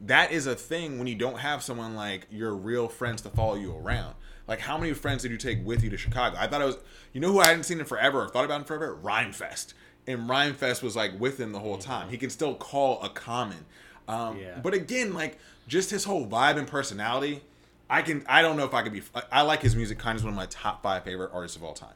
that 0.00 0.32
is 0.32 0.46
a 0.46 0.54
thing 0.54 0.98
when 0.98 1.06
you 1.06 1.14
don't 1.14 1.38
have 1.38 1.62
someone 1.62 1.94
like 1.94 2.26
your 2.30 2.54
real 2.54 2.88
friends 2.88 3.22
to 3.22 3.30
follow 3.30 3.54
you 3.54 3.74
around. 3.76 4.14
Like, 4.46 4.60
how 4.60 4.78
many 4.78 4.92
friends 4.94 5.22
did 5.22 5.30
you 5.30 5.36
take 5.36 5.64
with 5.66 5.82
you 5.82 5.90
to 5.90 5.98
Chicago? 5.98 6.36
I 6.38 6.46
thought 6.46 6.62
it 6.62 6.66
was, 6.66 6.78
you 7.12 7.20
know, 7.20 7.32
who 7.32 7.40
I 7.40 7.48
hadn't 7.48 7.64
seen 7.64 7.80
in 7.80 7.84
forever, 7.84 8.22
or 8.22 8.28
thought 8.28 8.44
about 8.44 8.60
in 8.60 8.64
forever, 8.64 8.98
Rhymefest, 9.02 9.74
and 10.08 10.28
Rhymefest 10.28 10.82
was 10.82 10.96
like 10.96 11.12
with 11.20 11.38
him 11.38 11.52
the 11.52 11.60
whole 11.60 11.78
time. 11.78 12.08
He 12.08 12.16
can 12.18 12.30
still 12.30 12.54
call 12.56 13.00
a 13.02 13.08
common, 13.08 13.64
um, 14.08 14.36
Yeah. 14.38 14.58
but 14.60 14.74
again, 14.74 15.14
like 15.14 15.38
just 15.68 15.90
his 15.90 16.02
whole 16.04 16.26
vibe 16.26 16.56
and 16.56 16.66
personality. 16.66 17.42
I 17.90 18.02
can, 18.02 18.24
I 18.28 18.42
don't 18.42 18.56
know 18.56 18.64
if 18.64 18.74
I 18.74 18.82
could 18.82 18.92
be. 18.92 19.02
I, 19.32 19.42
like 19.42 19.62
his 19.62 19.74
music. 19.76 19.98
Kind 19.98 20.18
Kanye's 20.18 20.24
one 20.24 20.32
of 20.32 20.36
my 20.36 20.46
top 20.46 20.82
five 20.82 21.04
favorite 21.04 21.30
artists 21.32 21.56
of 21.56 21.62
all 21.64 21.72
time. 21.74 21.94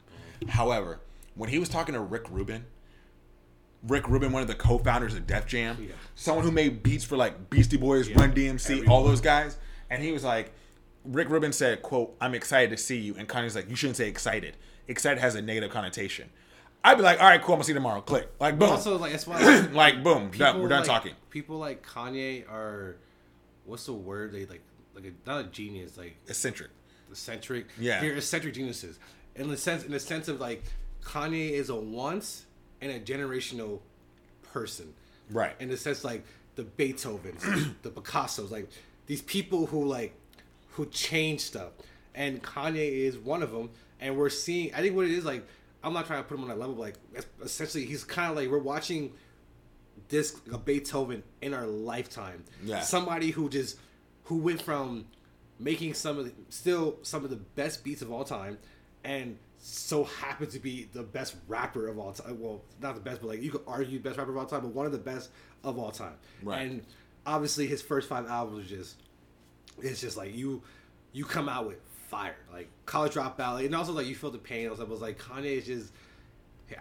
However, 0.49 0.99
when 1.35 1.49
he 1.49 1.59
was 1.59 1.69
talking 1.69 1.93
to 1.93 1.99
Rick 1.99 2.25
Rubin, 2.31 2.65
Rick 3.87 4.07
Rubin, 4.07 4.31
one 4.31 4.41
of 4.41 4.47
the 4.47 4.55
co-founders 4.55 5.13
of 5.13 5.27
Def 5.27 5.45
Jam, 5.45 5.77
Yeah. 5.79 5.95
someone 6.15 6.45
who 6.45 6.51
made 6.51 6.81
beats 6.83 7.03
for 7.03 7.17
like 7.17 7.49
Beastie 7.49 7.77
Boys, 7.77 8.07
Yeah. 8.09 8.19
Run 8.19 8.33
DMC, 8.33 8.73
Everyone. 8.77 8.89
all 8.91 9.03
those 9.03 9.21
guys, 9.21 9.57
and 9.89 10.01
he 10.01 10.11
was 10.11 10.23
like, 10.23 10.51
Rick 11.05 11.29
Rubin 11.29 11.51
said, 11.51 11.81
"quote 11.81 12.15
I'm 12.21 12.33
excited 12.33 12.69
to 12.69 12.77
see 12.77 12.97
you," 12.97 13.15
and 13.17 13.27
Kanye's 13.27 13.55
like, 13.55 13.69
"You 13.69 13.75
shouldn't 13.75 13.97
say 13.97 14.07
excited. 14.07 14.55
Excited 14.87 15.19
has 15.19 15.35
a 15.35 15.41
negative 15.41 15.69
connotation." 15.69 16.29
I'd 16.83 16.97
be 16.97 17.03
like, 17.03 17.21
"All 17.21 17.27
right, 17.27 17.41
cool. 17.41 17.53
I'm 17.53 17.57
gonna 17.57 17.63
see 17.65 17.71
you 17.71 17.75
tomorrow." 17.75 18.01
Click, 18.01 18.29
like 18.39 18.59
boom, 18.59 18.69
Also, 18.69 18.97
like 18.97 19.11
that's 19.11 19.25
why 19.25 19.67
like 19.73 20.03
boom. 20.03 20.31
Done, 20.31 20.61
we're 20.61 20.67
done 20.67 20.79
like, 20.79 20.87
talking. 20.87 21.13
People 21.29 21.57
like 21.57 21.85
Kanye 21.85 22.49
are, 22.51 22.97
what's 23.65 23.85
the 23.85 23.93
word? 23.93 24.33
They 24.33 24.45
like 24.45 24.61
like 24.95 25.05
a, 25.05 25.11
not 25.29 25.45
a 25.45 25.47
genius, 25.49 25.97
like 25.97 26.15
Eccentric. 26.27 26.69
eccentric. 27.09 27.67
Yeah. 27.79 28.01
they're 28.01 28.13
eccentric 28.13 28.53
geniuses. 28.53 28.99
In 29.35 29.49
the 29.49 29.57
sense, 29.57 29.83
in 29.83 29.91
the 29.91 29.99
sense 29.99 30.27
of 30.27 30.39
like, 30.39 30.63
Kanye 31.03 31.51
is 31.51 31.69
a 31.69 31.75
once 31.75 32.45
and 32.81 32.91
a 32.91 32.99
generational 32.99 33.79
person. 34.51 34.93
Right. 35.31 35.55
In 35.59 35.69
the 35.69 35.77
sense 35.77 36.03
like 36.03 36.25
the 36.55 36.63
Beethovens, 36.63 37.41
the 37.81 37.89
Picassos, 37.89 38.51
like 38.51 38.69
these 39.07 39.21
people 39.21 39.67
who 39.67 39.85
like 39.85 40.13
who 40.71 40.85
change 40.87 41.41
stuff, 41.41 41.71
and 42.13 42.43
Kanye 42.43 42.91
is 42.91 43.17
one 43.17 43.41
of 43.41 43.51
them. 43.51 43.69
And 43.99 44.17
we're 44.17 44.29
seeing. 44.29 44.73
I 44.73 44.81
think 44.81 44.95
what 44.95 45.05
it 45.05 45.11
is 45.11 45.23
like. 45.23 45.47
I'm 45.83 45.93
not 45.93 46.07
trying 46.07 46.23
to 46.23 46.27
put 46.27 46.35
him 46.35 46.43
on 46.43 46.49
that 46.49 46.59
level, 46.59 46.75
but 46.75 46.81
like 46.81 47.25
essentially, 47.43 47.85
he's 47.85 48.03
kind 48.03 48.31
of 48.31 48.37
like 48.37 48.49
we're 48.49 48.59
watching 48.59 49.13
this 50.09 50.39
a 50.51 50.57
Beethoven 50.57 51.23
in 51.41 51.53
our 51.53 51.67
lifetime. 51.67 52.43
Yeah. 52.63 52.81
Somebody 52.81 53.31
who 53.31 53.49
just 53.49 53.77
who 54.25 54.37
went 54.37 54.61
from 54.61 55.05
making 55.59 55.93
some 55.93 56.17
of 56.17 56.25
the, 56.25 56.33
still 56.49 56.97
some 57.01 57.23
of 57.23 57.29
the 57.29 57.35
best 57.35 57.83
beats 57.83 58.01
of 58.01 58.11
all 58.11 58.23
time, 58.23 58.57
and 59.03 59.37
so 59.57 60.03
happened 60.03 60.51
to 60.51 60.59
be 60.59 60.89
the 60.93 61.03
best 61.03 61.35
rapper 61.47 61.87
of 61.87 61.99
all 61.99 62.13
time. 62.13 62.39
Well, 62.39 62.61
not 62.81 62.95
the 62.95 63.01
best, 63.01 63.21
but 63.21 63.27
like 63.27 63.41
you 63.41 63.51
could 63.51 63.63
argue 63.67 63.99
best 63.99 64.17
rapper 64.17 64.31
of 64.31 64.37
all 64.37 64.45
time, 64.45 64.61
but 64.61 64.73
one 64.73 64.85
of 64.85 64.91
the 64.91 64.97
best 64.97 65.29
of 65.63 65.77
all 65.77 65.91
time. 65.91 66.15
Right. 66.41 66.61
And 66.61 66.85
obviously, 67.25 67.67
his 67.67 67.81
first 67.81 68.07
five 68.07 68.27
albums 68.27 68.65
are 68.65 68.75
just 68.75 68.97
it's 69.81 70.01
just 70.01 70.17
like 70.17 70.35
you 70.35 70.61
you 71.11 71.25
come 71.25 71.49
out 71.49 71.67
with 71.67 71.79
fire, 72.13 72.35
like 72.51 72.69
college 72.85 73.13
dropout, 73.13 73.65
and 73.65 73.75
also 73.75 73.91
like 73.91 74.05
you 74.05 74.15
feel 74.15 74.31
the 74.31 74.37
pain. 74.37 74.67
I 74.67 74.71
was, 74.71 74.79
I 74.79 74.83
was 74.83 75.01
like 75.01 75.19
Kanye 75.19 75.57
is 75.57 75.65
just. 75.65 75.91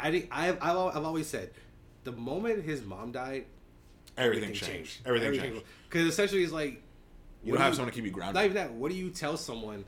I 0.00 0.10
think 0.10 0.28
I've, 0.30 0.56
I've 0.62 0.96
I've 0.96 1.04
always 1.04 1.26
said, 1.26 1.50
the 2.04 2.12
moment 2.12 2.64
his 2.64 2.82
mom 2.82 3.12
died, 3.12 3.46
Everything, 4.16 4.52
changed. 4.52 5.00
Everything, 5.06 5.34
changed. 5.34 5.62
Because 5.88 6.06
essentially, 6.06 6.42
it's 6.42 6.52
like 6.52 6.82
You 7.42 7.52
don't 7.52 7.58
do 7.58 7.62
have 7.64 7.74
someone 7.74 7.90
to 7.90 7.94
keep 7.94 8.04
you 8.04 8.10
grounded. 8.10 8.34
Not 8.34 8.44
even 8.44 8.56
that. 8.56 8.72
What 8.72 8.90
do 8.90 8.96
you 8.96 9.10
tell 9.10 9.36
someone? 9.36 9.84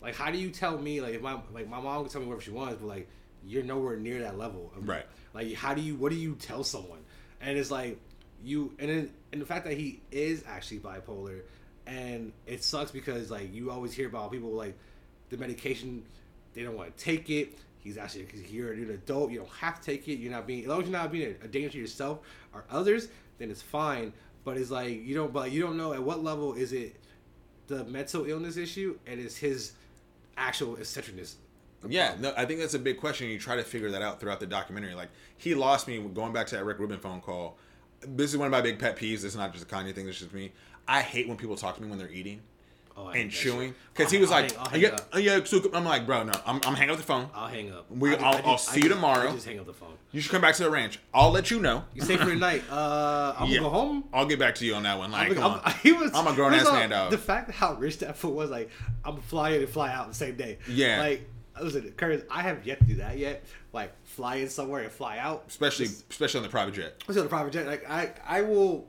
Like, 0.00 0.14
how 0.14 0.30
do 0.30 0.38
you 0.38 0.50
tell 0.50 0.78
me? 0.78 1.00
Like, 1.00 1.14
if 1.14 1.22
my 1.22 1.38
like 1.52 1.68
my 1.68 1.80
mom 1.80 2.04
can 2.04 2.12
tell 2.12 2.20
me 2.22 2.26
whatever 2.26 2.42
she 2.42 2.50
wants, 2.50 2.76
but 2.80 2.88
like 2.88 3.08
you're 3.44 3.62
nowhere 3.62 3.96
near 3.96 4.20
that 4.20 4.38
level. 4.38 4.72
Of, 4.76 4.88
Right. 4.88 5.06
Like, 5.34 5.52
how 5.54 5.74
do 5.74 5.82
you? 5.82 5.94
What 5.96 6.10
do 6.10 6.16
you 6.16 6.34
tell 6.34 6.64
someone? 6.64 7.00
And 7.40 7.58
it's 7.58 7.70
like 7.70 7.98
you, 8.42 8.74
and 8.78 8.88
then 8.88 9.10
and 9.32 9.40
the 9.40 9.46
fact 9.46 9.64
that 9.66 9.76
he 9.76 10.00
is 10.10 10.42
actually 10.46 10.80
bipolar, 10.80 11.42
and 11.90 12.32
it 12.46 12.62
sucks 12.62 12.90
because 12.90 13.30
like 13.30 13.52
you 13.52 13.70
always 13.70 13.92
hear 13.92 14.06
about 14.06 14.30
people 14.30 14.50
like 14.50 14.78
the 15.28 15.36
medication, 15.36 16.04
they 16.54 16.62
don't 16.62 16.76
want 16.76 16.96
to 16.96 17.04
take 17.04 17.28
it. 17.30 17.58
He's 17.80 17.98
actually 17.98 18.22
because 18.22 18.50
you're 18.50 18.72
an 18.72 18.90
adult, 18.90 19.30
you 19.30 19.38
don't 19.38 19.50
have 19.50 19.80
to 19.80 19.86
take 19.86 20.06
it. 20.06 20.14
You're 20.14 20.32
not 20.32 20.46
being 20.46 20.62
as 20.62 20.68
long 20.68 20.82
as 20.82 20.88
you're 20.88 20.98
not 20.98 21.10
being 21.10 21.34
a, 21.42 21.48
danger 21.48 21.70
to 21.70 21.78
yourself 21.78 22.20
or 22.54 22.64
others, 22.70 23.08
then 23.38 23.50
it's 23.50 23.62
fine. 23.62 24.12
But 24.44 24.56
it's 24.56 24.70
like 24.70 25.04
you 25.04 25.14
don't, 25.14 25.32
but 25.32 25.50
you 25.50 25.62
don't 25.62 25.76
know 25.76 25.92
at 25.92 26.02
what 26.02 26.22
level 26.22 26.54
is 26.54 26.72
it 26.72 26.96
the 27.66 27.84
mental 27.84 28.24
illness 28.24 28.56
issue 28.56 28.98
and 29.06 29.18
is 29.18 29.36
his 29.36 29.72
actual 30.36 30.76
eccentricness. 30.76 31.36
Yeah, 31.88 32.14
no, 32.18 32.32
I 32.36 32.44
think 32.44 32.60
that's 32.60 32.74
a 32.74 32.78
big 32.78 33.00
question. 33.00 33.28
You 33.28 33.38
try 33.38 33.56
to 33.56 33.64
figure 33.64 33.90
that 33.90 34.02
out 34.02 34.20
throughout 34.20 34.38
the 34.38 34.46
documentary. 34.46 34.94
Like 34.94 35.08
he 35.38 35.54
lost 35.54 35.88
me 35.88 35.98
going 35.98 36.32
back 36.32 36.46
to 36.48 36.56
that 36.56 36.64
Rick 36.64 36.78
Rubin 36.78 37.00
phone 37.00 37.20
call. 37.20 37.58
This 38.02 38.30
is 38.30 38.38
one 38.38 38.46
of 38.46 38.52
my 38.52 38.60
big 38.60 38.78
pet 38.78 38.96
peeves. 38.96 39.24
It's 39.24 39.34
not 39.34 39.52
just 39.52 39.64
a 39.64 39.68
Kanye 39.68 39.94
thing. 39.94 40.08
It's 40.08 40.18
just 40.18 40.32
me. 40.32 40.52
I 40.90 41.00
hate 41.02 41.28
when 41.28 41.36
people 41.36 41.56
talk 41.56 41.76
to 41.76 41.82
me 41.82 41.88
when 41.88 41.98
they're 41.98 42.10
eating. 42.10 42.40
Oh, 42.96 43.08
and 43.08 43.30
chewing 43.30 43.74
because 43.94 44.10
he 44.12 44.18
was 44.18 44.30
I'll 44.30 44.42
like, 44.42 44.50
hang- 44.52 44.84
I'll 44.84 44.94
hang 45.12 45.24
yeah. 45.24 45.44
So 45.44 45.62
I'm 45.72 45.84
like, 45.86 46.04
bro, 46.04 46.24
no, 46.24 46.32
I'm, 46.44 46.60
I'm 46.66 46.74
hanging 46.74 46.90
up 46.90 46.96
the 46.98 47.02
phone. 47.04 47.30
I'll 47.34 47.46
hang 47.46 47.72
up. 47.72 47.90
We- 47.90 48.14
I'll- 48.16 48.42
I'll 48.44 48.54
I 48.54 48.56
see 48.56 48.82
you 48.82 48.88
tomorrow. 48.90 49.32
Just 49.32 49.46
hang 49.46 49.58
up 49.58 49.64
the 49.66 49.72
phone. 49.72 49.94
You 50.12 50.20
should 50.20 50.32
come 50.32 50.42
back 50.42 50.56
to 50.56 50.64
the 50.64 50.70
ranch. 50.70 50.98
I'll 51.14 51.30
let 51.30 51.50
you 51.50 51.60
know. 51.60 51.84
You 51.94 52.02
stay 52.02 52.16
for 52.18 52.26
the 52.26 52.34
night. 52.34 52.62
Uh, 52.70 53.34
I'm 53.38 53.48
Yeah. 53.48 53.58
gonna 53.60 53.70
go 53.70 53.74
home. 53.74 54.04
I'll 54.12 54.26
get 54.26 54.38
back 54.40 54.56
to 54.56 54.66
you 54.66 54.74
on 54.74 54.82
that 54.82 54.98
one. 54.98 55.12
Like, 55.12 55.28
I'm, 55.30 55.34
come 55.34 55.52
I'm, 55.52 55.60
on. 55.64 55.72
he 55.82 55.92
was, 55.92 56.10
I'm 56.14 56.26
a 56.26 56.34
grown 56.34 56.52
ass 56.52 56.70
man, 56.70 56.90
dog. 56.90 57.10
The 57.12 57.16
fact 57.18 57.46
that 57.46 57.54
how 57.54 57.74
rich 57.74 58.00
that 58.00 58.16
fool 58.18 58.32
was, 58.34 58.50
like, 58.50 58.68
I'm 59.04 59.18
fly 59.22 59.50
in 59.50 59.60
and 59.62 59.68
fly 59.70 59.92
out 59.92 60.08
the 60.08 60.14
same 60.14 60.36
day. 60.36 60.58
Yeah. 60.68 61.00
Like, 61.00 61.26
listen, 61.62 61.90
Curtis, 61.96 62.24
I 62.30 62.42
have 62.42 62.66
yet 62.66 62.80
to 62.80 62.84
do 62.86 62.94
that 62.96 63.16
yet. 63.16 63.44
Like, 63.72 63.92
fly 64.04 64.36
in 64.36 64.48
somewhere 64.50 64.82
and 64.82 64.92
fly 64.92 65.18
out. 65.18 65.44
especially 65.48 65.86
Just- 65.86 66.10
especially 66.10 66.38
on 66.38 66.42
the 66.44 66.50
private 66.50 66.74
jet. 66.74 67.02
Let's 67.06 67.16
go 67.16 67.22
to 67.22 67.28
private 67.30 67.52
jet. 67.52 67.66
Like, 67.66 67.88
I, 67.88 68.10
I 68.26 68.42
will. 68.42 68.86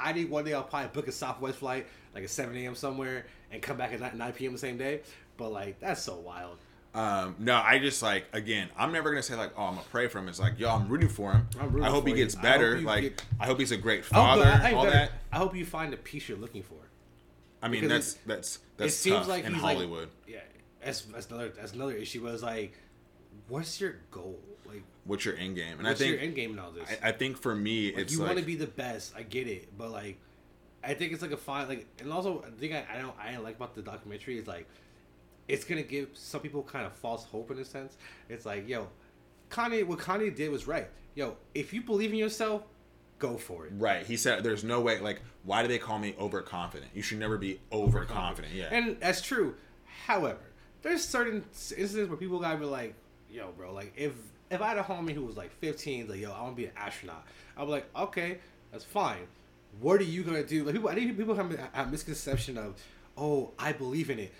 I 0.00 0.12
need 0.12 0.30
one 0.30 0.44
day. 0.44 0.54
I'll 0.54 0.62
probably 0.62 0.88
book 0.88 1.08
a 1.08 1.12
Southwest 1.12 1.58
flight, 1.58 1.86
like 2.14 2.24
at 2.24 2.30
7 2.30 2.56
a.m. 2.56 2.74
somewhere, 2.74 3.26
and 3.50 3.60
come 3.62 3.76
back 3.76 3.92
at 3.92 4.00
9, 4.00 4.16
9 4.16 4.32
p.m. 4.32 4.52
the 4.52 4.58
same 4.58 4.76
day. 4.78 5.00
But 5.36 5.50
like, 5.52 5.80
that's 5.80 6.02
so 6.02 6.16
wild. 6.16 6.56
Um, 6.92 7.36
no, 7.38 7.54
I 7.54 7.78
just 7.78 8.02
like 8.02 8.26
again. 8.32 8.68
I'm 8.76 8.90
never 8.92 9.10
gonna 9.10 9.22
say 9.22 9.36
like, 9.36 9.52
oh, 9.56 9.62
I'm 9.66 9.74
gonna 9.74 9.86
pray 9.92 10.08
for 10.08 10.18
him. 10.18 10.28
It's 10.28 10.40
like, 10.40 10.58
yo, 10.58 10.70
I'm 10.70 10.88
rooting 10.88 11.08
for 11.08 11.30
him. 11.32 11.46
I'm 11.60 11.68
rooting 11.70 11.84
I 11.84 11.90
hope 11.90 12.06
he 12.08 12.14
gets 12.14 12.34
I 12.34 12.38
hope 12.38 12.42
better. 12.42 12.78
you 12.78 12.84
like, 12.86 13.02
get- 13.02 13.24
I 13.38 13.46
hope 13.46 13.60
he's 13.60 13.70
a 13.70 13.76
great 13.76 14.04
father. 14.04 14.42
I, 14.44 14.70
I, 14.70 14.72
all 14.72 14.84
better- 14.84 14.96
that. 14.96 15.12
I 15.30 15.36
hope 15.36 15.54
you 15.54 15.64
find 15.64 15.92
the 15.92 15.96
peace 15.96 16.28
you're 16.28 16.36
looking 16.38 16.64
for. 16.64 16.74
I 17.62 17.68
mean, 17.68 17.82
because 17.82 18.14
that's 18.14 18.26
that's 18.26 18.58
that's 18.76 18.94
it 18.94 18.96
seems 18.96 19.28
like 19.28 19.44
in 19.44 19.52
Hollywood. 19.54 20.08
Like, 20.26 20.34
yeah, 20.34 20.40
that's 20.84 21.02
that's 21.02 21.28
another 21.28 21.50
that's 21.50 21.74
another 21.74 21.92
issue. 21.94 22.24
Was 22.24 22.42
like, 22.42 22.72
what's 23.48 23.80
your 23.80 23.96
goal? 24.10 24.40
Like, 24.66 24.82
What's 25.04 25.24
your 25.24 25.36
end 25.36 25.56
game? 25.56 25.78
And 25.78 25.86
what's 25.86 26.00
I 26.00 26.04
think 26.04 26.14
your 26.14 26.20
end 26.24 26.34
game 26.34 26.52
in 26.52 26.58
all 26.58 26.70
this? 26.70 26.88
I, 27.02 27.08
I 27.08 27.12
think 27.12 27.38
for 27.38 27.54
me, 27.54 27.92
like, 27.92 28.02
it's 28.02 28.12
you 28.12 28.18
like 28.20 28.28
want 28.28 28.38
to 28.38 28.44
be 28.44 28.54
the 28.56 28.66
best. 28.66 29.14
I 29.16 29.22
get 29.22 29.46
it, 29.46 29.76
but 29.76 29.90
like, 29.90 30.18
I 30.84 30.94
think 30.94 31.12
it's 31.12 31.22
like 31.22 31.32
a 31.32 31.36
fine 31.36 31.68
like, 31.68 31.86
and 32.00 32.12
also 32.12 32.44
I 32.46 32.50
think 32.58 32.72
I, 32.74 32.84
I 32.94 33.00
don't 33.00 33.14
I 33.18 33.36
like 33.38 33.56
about 33.56 33.74
the 33.74 33.82
documentary 33.82 34.38
is 34.38 34.46
like, 34.46 34.66
it's 35.48 35.64
gonna 35.64 35.82
give 35.82 36.08
some 36.14 36.40
people 36.40 36.62
kind 36.62 36.86
of 36.86 36.92
false 36.92 37.24
hope 37.24 37.50
in 37.50 37.58
a 37.58 37.64
sense. 37.64 37.96
It's 38.28 38.46
like, 38.46 38.68
yo, 38.68 38.88
Kanye, 39.50 39.86
what 39.86 39.98
Kanye 39.98 40.34
did 40.34 40.50
was 40.50 40.66
right. 40.66 40.88
Yo, 41.14 41.36
if 41.54 41.72
you 41.72 41.82
believe 41.82 42.10
in 42.12 42.16
yourself, 42.18 42.62
go 43.18 43.36
for 43.36 43.66
it. 43.66 43.72
right. 43.76 44.06
He 44.06 44.16
said, 44.16 44.44
"There's 44.44 44.64
no 44.64 44.80
way. 44.80 45.00
Like, 45.00 45.20
why 45.44 45.62
do 45.62 45.68
they 45.68 45.78
call 45.78 45.98
me 45.98 46.14
overconfident? 46.18 46.92
You 46.94 47.02
should 47.02 47.18
never 47.18 47.36
be 47.36 47.60
overconfident." 47.72 48.54
Yeah. 48.54 48.68
And 48.70 48.98
that's 49.00 49.20
true. 49.20 49.56
However, 50.06 50.38
there's 50.82 51.04
certain 51.04 51.44
instances 51.50 52.08
where 52.08 52.16
people 52.16 52.38
gotta 52.38 52.58
be 52.58 52.64
like, 52.64 52.94
yo, 53.30 53.50
bro, 53.52 53.72
like 53.72 53.92
if 53.96 54.12
if 54.50 54.60
I 54.60 54.68
had 54.68 54.78
a 54.78 54.82
homie 54.82 55.12
who 55.12 55.24
was 55.24 55.36
like 55.36 55.52
15, 55.60 56.08
like, 56.08 56.20
yo, 56.20 56.32
I 56.32 56.42
want 56.42 56.56
to 56.56 56.62
be 56.62 56.66
an 56.66 56.72
astronaut, 56.76 57.24
I'd 57.56 57.64
be 57.64 57.70
like, 57.70 57.86
okay, 57.96 58.38
that's 58.72 58.84
fine. 58.84 59.26
What 59.80 60.00
are 60.00 60.04
you 60.04 60.24
gonna 60.24 60.42
do? 60.42 60.64
Like 60.64 60.74
people, 60.74 60.88
I 60.88 60.94
think 60.94 61.16
people 61.16 61.34
have 61.34 61.70
a, 61.74 61.86
misconception 61.86 62.58
of, 62.58 62.74
oh, 63.16 63.52
I 63.58 63.72
believe 63.72 64.10
in 64.10 64.18
it. 64.18 64.32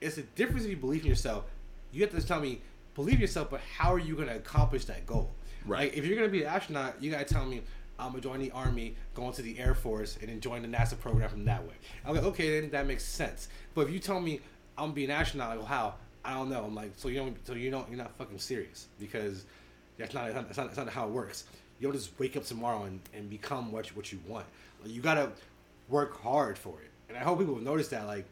It's 0.00 0.16
a 0.16 0.22
difference 0.22 0.64
if 0.64 0.70
you 0.70 0.76
believe 0.76 1.02
in 1.02 1.08
yourself. 1.08 1.44
You 1.92 2.02
have 2.02 2.10
to 2.12 2.26
tell 2.26 2.40
me, 2.40 2.62
believe 2.94 3.20
yourself, 3.20 3.50
but 3.50 3.60
how 3.76 3.92
are 3.92 3.98
you 3.98 4.16
gonna 4.16 4.36
accomplish 4.36 4.86
that 4.86 5.04
goal? 5.06 5.30
Right. 5.66 5.90
Like 5.90 5.98
if 5.98 6.06
you're 6.06 6.16
gonna 6.16 6.28
be 6.28 6.42
an 6.42 6.48
astronaut, 6.48 7.02
you 7.02 7.10
gotta 7.10 7.24
tell 7.24 7.44
me. 7.44 7.62
I'm 7.98 8.12
gonna 8.12 8.22
join 8.22 8.40
the 8.40 8.50
army, 8.52 8.94
go 9.12 9.26
into 9.26 9.42
the 9.42 9.58
air 9.58 9.74
force, 9.74 10.16
and 10.22 10.30
then 10.30 10.40
join 10.40 10.62
the 10.62 10.68
NASA 10.68 10.98
program 10.98 11.28
from 11.28 11.44
that 11.44 11.62
way. 11.62 11.74
I'm 12.06 12.14
like, 12.14 12.24
okay, 12.24 12.58
then 12.58 12.70
that 12.70 12.86
makes 12.86 13.04
sense. 13.04 13.48
But 13.74 13.82
if 13.82 13.90
you 13.90 13.98
tell 13.98 14.20
me 14.20 14.40
I'm 14.78 14.84
gonna 14.84 14.94
be 14.94 15.04
an 15.04 15.10
astronaut, 15.10 15.50
like, 15.50 15.58
well, 15.58 15.66
how? 15.66 15.94
I 16.24 16.34
don't 16.34 16.50
know. 16.50 16.64
I'm 16.64 16.74
like, 16.74 16.92
so 16.96 17.08
you 17.08 17.18
don't, 17.18 17.46
so 17.46 17.54
you 17.54 17.70
don't, 17.70 17.88
you're 17.88 17.98
not 17.98 18.16
fucking 18.16 18.38
serious 18.38 18.88
because 18.98 19.44
that's 19.98 20.14
not, 20.14 20.32
that's 20.32 20.56
not, 20.56 20.66
that's 20.66 20.76
not 20.76 20.88
how 20.88 21.06
it 21.06 21.10
works. 21.10 21.44
You 21.78 21.88
don't 21.88 21.96
just 21.96 22.18
wake 22.18 22.36
up 22.36 22.44
tomorrow 22.44 22.84
and, 22.84 23.00
and 23.14 23.30
become 23.30 23.72
what 23.72 23.88
you, 23.88 23.96
what 23.96 24.12
you 24.12 24.20
want. 24.26 24.46
Like, 24.82 24.92
you 24.92 25.00
gotta 25.00 25.30
work 25.88 26.20
hard 26.20 26.58
for 26.58 26.74
it. 26.80 26.90
And 27.08 27.16
I 27.16 27.22
hope 27.22 27.38
people 27.38 27.56
notice 27.56 27.88
that. 27.88 28.06
Like, 28.06 28.26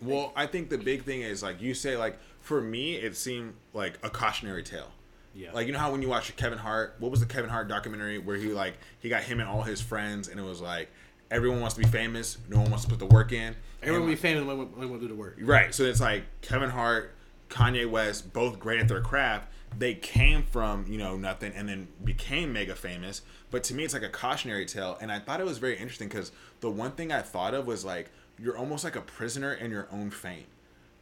Well, 0.00 0.32
I 0.36 0.46
think 0.46 0.68
the 0.70 0.78
big 0.78 1.04
thing 1.04 1.22
is 1.22 1.42
like 1.42 1.60
you 1.60 1.74
say, 1.74 1.96
like 1.96 2.18
for 2.40 2.60
me, 2.60 2.96
it 2.96 3.16
seemed 3.16 3.54
like 3.74 3.98
a 4.02 4.10
cautionary 4.10 4.62
tale. 4.62 4.90
Yeah. 5.34 5.52
Like 5.52 5.66
you 5.66 5.72
know 5.72 5.78
how 5.78 5.92
when 5.92 6.02
you 6.02 6.08
watch 6.08 6.34
Kevin 6.36 6.58
Hart, 6.58 6.96
what 6.98 7.10
was 7.10 7.20
the 7.20 7.26
Kevin 7.26 7.50
Hart 7.50 7.68
documentary 7.68 8.18
where 8.18 8.36
he 8.36 8.48
like 8.48 8.74
he 9.00 9.08
got 9.08 9.22
him 9.22 9.40
and 9.40 9.48
all 9.48 9.62
his 9.62 9.80
friends, 9.80 10.28
and 10.28 10.38
it 10.38 10.42
was 10.42 10.60
like 10.60 10.88
everyone 11.30 11.60
wants 11.60 11.74
to 11.76 11.80
be 11.82 11.88
famous, 11.88 12.38
no 12.48 12.58
one 12.60 12.70
wants 12.70 12.84
to 12.84 12.90
put 12.90 12.98
the 12.98 13.06
work 13.06 13.32
in. 13.32 13.54
everyone 13.82 14.02
will 14.02 14.08
be 14.14 14.16
famous 14.16 14.44
when, 14.44 14.58
when 14.76 14.90
we 14.90 14.98
do 14.98 15.08
the 15.08 15.14
work. 15.14 15.36
Right. 15.40 15.74
So 15.74 15.82
it's 15.84 16.00
like 16.00 16.24
Kevin 16.40 16.70
Hart, 16.70 17.14
Kanye 17.50 17.88
West, 17.88 18.32
both 18.32 18.58
great 18.58 18.80
at 18.80 18.88
their 18.88 19.00
craft. 19.00 19.48
They 19.76 19.94
came 19.94 20.42
from, 20.44 20.86
you 20.88 20.96
know, 20.96 21.16
nothing 21.16 21.52
and 21.54 21.68
then 21.68 21.88
became 22.02 22.52
mega 22.52 22.74
famous. 22.74 23.20
But 23.50 23.62
to 23.64 23.74
me, 23.74 23.84
it's 23.84 23.92
like 23.92 24.02
a 24.02 24.08
cautionary 24.08 24.64
tale. 24.64 24.96
And 25.00 25.12
I 25.12 25.18
thought 25.18 25.40
it 25.40 25.46
was 25.46 25.58
very 25.58 25.76
interesting 25.76 26.08
because 26.08 26.32
the 26.60 26.70
one 26.70 26.92
thing 26.92 27.12
I 27.12 27.20
thought 27.20 27.52
of 27.54 27.66
was 27.66 27.84
like, 27.84 28.10
you're 28.38 28.56
almost 28.56 28.82
like 28.84 28.96
a 28.96 29.00
prisoner 29.02 29.52
in 29.52 29.70
your 29.70 29.88
own 29.92 30.10
fame. 30.10 30.44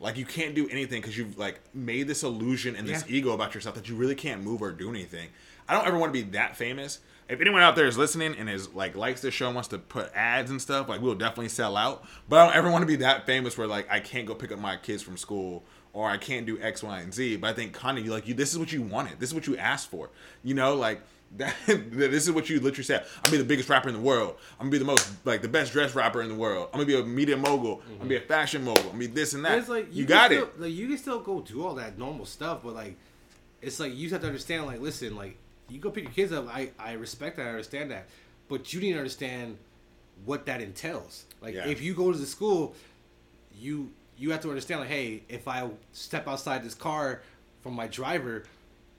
Like 0.00 0.16
you 0.16 0.26
can't 0.26 0.54
do 0.54 0.68
anything 0.68 1.00
because 1.00 1.16
you've 1.16 1.38
like 1.38 1.60
made 1.74 2.06
this 2.08 2.22
illusion 2.22 2.76
and 2.76 2.86
this 2.88 3.04
Yeah. 3.08 3.16
ego 3.16 3.30
about 3.32 3.54
yourself 3.54 3.76
that 3.76 3.88
you 3.88 3.94
really 3.94 4.14
can't 4.14 4.42
move 4.42 4.60
or 4.62 4.72
do 4.72 4.90
anything. 4.90 5.28
I 5.68 5.74
don't 5.74 5.86
ever 5.86 5.96
want 5.98 6.12
to 6.12 6.22
be 6.24 6.30
that 6.32 6.56
famous. 6.56 6.98
If 7.28 7.40
anyone 7.40 7.62
out 7.62 7.74
there 7.74 7.86
is 7.86 7.98
listening 7.98 8.36
and 8.36 8.48
is 8.48 8.72
like 8.72 8.96
likes 8.96 9.20
this 9.20 9.34
show 9.34 9.46
and 9.46 9.54
wants 9.54 9.68
to 9.68 9.78
put 9.78 10.12
ads 10.14 10.50
and 10.50 10.62
stuff, 10.62 10.88
like 10.88 11.00
we'll 11.00 11.16
definitely 11.16 11.48
sell 11.48 11.76
out. 11.76 12.04
But 12.28 12.38
I 12.38 12.46
don't 12.46 12.56
ever 12.56 12.70
want 12.70 12.82
to 12.82 12.86
be 12.86 12.96
that 12.96 13.26
famous 13.26 13.58
where 13.58 13.66
like 13.66 13.90
I 13.90 14.00
can't 14.00 14.26
go 14.26 14.34
pick 14.34 14.52
up 14.52 14.58
my 14.58 14.76
kids 14.76 15.02
from 15.02 15.16
school 15.16 15.64
or 15.92 16.08
I 16.08 16.18
can't 16.18 16.46
do 16.46 16.60
X, 16.60 16.82
Y, 16.82 17.00
and 17.00 17.12
Z. 17.12 17.36
But 17.36 17.48
I 17.48 17.52
think 17.54 17.74
Kanye, 17.74 18.04
you 18.04 18.12
like 18.12 18.28
you. 18.28 18.34
This 18.34 18.52
is 18.52 18.58
what 18.58 18.72
you 18.72 18.82
wanted. 18.82 19.18
This 19.18 19.30
is 19.30 19.34
what 19.34 19.46
you 19.46 19.56
asked 19.56 19.90
for. 19.90 20.10
You 20.44 20.54
know, 20.54 20.74
like 20.74 21.00
that. 21.38 21.54
this 21.66 22.24
is 22.24 22.30
what 22.30 22.48
you 22.48 22.60
literally 22.60 22.84
said. 22.84 23.04
I'm 23.16 23.22
gonna 23.24 23.38
be 23.38 23.38
the 23.38 23.44
biggest 23.44 23.68
rapper 23.68 23.88
in 23.88 23.94
the 23.94 24.00
world. 24.00 24.36
I'm 24.60 24.66
gonna 24.66 24.72
be 24.72 24.78
the 24.78 24.84
most 24.84 25.10
like 25.24 25.42
the 25.42 25.48
best 25.48 25.72
dressed 25.72 25.96
rapper 25.96 26.22
in 26.22 26.28
the 26.28 26.34
world. 26.34 26.68
I'm 26.72 26.78
gonna 26.78 26.86
be 26.86 27.00
a 27.00 27.04
media 27.04 27.36
mogul. 27.36 27.82
I'm 27.88 27.96
gonna 27.98 28.08
be 28.08 28.16
a 28.16 28.20
fashion 28.20 28.62
mogul. 28.62 28.82
I'm 28.84 28.88
gonna 28.90 28.98
be 29.00 29.06
this 29.08 29.32
and 29.32 29.44
that. 29.44 29.58
It's 29.58 29.68
like 29.68 29.88
you, 29.92 30.04
can 30.04 30.14
got 30.14 30.30
still, 30.30 30.44
it. 30.44 30.60
Like 30.60 30.72
you 30.72 30.86
can 30.86 30.98
still 30.98 31.20
go 31.20 31.40
do 31.40 31.66
all 31.66 31.74
that 31.74 31.98
normal 31.98 32.24
stuff, 32.24 32.60
but 32.62 32.74
like 32.74 32.96
it's 33.60 33.80
like 33.80 33.92
you 33.94 34.02
just 34.02 34.12
have 34.12 34.20
to 34.20 34.28
understand. 34.28 34.66
Like, 34.66 34.80
listen, 34.80 35.16
like 35.16 35.38
you 35.68 35.78
go 35.78 35.90
pick 35.90 36.04
your 36.04 36.12
kids 36.12 36.32
up. 36.32 36.46
I 36.48 36.70
I 36.78 36.92
respect 36.92 37.36
that. 37.36 37.46
I 37.46 37.50
understand 37.50 37.90
that, 37.90 38.06
but 38.48 38.72
you 38.72 38.80
need 38.80 38.92
to 38.92 38.98
understand 38.98 39.58
what 40.24 40.46
that 40.46 40.60
entails. 40.60 41.24
Like, 41.42 41.54
Yeah. 41.54 41.66
if 41.68 41.82
you 41.82 41.92
go 41.94 42.10
to 42.12 42.18
the 42.18 42.26
school, 42.26 42.74
you 43.58 43.90
you 44.18 44.30
have 44.30 44.40
to 44.42 44.48
understand. 44.48 44.80
Like, 44.80 44.88
hey, 44.90 45.22
if 45.28 45.46
I 45.48 45.68
step 45.92 46.26
outside 46.28 46.64
this 46.64 46.74
car 46.74 47.22
from 47.62 47.74
my 47.74 47.86
driver, 47.86 48.44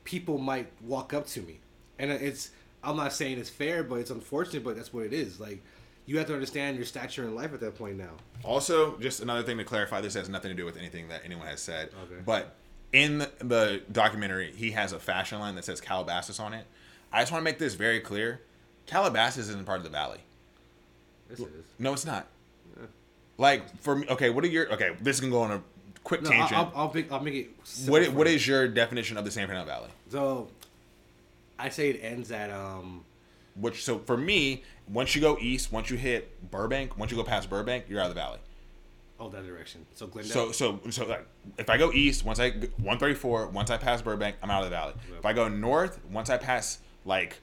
people 0.03 0.37
might 0.37 0.67
walk 0.81 1.13
up 1.13 1.27
to 1.27 1.41
me, 1.41 1.59
and 1.99 2.11
it's. 2.11 2.51
I'm 2.83 2.95
not 2.95 3.11
saying 3.11 3.39
it's 3.39 3.49
fair, 3.49 3.83
but 3.83 3.95
it's 3.95 4.11
unfortunate. 4.11 4.63
But 4.63 4.75
that's 4.75 4.93
what 4.93 5.05
it 5.05 5.11
is. 5.13 5.39
Like, 5.39 5.63
you 6.05 6.19
have 6.19 6.27
to 6.27 6.33
understand 6.33 6.77
your 6.77 6.85
stature 6.85 7.23
in 7.23 7.33
life 7.35 7.53
at 7.53 7.59
that 7.61 7.75
point 7.75 7.97
now. 7.97 8.11
Also, 8.43 8.97
just 8.99 9.19
another 9.19 9.41
thing 9.43 9.57
to 9.57 9.63
clarify: 9.63 9.99
this 10.01 10.13
has 10.13 10.29
nothing 10.29 10.49
to 10.49 10.55
do 10.55 10.63
with 10.65 10.77
anything 10.77 11.07
that 11.09 11.21
anyone 11.25 11.47
has 11.47 11.59
said. 11.61 11.89
Okay. 12.03 12.21
But 12.23 12.55
in 12.97 13.19
the, 13.19 13.31
the 13.39 13.81
documentary, 13.91 14.51
he 14.55 14.71
has 14.71 14.91
a 14.91 14.99
fashion 14.99 15.39
line 15.39 15.55
that 15.55 15.65
says 15.65 15.79
Calabasas 15.79 16.39
on 16.39 16.53
it. 16.53 16.65
I 17.11 17.21
just 17.21 17.31
want 17.31 17.41
to 17.41 17.43
make 17.43 17.59
this 17.59 17.75
very 17.75 17.99
clear: 17.99 18.41
Calabasas 18.87 19.49
isn't 19.49 19.65
part 19.65 19.77
of 19.77 19.83
the 19.83 19.89
valley. 19.89 20.19
It 21.29 21.39
is. 21.39 21.47
No, 21.77 21.93
it's 21.93 22.05
not. 22.05 22.27
Like 23.37 23.77
for 23.81 23.97
me, 23.97 24.07
okay. 24.09 24.31
What 24.31 24.43
are 24.43 24.47
your 24.47 24.73
okay? 24.73 24.95
This 24.99 25.19
can 25.19 25.29
go 25.29 25.41
on 25.41 25.51
a 25.51 25.61
quick 26.03 26.23
No, 26.23 26.29
tangent. 26.31 26.57
I'll, 26.57 26.71
I'll, 26.75 26.93
make, 26.93 27.11
I'll 27.11 27.19
make 27.19 27.35
it. 27.35 27.49
what 27.85 28.07
what 28.13 28.27
is 28.27 28.47
your 28.47 28.67
definition 28.67 29.15
of 29.17 29.25
the 29.25 29.31
San 29.31 29.45
Fernando 29.47 29.67
Valley? 29.67 29.89
So, 30.09 30.47
I 31.59 31.69
say 31.69 31.91
it 31.91 31.99
ends 32.01 32.31
at 32.31 32.49
um. 32.49 33.03
Which 33.55 33.83
so 33.83 33.99
for 33.99 34.17
me, 34.17 34.63
once 34.87 35.15
you 35.15 35.21
go 35.21 35.37
east, 35.39 35.71
once 35.71 35.89
you 35.89 35.97
hit 35.97 36.49
Burbank, 36.51 36.97
once 36.97 37.11
you 37.11 37.17
go 37.17 37.23
past 37.23 37.49
Burbank, 37.49 37.85
you're 37.89 37.99
out 37.99 38.09
of 38.09 38.15
the 38.15 38.21
valley. 38.21 38.39
Oh, 39.19 39.29
that 39.29 39.45
direction. 39.45 39.85
So 39.95 40.07
Glendale. 40.07 40.31
So 40.31 40.51
so 40.51 40.79
so 40.89 41.05
like 41.05 41.25
if 41.57 41.69
I 41.69 41.77
go 41.77 41.91
east, 41.91 42.23
once 42.23 42.39
I 42.39 42.51
134, 42.51 43.47
once 43.47 43.71
I 43.71 43.77
pass 43.77 44.01
Burbank, 44.01 44.35
I'm 44.43 44.51
out 44.51 44.63
of 44.63 44.69
the 44.69 44.75
valley. 44.75 44.93
If 45.17 45.25
I 45.25 45.33
go 45.33 45.47
north, 45.47 45.99
once 46.11 46.29
I 46.29 46.37
pass 46.37 46.79
like 47.03 47.41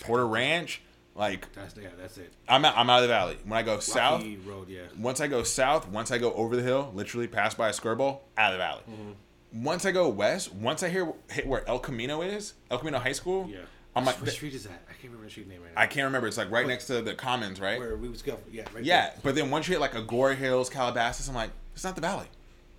Porter 0.00 0.26
Ranch, 0.26 0.82
like 1.14 1.52
that's 1.52 1.76
yeah, 1.76 1.88
that's 1.98 2.18
it. 2.18 2.32
I'm 2.48 2.64
out, 2.64 2.76
I'm 2.76 2.90
out 2.90 2.96
of 2.96 3.02
the 3.02 3.08
valley. 3.08 3.36
When 3.44 3.56
I 3.56 3.62
go 3.62 3.78
south, 3.78 4.24
Road, 4.44 4.68
yeah. 4.68 4.82
once 4.98 5.20
I 5.20 5.28
go 5.28 5.42
south, 5.42 5.88
once 5.88 6.10
I 6.10 6.18
go 6.18 6.32
over 6.32 6.56
the 6.56 6.62
hill, 6.62 6.90
literally 6.94 7.28
pass 7.28 7.54
by 7.54 7.68
a 7.68 7.72
Skirball, 7.72 8.20
out 8.36 8.52
of 8.52 8.58
the 8.58 8.58
valley. 8.58 8.82
Mm-hmm. 8.90 9.64
Once 9.64 9.86
I 9.86 9.92
go 9.92 10.08
west, 10.08 10.52
once 10.52 10.82
I 10.82 10.88
hear 10.88 11.12
hit 11.30 11.46
where 11.46 11.66
El 11.68 11.78
Camino 11.78 12.20
is, 12.20 12.54
El 12.70 12.78
Camino 12.78 12.98
High 12.98 13.12
School, 13.12 13.48
Yeah. 13.48 13.60
I'm 13.96 14.04
like, 14.04 14.20
what 14.20 14.30
street 14.30 14.54
is 14.54 14.64
that? 14.64 14.82
I 14.88 14.92
can't 14.92 15.04
remember 15.04 15.24
the 15.24 15.30
street 15.30 15.48
name 15.48 15.62
right 15.62 15.74
now. 15.74 15.80
I 15.80 15.86
can't 15.86 16.04
remember. 16.04 16.28
It's 16.28 16.36
like 16.36 16.50
right 16.50 16.66
next 16.66 16.86
to 16.88 17.00
the 17.02 17.14
Commons, 17.14 17.60
right? 17.60 17.78
Where 17.78 17.96
we 17.96 18.08
was 18.08 18.22
go? 18.22 18.38
Yeah, 18.50 18.64
right. 18.74 18.84
Yeah, 18.84 19.10
but 19.22 19.34
then 19.34 19.50
once 19.50 19.66
you 19.66 19.72
hit 19.72 19.80
like 19.80 19.94
Agoura 19.94 20.36
Hills, 20.36 20.68
Calabasas, 20.68 21.28
I'm 21.28 21.34
like, 21.34 21.50
it's 21.74 21.82
not 21.84 21.94
the 21.94 22.02
valley. 22.02 22.26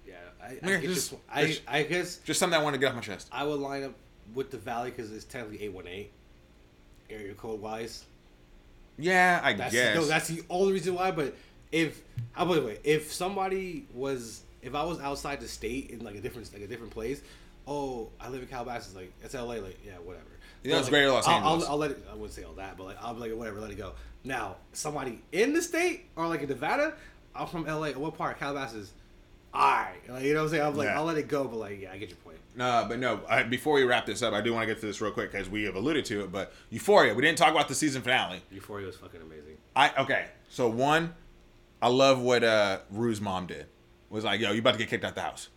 Yeah, 0.05 0.15
I, 0.41 0.59
I, 0.63 0.79
just- 0.81 1.11
this. 1.35 1.61
I, 1.67 1.79
I 1.79 1.83
guess 1.83 2.17
Just 2.17 2.39
something 2.39 2.57
I 2.59 2.63
want 2.63 2.75
to 2.75 2.79
get 2.79 2.89
off 2.89 2.95
my 2.95 3.01
chest. 3.01 3.29
I 3.31 3.43
would 3.43 3.59
line 3.59 3.83
up 3.83 3.93
with 4.35 4.51
the 4.51 4.57
valley 4.57 4.91
because 4.91 5.11
it's 5.11 5.25
technically 5.25 5.63
eight 5.63 5.73
one 5.73 5.87
eight, 5.87 6.11
area 7.09 7.33
code 7.33 7.61
wise. 7.61 8.05
Yeah, 8.99 9.41
I 9.43 9.53
That's 9.53 9.73
guess. 9.73 9.95
no, 9.95 10.05
that's 10.05 10.27
the 10.27 10.43
only 10.49 10.73
reason 10.73 10.95
why. 10.95 11.11
But 11.11 11.35
if 11.71 12.01
I 12.35 12.45
put 12.45 12.57
it 12.57 12.63
away, 12.63 12.79
if 12.83 13.13
somebody 13.13 13.85
was, 13.93 14.41
if 14.61 14.73
I 14.75 14.83
was 14.83 14.99
outside 14.99 15.39
the 15.39 15.47
state 15.47 15.91
in 15.91 16.03
like 16.03 16.15
a 16.15 16.21
different, 16.21 16.51
like 16.53 16.63
a 16.63 16.67
different 16.67 16.91
place, 16.93 17.21
oh, 17.67 18.09
I 18.19 18.29
live 18.29 18.41
in 18.41 18.47
Calabasas, 18.47 18.95
like 18.95 19.11
it's 19.23 19.33
LA, 19.33 19.55
like 19.55 19.77
yeah, 19.85 19.93
whatever. 20.03 20.25
You 20.63 20.71
know, 20.71 20.77
it's 20.77 20.85
like, 20.85 20.91
greater 20.91 21.11
Los 21.11 21.27
I'll, 21.27 21.35
Angeles. 21.35 21.65
I'll, 21.65 21.71
I'll 21.71 21.77
let 21.77 21.91
it. 21.91 22.05
I 22.09 22.13
wouldn't 22.13 22.33
say 22.33 22.43
all 22.43 22.53
that, 22.53 22.77
but 22.77 22.85
like 22.85 22.97
I'll 23.01 23.13
be 23.13 23.21
like 23.21 23.33
whatever, 23.33 23.59
let 23.61 23.71
it 23.71 23.77
go. 23.77 23.93
Now, 24.23 24.57
somebody 24.73 25.21
in 25.31 25.53
the 25.53 25.61
state 25.61 26.05
or 26.15 26.27
like 26.27 26.41
in 26.41 26.49
Nevada, 26.49 26.93
I'm 27.35 27.47
from 27.47 27.65
LA. 27.65 27.91
What 27.91 28.17
part? 28.17 28.39
Calabasas. 28.39 28.91
Alright. 29.53 30.09
Like, 30.09 30.23
you 30.23 30.33
know 30.33 30.41
what 30.41 30.45
I'm 30.45 30.51
saying? 30.51 30.63
I'm 30.63 30.75
like, 30.75 30.87
Yeah. 30.87 30.97
I'll 30.97 31.05
let 31.05 31.17
it 31.17 31.27
go, 31.27 31.45
but 31.45 31.57
like, 31.57 31.81
yeah, 31.81 31.91
I 31.91 31.97
get 31.97 32.09
your 32.09 32.17
point. 32.17 32.37
No, 32.55 32.85
but 32.87 32.99
no. 32.99 33.21
I, 33.29 33.43
before 33.43 33.75
we 33.75 33.83
wrap 33.83 34.05
this 34.05 34.21
up, 34.21 34.33
I 34.33 34.41
do 34.41 34.53
want 34.53 34.67
to 34.67 34.73
get 34.73 34.81
to 34.81 34.87
this 34.87 34.99
real 34.99 35.11
quick 35.11 35.31
because 35.31 35.49
we 35.49 35.63
have 35.63 35.75
alluded 35.75 36.05
to 36.05 36.23
it. 36.23 36.31
But 36.31 36.53
Euphoria, 36.69 37.13
we 37.13 37.21
didn't 37.21 37.37
talk 37.37 37.51
about 37.51 37.67
the 37.67 37.75
season 37.75 38.01
finale. 38.01 38.41
Euphoria 38.51 38.87
was 38.87 38.95
fucking 38.97 39.21
amazing. 39.21 39.57
I 39.75 39.91
okay. 39.99 40.25
So 40.49 40.67
one, 40.67 41.13
I 41.81 41.89
love 41.89 42.19
what 42.19 42.43
uh 42.43 42.79
Rue's 42.91 43.21
mom 43.21 43.47
did. 43.47 43.67
Was 44.09 44.23
like, 44.23 44.39
yo, 44.39 44.51
you 44.51 44.59
about 44.59 44.73
to 44.73 44.77
get 44.77 44.89
kicked 44.89 45.05
out 45.05 45.15
the 45.15 45.21
house. 45.21 45.49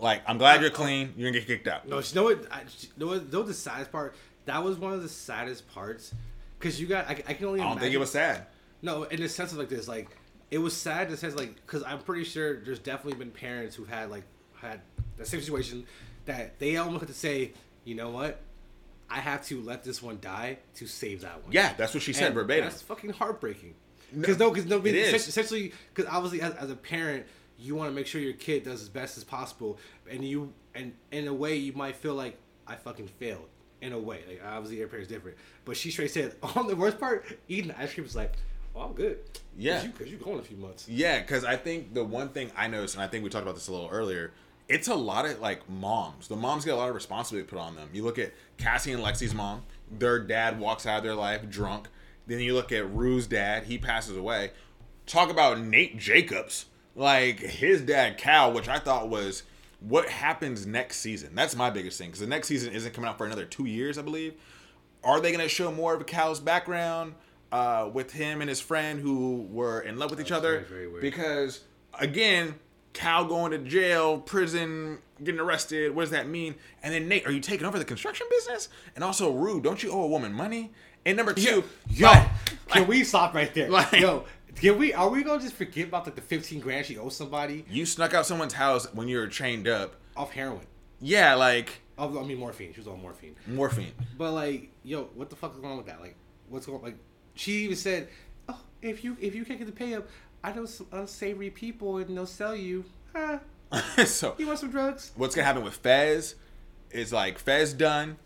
Like, 0.00 0.22
I'm 0.26 0.38
glad 0.38 0.60
you're 0.60 0.70
clean. 0.70 1.14
You're 1.16 1.30
gonna 1.30 1.40
get 1.40 1.46
kicked 1.46 1.68
out. 1.68 1.88
No, 1.88 1.98
you 1.98 2.14
know 2.14 2.24
what? 2.24 2.46
I, 2.50 2.60
you 2.80 2.88
know 2.98 3.06
what? 3.06 3.32
Know 3.32 3.42
the 3.42 3.54
saddest 3.54 3.90
part? 3.90 4.14
That 4.46 4.64
was 4.64 4.78
one 4.78 4.92
of 4.92 5.02
the 5.02 5.08
saddest 5.08 5.68
parts. 5.68 6.14
Cause 6.58 6.80
you 6.80 6.86
got, 6.86 7.06
I, 7.08 7.22
I 7.28 7.34
can 7.34 7.46
only. 7.46 7.60
I 7.60 7.64
don't 7.64 7.72
imagine, 7.72 7.80
think 7.80 7.94
it 7.94 7.98
was 7.98 8.10
sad. 8.10 8.46
No, 8.80 9.02
in 9.04 9.20
the 9.20 9.28
sense 9.28 9.52
of 9.52 9.58
like 9.58 9.68
this, 9.68 9.86
like 9.86 10.08
it 10.50 10.58
was 10.58 10.74
sad 10.74 11.06
in 11.06 11.10
the 11.10 11.16
sense 11.16 11.36
like 11.36 11.54
because 11.56 11.82
I'm 11.82 11.98
pretty 11.98 12.24
sure 12.24 12.60
there's 12.60 12.78
definitely 12.78 13.18
been 13.18 13.30
parents 13.30 13.76
who've 13.76 13.88
had 13.88 14.10
like 14.10 14.24
had 14.54 14.80
the 15.16 15.26
same 15.26 15.40
situation 15.40 15.84
that 16.24 16.58
they 16.58 16.76
almost 16.76 17.00
had 17.00 17.08
to 17.08 17.14
say, 17.14 17.52
you 17.84 17.94
know 17.94 18.10
what, 18.10 18.40
I 19.10 19.20
have 19.20 19.44
to 19.46 19.60
let 19.62 19.84
this 19.84 20.02
one 20.02 20.18
die 20.20 20.58
to 20.76 20.86
save 20.86 21.22
that 21.22 21.42
one. 21.42 21.52
Yeah, 21.52 21.74
that's 21.76 21.94
what 21.94 22.02
she 22.02 22.12
said 22.12 22.26
And 22.26 22.34
verbatim. 22.34 22.64
That's 22.64 22.82
fucking 22.82 23.10
heartbreaking. 23.10 23.74
Because 24.18 24.38
no, 24.38 24.50
because 24.50 24.66
no, 24.66 24.80
is. 24.84 25.28
essentially, 25.28 25.72
because 25.94 26.10
obviously 26.10 26.40
as, 26.40 26.54
as 26.54 26.70
a 26.70 26.76
parent, 26.76 27.26
you 27.58 27.74
want 27.74 27.90
to 27.90 27.94
make 27.94 28.06
sure 28.06 28.20
your 28.20 28.34
kid 28.34 28.64
does 28.64 28.82
as 28.82 28.88
best 28.88 29.16
as 29.16 29.24
possible, 29.24 29.78
and 30.08 30.24
you 30.24 30.52
and 30.74 30.92
in 31.10 31.26
a 31.26 31.34
way 31.34 31.56
you 31.56 31.72
might 31.72 31.96
feel 31.96 32.14
like 32.14 32.38
I 32.66 32.76
fucking 32.76 33.08
failed. 33.08 33.48
In 33.82 33.92
a 33.92 33.98
way, 33.98 34.20
like 34.26 34.42
obviously 34.44 34.78
every 34.78 34.88
parent's 34.88 35.12
different, 35.12 35.36
but 35.64 35.76
she 35.76 35.90
straight 35.90 36.10
said 36.10 36.34
on 36.56 36.66
the 36.66 36.74
worst 36.74 36.98
part, 36.98 37.26
eating 37.48 37.72
ice 37.78 37.92
cream 37.92 38.06
is 38.06 38.16
like, 38.16 38.32
oh, 38.74 38.80
I'm 38.82 38.92
good. 38.94 39.18
Yeah. 39.56 39.86
Cause 39.98 40.06
you, 40.06 40.12
you 40.12 40.24
going 40.24 40.38
a 40.38 40.42
few 40.42 40.56
months. 40.56 40.88
Yeah, 40.88 41.20
because 41.20 41.44
I 41.44 41.56
think 41.56 41.94
the 41.94 42.04
one 42.04 42.30
thing 42.30 42.50
I 42.56 42.68
noticed, 42.68 42.94
and 42.94 43.02
I 43.02 43.06
think 43.06 43.24
we 43.24 43.30
talked 43.30 43.42
about 43.42 43.54
this 43.54 43.68
a 43.68 43.72
little 43.72 43.90
earlier, 43.90 44.32
it's 44.68 44.88
a 44.88 44.94
lot 44.94 45.26
of 45.26 45.40
like 45.40 45.68
moms. 45.68 46.28
The 46.28 46.36
moms 46.36 46.64
get 46.64 46.74
a 46.74 46.76
lot 46.76 46.88
of 46.88 46.94
responsibility 46.94 47.48
put 47.48 47.58
on 47.58 47.76
them. 47.76 47.88
You 47.92 48.04
look 48.04 48.18
at 48.18 48.32
Cassie 48.58 48.92
and 48.92 49.02
Lexi's 49.02 49.34
mom, 49.34 49.62
their 49.90 50.18
dad 50.18 50.58
walks 50.58 50.86
out 50.86 50.98
of 50.98 51.04
their 51.04 51.14
life 51.14 51.48
drunk. 51.48 51.88
Then 52.26 52.40
you 52.40 52.54
look 52.54 52.72
at 52.72 52.90
Rue's 52.90 53.26
dad, 53.26 53.64
he 53.64 53.78
passes 53.78 54.16
away. 54.16 54.50
Talk 55.06 55.30
about 55.30 55.60
Nate 55.60 55.98
Jacobs, 55.98 56.66
like 56.96 57.38
his 57.38 57.82
dad 57.82 58.18
Cal, 58.18 58.52
which 58.52 58.68
I 58.68 58.80
thought 58.80 59.08
was 59.08 59.44
what 59.80 60.08
happens 60.08 60.66
next 60.66 60.98
season. 60.98 61.34
That's 61.34 61.54
my 61.56 61.70
biggest 61.70 61.98
thing 61.98 62.08
because 62.08 62.20
the 62.20 62.26
next 62.26 62.48
season 62.48 62.72
isn't 62.72 62.92
coming 62.94 63.08
out 63.08 63.18
for 63.18 63.26
another 63.26 63.44
two 63.44 63.66
years, 63.66 63.98
I 63.98 64.02
believe. 64.02 64.34
Are 65.04 65.20
they 65.20 65.30
going 65.30 65.42
to 65.42 65.48
show 65.48 65.70
more 65.70 65.94
of 65.94 66.04
Cal's 66.06 66.40
background 66.40 67.14
uh, 67.52 67.88
with 67.92 68.12
him 68.12 68.40
and 68.40 68.48
his 68.48 68.60
friend 68.60 69.00
who 69.00 69.46
were 69.50 69.80
in 69.80 69.98
love 69.98 70.10
with 70.10 70.20
each 70.20 70.32
other? 70.32 70.60
very, 70.68 70.86
very. 70.88 71.00
Because 71.00 71.60
again, 72.00 72.54
Cal 72.92 73.24
going 73.26 73.52
to 73.52 73.58
jail, 73.58 74.18
prison, 74.18 74.98
getting 75.22 75.40
arrested. 75.40 75.94
What 75.94 76.02
does 76.02 76.10
that 76.10 76.28
mean? 76.28 76.54
And 76.82 76.92
then 76.92 77.08
Nate, 77.08 77.26
are 77.26 77.30
you 77.32 77.40
taking 77.40 77.66
over 77.66 77.78
the 77.78 77.84
construction 77.84 78.26
business? 78.30 78.68
And 78.94 79.04
also, 79.04 79.32
Rue, 79.32 79.60
don't 79.60 79.82
you 79.82 79.92
owe 79.92 80.02
a 80.02 80.08
woman 80.08 80.32
money? 80.32 80.72
And 81.04 81.16
number 81.16 81.34
two, 81.34 81.62
Yo, 81.88 82.06
like- 82.10 82.28
can 82.68 82.86
we 82.88 83.04
stop 83.04 83.32
right 83.34 83.52
there? 83.54 83.68
Like- 83.70 83.92
Yo, 83.92 84.24
can 84.56 84.78
we? 84.78 84.92
Are 84.92 85.08
we 85.08 85.22
gonna 85.22 85.40
just 85.40 85.54
forget 85.54 85.88
about 85.88 86.06
like 86.06 86.14
the 86.16 86.22
15 86.22 86.60
grand 86.60 86.86
she 86.86 86.98
owes 86.98 87.16
somebody 87.16 87.64
you 87.70 87.86
snuck 87.86 88.14
out 88.14 88.26
someone's 88.26 88.52
house 88.54 88.92
when 88.94 89.08
you 89.08 89.18
were 89.18 89.26
chained 89.28 89.68
up. 89.68 89.96
off 90.16 90.32
heroin? 90.32 90.66
Yeah, 91.00 91.34
like 91.34 91.80
Of, 91.98 92.16
I 92.16 92.22
mean 92.22 92.38
morphine. 92.38 92.72
She 92.72 92.80
was 92.80 92.88
on 92.88 93.00
morphine. 93.00 93.36
morphine. 93.46 93.92
But 94.16 94.32
like, 94.32 94.70
yo, 94.82 95.04
what 95.14 95.30
the 95.30 95.36
fuck 95.36 95.52
is 95.54 95.60
going 95.60 95.72
on 95.72 95.76
with 95.78 95.86
that? 95.86 96.00
Like, 96.00 96.16
what's 96.48 96.66
going? 96.66 96.82
Like, 96.82 96.96
she 97.34 97.52
even 97.64 97.76
said, 97.76 98.08
"Oh, 98.48 98.58
if 98.82 99.04
you 99.04 99.16
if 99.20 99.34
you 99.34 99.44
can't 99.44 99.58
get 99.58 99.66
the 99.66 99.72
pay 99.72 99.94
up, 99.94 100.08
I 100.42 100.52
know 100.52 100.64
some 100.66 100.86
unsavory 100.92 101.50
people 101.50 101.98
and 101.98 102.16
they'll 102.16 102.26
sell 102.26 102.56
you. 102.56 102.84
Huh? 103.14 103.38
so 104.06 104.34
You 104.38 104.46
want 104.46 104.58
some 104.58 104.70
drugs?" 104.70 105.12
what's 105.16 105.34
gonna 105.34 105.46
happen 105.46 105.62
with 105.64 105.74
Fez 105.74 106.34
is 106.90 107.12
like 107.12 107.38
Fez 107.38 107.72
done. 107.74 108.16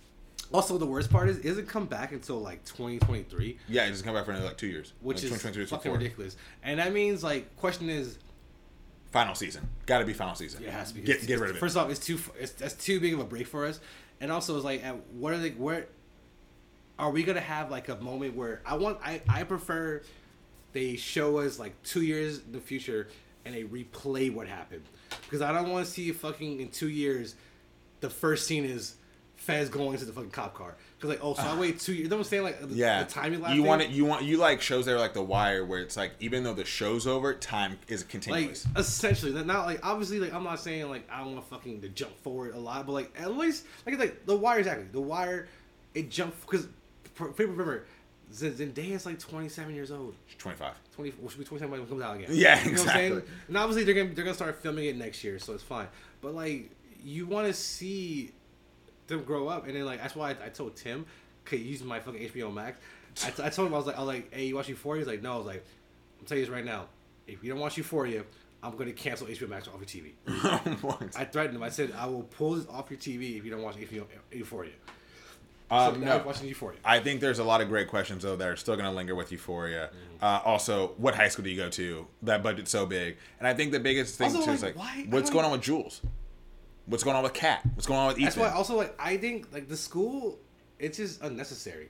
Also, 0.53 0.79
the 0.79 0.87
worst 0.87 1.11
part 1.11 1.29
is, 1.29 1.39
is 1.39 1.45
it 1.45 1.49
doesn't 1.49 1.69
come 1.69 1.87
back 1.87 2.13
until 2.13 2.41
like 2.41 2.65
2023, 2.65 3.57
Yeah, 3.69 3.83
he's 3.85 3.93
just 3.93 4.05
come 4.05 4.15
back 4.15 4.25
for 4.25 4.33
another 4.33 4.47
like 4.47 4.57
two 4.57 4.67
years, 4.67 4.93
which 5.01 5.19
Like, 5.19 5.25
is 5.25 5.31
2023 5.31 5.67
fucking 5.67 5.93
ridiculous. 5.93 6.37
And 6.63 6.81
that 6.81 6.93
means 6.93 7.23
like, 7.23 7.57
question 7.57 7.89
is, 7.89 8.19
Final 9.13 9.35
season, 9.35 9.69
got 9.87 9.99
to 9.99 10.05
be 10.05 10.13
final 10.13 10.37
season. 10.37 10.63
Yeah, 10.63 10.69
it 10.69 10.73
has 10.75 10.89
to 10.91 10.95
be 10.95 11.01
Get 11.01 11.27
get 11.27 11.41
rid 11.41 11.51
of 11.51 11.57
it. 11.57 11.59
First 11.59 11.77
off, 11.77 11.91
it's 11.91 11.99
too 11.99 12.17
it's 12.39 12.53
that's 12.53 12.75
too 12.75 13.01
big 13.01 13.13
of 13.13 13.19
a 13.19 13.25
break 13.25 13.49
for 13.49 13.67
us, 13.67 13.81
and 14.21 14.31
also 14.31 14.55
it's 14.55 14.65
like, 14.65 14.85
what 15.13 15.33
are 15.33 15.39
they? 15.39 15.51
Where 15.51 15.89
are 16.97 17.11
we 17.11 17.25
gonna 17.25 17.41
have 17.41 17.73
like 17.73 17.89
a 17.89 17.97
moment 17.97 18.37
where 18.37 18.61
I 18.65 18.77
want? 18.77 18.99
I 19.05 19.21
I 19.29 19.43
prefer 19.43 20.03
they 20.73 20.95
show 20.95 21.39
us 21.39 21.59
like 21.59 21.81
two 21.83 22.03
years 22.03 22.39
in 22.39 22.53
the 22.53 22.61
future 22.61 23.09
and 23.45 23.53
they 23.53 23.65
replay 23.65 24.33
what 24.33 24.47
happened 24.47 24.85
because 25.23 25.43
I 25.43 25.51
don't 25.53 25.71
want 25.71 25.87
to 25.87 25.91
see 25.91 26.13
fucking 26.13 26.61
in 26.61 26.69
two 26.69 26.89
years. 26.89 27.35
The 28.01 28.11
first 28.11 28.47
scene 28.47 28.65
is 28.65 28.95
Fez 29.41 29.71
going 29.71 29.95
into 29.95 30.05
the 30.05 30.13
fucking 30.13 30.31
cop 30.31 30.53
car 30.53 30.75
because 30.97 31.09
like 31.09 31.25
oh 31.25 31.33
so 31.33 31.41
I 31.43 31.59
wait 31.59 31.81
two 31.81 31.95
years. 31.95 32.11
You 32.11 32.17
what 32.17 32.31
I'm? 32.31 32.43
Like 32.43 32.61
the, 32.61 32.75
yeah, 32.75 33.05
the 33.05 33.11
timing 33.11 33.41
lapse. 33.41 33.55
you 33.55 33.63
want 33.63 33.81
it. 33.81 33.89
You 33.89 34.05
want 34.05 34.23
you 34.23 34.37
like 34.37 34.61
shows 34.61 34.85
that 34.85 34.95
are 34.95 34.99
like 34.99 35.15
The 35.15 35.23
Wire, 35.23 35.65
where 35.65 35.81
it's 35.81 35.97
like 35.97 36.13
even 36.21 36.45
though 36.45 36.53
the 36.53 36.67
show's 36.67 37.07
over, 37.07 37.33
time 37.33 37.79
is 37.89 38.03
continuous. 38.05 38.67
like 38.67 38.79
essentially 38.79 39.33
that 39.33 39.47
not 39.47 39.65
like 39.65 39.81
obviously 39.83 40.21
like 40.21 40.35
I'm 40.35 40.45
not 40.45 40.61
saying 40.61 40.91
like 40.91 41.09
I 41.11 41.21
don't 41.25 41.33
want 41.35 41.49
fucking 41.49 41.81
to 41.81 41.89
jump 41.89 42.15
forward 42.23 42.55
a 42.55 42.59
lot, 42.59 42.85
but 42.87 42.93
like 42.93 43.15
at 43.19 43.35
least 43.35 43.65
like 43.87 43.95
it's 43.95 44.01
like 44.05 44.27
the 44.27 44.37
wire 44.37 44.59
exactly 44.59 44.87
the 44.93 45.01
wire 45.01 45.49
it 45.95 46.11
jumped 46.11 46.39
because 46.43 46.69
people 47.15 47.47
remember 47.47 47.87
Zendaya's 48.33 49.07
like 49.07 49.19
27 49.19 49.75
years 49.75 49.91
old. 49.91 50.15
Twenty 50.39 50.57
five. 50.59 50.75
20 50.97 51.15
well, 51.21 51.31
she'll 51.31 51.39
be 51.39 51.45
27 51.45 51.71
when 51.71 51.81
it 51.81 51.89
comes 51.89 52.03
out 52.03 52.17
again. 52.17 52.29
Yeah, 52.33 52.59
You 52.65 52.73
know 52.73 52.79
what 52.79 52.81
I'm 52.91 52.95
saying? 52.97 53.13
exactly. 53.13 53.35
And 53.49 53.57
obviously 53.57 53.85
they're 53.85 53.95
gonna 53.95 54.15
they're 54.15 54.25
gonna 54.25 54.35
start 54.37 54.63
filming 54.63 54.85
it 54.85 54.97
next 54.97 55.25
year, 55.25 55.39
so 55.39 55.55
it's 55.55 55.63
fine. 55.63 55.89
But 56.21 56.35
like 56.35 56.71
you 57.03 57.27
want 57.27 57.47
to 57.47 57.55
see 57.55 58.33
them 59.11 59.23
grow 59.25 59.49
up, 59.49 59.67
and 59.67 59.77
then 59.77 59.85
like 59.85 60.01
that's 60.01 60.17
why 60.17 60.31
I, 60.31 60.47
I 60.47 60.49
told 60.49 60.77
Tim, 60.77 61.05
okay, 61.47 61.57
use 61.59 61.83
my 61.83 62.01
fucking 62.01 62.21
HBO 62.29 62.53
Max. 62.53 62.79
I, 63.25 63.31
t- 63.31 63.43
I 63.43 63.49
told 63.51 63.69
him 63.69 63.75
I 63.75 63.77
was 63.79 63.87
like, 63.87 63.97
I 63.97 64.01
was 64.01 64.09
like, 64.09 64.33
hey, 64.35 64.47
you 64.47 64.55
watch 64.57 64.69
Euphoria? 64.69 65.01
He's 65.01 65.09
like, 65.09 65.23
no. 65.23 65.35
I 65.35 65.37
was 65.37 65.47
like, 65.47 65.65
I'm 66.21 66.27
telling 66.27 66.41
you 66.41 66.47
this 66.47 66.55
right 66.55 66.65
now. 66.65 66.87
If 67.27 67.43
you 67.45 67.51
don't 67.51 67.61
watch 67.61 67.77
Euphoria, 67.77 68.25
I'm 68.63 68.77
gonna 68.77 68.93
cancel 68.93 69.27
HBO 69.27 69.49
Max 69.49 69.69
off 69.69 69.75
your 69.79 69.85
TV. 69.87 70.13
I 71.17 71.25
threatened 71.25 71.57
him. 71.57 71.63
I 71.63 71.69
said, 71.71 71.93
I 71.97 72.07
will 72.07 72.23
pull 72.23 72.55
this 72.55 72.67
off 72.69 72.91
your 72.91 72.99
TV 72.99 73.37
if 73.39 73.45
you 73.45 73.51
don't 73.51 73.63
watch 73.63 73.77
HBO, 73.77 74.05
Euphoria. 74.33 74.73
So 75.71 75.77
um, 75.77 76.01
now 76.01 76.19
no, 76.19 76.25
watching 76.25 76.49
Euphoria. 76.49 76.79
I 76.85 76.99
think 76.99 77.21
there's 77.21 77.39
a 77.39 77.45
lot 77.45 77.61
of 77.61 77.69
great 77.69 77.87
questions 77.89 78.25
though 78.25 78.35
that 78.35 78.49
are 78.49 78.57
still 78.57 78.75
going 78.75 78.87
to 78.87 78.91
linger 78.93 79.15
with 79.15 79.31
Euphoria. 79.31 79.91
Uh, 80.21 80.41
also, 80.45 80.89
what 80.97 81.15
high 81.15 81.29
school 81.29 81.45
do 81.45 81.51
you 81.51 81.57
go 81.57 81.69
to? 81.71 82.07
That 82.23 82.43
budget's 82.43 82.73
so 82.73 82.87
big, 82.87 83.17
and 83.39 83.47
I 83.47 83.55
think 83.55 83.71
the 83.71 83.79
biggest 83.79 84.19
thing 84.19 84.35
Also, 84.35 84.45
too 84.47 84.51
is 84.53 84.63
like, 84.65 84.75
like, 84.77 84.85
why- 84.97 85.07
what's 85.11 85.31
going 85.31 85.45
on 85.45 85.53
with 85.53 85.61
Jules? 85.63 86.01
What's 86.91 87.05
going 87.05 87.17
on 87.17 87.23
with 87.23 87.35
Kat? 87.35 87.63
What's 87.75 87.87
going 87.87 88.01
on 88.01 88.09
with 88.09 88.17
Ethan? 88.17 88.25
That's 88.25 88.37
why 88.37 88.51
also 88.51 88.77
like 88.77 88.95
I 88.99 89.17
think 89.17 89.53
like 89.53 89.69
the 89.69 89.77
school, 89.77 90.41
it's 90.81 90.99
just 90.99 91.23
unnecessary. 91.23 91.89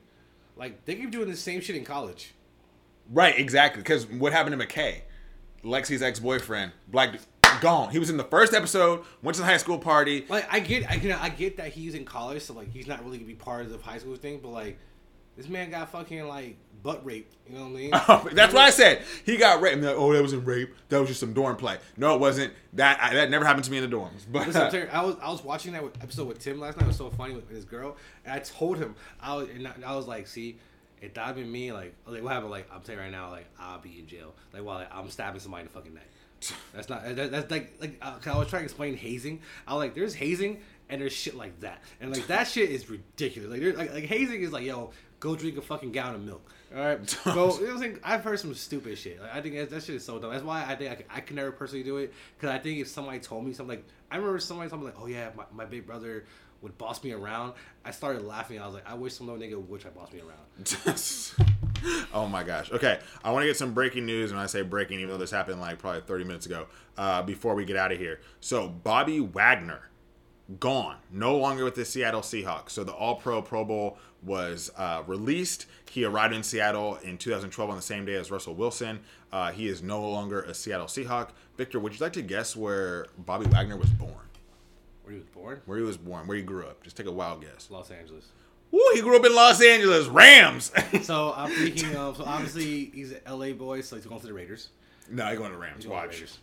Like 0.57 0.85
they 0.85 0.95
keep 0.95 1.11
doing 1.11 1.31
the 1.31 1.37
same 1.37 1.63
shit 1.63 1.75
in 1.75 1.85
college. 1.85 2.35
Right, 3.11 3.37
exactly. 3.39 3.81
Because 3.81 4.07
what 4.07 4.35
happened 4.35 4.61
to 4.61 4.67
McKay? 4.67 5.01
Lexi's 5.65 6.03
ex 6.03 6.21
boyfriend, 6.21 6.73
black 6.89 7.19
gone. 7.63 7.91
He 7.91 7.99
was 7.99 8.11
in 8.11 8.19
the 8.19 8.25
first 8.25 8.53
episode, 8.53 9.05
went 9.23 9.37
to 9.37 9.41
the 9.41 9.47
high 9.47 9.57
school 9.57 9.79
party. 9.79 10.27
Like 10.29 10.47
I 10.53 10.61
get, 10.61 10.91
I 10.91 10.99
can, 10.99 11.13
I 11.13 11.31
get 11.31 11.57
that 11.57 11.69
he's 11.69 11.95
in 11.95 12.05
college, 12.05 12.43
so 12.43 12.53
like 12.53 12.71
he's 12.71 12.87
not 12.87 13.03
really 13.03 13.17
gonna 13.17 13.27
be 13.27 13.35
part 13.35 13.65
of 13.65 13.73
the 13.73 13.79
high 13.79 13.99
school 13.99 14.17
thing. 14.17 14.41
But 14.43 14.51
like, 14.51 14.79
this 15.37 15.49
man 15.49 15.71
got 15.71 15.91
fucking 15.91 16.27
like 16.27 16.57
butt 16.83 17.05
raped. 17.05 17.35
You 17.49 17.57
know 17.57 17.65
what 17.65 17.71
I 17.71 18.25
mean? 18.27 18.35
That's 18.37 18.55
what 18.55 18.63
I 18.63 18.71
said. 18.71 19.03
He 19.25 19.37
got 19.37 19.61
raped. 19.61 19.83
Like, 19.83 19.95
oh, 19.97 20.13
that 20.13 20.23
wasn't 20.23 20.47
rape. 20.47 20.75
That 20.89 21.01
was 21.01 21.09
just 21.09 21.21
some 21.21 21.33
dorm 21.33 21.57
play. 21.57 21.79
No, 21.97 22.15
it 22.15 22.21
wasn't. 22.21 22.53
That 22.75 22.99
I, 23.01 23.15
that 23.15 23.31
never 23.31 23.45
happened 23.45 23.65
to 23.65 23.71
me 23.71 23.79
in 23.79 23.89
the 23.89 23.95
dorms. 23.97 24.11
But 24.31 24.47
Listen, 24.47 24.63
I'm 24.63 24.71
telling 24.71 24.87
you, 24.87 24.93
I 24.93 25.03
was 25.05 25.17
I 25.23 25.31
was 25.31 25.45
watching 25.45 25.73
that 25.73 25.83
episode 26.03 26.29
with 26.29 26.39
Tim 26.39 26.61
last 26.61 26.77
night. 26.77 26.85
It 26.85 26.89
was 26.89 26.97
so 26.97 27.11
funny 27.11 27.35
with 27.35 27.49
his 27.49 27.65
girl, 27.65 27.97
and 28.25 28.35
I 28.35 28.39
told 28.41 28.79
him 28.79 28.95
I 29.21 29.37
was 29.37 29.49
and 29.49 29.69
I, 29.85 29.97
was 29.97 30.07
like, 30.07 30.27
see, 30.27 30.59
if 31.01 31.15
that 31.15 31.35
been 31.35 31.51
me, 31.51 31.73
like, 31.73 31.95
like 32.07 32.23
what 32.23 32.33
happened? 32.33 32.51
Like 32.51 32.69
I'm 32.73 32.81
telling 32.83 32.99
you 32.99 33.05
right 33.05 33.13
now, 33.13 33.31
like 33.31 33.47
I'll 33.59 33.79
be 33.81 33.99
in 33.99 34.07
jail. 34.07 34.35
Like 34.53 34.63
while 34.63 34.79
like, 34.79 34.95
I'm 34.95 35.09
stabbing 35.11 35.41
somebody 35.41 35.63
in 35.63 35.67
the 35.69 35.73
fucking 35.73 35.95
neck. 35.95 36.07
That's 36.75 36.89
not 36.89 37.05
that, 37.17 37.31
that's 37.31 37.51
like 37.51 37.75
like 37.81 37.99
uh, 38.01 38.15
'cause 38.15 38.35
I 38.35 38.39
was 38.39 38.49
trying 38.49 38.63
to 38.63 38.65
explain 38.65 38.97
hazing. 38.97 39.41
I 39.67 39.75
was 39.75 39.81
like, 39.81 39.95
there's 39.95 40.15
hazing 40.15 40.61
and 40.89 41.01
there's 41.01 41.13
shit 41.13 41.35
like 41.35 41.61
that, 41.61 41.83
and 42.01 42.15
like 42.15 42.27
that 42.29 42.49
shit 42.49 42.71
is 42.71 42.89
ridiculous. 42.89 43.51
Like 43.51 43.61
there's 43.61 43.77
like, 43.77 43.93
like 43.93 44.05
hazing 44.05 44.41
is 44.43 44.53
like 44.53 44.65
yo. 44.65 44.93
Go 45.21 45.37
drink 45.37 45.59
a 45.59 45.63
fucking 45.63 45.93
gallon 45.93 46.15
of 46.17 46.23
milk. 46.23 46.51
All 46.75 46.83
right, 46.83 47.19
go. 47.25 47.31
You 47.35 47.35
know 47.35 47.47
what 47.47 47.71
I'm 47.75 47.79
saying? 47.79 48.01
I've 48.03 48.25
heard 48.25 48.41
some 48.41 48.55
stupid 48.55 48.97
shit. 48.97 49.21
Like, 49.21 49.35
I 49.35 49.41
think 49.43 49.55
that, 49.57 49.71
that 49.71 49.83
shit 49.83 49.97
is 49.97 50.05
so 50.05 50.19
dumb. 50.19 50.31
That's 50.31 50.43
why 50.45 50.65
I 50.67 50.75
think 50.77 50.91
I, 50.91 50.95
could- 50.95 51.07
I 51.11 51.21
can 51.21 51.37
never 51.37 51.53
personally 51.53 51.83
do 51.85 51.99
it. 51.99 52.13
Because 52.37 52.55
I 52.55 52.59
think 52.59 52.79
if 52.79 52.89
somebody 52.89 53.19
told 53.19 53.45
me 53.45 53.53
something, 53.53 53.77
like 53.79 53.85
I 54.11 54.17
remember 54.17 54.39
somebody 54.39 54.71
told 54.71 54.81
me 54.83 54.87
like, 54.87 54.97
"Oh 54.99 55.07
yeah, 55.07 55.31
my, 55.37 55.45
my 55.53 55.65
big 55.67 55.87
brother 55.87 56.25
would 56.63 56.79
boss 56.79 57.03
me 57.05 57.13
around." 57.13 57.53
I 57.85 57.91
started 57.91 58.23
laughing. 58.23 58.61
I 58.61 58.67
was 58.67 58.75
like, 58.75 58.89
"I 58.89 58.95
wish 58.95 59.15
some 59.15 59.27
little 59.27 59.43
nigga 59.43 59.63
would 59.63 59.81
try 59.81 59.91
boss 59.91 60.11
me 60.13 60.21
around." 60.21 62.07
oh 62.15 62.27
my 62.27 62.43
gosh. 62.43 62.71
Okay, 62.73 62.99
I 63.25 63.31
want 63.31 63.43
to 63.43 63.47
get 63.47 63.57
some 63.57 63.75
breaking 63.75 64.07
news, 64.07 64.31
and 64.31 64.39
when 64.39 64.45
I 64.45 64.47
say 64.47 64.63
breaking, 64.63 65.01
even 65.01 65.11
though 65.11 65.19
this 65.19 65.31
happened 65.31 65.61
like 65.61 65.79
probably 65.79 66.01
30 66.03 66.25
minutes 66.25 66.47
ago, 66.47 66.67
uh, 66.97 67.23
before 67.23 67.55
we 67.55 67.65
get 67.65 67.77
out 67.77 67.93
of 67.93 67.99
here. 67.99 68.21
So 68.41 68.69
Bobby 68.69 69.21
Wagner 69.21 69.91
gone, 70.59 70.97
no 71.13 71.37
longer 71.37 71.65
with 71.65 71.75
the 71.77 71.85
Seattle 71.85 72.23
Seahawks. 72.23 72.71
So 72.71 72.85
the 72.85 72.93
All 72.93 73.17
Pro 73.17 73.41
Pro 73.43 73.65
Bowl 73.65 73.99
was 74.23 74.71
uh, 74.77 75.03
released. 75.07 75.67
He 75.91 76.05
arrived 76.05 76.35
in 76.35 76.43
Seattle 76.43 76.97
in 76.97 77.19
2012 77.19 77.71
on 77.71 77.77
the 77.77 77.83
same 77.83 78.05
day 78.05 78.15
as 78.15 78.31
Russell 78.31 78.55
Wilson. 78.55 79.01
Uh, 79.33 79.51
he 79.51 79.67
is 79.69 79.83
no 79.83 80.07
longer 80.09 80.43
a 80.43 80.55
Seattle 80.55 80.87
Seahawk. 80.87 81.31
Victor, 81.57 81.81
would 81.81 81.93
you 81.93 81.99
like 82.01 82.13
to 82.15 82.23
guess 82.23 82.55
where 82.57 83.07
Bobby 83.19 83.47
Wagner 83.47 83.77
was 83.77 83.91
born? 83.91 84.13
Where 85.03 85.13
he 85.15 85.19
was 85.19 85.29
born? 85.29 85.61
Where 85.67 85.79
he 85.79 85.85
was 85.85 85.97
born, 85.97 86.27
where 86.27 86.37
he 86.37 86.43
grew 86.43 86.65
up. 86.65 86.83
Just 86.83 86.97
take 86.97 87.07
a 87.07 87.13
wild 87.13 87.41
guess. 87.43 87.69
Los 87.71 87.91
Angeles. 87.91 88.27
Woo, 88.71 88.81
he 88.95 89.01
grew 89.01 89.17
up 89.17 89.25
in 89.27 89.35
Los 89.35 89.61
Angeles. 89.63 90.07
Rams. 90.07 90.71
So 91.03 91.33
I'm 91.37 91.51
thinking 91.51 91.97
of. 91.97 92.19
So 92.19 92.25
obviously 92.25 92.87
he's 92.95 93.13
an 93.13 93.21
LA 93.29 93.53
boy, 93.53 93.81
so 93.81 93.97
he's 93.97 94.07
going 94.07 94.21
to 94.21 94.27
the 94.27 94.33
Raiders. 94.33 94.69
no, 95.11 95.27
he 95.27 95.37
going 95.37 95.51
to 95.53 95.59
Rams. 95.59 95.77
He's 95.79 95.87
going 95.87 96.03
to 96.03 96.07
the 96.07 96.21
Rams. 96.21 96.21
Watch. 96.21 96.21
Raiders. 96.21 96.39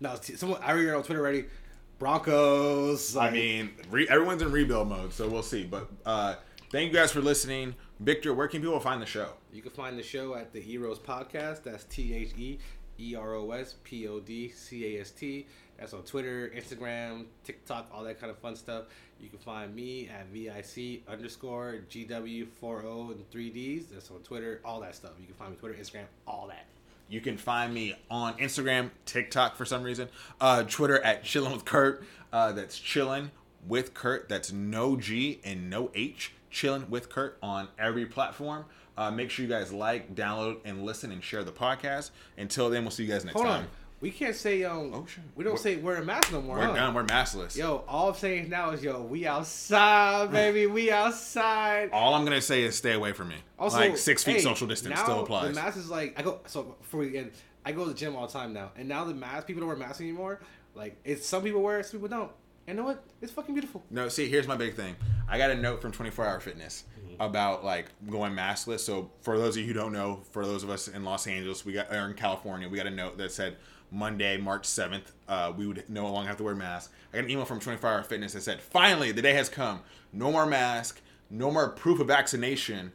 Now, 0.00 0.14
someone 0.36 0.60
I 0.62 0.72
read 0.72 0.90
on 0.94 1.02
Twitter 1.02 1.20
already. 1.20 1.44
Broncos. 1.98 3.16
I 3.16 3.30
mean, 3.30 3.70
re- 3.90 4.08
everyone's 4.08 4.42
in 4.42 4.50
rebuild 4.50 4.88
mode, 4.88 5.12
so 5.12 5.28
we'll 5.28 5.42
see. 5.42 5.64
But 5.64 5.88
uh, 6.04 6.34
thank 6.70 6.92
you 6.92 6.98
guys 6.98 7.12
for 7.12 7.20
listening. 7.20 7.74
Victor, 7.98 8.32
where 8.32 8.48
can 8.48 8.62
people 8.62 8.80
find 8.80 9.02
the 9.02 9.06
show? 9.06 9.32
You 9.52 9.62
can 9.62 9.72
find 9.72 9.98
the 9.98 10.02
show 10.02 10.34
at 10.34 10.52
the 10.52 10.70
Eros 10.72 10.98
Podcast. 10.98 11.62
That's 11.62 11.84
T 11.84 12.14
H 12.14 12.32
E 12.38 12.58
E 12.98 13.14
R 13.14 13.34
O 13.34 13.50
S 13.50 13.74
P 13.84 14.08
O 14.08 14.20
D 14.20 14.48
C 14.48 14.96
A 14.96 15.00
S 15.00 15.10
T. 15.10 15.46
That's 15.78 15.94
on 15.94 16.02
Twitter, 16.02 16.52
Instagram, 16.54 17.24
TikTok, 17.42 17.90
all 17.92 18.04
that 18.04 18.20
kind 18.20 18.30
of 18.30 18.38
fun 18.38 18.54
stuff. 18.54 18.84
You 19.18 19.30
can 19.30 19.38
find 19.38 19.74
me 19.74 20.08
at 20.08 20.26
VIC 20.26 21.02
underscore 21.08 21.80
GW40 21.90 23.12
and 23.12 23.30
3Ds. 23.30 23.84
That's 23.90 24.10
on 24.10 24.18
Twitter, 24.20 24.60
all 24.62 24.80
that 24.80 24.94
stuff. 24.94 25.12
You 25.18 25.26
can 25.26 25.34
find 25.34 25.52
me 25.52 25.56
Twitter, 25.56 25.74
Instagram, 25.74 26.04
all 26.26 26.48
that. 26.48 26.66
You 27.08 27.20
can 27.20 27.38
find 27.38 27.72
me 27.72 27.96
on 28.10 28.34
Instagram, 28.34 28.90
TikTok 29.06 29.56
for 29.56 29.64
some 29.64 29.82
reason, 29.82 30.08
uh, 30.40 30.62
Twitter 30.64 31.02
at 31.02 31.24
Chillin' 31.24 31.52
with 31.52 31.64
Kurt. 31.64 32.04
Uh, 32.32 32.52
that's 32.52 32.78
Chillin' 32.78 33.30
with 33.66 33.94
Kurt. 33.94 34.28
That's 34.28 34.52
no 34.52 34.96
G 34.96 35.40
and 35.42 35.68
no 35.70 35.90
H. 35.94 36.32
Chillin' 36.52 36.88
with 36.88 37.08
Kurt 37.08 37.38
on 37.42 37.68
every 37.78 38.06
platform. 38.06 38.64
Uh, 38.96 39.10
make 39.10 39.30
sure 39.30 39.44
you 39.44 39.50
guys 39.50 39.72
like, 39.72 40.14
download, 40.14 40.58
and 40.64 40.84
listen 40.84 41.10
and 41.12 41.22
share 41.22 41.42
the 41.44 41.52
podcast. 41.52 42.10
Until 42.36 42.68
then, 42.70 42.82
we'll 42.82 42.90
see 42.90 43.04
you 43.04 43.10
guys 43.10 43.24
next 43.24 43.34
Hold 43.34 43.46
time. 43.46 43.62
on. 43.62 43.68
We 44.02 44.10
can't 44.10 44.34
say, 44.34 44.64
um, 44.64 44.92
Oh, 44.94 45.06
shit. 45.06 45.22
we 45.36 45.44
don't 45.44 45.52
We're- 45.52 45.62
say 45.62 45.76
we're 45.76 45.96
a 45.96 46.04
mask 46.04 46.32
no 46.32 46.40
more. 46.40 46.56
We're 46.56 46.66
huh? 46.66 46.74
done. 46.74 46.94
We're 46.94 47.04
maskless. 47.04 47.54
Yo, 47.56 47.84
all 47.86 48.08
I'm 48.08 48.14
saying 48.14 48.48
now 48.48 48.70
is, 48.70 48.82
yo, 48.82 49.02
we 49.02 49.26
outside, 49.26 50.30
baby. 50.32 50.66
We 50.66 50.90
outside. 50.90 51.90
All 51.92 52.14
I'm 52.14 52.24
gonna 52.24 52.40
say 52.40 52.62
is 52.62 52.74
stay 52.76 52.92
away 52.94 53.12
from 53.12 53.28
me. 53.28 53.36
Also, 53.58 53.76
like 53.78 53.98
six 53.98 54.24
feet 54.24 54.36
hey, 54.36 54.40
social 54.40 54.66
distance 54.66 54.98
still 55.00 55.20
applies. 55.20 55.48
The 55.54 55.60
mask 55.60 55.76
is 55.76 55.90
like 55.90 56.18
I 56.18 56.22
go 56.22 56.40
so 56.46 56.62
before 56.80 57.00
we 57.00 57.16
end, 57.18 57.32
I 57.64 57.72
go 57.72 57.84
to 57.84 57.90
the 57.90 57.94
gym 57.96 58.16
all 58.16 58.26
the 58.26 58.32
time 58.32 58.54
now, 58.54 58.70
and 58.76 58.88
now 58.88 59.04
the 59.04 59.12
mask 59.12 59.46
people 59.46 59.60
don't 59.60 59.68
wear 59.68 59.76
masks 59.76 60.00
anymore. 60.00 60.40
Like 60.74 60.96
it's 61.04 61.26
some 61.26 61.42
people 61.42 61.60
wear, 61.60 61.80
it, 61.80 61.84
some 61.86 62.00
people 62.00 62.08
don't. 62.08 62.30
And 62.70 62.76
you 62.78 62.84
know 62.84 62.88
what? 62.88 63.02
It's 63.20 63.32
fucking 63.32 63.52
beautiful. 63.52 63.82
No, 63.90 64.08
see, 64.08 64.28
here's 64.28 64.46
my 64.46 64.54
big 64.56 64.74
thing. 64.76 64.94
I 65.28 65.38
got 65.38 65.50
a 65.50 65.56
note 65.56 65.82
from 65.82 65.90
24 65.90 66.24
Hour 66.24 66.38
Fitness 66.38 66.84
Mm-hmm. 67.04 67.20
about 67.20 67.64
like 67.64 67.86
going 68.08 68.32
maskless. 68.32 68.80
So 68.80 69.10
for 69.22 69.36
those 69.36 69.56
of 69.56 69.62
you 69.62 69.66
who 69.66 69.72
don't 69.72 69.92
know, 69.92 70.20
for 70.30 70.46
those 70.46 70.62
of 70.62 70.70
us 70.70 70.86
in 70.86 71.02
Los 71.02 71.26
Angeles, 71.26 71.64
we 71.64 71.72
got 71.72 71.90
or 71.92 72.06
in 72.06 72.14
California, 72.14 72.68
we 72.68 72.76
got 72.76 72.86
a 72.86 72.90
note 72.90 73.18
that 73.18 73.32
said 73.32 73.56
Monday, 73.90 74.36
March 74.36 74.62
7th, 74.62 75.06
uh, 75.28 75.52
we 75.56 75.66
would 75.66 75.82
no 75.88 76.08
longer 76.12 76.28
have 76.28 76.36
to 76.36 76.44
wear 76.44 76.54
masks. 76.54 76.92
I 77.12 77.16
got 77.16 77.24
an 77.24 77.30
email 77.30 77.44
from 77.44 77.58
24 77.58 77.90
Hour 77.90 78.02
Fitness 78.04 78.34
that 78.34 78.42
said, 78.42 78.60
finally, 78.62 79.10
the 79.10 79.22
day 79.22 79.32
has 79.32 79.48
come. 79.48 79.80
No 80.12 80.30
more 80.30 80.46
mask, 80.46 81.00
no 81.28 81.50
more 81.50 81.70
proof 81.70 81.98
of 81.98 82.06
vaccination. 82.06 82.92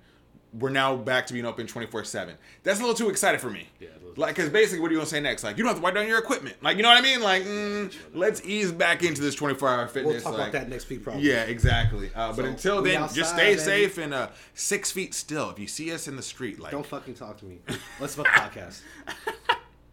We're 0.57 0.69
now 0.69 0.95
back 0.95 1.27
to 1.27 1.33
being 1.33 1.45
open 1.45 1.67
24 1.67 2.03
7. 2.03 2.35
That's 2.63 2.79
a 2.79 2.81
little 2.81 2.95
too 2.95 3.09
excited 3.09 3.41
for 3.41 3.49
me. 3.49 3.67
Yeah, 3.79 3.89
a 3.89 4.19
Like, 4.19 4.35
because 4.35 4.49
basically, 4.49 4.79
what 4.79 4.87
are 4.87 4.91
you 4.91 4.97
going 4.97 5.05
to 5.07 5.11
say 5.11 5.19
next? 5.19 5.43
Like, 5.43 5.57
you 5.57 5.63
don't 5.63 5.69
have 5.69 5.77
to 5.77 5.83
wipe 5.83 5.95
down 5.95 6.07
your 6.07 6.17
equipment. 6.19 6.55
Like, 6.61 6.77
you 6.77 6.83
know 6.83 6.89
what 6.89 6.97
I 6.97 7.01
mean? 7.01 7.21
Like, 7.21 7.43
mm, 7.43 7.93
let's 8.13 8.41
ease 8.45 8.71
back 8.71 9.03
into 9.03 9.21
this 9.21 9.35
24 9.35 9.69
hour 9.69 9.87
fitness. 9.87 10.13
We'll 10.13 10.21
talk 10.21 10.39
like, 10.39 10.49
about 10.49 10.61
that 10.61 10.69
next 10.69 10.89
week, 10.89 11.03
probably. 11.03 11.23
yeah, 11.23 11.43
exactly. 11.43 12.09
Uh, 12.15 12.33
but 12.33 12.45
until 12.45 12.81
we 12.81 12.91
then, 12.91 13.09
just 13.13 13.33
stay 13.33 13.51
baby. 13.51 13.59
safe 13.59 13.97
and 13.97 14.13
uh, 14.13 14.29
six 14.53 14.91
feet 14.91 15.13
still. 15.13 15.49
If 15.49 15.59
you 15.59 15.67
see 15.67 15.91
us 15.91 16.07
in 16.07 16.15
the 16.15 16.23
street, 16.23 16.59
like 16.59 16.71
Don't 16.71 16.85
fucking 16.85 17.15
talk 17.15 17.37
to 17.39 17.45
me. 17.45 17.59
Let's 17.99 18.15
fuck 18.15 18.27
podcast. 18.27 18.81